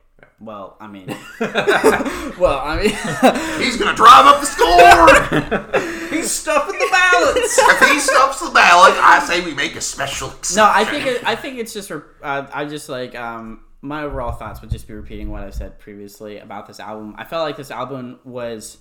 Well, 0.41 0.75
I 0.79 0.87
mean, 0.87 1.07
well, 1.39 2.59
I 2.59 2.77
mean, 2.81 3.59
He's 3.63 3.77
gonna 3.77 3.95
drive 3.95 4.25
up 4.25 4.39
the 4.39 4.45
score. 4.45 6.09
He's 6.09 6.31
stuffing 6.31 6.77
the 6.79 6.87
ballots. 6.91 7.57
if 7.57 7.89
he 7.89 7.99
stops 7.99 8.39
the 8.39 8.49
ballot, 8.51 8.93
I 8.97 9.19
say 9.25 9.43
we 9.43 9.53
make 9.53 9.75
a 9.75 9.81
special. 9.81 10.29
Exception. 10.29 10.55
no, 10.57 10.71
I 10.73 10.83
think 10.85 11.05
it, 11.05 11.23
I 11.25 11.35
think 11.35 11.57
it's 11.59 11.73
just 11.73 11.91
uh, 11.91 11.99
I 12.23 12.65
just 12.65 12.89
like 12.89 13.15
um 13.15 13.61
my 13.81 14.03
overall 14.03 14.31
thoughts 14.31 14.61
would 14.61 14.69
just 14.71 14.87
be 14.87 14.93
repeating 14.93 15.29
what 15.29 15.43
I 15.43 15.49
said 15.51 15.79
previously 15.79 16.39
about 16.39 16.67
this 16.67 16.79
album. 16.79 17.15
I 17.17 17.23
felt 17.25 17.43
like 17.45 17.55
this 17.57 17.71
album 17.71 18.19
was 18.23 18.77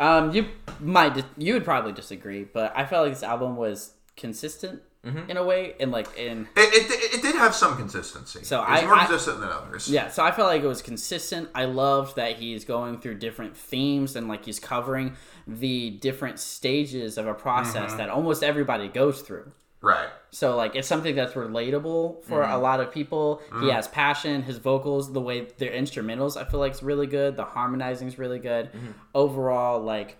um 0.00 0.32
you 0.32 0.46
might 0.80 1.14
dis- 1.14 1.24
you 1.38 1.54
would 1.54 1.64
probably 1.64 1.92
disagree, 1.92 2.44
but 2.44 2.72
I 2.76 2.84
felt 2.86 3.04
like 3.06 3.14
this 3.14 3.22
album 3.22 3.56
was 3.56 3.92
consistent 4.16 4.82
in 5.28 5.36
a 5.36 5.44
way 5.44 5.76
and 5.78 5.92
like 5.92 6.08
in 6.18 6.48
It, 6.56 6.90
it, 6.90 7.14
it 7.14 7.22
did 7.22 7.36
have 7.36 7.54
some 7.54 7.76
consistency. 7.76 8.42
So 8.42 8.60
I- 8.60 8.84
more 8.84 8.96
I- 8.96 9.06
consistent 9.06 9.38
than 9.38 9.50
others. 9.50 9.88
Yeah, 9.88 10.08
so 10.10 10.24
I 10.24 10.32
felt 10.32 10.48
like 10.48 10.62
it 10.62 10.66
was 10.66 10.82
consistent. 10.82 11.48
I 11.54 11.66
loved 11.66 12.16
that 12.16 12.32
he's 12.38 12.64
going 12.64 12.98
through 12.98 13.18
different 13.18 13.56
themes 13.56 14.16
and 14.16 14.26
like 14.26 14.44
he's 14.44 14.58
covering 14.58 15.14
the 15.46 15.90
different 15.90 16.40
stages 16.40 17.18
of 17.18 17.28
a 17.28 17.34
process 17.34 17.94
that 17.94 18.08
almost 18.08 18.42
everybody 18.42 18.88
goes 18.88 19.20
through. 19.22 19.52
Right. 19.86 20.08
So 20.30 20.56
like 20.56 20.74
it's 20.74 20.88
something 20.88 21.14
that's 21.14 21.34
relatable 21.34 22.24
for 22.24 22.42
mm-hmm. 22.42 22.52
a 22.52 22.58
lot 22.58 22.80
of 22.80 22.92
people. 22.92 23.40
He 23.46 23.54
mm-hmm. 23.54 23.68
has 23.68 23.86
passion, 23.86 24.42
his 24.42 24.58
vocals, 24.58 25.12
the 25.12 25.20
way 25.20 25.46
their 25.58 25.70
instrumentals 25.70 26.36
I 26.36 26.44
feel 26.44 26.58
like 26.58 26.72
is 26.72 26.82
really 26.82 27.06
good. 27.06 27.36
The 27.36 27.44
harmonizing 27.44 28.08
is 28.08 28.18
really 28.18 28.40
good. 28.40 28.72
Mm-hmm. 28.72 28.90
Overall 29.14 29.80
like 29.80 30.18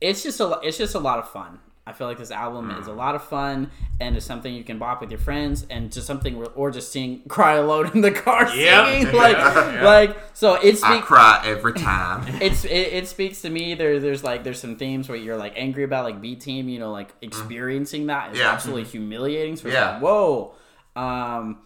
it's 0.00 0.22
just 0.22 0.38
a 0.38 0.60
it's 0.62 0.78
just 0.78 0.94
a 0.94 1.00
lot 1.00 1.18
of 1.18 1.28
fun. 1.28 1.58
I 1.86 1.92
feel 1.92 2.06
like 2.06 2.16
this 2.16 2.30
album 2.30 2.70
is 2.70 2.86
a 2.86 2.90
mm. 2.90 2.96
lot 2.96 3.14
of 3.14 3.22
fun 3.22 3.70
and 4.00 4.16
is 4.16 4.24
something 4.24 4.54
you 4.54 4.64
can 4.64 4.78
bop 4.78 5.02
with 5.02 5.10
your 5.10 5.18
friends 5.20 5.66
and 5.68 5.92
just 5.92 6.06
something 6.06 6.42
or 6.54 6.70
just 6.70 6.90
sing 6.90 7.22
cry 7.28 7.54
alone 7.56 7.90
in 7.94 8.00
the 8.00 8.10
car 8.10 8.48
Yeah. 8.56 8.90
singing 8.90 9.14
like 9.14 9.36
Yeah. 9.36 9.84
like 9.84 10.16
so 10.32 10.54
it 10.54 10.82
I 10.82 11.00
cry 11.00 11.42
every 11.44 11.74
time. 11.74 12.24
it's 12.40 12.64
it, 12.64 12.70
it 12.70 13.08
speaks 13.08 13.42
to 13.42 13.50
me 13.50 13.74
there 13.74 14.00
there's 14.00 14.24
like 14.24 14.44
there's 14.44 14.60
some 14.60 14.76
themes 14.76 15.10
where 15.10 15.18
you're 15.18 15.36
like 15.36 15.52
angry 15.56 15.84
about 15.84 16.04
like 16.04 16.22
B 16.22 16.36
team 16.36 16.70
you 16.70 16.78
know 16.78 16.90
like 16.90 17.08
mm. 17.20 17.24
experiencing 17.26 18.06
that 18.06 18.32
is 18.32 18.38
Yeah. 18.38 18.52
absolutely 18.52 18.84
mm-hmm. 18.84 18.92
humiliating 18.92 19.56
so 19.56 19.68
it's 19.68 19.74
Yeah. 19.74 19.92
like 19.94 20.02
whoa 20.02 20.54
um 20.96 21.58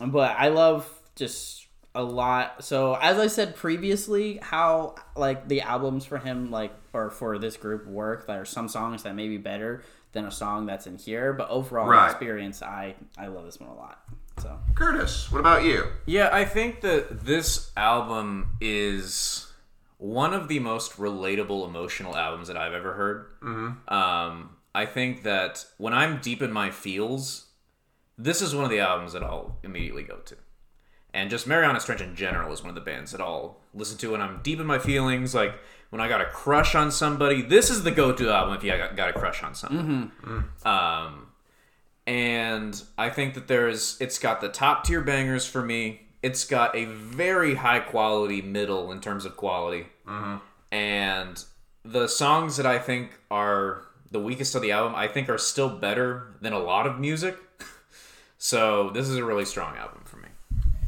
but 0.00 0.36
I 0.38 0.48
love 0.48 0.86
just 1.16 1.66
a 1.94 2.02
lot 2.02 2.62
so 2.62 2.98
as 3.00 3.18
I 3.18 3.28
said 3.28 3.56
previously 3.56 4.40
how 4.42 4.96
like 5.16 5.48
the 5.48 5.62
albums 5.62 6.04
for 6.04 6.18
him 6.18 6.50
like 6.50 6.72
or 6.94 7.10
for 7.10 7.38
this 7.38 7.56
group 7.56 7.86
work 7.86 8.26
there 8.26 8.40
are 8.40 8.44
some 8.44 8.68
songs 8.68 9.02
that 9.02 9.14
may 9.14 9.28
be 9.28 9.36
better 9.38 9.82
than 10.12 10.24
a 10.24 10.30
song 10.30 10.66
that's 10.66 10.86
in 10.86 10.96
here 10.96 11.32
but 11.32 11.48
overall 11.50 11.86
Right. 11.88 12.10
experience 12.10 12.62
I 12.62 12.94
I 13.18 13.26
love 13.26 13.44
this 13.44 13.58
one 13.60 13.68
a 13.70 13.74
lot 13.74 14.02
so 14.38 14.58
Curtis, 14.74 15.30
what 15.30 15.38
about 15.38 15.62
you? 15.62 15.86
Yeah, 16.06 16.28
I 16.32 16.44
think 16.44 16.80
that 16.80 17.24
this 17.24 17.70
album 17.76 18.56
is 18.60 19.46
one 19.98 20.34
of 20.34 20.48
the 20.48 20.58
most 20.58 20.96
relatable 20.96 21.64
emotional 21.68 22.16
albums 22.16 22.48
that 22.48 22.56
I've 22.56 22.72
ever 22.72 22.94
heard. 22.94 23.26
Mm-hmm. 23.40 23.94
Um, 23.94 24.56
I 24.74 24.86
think 24.86 25.22
that 25.22 25.64
when 25.78 25.94
I'm 25.94 26.18
deep 26.20 26.42
in 26.42 26.52
my 26.52 26.70
feels, 26.72 27.46
this 28.18 28.42
is 28.42 28.56
one 28.56 28.64
of 28.64 28.70
the 28.70 28.80
albums 28.80 29.12
that 29.12 29.22
I'll 29.22 29.56
immediately 29.62 30.02
go 30.02 30.16
to. 30.16 30.36
And 31.14 31.30
just 31.30 31.46
Mariana 31.46 31.78
Trench 31.78 32.00
in 32.00 32.16
general 32.16 32.52
is 32.52 32.60
one 32.60 32.70
of 32.70 32.74
the 32.74 32.80
bands 32.80 33.12
that 33.12 33.20
I'll 33.20 33.60
listen 33.72 33.96
to 33.98 34.10
when 34.10 34.20
I'm 34.20 34.40
deep 34.42 34.58
in 34.58 34.66
my 34.66 34.80
feelings. 34.80 35.32
Like 35.32 35.54
when 35.90 36.00
I 36.00 36.08
got 36.08 36.20
a 36.20 36.26
crush 36.26 36.74
on 36.74 36.90
somebody, 36.90 37.42
this 37.42 37.70
is 37.70 37.82
the 37.84 37.90
go-to 37.90 38.30
album 38.30 38.54
if 38.54 38.64
you 38.64 38.76
got, 38.76 38.96
got 38.96 39.10
a 39.10 39.12
crush 39.12 39.42
on 39.42 39.54
somebody. 39.54 39.86
Um, 40.64 41.28
and 42.06 42.82
I 42.98 43.10
think 43.10 43.34
that 43.34 43.48
there's 43.48 43.96
it's 44.00 44.18
got 44.18 44.40
the 44.40 44.48
top 44.48 44.84
tier 44.84 45.00
bangers 45.00 45.46
for 45.46 45.62
me. 45.62 46.00
It's 46.22 46.44
got 46.44 46.74
a 46.76 46.84
very 46.86 47.54
high 47.54 47.80
quality 47.80 48.42
middle 48.42 48.90
in 48.92 49.00
terms 49.00 49.24
of 49.24 49.36
quality, 49.36 49.86
and 50.72 51.42
the 51.84 52.08
songs 52.08 52.56
that 52.56 52.66
I 52.66 52.78
think 52.78 53.18
are 53.30 53.82
the 54.10 54.20
weakest 54.20 54.54
of 54.54 54.62
the 54.62 54.72
album, 54.72 54.94
I 54.94 55.08
think 55.08 55.28
are 55.28 55.38
still 55.38 55.68
better 55.68 56.34
than 56.40 56.52
a 56.52 56.58
lot 56.58 56.86
of 56.86 56.98
music. 56.98 57.36
so 58.38 58.90
this 58.90 59.08
is 59.08 59.16
a 59.16 59.24
really 59.24 59.44
strong 59.44 59.76
album 59.76 60.02
for 60.04 60.16
me. 60.16 60.28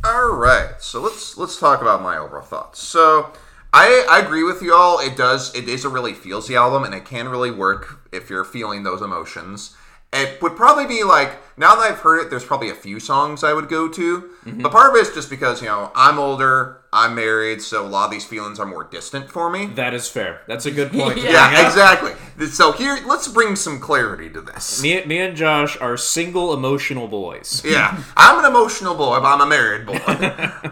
All 0.05 0.33
right, 0.35 0.75
so 0.81 1.01
let's 1.01 1.37
let's 1.37 1.59
talk 1.59 1.81
about 1.83 2.03
my 2.03 2.17
overall 2.17 2.43
thoughts. 2.43 2.81
So, 2.81 3.33
I 3.77 4.07
I 4.09 4.21
agree 4.21 4.43
with 4.43 4.63
you 4.63 4.75
all. 4.75 4.99
It 5.01 5.17
does 5.17 5.55
it 5.55 5.69
is 5.69 5.85
a 5.85 5.91
really 5.91 6.15
feelsy 6.15 6.57
album, 6.57 6.85
and 6.85 6.95
it 6.95 7.05
can 7.05 7.29
really 7.29 7.51
work 7.51 8.09
if 8.11 8.31
you're 8.31 8.45
feeling 8.45 8.85
those 8.85 9.03
emotions. 9.03 9.77
It 10.13 10.41
would 10.41 10.57
probably 10.57 10.87
be 10.87 11.05
like 11.05 11.37
now 11.59 11.75
that 11.75 11.93
I've 11.93 11.99
heard 11.99 12.21
it, 12.21 12.31
there's 12.31 12.45
probably 12.45 12.71
a 12.71 12.75
few 12.75 12.99
songs 12.99 13.45
I 13.45 13.53
would 13.53 13.69
go 13.69 13.87
to, 13.89 14.31
mm-hmm. 14.47 14.63
but 14.63 14.73
part 14.73 14.91
of 14.91 14.97
it 14.97 15.01
is 15.01 15.13
just 15.13 15.29
because 15.29 15.61
you 15.61 15.69
know 15.69 15.93
I'm 15.95 16.19
older, 16.19 16.81
I'm 16.91 17.15
married, 17.15 17.61
so 17.61 17.85
a 17.85 17.89
lot 17.89 18.07
of 18.07 18.11
these 18.13 18.25
feelings 18.25 18.59
are 18.59 18.65
more 18.65 18.85
distant 18.85 19.31
for 19.31 19.51
me. 19.51 19.67
That 19.67 19.93
is 19.93 20.09
fair. 20.09 20.41
That's 20.49 20.65
a 20.65 20.71
good 20.71 20.91
point. 20.91 21.19
Yeah. 21.27 21.53
Yeah, 21.53 21.67
exactly. 21.67 22.13
So 22.47 22.73
here, 22.73 22.99
let's 23.07 23.29
bring 23.29 23.57
some 23.57 23.81
clarity 23.81 24.31
to 24.31 24.41
this. 24.41 24.83
Me, 24.83 25.05
me 25.05 25.19
and 25.19 25.37
Josh 25.37 25.77
are 25.81 25.97
single 25.99 26.55
emotional 26.55 27.09
boys. 27.09 27.63
Yeah, 27.65 28.03
I'm 28.17 28.39
an 28.39 28.51
emotional 28.51 28.95
boy, 28.95 29.21
but 29.21 29.27
I'm 29.27 29.41
a 29.43 29.47
married 29.47 29.85
boy. 29.85 29.99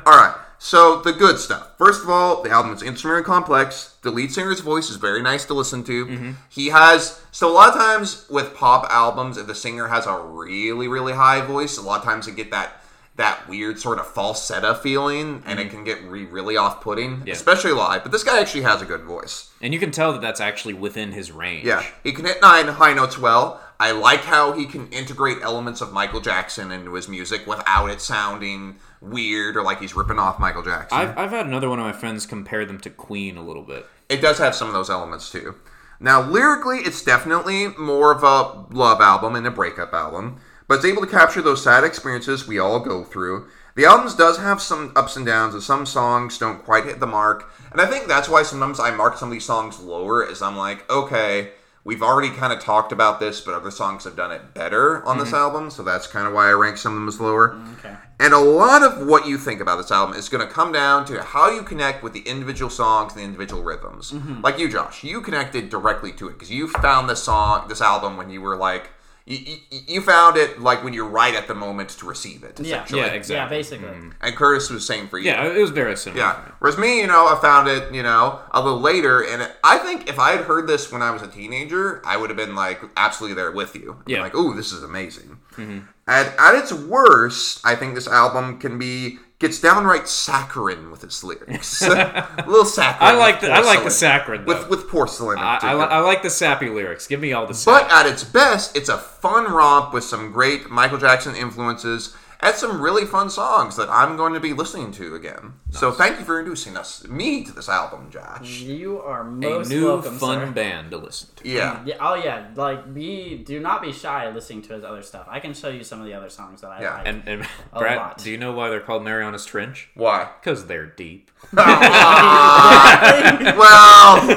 all 0.06 0.16
right, 0.16 0.34
so 0.64 1.02
the 1.02 1.12
good 1.12 1.38
stuff. 1.38 1.76
First 1.76 2.02
of 2.02 2.08
all, 2.08 2.42
the 2.42 2.48
album 2.48 2.72
is 2.72 2.82
instrumentally 2.82 3.26
complex. 3.26 3.96
The 4.00 4.10
lead 4.10 4.32
singer's 4.32 4.60
voice 4.60 4.88
is 4.88 4.96
very 4.96 5.20
nice 5.20 5.44
to 5.44 5.54
listen 5.54 5.84
to. 5.84 6.06
Mm-hmm. 6.06 6.32
He 6.48 6.68
has 6.68 7.20
so 7.32 7.50
a 7.50 7.52
lot 7.52 7.68
of 7.68 7.74
times 7.74 8.24
with 8.30 8.54
pop 8.54 8.90
albums, 8.90 9.36
if 9.36 9.46
the 9.46 9.54
singer 9.54 9.88
has 9.88 10.06
a 10.06 10.18
really 10.18 10.88
really 10.88 11.12
high 11.12 11.42
voice, 11.42 11.76
a 11.76 11.82
lot 11.82 11.98
of 11.98 12.04
times 12.04 12.26
you 12.26 12.32
get 12.32 12.50
that 12.52 12.82
that 13.16 13.46
weird 13.46 13.78
sort 13.78 13.98
of 13.98 14.06
falsetto 14.06 14.72
feeling, 14.72 15.42
and 15.44 15.60
it 15.60 15.64
mm-hmm. 15.64 15.76
can 15.76 15.84
get 15.84 16.02
re- 16.04 16.24
really 16.24 16.56
off 16.56 16.80
putting, 16.80 17.28
especially 17.28 17.72
live. 17.72 18.02
But 18.02 18.10
this 18.10 18.24
guy 18.24 18.40
actually 18.40 18.62
has 18.62 18.80
a 18.80 18.86
good 18.86 19.02
voice. 19.02 19.50
And 19.60 19.72
you 19.74 19.78
can 19.78 19.90
tell 19.90 20.12
that 20.12 20.22
that's 20.22 20.40
actually 20.40 20.74
within 20.74 21.12
his 21.12 21.30
range. 21.30 21.66
Yeah, 21.66 21.84
he 22.02 22.12
can 22.12 22.24
hit 22.24 22.40
nine 22.40 22.68
high 22.68 22.94
notes 22.94 23.18
well. 23.18 23.60
I 23.80 23.90
like 23.92 24.20
how 24.20 24.52
he 24.52 24.66
can 24.66 24.88
integrate 24.88 25.38
elements 25.42 25.80
of 25.80 25.92
Michael 25.92 26.20
Jackson 26.20 26.70
into 26.70 26.94
his 26.94 27.08
music 27.08 27.46
without 27.46 27.90
it 27.90 28.00
sounding 28.00 28.76
weird 29.00 29.56
or 29.56 29.62
like 29.62 29.80
he's 29.80 29.96
ripping 29.96 30.18
off 30.18 30.38
Michael 30.38 30.62
Jackson. 30.62 30.96
I've, 30.98 31.18
I've 31.18 31.30
had 31.30 31.46
another 31.46 31.68
one 31.68 31.78
of 31.78 31.84
my 31.84 31.92
friends 31.92 32.24
compare 32.26 32.64
them 32.64 32.78
to 32.80 32.90
Queen 32.90 33.36
a 33.36 33.42
little 33.44 33.62
bit. 33.62 33.86
it 34.08 34.20
does 34.20 34.38
have 34.38 34.54
some 34.54 34.68
of 34.68 34.74
those 34.74 34.90
elements 34.90 35.30
too. 35.30 35.56
Now, 36.00 36.20
lyrically, 36.22 36.78
it's 36.78 37.02
definitely 37.04 37.68
more 37.68 38.12
of 38.12 38.22
a 38.22 38.74
love 38.74 39.00
album 39.00 39.36
and 39.36 39.46
a 39.46 39.50
breakup 39.50 39.92
album, 39.92 40.40
but 40.66 40.76
it's 40.76 40.84
able 40.84 41.02
to 41.02 41.08
capture 41.08 41.40
those 41.42 41.62
sad 41.62 41.84
experiences 41.84 42.46
we 42.46 42.58
all 42.58 42.80
go 42.80 43.04
through. 43.04 43.48
The 43.76 43.86
album 43.86 44.12
does 44.16 44.38
have 44.38 44.60
some 44.60 44.92
ups 44.96 45.16
and 45.16 45.26
downs, 45.26 45.54
and 45.54 45.62
some 45.62 45.86
songs 45.86 46.38
don't 46.38 46.64
quite 46.64 46.84
hit 46.84 47.00
the 47.00 47.06
mark. 47.06 47.50
And 47.72 47.80
I 47.80 47.86
think 47.86 48.06
that's 48.06 48.28
why 48.28 48.42
sometimes 48.42 48.78
I 48.78 48.90
mark 48.90 49.16
some 49.16 49.28
of 49.28 49.32
these 49.32 49.44
songs 49.44 49.80
lower, 49.80 50.24
is 50.24 50.42
I'm 50.42 50.56
like, 50.56 50.88
okay, 50.90 51.50
we've 51.84 52.02
already 52.02 52.30
kind 52.30 52.52
of 52.52 52.60
talked 52.60 52.92
about 52.92 53.20
this, 53.20 53.40
but 53.40 53.54
other 53.54 53.70
songs 53.70 54.04
have 54.04 54.16
done 54.16 54.32
it 54.32 54.54
better 54.54 55.04
on 55.06 55.18
this 55.18 55.32
album, 55.32 55.70
so 55.70 55.82
that's 55.82 56.06
kind 56.06 56.26
of 56.26 56.32
why 56.32 56.48
I 56.48 56.52
rank 56.52 56.78
some 56.78 56.92
of 56.92 56.96
them 56.96 57.08
as 57.08 57.20
lower. 57.20 57.60
okay 57.78 57.94
And 58.18 58.32
a 58.32 58.38
lot 58.38 58.82
of 58.82 59.06
what 59.06 59.26
you 59.26 59.36
think 59.36 59.60
about 59.60 59.76
this 59.76 59.90
album 59.90 60.16
is 60.16 60.28
going 60.28 60.46
to 60.46 60.52
come 60.52 60.72
down 60.72 61.04
to 61.06 61.22
how 61.22 61.50
you 61.50 61.62
connect 61.62 62.02
with 62.02 62.14
the 62.14 62.20
individual 62.20 62.70
songs 62.70 63.12
and 63.12 63.20
the 63.20 63.24
individual 63.24 63.62
rhythms. 63.62 64.12
Mm-hmm. 64.12 64.40
Like 64.40 64.58
you, 64.58 64.68
Josh, 64.70 65.04
you 65.04 65.20
connected 65.20 65.68
directly 65.68 66.12
to 66.12 66.28
it 66.28 66.32
because 66.32 66.50
you 66.50 66.68
found 66.68 67.08
this 67.08 67.22
song, 67.22 67.68
this 67.68 67.80
album, 67.80 68.16
when 68.16 68.30
you 68.30 68.40
were 68.40 68.56
like, 68.56 68.90
you, 69.26 69.38
you, 69.70 69.78
you 69.88 70.00
found 70.02 70.36
it 70.36 70.60
like 70.60 70.84
when 70.84 70.92
you're 70.92 71.08
right 71.08 71.34
at 71.34 71.48
the 71.48 71.54
moment 71.54 71.88
to 71.90 72.06
receive 72.06 72.44
it. 72.44 72.60
yeah 72.60 72.82
Essentially. 72.82 73.00
Yeah, 73.00 73.06
yeah 73.06 73.12
exactly. 73.12 73.56
basically 73.56 73.88
mm-hmm. 73.88 74.10
And 74.20 74.36
Curtis 74.36 74.68
was 74.68 74.86
saying 74.86 75.08
for 75.08 75.18
you. 75.18 75.26
Yeah, 75.26 75.46
it 75.46 75.60
was 75.60 75.70
very 75.70 75.96
similar. 75.96 76.22
Yeah. 76.22 76.52
Whereas 76.58 76.76
me, 76.76 77.00
you 77.00 77.06
know, 77.06 77.26
I 77.26 77.38
found 77.40 77.68
it, 77.68 77.92
you 77.94 78.02
know, 78.02 78.40
a 78.50 78.62
little 78.62 78.80
later, 78.80 79.22
and 79.22 79.40
it, 79.42 79.56
I 79.64 79.78
think 79.78 80.10
if 80.10 80.18
I 80.18 80.32
had 80.32 80.44
heard 80.44 80.66
this 80.66 80.92
when 80.92 81.00
I 81.00 81.10
was 81.10 81.22
a 81.22 81.28
teenager, 81.28 82.02
I 82.04 82.18
would 82.18 82.28
have 82.28 82.36
been 82.36 82.54
like 82.54 82.82
absolutely 82.96 83.34
there 83.36 83.50
with 83.50 83.74
you. 83.74 84.02
Yeah. 84.06 84.20
Like, 84.20 84.34
oh, 84.34 84.52
this 84.52 84.72
is 84.72 84.82
amazing. 84.82 85.38
Mm-hmm. 85.52 85.80
At, 86.06 86.34
at 86.38 86.54
its 86.56 86.72
worst, 86.72 87.60
I 87.64 87.76
think 87.76 87.94
this 87.94 88.06
album 88.06 88.58
can 88.58 88.78
be 88.78 89.18
gets 89.38 89.60
downright 89.60 90.08
saccharine 90.08 90.90
with 90.90 91.04
its 91.04 91.22
lyrics. 91.24 91.82
a 91.82 92.44
little 92.46 92.64
saccharine. 92.64 93.14
I 93.14 93.18
like 93.18 93.40
the 93.40 93.50
I 93.50 93.60
like 93.60 93.78
the 93.78 93.84
porcelain. 93.84 94.10
saccharin 94.10 94.46
though. 94.46 94.60
with 94.60 94.70
with 94.70 94.88
porcelain. 94.88 95.38
I, 95.38 95.58
I, 95.62 95.74
li- 95.74 95.80
I 95.82 95.98
like 96.00 96.22
the 96.22 96.30
sappy 96.30 96.68
lyrics. 96.68 97.06
Give 97.06 97.20
me 97.20 97.32
all 97.32 97.46
the 97.46 97.60
But 97.64 97.90
at 97.90 98.06
its 98.06 98.24
best, 98.24 98.76
it's 98.76 98.88
a 98.88 98.98
fun 98.98 99.50
romp 99.52 99.92
with 99.92 100.04
some 100.04 100.32
great 100.32 100.70
Michael 100.70 100.98
Jackson 100.98 101.34
influences. 101.34 102.16
Had 102.44 102.56
some 102.56 102.80
really 102.80 103.06
fun 103.06 103.30
songs 103.30 103.74
that 103.76 103.88
I'm 103.88 104.16
going 104.18 104.34
to 104.34 104.40
be 104.40 104.52
listening 104.52 104.92
to 104.92 105.14
again. 105.14 105.54
So 105.70 105.90
thank 105.90 106.18
you 106.18 106.24
for 106.26 106.38
introducing 106.38 106.76
us 106.76 107.02
me 107.08 107.42
to 107.44 107.52
this 107.52 107.68
album, 107.70 108.10
Josh. 108.10 108.60
You 108.60 109.00
are 109.00 109.24
most 109.24 109.70
A 109.70 109.74
new 109.74 109.86
welcome, 109.86 110.18
fun 110.18 110.48
sir. 110.48 110.52
band 110.52 110.90
to 110.90 110.98
listen 110.98 111.30
to. 111.36 111.48
Yeah. 111.48 111.82
Yeah, 111.86 111.96
oh 112.00 112.14
yeah, 112.14 112.48
like 112.54 112.92
be 112.92 113.38
do 113.38 113.60
not 113.60 113.80
be 113.82 113.92
shy 113.92 114.28
listening 114.30 114.60
to 114.62 114.74
his 114.74 114.84
other 114.84 115.02
stuff. 115.02 115.26
I 115.28 115.40
can 115.40 115.54
show 115.54 115.68
you 115.68 115.82
some 115.82 116.00
of 116.00 116.06
the 116.06 116.12
other 116.14 116.28
songs 116.28 116.60
that 116.60 116.68
I 116.68 116.82
Yeah, 116.82 116.94
like. 116.98 117.06
And, 117.08 117.22
and 117.26 117.48
A 117.72 117.78
Brad, 117.78 117.96
lot. 117.96 118.18
do 118.18 118.30
you 118.30 118.36
know 118.36 118.52
why 118.52 118.68
they're 118.68 118.80
called 118.80 119.02
Marianas 119.04 119.46
Trench? 119.46 119.88
Why? 119.94 120.28
Because 120.40 120.66
they're 120.66 120.86
deep. 120.86 121.30
well, 121.54 121.64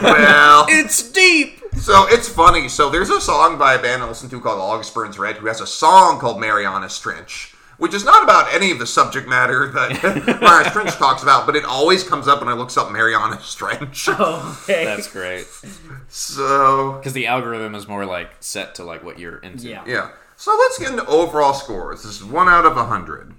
well. 0.01 0.65
It's 0.69 1.11
deep. 1.11 1.59
So 1.75 2.05
it's 2.09 2.27
funny. 2.29 2.69
So 2.69 2.89
there's 2.89 3.09
a 3.09 3.21
song 3.21 3.57
by 3.57 3.73
a 3.75 3.81
band 3.81 4.01
I 4.01 4.07
listen 4.07 4.29
to 4.29 4.39
called 4.41 4.59
August 4.59 4.93
Burns 4.93 5.19
Red 5.19 5.37
who 5.37 5.47
has 5.47 5.61
a 5.61 5.67
song 5.67 6.19
called 6.19 6.39
Marianas 6.39 6.97
Trench, 6.99 7.53
which 7.77 7.93
is 7.93 8.03
not 8.03 8.23
about 8.23 8.53
any 8.53 8.71
of 8.71 8.79
the 8.79 8.87
subject 8.87 9.27
matter 9.27 9.67
that 9.71 10.03
Marianas 10.41 10.71
Trench 10.73 10.91
talks 10.95 11.23
about, 11.23 11.45
but 11.45 11.55
it 11.55 11.63
always 11.65 12.03
comes 12.03 12.27
up 12.27 12.39
when 12.39 12.49
I 12.49 12.53
look 12.53 12.75
up 12.77 12.91
Marianas 12.91 13.53
Trench. 13.55 14.07
Oh, 14.09 14.59
okay. 14.63 14.85
That's 14.85 15.11
great. 15.11 15.45
So 16.07 16.93
Because 16.93 17.13
the 17.13 17.27
algorithm 17.27 17.75
is 17.75 17.87
more 17.87 18.05
like 18.05 18.31
set 18.39 18.75
to 18.75 18.83
like 18.83 19.03
what 19.03 19.19
you're 19.19 19.37
into. 19.39 19.67
yeah. 19.67 19.83
yeah. 19.85 20.09
So 20.35 20.55
let's 20.55 20.77
get 20.77 20.91
into 20.91 21.05
overall 21.07 21.53
scores. 21.53 22.03
This 22.03 22.17
is 22.17 22.23
one 22.23 22.47
out 22.47 22.65
of 22.65 22.77
a 22.77 22.85
hundred. 22.85 23.33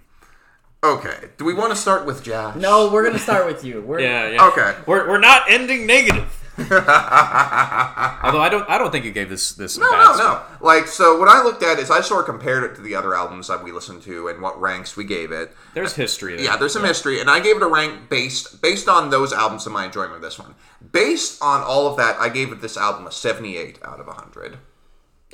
Okay. 0.83 1.31
Do 1.39 1.45
we 1.45 1.55
want 1.55 1.71
to 1.71 1.77
start 1.77 2.07
with 2.07 2.23
Josh? 2.23 2.57
No, 2.57 2.91
we're 2.93 3.05
gonna 3.05 3.19
start 3.19 3.47
with 3.47 3.65
you. 3.65 3.81
We're, 3.83 4.01
Yeah, 4.01 4.31
yeah. 4.31 4.47
Okay. 4.49 4.75
We're, 4.87 5.09
we're 5.09 5.19
not 5.21 5.43
ending 5.49 5.87
negative. 5.87 6.38
Although 6.69 8.41
I 8.41 8.49
don't 8.51 8.69
I 8.69 8.79
don't 8.79 8.91
think 8.91 9.05
you 9.05 9.13
gave 9.13 9.29
this 9.29 9.53
this 9.53 9.77
a 9.77 9.81
No, 9.81 9.91
bad 9.91 10.05
no, 10.05 10.13
score. 10.15 10.27
no. 10.27 10.43
Like, 10.61 10.87
so 10.87 11.19
what 11.19 11.29
I 11.29 11.43
looked 11.43 11.63
at 11.63 11.79
is 11.79 11.91
I 11.91 12.01
sort 12.01 12.21
of 12.21 12.27
compared 12.27 12.65
it 12.65 12.75
to 12.77 12.81
the 12.83 12.95
other 12.95 13.15
albums 13.15 13.49
that 13.49 13.63
we 13.63 13.73
listened 13.73 14.03
to 14.03 14.29
and 14.29 14.41
what 14.43 14.61
ranks 14.61 14.97
we 14.97 15.05
gave 15.05 15.31
it. 15.33 15.55
There's 15.75 15.95
history 15.95 16.37
there. 16.37 16.45
Yeah, 16.45 16.57
there's 16.57 16.73
some 16.73 16.85
history, 16.85 17.21
and 17.21 17.31
I 17.31 17.41
gave 17.41 17.57
it 17.57 17.63
a 17.63 17.67
rank 17.69 18.09
based 18.09 18.61
based 18.61 18.89
on 18.89 19.11
those 19.11 19.33
albums 19.33 19.67
and 19.67 19.73
my 19.73 19.85
enjoyment 19.85 20.17
of 20.17 20.23
this 20.23 20.39
one. 20.39 20.55
Based 20.93 21.41
on 21.43 21.63
all 21.63 21.87
of 21.87 21.97
that, 21.97 22.17
I 22.19 22.29
gave 22.29 22.51
it 22.53 22.61
this 22.61 22.77
album 22.77 23.07
a 23.07 23.13
78 23.13 23.79
out 23.85 24.01
of 24.01 24.07
100. 24.07 24.59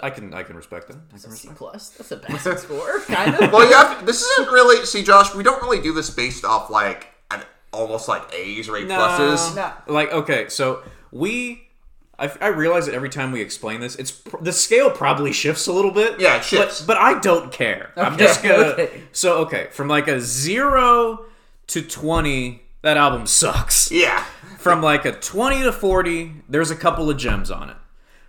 I 0.00 0.10
can 0.10 0.34
I 0.34 0.42
can 0.42 0.56
respect 0.56 0.88
that. 0.88 0.96
I 1.08 1.10
can 1.12 1.20
C 1.20 1.48
respect 1.48 1.56
plus. 1.56 1.90
That's 1.90 2.10
a 2.12 2.16
basic 2.16 2.58
score, 2.66 3.00
kind 3.02 3.34
of. 3.36 3.52
Well, 3.52 3.66
you 3.68 3.74
have 3.74 4.04
this 4.04 4.22
isn't 4.22 4.52
really 4.52 4.84
see, 4.84 5.02
Josh. 5.02 5.34
We 5.34 5.42
don't 5.44 5.62
really 5.62 5.80
do 5.80 5.92
this 5.92 6.10
based 6.10 6.44
off 6.44 6.68
like 6.68 7.06
an, 7.06 7.13
almost 7.74 8.08
like 8.08 8.32
A's 8.32 8.68
or 8.68 8.76
A 8.76 8.82
pluses. 8.82 9.54
No. 9.56 9.72
Like 9.86 10.12
okay, 10.12 10.48
so 10.48 10.82
we 11.12 11.68
I, 12.18 12.30
I 12.40 12.46
realize 12.48 12.86
that 12.86 12.94
every 12.94 13.10
time 13.10 13.32
we 13.32 13.40
explain 13.40 13.80
this, 13.80 13.96
it's 13.96 14.10
pr- 14.10 14.36
the 14.40 14.52
scale 14.52 14.90
probably 14.90 15.32
shifts 15.32 15.66
a 15.66 15.72
little 15.72 15.90
bit. 15.90 16.20
Yeah, 16.20 16.36
it 16.36 16.44
shifts. 16.44 16.80
But, 16.80 16.94
but 16.94 16.96
I 16.98 17.18
don't 17.20 17.52
care. 17.52 17.92
I'm 17.96 18.16
just 18.16 18.42
gonna. 18.42 18.54
okay. 18.54 19.02
So 19.12 19.38
okay, 19.38 19.68
from 19.72 19.88
like 19.88 20.08
a 20.08 20.20
zero 20.20 21.26
to 21.68 21.82
twenty, 21.82 22.62
that 22.82 22.96
album 22.96 23.26
sucks. 23.26 23.90
Yeah, 23.90 24.22
From 24.58 24.82
like 24.82 25.04
a 25.04 25.12
20 25.12 25.62
to 25.62 25.72
40, 25.72 26.32
there's 26.48 26.70
a 26.70 26.76
couple 26.76 27.08
of 27.10 27.16
gems 27.16 27.50
on 27.50 27.70
it. 27.70 27.76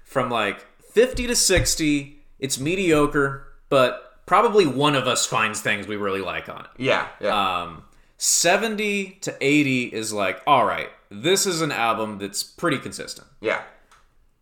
From 0.03 0.29
like 0.29 0.65
50 0.91 1.27
to 1.27 1.35
60, 1.35 2.19
it's 2.39 2.57
mediocre, 2.59 3.47
but 3.69 4.19
probably 4.25 4.65
one 4.65 4.95
of 4.95 5.07
us 5.07 5.25
finds 5.25 5.59
things 5.61 5.87
we 5.87 5.97
really 5.97 6.21
like 6.21 6.47
on 6.49 6.61
it. 6.61 6.71
yeah, 6.77 7.07
yeah. 7.19 7.61
Um, 7.63 7.83
70 8.17 9.17
to 9.21 9.35
80 9.41 9.85
is 9.93 10.13
like, 10.13 10.41
all 10.47 10.65
right, 10.65 10.89
this 11.09 11.45
is 11.45 11.61
an 11.61 11.71
album 11.71 12.17
that's 12.17 12.43
pretty 12.43 12.77
consistent. 12.77 13.27
yeah. 13.41 13.61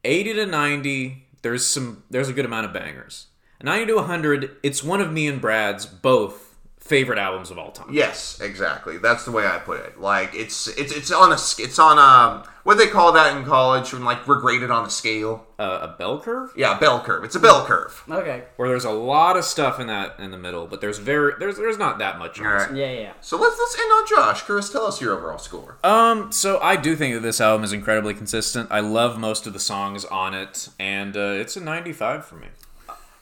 80 0.06 0.34
to 0.34 0.46
90, 0.46 1.28
there's 1.44 1.66
some 1.66 2.04
there's 2.10 2.28
a 2.28 2.34
good 2.34 2.44
amount 2.44 2.66
of 2.66 2.74
bangers. 2.74 3.28
90 3.62 3.86
to 3.86 3.96
100, 3.96 4.58
it's 4.62 4.84
one 4.84 5.00
of 5.00 5.14
me 5.14 5.28
and 5.28 5.40
Brad's 5.40 5.86
both 5.86 6.53
favorite 6.84 7.18
albums 7.18 7.50
of 7.50 7.58
all 7.58 7.72
time. 7.72 7.88
Yes, 7.92 8.40
exactly. 8.42 8.98
That's 8.98 9.24
the 9.26 9.32
way 9.32 9.48
I 9.48 9.58
put 9.60 9.80
it. 9.80 10.00
Like 10.00 10.36
it's 10.36 10.68
it's 10.68 10.92
it's 10.92 11.12
on 11.12 11.32
a 11.32 11.38
sc- 11.38 11.62
it's 11.62 11.80
on 11.80 11.98
a 11.98 12.46
what 12.64 12.78
do 12.78 12.86
they 12.86 12.92
call 12.92 13.12
that 13.14 13.36
in 13.38 13.44
college 13.46 13.92
when 13.94 14.04
like 14.04 14.28
we're 14.28 14.40
graded 14.40 14.70
on 14.70 14.86
a 14.86 14.90
scale. 14.90 15.46
Uh, 15.58 15.80
a 15.94 15.96
bell 15.98 16.20
curve 16.20 16.52
Yeah, 16.58 16.76
a 16.76 16.80
bell 16.80 17.00
curve. 17.02 17.24
It's 17.24 17.36
a 17.36 17.40
bell 17.40 17.66
curve. 17.66 18.04
Okay. 18.10 18.44
where 18.58 18.68
there's 18.68 18.84
a 18.84 18.92
lot 18.92 19.38
of 19.38 19.46
stuff 19.46 19.80
in 19.80 19.88
that 19.88 20.20
in 20.20 20.32
the 20.32 20.38
middle, 20.38 20.68
but 20.68 20.82
there's 20.82 20.98
very 20.98 21.34
there's 21.40 21.56
there's 21.58 21.78
not 21.78 22.00
that 22.00 22.20
much. 22.20 22.40
All 22.42 22.48
right. 22.48 22.76
Yeah, 22.76 22.92
yeah. 22.92 23.14
So 23.22 23.38
let's 23.38 23.58
let's 23.58 23.80
end 23.80 23.90
on 23.92 24.08
Josh. 24.08 24.42
Chris, 24.42 24.70
tell 24.70 24.86
us 24.86 25.00
your 25.02 25.16
overall 25.18 25.38
score. 25.38 25.78
Um, 25.86 26.32
so 26.34 26.60
I 26.60 26.76
do 26.76 26.96
think 26.98 27.16
that 27.16 27.22
this 27.22 27.40
album 27.40 27.64
is 27.64 27.72
incredibly 27.72 28.14
consistent. 28.14 28.68
I 28.72 28.82
love 28.82 29.18
most 29.18 29.48
of 29.48 29.54
the 29.54 29.60
songs 29.60 30.04
on 30.06 30.34
it, 30.34 30.68
and 30.80 31.16
uh, 31.16 31.20
it's 31.40 31.56
a 31.56 31.62
95 31.62 32.26
for 32.26 32.36
me. 32.36 32.48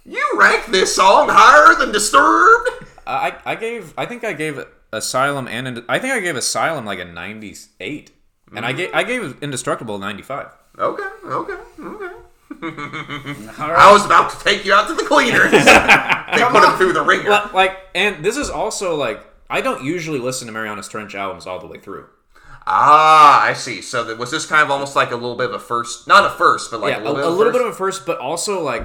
You 0.04 0.28
rank 0.36 0.66
this 0.66 0.96
song 0.96 1.28
higher 1.30 1.76
than 1.78 1.92
Disturbed? 1.92 2.88
I 3.06 3.38
I 3.46 3.56
gave 3.56 3.94
I 3.98 4.06
think 4.06 4.24
I 4.24 4.34
gave 4.34 4.64
Asylum 4.94 5.48
and 5.48 5.84
I 5.88 6.00
think 6.00 6.14
I 6.14 6.20
gave 6.20 6.36
Asylum 6.36 6.86
like 6.86 7.00
a 7.00 7.06
98, 7.06 8.12
and 8.56 8.66
I 8.66 8.74
gave 8.74 8.94
I 8.94 9.04
gave 9.04 9.42
Indestructible 9.42 9.98
95. 9.98 10.48
Okay, 10.78 11.04
okay, 11.26 11.54
okay. 11.80 12.16
All 12.62 13.72
I 13.72 13.90
was 13.92 14.06
about 14.06 14.32
to 14.32 14.44
take 14.44 14.66
you 14.66 14.74
out 14.74 14.88
to 14.88 14.94
the 14.94 15.04
cleaners. 15.04 15.52
they 15.52 16.44
put 16.46 16.64
him 16.64 16.78
through 16.78 16.94
the 16.94 17.04
ringer. 17.04 17.30
Well, 17.30 17.50
like, 17.54 17.78
and 17.96 18.24
this 18.24 18.38
is 18.38 18.50
also 18.50 18.96
like 18.96 19.26
I 19.50 19.62
don't 19.62 19.84
usually 19.84 20.20
listen 20.20 20.48
to 20.48 20.54
Marianas 20.54 20.88
Trench 20.88 21.16
albums 21.16 21.48
all 21.48 21.60
the 21.60 21.68
way 21.68 21.80
through. 21.80 22.08
Ah, 22.68 23.42
I 23.44 23.54
see. 23.54 23.82
So 23.82 24.04
that, 24.04 24.18
was 24.18 24.32
this 24.32 24.46
kind 24.46 24.62
of 24.62 24.70
almost 24.70 24.96
like 24.96 25.12
a 25.12 25.16
little 25.16 25.36
bit 25.36 25.50
of 25.50 25.56
a 25.56 25.60
first, 25.60 26.08
not 26.08 26.26
a 26.26 26.30
first, 26.38 26.70
but 26.70 26.80
like 26.80 26.92
yeah, 26.96 27.00
a 27.00 27.04
little 27.04 27.16
bit, 27.16 27.26
a, 27.26 27.28
of, 27.28 27.38
little 27.38 27.52
first? 27.52 27.60
bit 27.60 27.68
of 27.68 27.74
a 27.74 27.76
first, 27.76 28.06
but 28.06 28.20
also 28.20 28.62
like 28.62 28.84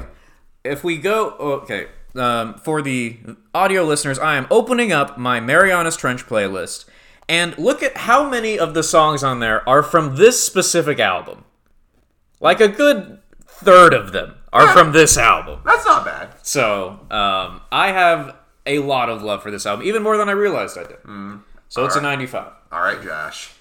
if 0.65 0.83
we 0.83 0.97
go 0.97 1.31
okay. 1.31 1.89
Um, 2.17 2.55
for 2.55 2.83
the 2.83 3.19
audio 3.55 3.85
listeners, 3.85 4.19
I 4.19 4.37
am 4.37 4.47
opening 4.51 4.93
up 4.93 5.19
my 5.19 5.41
Marianas 5.41 5.97
Trench 5.97 6.27
playlist, 6.27 6.87
and 7.29 7.57
look 7.59 7.83
at 7.83 7.97
how 7.97 8.29
many 8.29 8.59
of 8.59 8.75
the 8.75 8.83
songs 8.83 9.23
on 9.23 9.41
there 9.41 9.69
are 9.69 9.83
from 9.83 10.17
this 10.17 10.43
specific 10.45 10.99
album. 10.99 11.45
Like 12.41 12.61
a 12.61 12.69
good 12.69 13.19
third 13.47 13.95
of 13.95 14.13
them 14.13 14.37
are 14.53 14.69
from 14.73 14.93
this 14.93 15.17
album. 15.19 15.61
That's 15.65 15.85
not 15.85 16.05
bad. 16.05 16.35
So 16.43 17.01
um, 17.11 17.61
I 17.73 17.89
have 17.93 18.37
a 18.67 18.79
lot 18.81 19.09
of 19.09 19.23
love 19.23 19.43
for 19.43 19.51
this 19.51 19.67
album, 19.67 19.87
even 19.87 20.03
more 20.03 20.17
than 20.17 20.29
I 20.29 20.33
realized 20.33 20.79
I 20.79 20.85
did. 20.85 20.99
So 21.69 21.85
it's 21.85 21.97
a 21.97 22.01
95. 22.01 22.53
All 22.73 22.81
right, 22.81 23.03
Josh. 23.03 23.53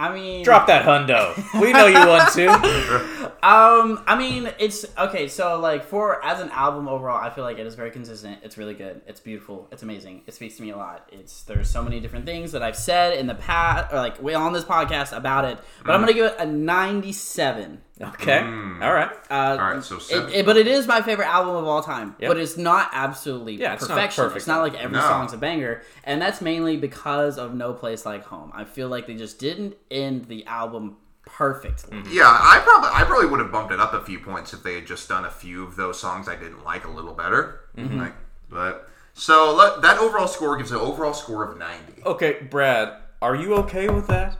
I 0.00 0.14
mean, 0.14 0.42
Drop 0.44 0.66
that 0.68 0.86
hundo. 0.86 1.36
We 1.60 1.74
know 1.74 1.86
you 1.86 2.06
want 2.06 2.32
to. 2.32 3.30
Um, 3.42 4.04
I 4.06 4.18
mean, 4.18 4.52
it's 4.58 4.84
okay. 4.98 5.26
So, 5.26 5.58
like, 5.58 5.84
for 5.86 6.22
as 6.22 6.40
an 6.40 6.50
album 6.50 6.88
overall, 6.88 7.16
I 7.16 7.30
feel 7.30 7.42
like 7.42 7.58
it 7.58 7.66
is 7.66 7.74
very 7.74 7.90
consistent. 7.90 8.40
It's 8.42 8.58
really 8.58 8.74
good. 8.74 9.00
It's 9.06 9.18
beautiful. 9.18 9.66
It's 9.72 9.82
amazing. 9.82 10.24
It 10.26 10.34
speaks 10.34 10.56
to 10.56 10.62
me 10.62 10.72
a 10.72 10.76
lot. 10.76 11.08
It's 11.10 11.44
there's 11.44 11.70
so 11.70 11.82
many 11.82 12.00
different 12.00 12.26
things 12.26 12.52
that 12.52 12.62
I've 12.62 12.76
said 12.76 13.16
in 13.16 13.26
the 13.26 13.34
past, 13.34 13.94
or 13.94 13.96
like 13.96 14.22
we 14.22 14.34
on 14.34 14.52
this 14.52 14.64
podcast 14.64 15.16
about 15.16 15.46
it. 15.46 15.58
But 15.86 15.94
I'm 15.94 16.00
gonna 16.00 16.12
give 16.12 16.26
it 16.26 16.36
a 16.38 16.44
97. 16.44 17.80
Okay. 18.00 18.38
Mm. 18.40 18.82
All 18.82 18.94
right. 18.94 19.10
Uh, 19.30 19.58
All 19.60 19.74
right, 19.74 19.84
so 19.84 19.96
it- 20.10 20.34
it- 20.34 20.46
but 20.46 20.56
it 20.56 20.66
is 20.66 20.86
my 20.86 21.02
favorite 21.02 21.26
album 21.28 21.54
of 21.56 21.66
all 21.66 21.82
time. 21.82 22.16
Yep. 22.18 22.28
But 22.30 22.38
it's 22.38 22.56
not 22.56 22.88
absolutely 22.94 23.56
Yeah, 23.56 23.74
it's 23.74 23.82
not 23.82 23.90
perfection. 23.96 24.24
perfect. 24.24 24.36
It's 24.38 24.46
not 24.46 24.62
like 24.62 24.74
every 24.74 24.96
No. 24.96 25.02
song's 25.02 25.32
a 25.34 25.36
banger, 25.36 25.82
and 26.04 26.20
that's 26.22 26.40
mainly 26.40 26.76
because 26.78 27.36
of 27.38 27.54
No 27.54 27.74
Place 27.74 28.06
Like 28.06 28.24
Home. 28.26 28.52
I 28.54 28.64
feel 28.64 28.88
like 28.88 29.06
they 29.06 29.16
just 29.16 29.38
didn't 29.38 29.74
end 29.90 30.26
the 30.28 30.46
album 30.46 30.96
perfectly. 31.26 31.98
Mm-hmm. 31.98 32.10
Yeah, 32.12 32.24
I 32.26 32.60
probably 32.64 32.90
I 32.92 33.04
probably 33.04 33.26
would 33.26 33.40
have 33.40 33.52
bumped 33.52 33.72
it 33.72 33.80
up 33.80 33.92
a 33.92 34.00
few 34.02 34.18
points 34.18 34.52
if 34.54 34.62
they 34.62 34.74
had 34.74 34.86
just 34.86 35.08
done 35.08 35.24
a 35.24 35.30
few 35.30 35.62
of 35.62 35.76
those 35.76 36.00
songs 36.00 36.28
I 36.28 36.36
didn't 36.36 36.64
like 36.64 36.86
a 36.86 36.90
little 36.90 37.12
better. 37.14 37.60
Mm-hmm. 37.76 38.00
Like, 38.00 38.14
but 38.48 38.88
so 39.14 39.54
let, 39.54 39.82
that 39.82 39.98
overall 39.98 40.26
score 40.26 40.56
gives 40.56 40.70
an 40.72 40.78
overall 40.78 41.12
score 41.14 41.44
of 41.44 41.58
ninety. 41.58 42.02
Okay, 42.04 42.38
Brad, 42.50 42.94
are 43.20 43.34
you 43.36 43.54
okay 43.56 43.88
with 43.88 44.06
that? 44.08 44.38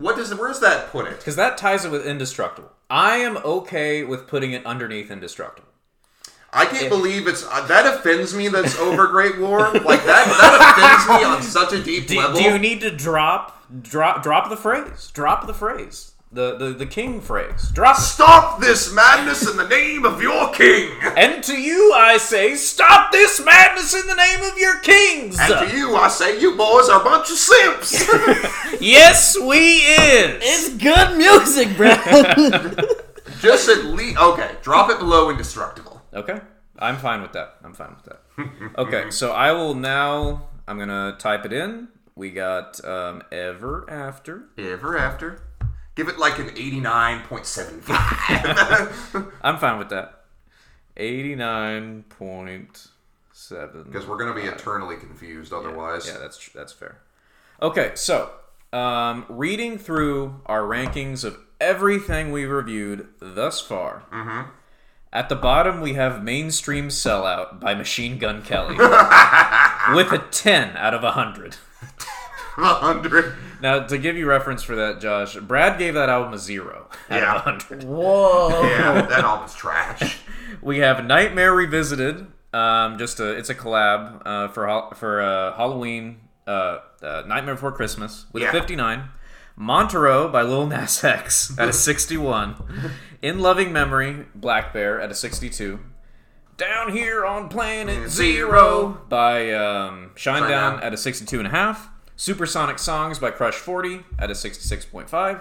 What 0.00 0.16
does 0.16 0.34
where 0.34 0.48
does 0.48 0.60
that 0.60 0.90
put 0.90 1.06
it? 1.06 1.18
Because 1.18 1.36
that 1.36 1.58
ties 1.58 1.84
it 1.84 1.90
with 1.90 2.06
Indestructible. 2.06 2.70
I 2.88 3.18
am 3.18 3.36
okay 3.38 4.02
with 4.02 4.26
putting 4.26 4.52
it 4.52 4.64
underneath 4.64 5.10
Indestructible. 5.10 5.68
I 6.52 6.64
can't 6.64 6.88
believe 6.88 7.28
it's 7.28 7.46
uh, 7.48 7.66
that 7.66 7.86
offends 7.86 8.34
me. 8.34 8.48
That's 8.48 8.76
over 8.78 9.06
Great 9.06 9.38
War. 9.38 9.60
Like 9.60 10.04
that 10.04 10.26
that 10.26 11.04
offends 11.06 11.20
me 11.20 11.24
on 11.24 11.42
such 11.42 11.72
a 11.72 11.82
deep 11.82 12.08
Do, 12.08 12.18
level. 12.18 12.38
do 12.38 12.42
you 12.42 12.58
need 12.58 12.80
to 12.80 12.90
drop 12.90 13.62
drop 13.82 14.22
drop 14.22 14.48
the 14.48 14.56
phrase? 14.56 15.10
Drop 15.12 15.46
the 15.46 15.54
phrase. 15.54 16.09
The 16.32 16.56
the, 16.56 16.70
the 16.70 16.86
king 16.86 17.20
phrase. 17.20 17.70
Drop 17.72 17.98
it. 17.98 18.02
Stop 18.02 18.60
this 18.60 18.92
madness 18.92 19.50
in 19.50 19.56
the 19.56 19.66
name 19.66 20.04
of 20.04 20.22
your 20.22 20.52
king. 20.52 20.92
And 21.16 21.42
to 21.44 21.60
you 21.60 21.92
I 21.92 22.18
say, 22.18 22.54
stop 22.54 23.10
this 23.10 23.44
madness 23.44 23.94
in 23.94 24.06
the 24.06 24.14
name 24.14 24.42
of 24.42 24.56
your 24.56 24.78
kings. 24.80 25.38
And 25.40 25.70
to 25.70 25.76
you, 25.76 25.96
I 25.96 26.08
say, 26.08 26.40
you 26.40 26.56
boys 26.56 26.88
are 26.88 27.00
a 27.00 27.04
bunch 27.04 27.30
of 27.30 27.36
simps. 27.36 27.92
yes, 28.80 29.36
we 29.38 29.78
is. 29.78 30.40
It's 30.42 30.68
good 30.76 31.18
music, 31.18 31.76
bro! 31.76 31.94
Just 33.40 33.68
at 33.68 33.84
least, 33.86 34.18
okay, 34.18 34.56
drop 34.62 34.90
it 34.90 34.98
below 34.98 35.30
indestructible. 35.30 36.00
Okay. 36.14 36.40
I'm 36.78 36.96
fine 36.96 37.22
with 37.22 37.32
that. 37.32 37.56
I'm 37.62 37.74
fine 37.74 37.94
with 37.94 38.04
that. 38.04 38.78
Okay, 38.78 39.10
so 39.10 39.32
I 39.32 39.52
will 39.52 39.74
now. 39.74 40.48
I'm 40.66 40.78
gonna 40.78 41.16
type 41.18 41.44
it 41.44 41.52
in. 41.52 41.88
We 42.14 42.30
got 42.30 42.82
um, 42.84 43.22
ever 43.30 43.84
after. 43.90 44.44
Ever 44.56 44.96
after, 44.96 45.42
give 46.00 46.08
it 46.08 46.18
like 46.18 46.38
an 46.38 46.48
eighty-nine 46.50 47.20
point 47.26 47.44
seven 47.44 47.80
five. 47.82 49.26
I'm 49.42 49.58
fine 49.58 49.78
with 49.78 49.90
that. 49.90 50.24
Eighty-nine 50.96 52.04
point 52.08 52.88
seven. 53.32 53.82
Because 53.84 54.06
we're 54.06 54.16
going 54.16 54.34
to 54.34 54.40
be 54.40 54.46
eternally 54.46 54.96
confused 54.96 55.52
otherwise. 55.52 56.06
Yeah, 56.06 56.16
that's 56.18 56.38
tr- 56.38 56.56
that's 56.56 56.72
fair. 56.72 57.00
Okay, 57.60 57.92
so 57.96 58.30
um, 58.72 59.26
reading 59.28 59.76
through 59.76 60.40
our 60.46 60.62
rankings 60.62 61.22
of 61.22 61.36
everything 61.60 62.32
we've 62.32 62.48
reviewed 62.48 63.08
thus 63.20 63.60
far. 63.60 64.04
Mm-hmm. 64.10 64.48
At 65.12 65.28
the 65.28 65.36
bottom, 65.36 65.82
we 65.82 65.94
have 65.94 66.24
"Mainstream 66.24 66.88
Sellout" 66.88 67.60
by 67.60 67.74
Machine 67.74 68.16
Gun 68.16 68.40
Kelly, 68.40 68.76
with 69.94 70.12
a 70.12 70.24
ten 70.30 70.74
out 70.78 70.94
of 70.94 71.02
hundred. 71.02 71.56
100. 72.62 73.34
Now, 73.62 73.80
to 73.86 73.98
give 73.98 74.16
you 74.16 74.26
reference 74.26 74.62
for 74.62 74.74
that, 74.76 75.00
Josh, 75.00 75.36
Brad 75.36 75.78
gave 75.78 75.94
that 75.94 76.08
album 76.08 76.32
a 76.32 76.38
zero 76.38 76.88
out 77.10 77.20
Yeah. 77.20 77.34
of 77.36 77.40
hundred. 77.42 77.84
Whoa. 77.84 78.62
Yeah, 78.62 79.02
that 79.02 79.24
album's 79.24 79.54
trash. 79.54 80.18
We 80.62 80.78
have 80.80 81.06
Nightmare 81.06 81.54
Revisited. 81.54 82.26
Um, 82.52 82.98
just 82.98 83.18
a, 83.20 83.30
it's 83.30 83.48
a 83.48 83.54
collab 83.54 84.20
uh, 84.26 84.48
for 84.48 84.90
for 84.94 85.22
uh, 85.22 85.56
Halloween, 85.56 86.20
uh, 86.46 86.78
uh, 87.02 87.22
Nightmare 87.26 87.54
Before 87.54 87.72
Christmas 87.72 88.26
with 88.32 88.42
Yeah. 88.42 88.50
a 88.50 88.52
59. 88.52 89.04
Montero 89.56 90.28
by 90.28 90.42
Lil 90.42 90.66
Nas 90.66 91.02
X 91.04 91.56
at 91.58 91.68
a 91.68 91.72
61. 91.72 92.56
In 93.22 93.38
Loving 93.38 93.72
Memory, 93.72 94.26
Black 94.34 94.72
Bear 94.72 95.00
at 95.00 95.10
a 95.10 95.14
62. 95.14 95.78
Down 96.56 96.92
Here 96.92 97.24
on 97.24 97.48
Planet 97.48 98.10
Zero. 98.10 98.48
Zero 98.48 99.00
by 99.08 99.52
um, 99.52 100.10
Shine 100.14 100.42
Shinedown. 100.42 100.48
Down 100.48 100.82
at 100.82 100.92
a 100.92 100.96
62 100.96 101.38
and 101.38 101.46
a 101.46 101.50
half. 101.50 101.88
Supersonic 102.20 102.78
Songs 102.78 103.18
by 103.18 103.30
Crush 103.30 103.54
40 103.54 104.04
at 104.18 104.30
a 104.30 104.34
66.5. 104.34 105.40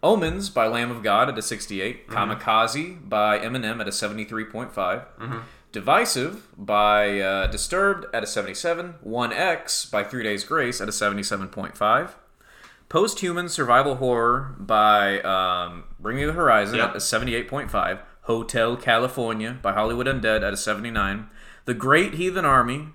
Omens 0.00 0.48
by 0.48 0.68
Lamb 0.68 0.92
of 0.92 1.02
God 1.02 1.28
at 1.28 1.36
a 1.36 1.42
68. 1.42 2.06
Kamikaze 2.06 3.08
by 3.08 3.40
Eminem 3.40 3.80
at 3.80 3.88
a 3.88 3.90
73.5. 3.90 5.42
Divisive 5.72 6.46
by 6.56 7.18
uh, 7.18 7.46
Disturbed 7.48 8.06
at 8.14 8.22
a 8.22 8.28
77. 8.28 8.94
1X 9.04 9.90
by 9.90 10.04
Three 10.04 10.22
Days 10.22 10.44
Grace 10.44 10.80
at 10.80 10.86
a 10.88 10.92
77.5. 10.92 12.10
Post-Human 12.88 13.48
Survival 13.48 13.96
Horror 13.96 14.54
by 14.56 15.20
um, 15.22 15.82
Bring 15.98 16.16
Me 16.16 16.26
the 16.26 16.32
Horizon 16.32 16.76
Yep. 16.76 16.90
at 16.90 16.94
a 16.94 17.00
78.5. 17.00 17.98
Hotel 18.22 18.76
Kalifornia 18.76 19.60
by 19.60 19.72
Hollywood 19.72 20.06
Undead 20.06 20.44
at 20.44 20.52
a 20.52 20.56
79. 20.56 21.26
The 21.64 21.74
Great 21.74 22.14
Heathen 22.14 22.44
Army 22.44 22.90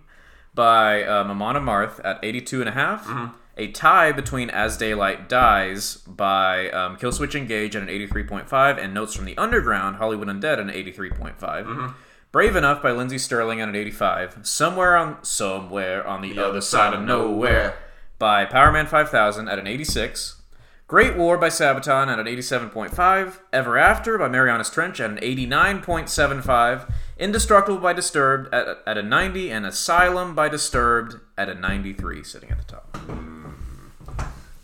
by 0.55 1.03
uh, 1.03 1.25
Amon 1.25 1.55
Amarth 1.55 1.99
at 2.03 2.21
82.5. 2.21 2.73
Mm-hmm. 2.73 3.25
A 3.57 3.71
tie 3.71 4.11
between 4.11 4.49
As 4.49 4.77
Daylight 4.77 5.29
Dies 5.29 5.97
by 6.07 6.69
um, 6.71 6.97
Killswitch 6.97 7.35
Engage 7.35 7.75
at 7.75 7.83
an 7.83 7.87
83.5. 7.89 8.83
And 8.83 8.93
Notes 8.93 9.13
from 9.13 9.25
the 9.25 9.37
Underground, 9.37 9.97
Hollywood 9.97 10.27
Undead 10.27 10.53
at 10.53 10.59
an 10.59 10.69
83.5. 10.69 11.37
Mm-hmm. 11.39 11.87
Brave 12.31 12.55
Enough 12.57 12.81
by 12.81 12.91
Lindsey 12.91 13.17
Stirling 13.17 13.61
at 13.61 13.69
an 13.69 13.75
85. 13.75 14.39
Somewhere 14.43 14.97
on 14.97 15.23
Somewhere 15.23 16.05
on 16.05 16.21
the, 16.21 16.37
other 16.37 16.59
side 16.59 16.93
of 16.93 17.01
nowhere 17.01 17.77
by 18.19 18.45
Powerman 18.45 18.87
5000 18.87 19.47
at 19.47 19.57
an 19.57 19.67
86. 19.67 20.41
Great 20.87 21.17
War 21.17 21.37
by 21.39 21.49
Sabaton 21.49 22.07
at 22.09 22.19
an 22.19 22.27
87.5. 22.27 23.39
Ever 23.51 23.77
After 23.77 24.19
by 24.19 24.27
Marianas 24.27 24.69
Trench 24.69 24.99
at 24.99 25.09
an 25.09 25.17
89.75. 25.17 26.93
Indestructible 27.17 27.79
by 27.79 27.93
Disturbed 27.93 28.53
at, 28.53 28.83
at 28.85 28.97
a 28.97 29.01
90. 29.01 29.51
And 29.51 29.65
Asylum 29.65 30.35
by 30.35 30.47
Disturbed 30.47 31.15
at 31.37 31.49
a 31.49 31.55
93, 31.55 32.23
sitting 32.23 32.51
at 32.51 32.59
the 32.59 32.65
top. 32.65 32.95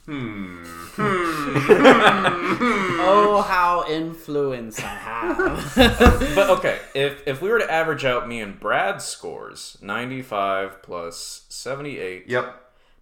Hmm. 0.05 0.63
Oh, 3.03 3.41
how 3.47 3.85
influence 3.89 4.79
I 4.79 4.87
have. 4.87 5.73
But 6.35 6.49
okay, 6.51 6.79
if, 6.93 7.25
if 7.27 7.41
we 7.41 7.49
were 7.49 7.59
to 7.59 7.71
average 7.71 8.05
out 8.05 8.27
me 8.27 8.41
and 8.41 8.59
Brad's 8.59 9.05
scores, 9.05 9.77
95 9.81 10.83
plus 10.83 11.45
78 11.49 12.25
Yep. 12.27 12.60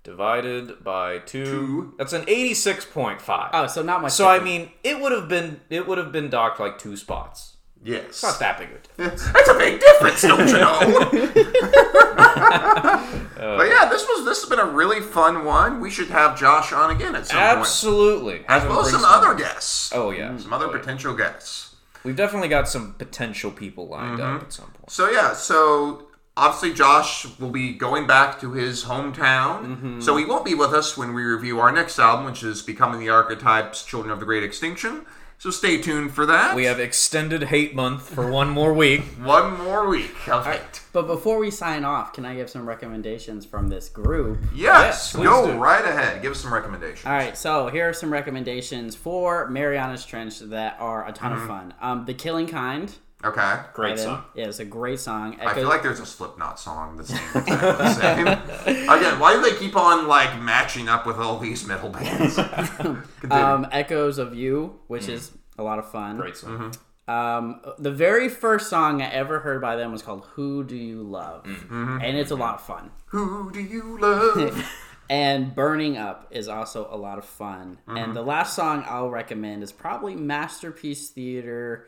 Divided 0.10 0.84
by 0.84 1.20
2, 1.20 1.45
Two. 1.45 1.93
that's 1.97 2.14
an 2.14 2.24
86.5. 2.26 3.49
oh, 3.53 3.68
so 3.68 3.82
not 3.84 4.01
much. 4.01 4.12
So 4.14 4.28
I 4.28 4.39
mean, 4.39 4.72
it 4.84 4.99
would 4.99 5.12
have 5.12 5.28
been 5.30 5.62
it 5.70 5.88
would 5.88 5.97
have 5.99 6.12
been 6.12 6.30
docked 6.30 6.60
like 6.60 6.80
two 6.80 6.97
spots. 6.97 7.57
Yes. 7.82 8.05
It's 8.07 8.24
not 8.24 8.39
that 8.39 8.57
big 8.60 8.72
of 8.72 8.76
a 8.76 8.80
difference. 8.82 9.32
That's 9.32 9.49
a 9.49 9.53
big 9.57 9.80
difference, 9.80 10.22
don't 10.24 10.47
you 10.47 10.57
know? 10.57 10.80
but 13.38 13.68
yeah, 13.70 13.88
this 13.89 14.03
was 14.03 14.26
this 14.26 14.41
has 14.41 14.49
been 14.49 14.60
a 14.60 14.66
really 14.66 14.99
fun 14.99 15.45
one. 15.45 15.80
We 15.80 15.89
should 15.89 16.10
have 16.10 16.38
Josh 16.38 16.74
on 16.74 16.89
again 16.93 17.16
at 17.16 17.28
some 17.28 17.38
point, 17.38 17.60
Absolutely. 17.60 18.43
as 18.49 18.64
well 18.64 18.82
as 18.82 18.91
some 18.91 19.05
other 19.05 19.34
guests, 19.36 19.91
Oh 19.93 20.12
yeah, 20.12 20.36
some 20.38 20.51
other 20.53 20.66
Oh, 20.66 20.72
yeah. 20.74 20.80
potential 20.80 21.14
guests. 21.16 21.76
We've 22.03 22.16
definitely 22.16 22.47
got 22.49 22.68
some 22.68 22.95
potential 22.95 23.51
people 23.51 23.88
lined 23.88 24.20
Mm-hmm. 24.20 24.36
up 24.38 24.41
at 24.43 24.51
some 24.53 24.72
point. 24.72 24.89
So 24.89 25.10
yeah, 25.10 25.34
so 25.34 26.09
obviously 26.40 26.74
Josh 26.74 27.28
will 27.40 27.52
be 27.52 27.74
going 27.74 28.08
back 28.08 28.40
to 28.42 28.54
his 28.54 28.86
hometown, 28.86 29.66
Mm-hmm. 29.66 30.02
so 30.02 30.18
he 30.18 30.26
won't 30.26 30.46
be 30.46 30.56
with 30.56 30.74
us 30.74 30.98
when 30.98 31.14
we 31.14 31.24
review 31.24 31.60
our 31.60 31.72
next 31.72 32.00
album, 32.00 32.26
which 32.26 32.44
is 32.44 32.62
"Becoming 32.62 33.00
the 33.00 33.10
Archetypes: 33.10 33.84
Children 33.84 34.12
of 34.12 34.20
the 34.20 34.26
Great 34.26 34.44
Extinction." 34.44 35.06
So 35.42 35.52
stay 35.52 35.82
tuned 35.82 36.14
for 36.14 36.26
that. 36.26 36.54
We 36.54 36.66
have 36.66 36.82
extended 36.82 37.44
hate 37.44 37.74
month 37.74 38.10
for 38.14 38.30
one 38.30 38.50
more 38.50 38.74
week. 38.74 39.00
one 39.24 39.58
more 39.64 39.88
week 39.88 40.28
of 40.28 40.46
hate. 40.46 40.82
But 40.92 41.08
before 41.08 41.40
we 41.40 41.50
sign 41.50 41.86
off, 41.86 42.12
can 42.12 42.26
I 42.26 42.36
give 42.36 42.50
some 42.50 42.68
recommendations 42.68 43.46
from 43.46 43.70
this 43.70 43.88
group? 43.88 44.38
Yes, 44.54 45.14
please 45.14 45.24
go 45.24 45.46
do. 45.54 45.58
right 45.58 45.86
ahead. 45.86 46.22
Give 46.22 46.34
us 46.34 46.42
some 46.42 46.54
recommendations. 46.54 47.06
All 47.06 47.14
right, 47.14 47.38
so 47.38 47.68
here 47.70 47.88
are 47.88 47.94
some 47.94 48.12
recommendations 48.12 48.96
for 48.98 49.48
Marianas 49.50 50.06
Trench 50.06 50.40
that 50.40 50.76
are 50.78 51.08
a 51.08 51.14
ton 51.14 51.32
Mm-hmm. 51.32 51.42
of 51.42 51.48
fun. 51.48 51.74
Um, 51.82 52.06
the 52.06 52.14
Killing 52.14 52.48
Kind. 52.48 52.96
Okay. 53.24 53.60
Great 53.74 53.98
by 53.98 54.04
song. 54.04 54.24
Yeah, 54.34 54.46
it's 54.46 54.60
a 54.60 54.66
great 54.66 55.00
song. 55.00 55.38
I 55.42 55.54
feel 55.54 55.68
like 55.68 55.84
there's 55.84 56.00
a 56.00 56.06
Slipknot 56.06 56.58
song 56.60 56.96
that's 56.96 57.12
exactly 57.12 57.54
the 57.56 57.94
same. 57.94 58.28
Again, 58.90 59.20
why 59.20 59.34
do 59.34 59.42
they 59.42 59.58
keep 59.58 59.76
on 59.76 60.08
like 60.08 60.40
matching 60.42 60.88
up 60.88 61.06
with 61.06 61.18
all 61.18 61.38
these 61.38 61.66
metal 61.68 61.90
bands? 61.90 62.40
Um, 63.30 63.68
Echoes 63.72 64.18
of 64.20 64.34
You, 64.36 64.80
which 64.88 65.10
is 65.10 65.32
a 65.58 65.64
lot 65.64 65.80
of 65.80 65.92
fun. 65.92 66.16
Great 66.18 66.38
song. 66.38 66.58
Mm-hmm. 66.58 67.12
Um, 67.12 67.62
the 67.78 67.92
very 67.92 68.30
first 68.30 68.70
song 68.70 69.02
I 69.02 69.10
ever 69.12 69.40
heard 69.40 69.62
by 69.62 69.76
them 69.76 69.92
was 69.92 70.02
called 70.02 70.26
"Who 70.36 70.64
Do 70.64 70.76
You 70.78 71.02
Love," 71.04 71.44
Mm-hmm. 71.44 72.00
and 72.02 72.16
it's 72.18 72.32
a 72.32 72.36
lot 72.36 72.56
of 72.56 72.62
fun. 72.62 72.92
Who 73.08 73.52
do 73.52 73.60
you 73.62 73.98
love? 74.00 74.66
And 75.12 75.56
"Burning 75.56 75.98
Up" 75.98 76.28
is 76.30 76.48
also 76.48 76.88
a 76.92 76.96
lot 76.96 77.18
of 77.18 77.26
fun. 77.26 77.80
Mm-hmm. 77.88 77.98
And 77.98 78.16
the 78.16 78.22
last 78.22 78.56
song 78.56 78.84
I'll 78.88 79.10
recommend 79.10 79.64
is 79.64 79.72
probably 79.72 80.16
"Masterpiece 80.16 81.10
Theater." 81.10 81.88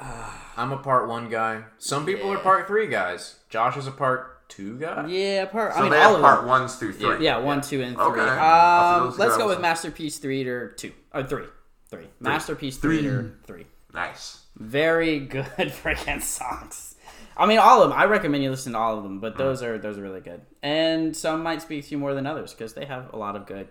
I'm 0.56 0.72
a 0.72 0.78
part 0.78 1.08
one 1.08 1.28
guy. 1.28 1.64
Some 1.78 2.06
people 2.06 2.32
are 2.32 2.38
part 2.38 2.66
three 2.66 2.86
guys. 2.86 3.36
Josh 3.48 3.76
is 3.76 3.86
a 3.86 3.92
part 3.92 4.48
two 4.48 4.78
guy. 4.78 5.06
Yeah, 5.06 5.46
part. 5.46 5.72
so 5.72 5.78
I 5.78 5.82
mean, 5.82 5.92
they 5.92 5.98
all 5.98 6.10
have 6.10 6.16
of 6.16 6.22
part 6.22 6.40
them. 6.40 6.48
ones 6.48 6.76
through 6.76 6.94
three. 6.94 7.24
Yeah, 7.24 7.38
one, 7.38 7.60
two, 7.60 7.82
and 7.82 7.96
three. 7.96 8.04
Okay. 8.04 8.20
Um, 8.20 8.28
I'll 8.28 8.92
have 8.92 9.02
to 9.02 9.08
Um, 9.12 9.18
let's 9.18 9.36
go 9.36 9.46
with 9.46 9.56
also. 9.56 9.62
Masterpiece 9.62 10.24
or 10.24 10.68
two 10.72 10.92
uh, 11.14 11.18
or 11.18 11.24
three. 11.24 11.46
Three. 11.88 12.06
Masterpiece 12.20 12.78
Theater 12.78 13.38
three. 13.44 13.66
Nice. 13.92 14.42
Very 14.56 15.20
good 15.20 15.44
freaking 15.46 16.22
songs. 16.22 16.96
I 17.36 17.46
mean, 17.46 17.58
all 17.58 17.82
of 17.82 17.88
them. 17.88 17.98
I 17.98 18.04
recommend 18.04 18.44
you 18.44 18.50
listen 18.50 18.72
to 18.72 18.78
all 18.78 18.98
of 18.98 19.02
them, 19.02 19.20
but 19.20 19.34
mm. 19.34 19.38
those 19.38 19.62
are 19.62 19.78
those 19.78 19.98
are 19.98 20.02
really 20.02 20.20
good. 20.20 20.42
And 20.62 21.16
some 21.16 21.42
might 21.42 21.62
speak 21.62 21.84
to 21.84 21.90
you 21.90 21.98
more 21.98 22.14
than 22.14 22.26
others 22.26 22.52
because 22.52 22.74
they 22.74 22.84
have 22.84 23.12
a 23.12 23.16
lot 23.16 23.36
of 23.36 23.46
good 23.46 23.68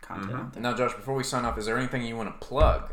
content 0.00 0.32
mm-hmm. 0.32 0.40
out 0.40 0.52
there. 0.52 0.62
Now, 0.62 0.74
Josh, 0.74 0.94
before 0.94 1.14
we 1.14 1.22
sign 1.22 1.44
off, 1.44 1.56
is 1.56 1.66
there 1.66 1.78
anything 1.78 2.02
you 2.02 2.16
want 2.16 2.28
to 2.28 2.46
plug 2.46 2.92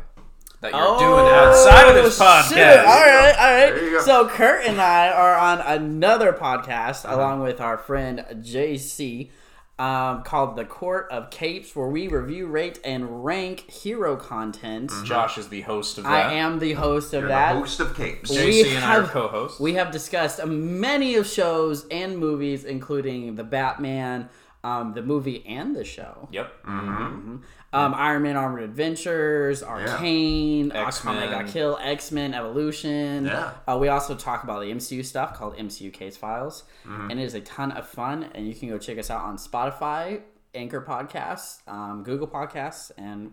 that 0.60 0.72
you're 0.72 0.80
Oh, 0.82 0.98
doing 0.98 1.32
outside 1.32 1.96
of 1.96 2.04
this 2.04 2.18
podcast? 2.18 2.48
shit. 2.54 2.78
All 2.78 2.84
right, 2.84 3.34
all 3.38 3.50
right. 3.52 3.74
There 3.74 3.84
you 3.84 3.90
go. 3.98 4.04
So 4.04 4.28
Kurt 4.28 4.64
and 4.66 4.80
I 4.80 5.08
are 5.08 5.34
on 5.36 5.60
another 5.60 6.32
podcast 6.32 7.10
along 7.10 7.40
with 7.40 7.60
our 7.60 7.78
friend 7.78 8.24
JC. 8.40 9.30
Um, 9.78 10.24
called 10.24 10.56
the 10.56 10.66
Court 10.66 11.06
of 11.10 11.30
Capes, 11.30 11.74
where 11.74 11.88
we 11.88 12.06
review, 12.06 12.46
rate, 12.48 12.78
and 12.84 13.24
rank 13.24 13.60
hero 13.70 14.14
content. 14.14 14.92
Josh 15.06 15.38
is 15.38 15.48
the 15.48 15.62
host 15.62 15.96
of 15.96 16.04
that. 16.04 16.26
I 16.26 16.34
am 16.34 16.58
the 16.58 16.74
host 16.74 17.14
of 17.14 17.20
You're 17.20 17.28
that. 17.30 17.54
the 17.54 17.60
host 17.60 17.80
of 17.80 17.96
Capes. 17.96 18.30
JC 18.30 18.44
We 18.64 18.76
and 18.76 18.84
I 18.84 18.96
are 18.98 19.00
have- 19.00 19.10
co-hosts. 19.10 19.58
We 19.58 19.72
have 19.76 19.90
discussed 19.90 20.44
many 20.44 21.14
of 21.14 21.26
shows 21.26 21.86
and 21.90 22.18
movies, 22.18 22.64
including 22.64 23.36
the 23.36 23.42
Batman, 23.44 24.28
um, 24.62 24.92
the 24.94 25.02
movie 25.02 25.44
and 25.46 25.74
the 25.74 25.84
show, 25.84 26.28
Yep. 26.32 26.52
um, 26.66 27.42
Iron 27.72 28.22
Man: 28.22 28.36
Armored 28.36 28.62
Adventures, 28.62 29.62
Arcane, 29.62 30.70
X-Men. 30.72 31.16
Aquaman 31.16 31.30
Got 31.30 31.46
Kill, 31.48 31.78
X 31.80 32.12
Men 32.12 32.34
Evolution. 32.34 33.24
Yeah. 33.26 33.52
Uh, 33.66 33.78
we 33.80 33.88
also 33.88 34.14
talk 34.14 34.44
about 34.44 34.60
the 34.60 34.70
MCU 34.70 35.04
stuff 35.04 35.34
called 35.34 35.56
MCU 35.56 35.92
Case 35.92 36.16
Files, 36.16 36.64
Mm-hmm. 36.86 37.10
and 37.10 37.20
it 37.20 37.22
is 37.24 37.34
a 37.34 37.40
ton 37.40 37.72
of 37.72 37.86
fun. 37.88 38.26
And 38.34 38.46
you 38.48 38.54
can 38.54 38.68
go 38.68 38.78
check 38.78 38.98
us 38.98 39.10
out 39.10 39.22
on 39.22 39.36
Spotify, 39.36 40.22
Anchor 40.54 40.80
Podcasts, 40.82 41.66
um, 41.68 42.02
Google 42.02 42.26
Podcasts, 42.28 42.90
and 42.98 43.32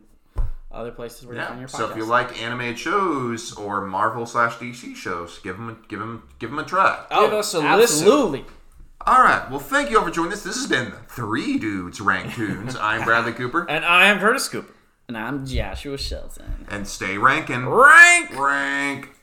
other 0.72 0.92
places 0.92 1.26
where 1.26 1.36
you 1.36 1.42
find 1.42 1.56
Yeah. 1.56 1.60
your 1.62 1.68
podcasts. 1.70 1.78
So 1.78 1.90
if 1.92 1.98
you 1.98 2.06
like 2.06 2.42
animated 2.42 2.78
shows 2.78 3.54
or 3.54 3.82
Marvel 3.86 4.26
slash 4.26 4.56
DC 4.58 4.96
shows, 4.96 5.40
give 5.40 5.56
them 5.58 5.70
a, 5.70 5.88
give 5.88 6.00
them 6.00 6.24
give 6.40 6.50
them 6.52 6.60
a 6.60 6.64
try. 6.64 7.04
Give 7.10 7.34
us 7.34 7.54
a 7.54 7.60
listen. 7.76 8.46
Absolutely. 9.08 9.16
All 9.16 9.24
right. 9.40 9.50
Well, 9.50 9.60
thank 9.60 9.90
you 9.90 9.98
all 10.00 10.06
for 10.06 10.12
joining 10.12 10.34
us. 10.34 10.44
This 10.44 10.56
has 10.56 10.68
been 10.68 10.92
Three 11.10 11.58
Dudes 11.58 12.02
Rank 12.02 12.34
Tunes. 12.36 12.76
I'm 12.82 13.04
Bradley 13.04 13.34
Cooper, 13.34 13.66
And 13.70 13.86
I 13.86 14.06
am 14.08 14.20
Curtis 14.20 14.48
Cooper. 14.50 14.74
And 15.08 15.18
I'm 15.18 15.46
Joshua 15.46 15.98
Shelton. 15.98 16.66
and 16.70 16.86
stay 16.88 17.18
ranking. 17.18 17.66
Rank! 17.68 18.38
Rank. 18.38 19.10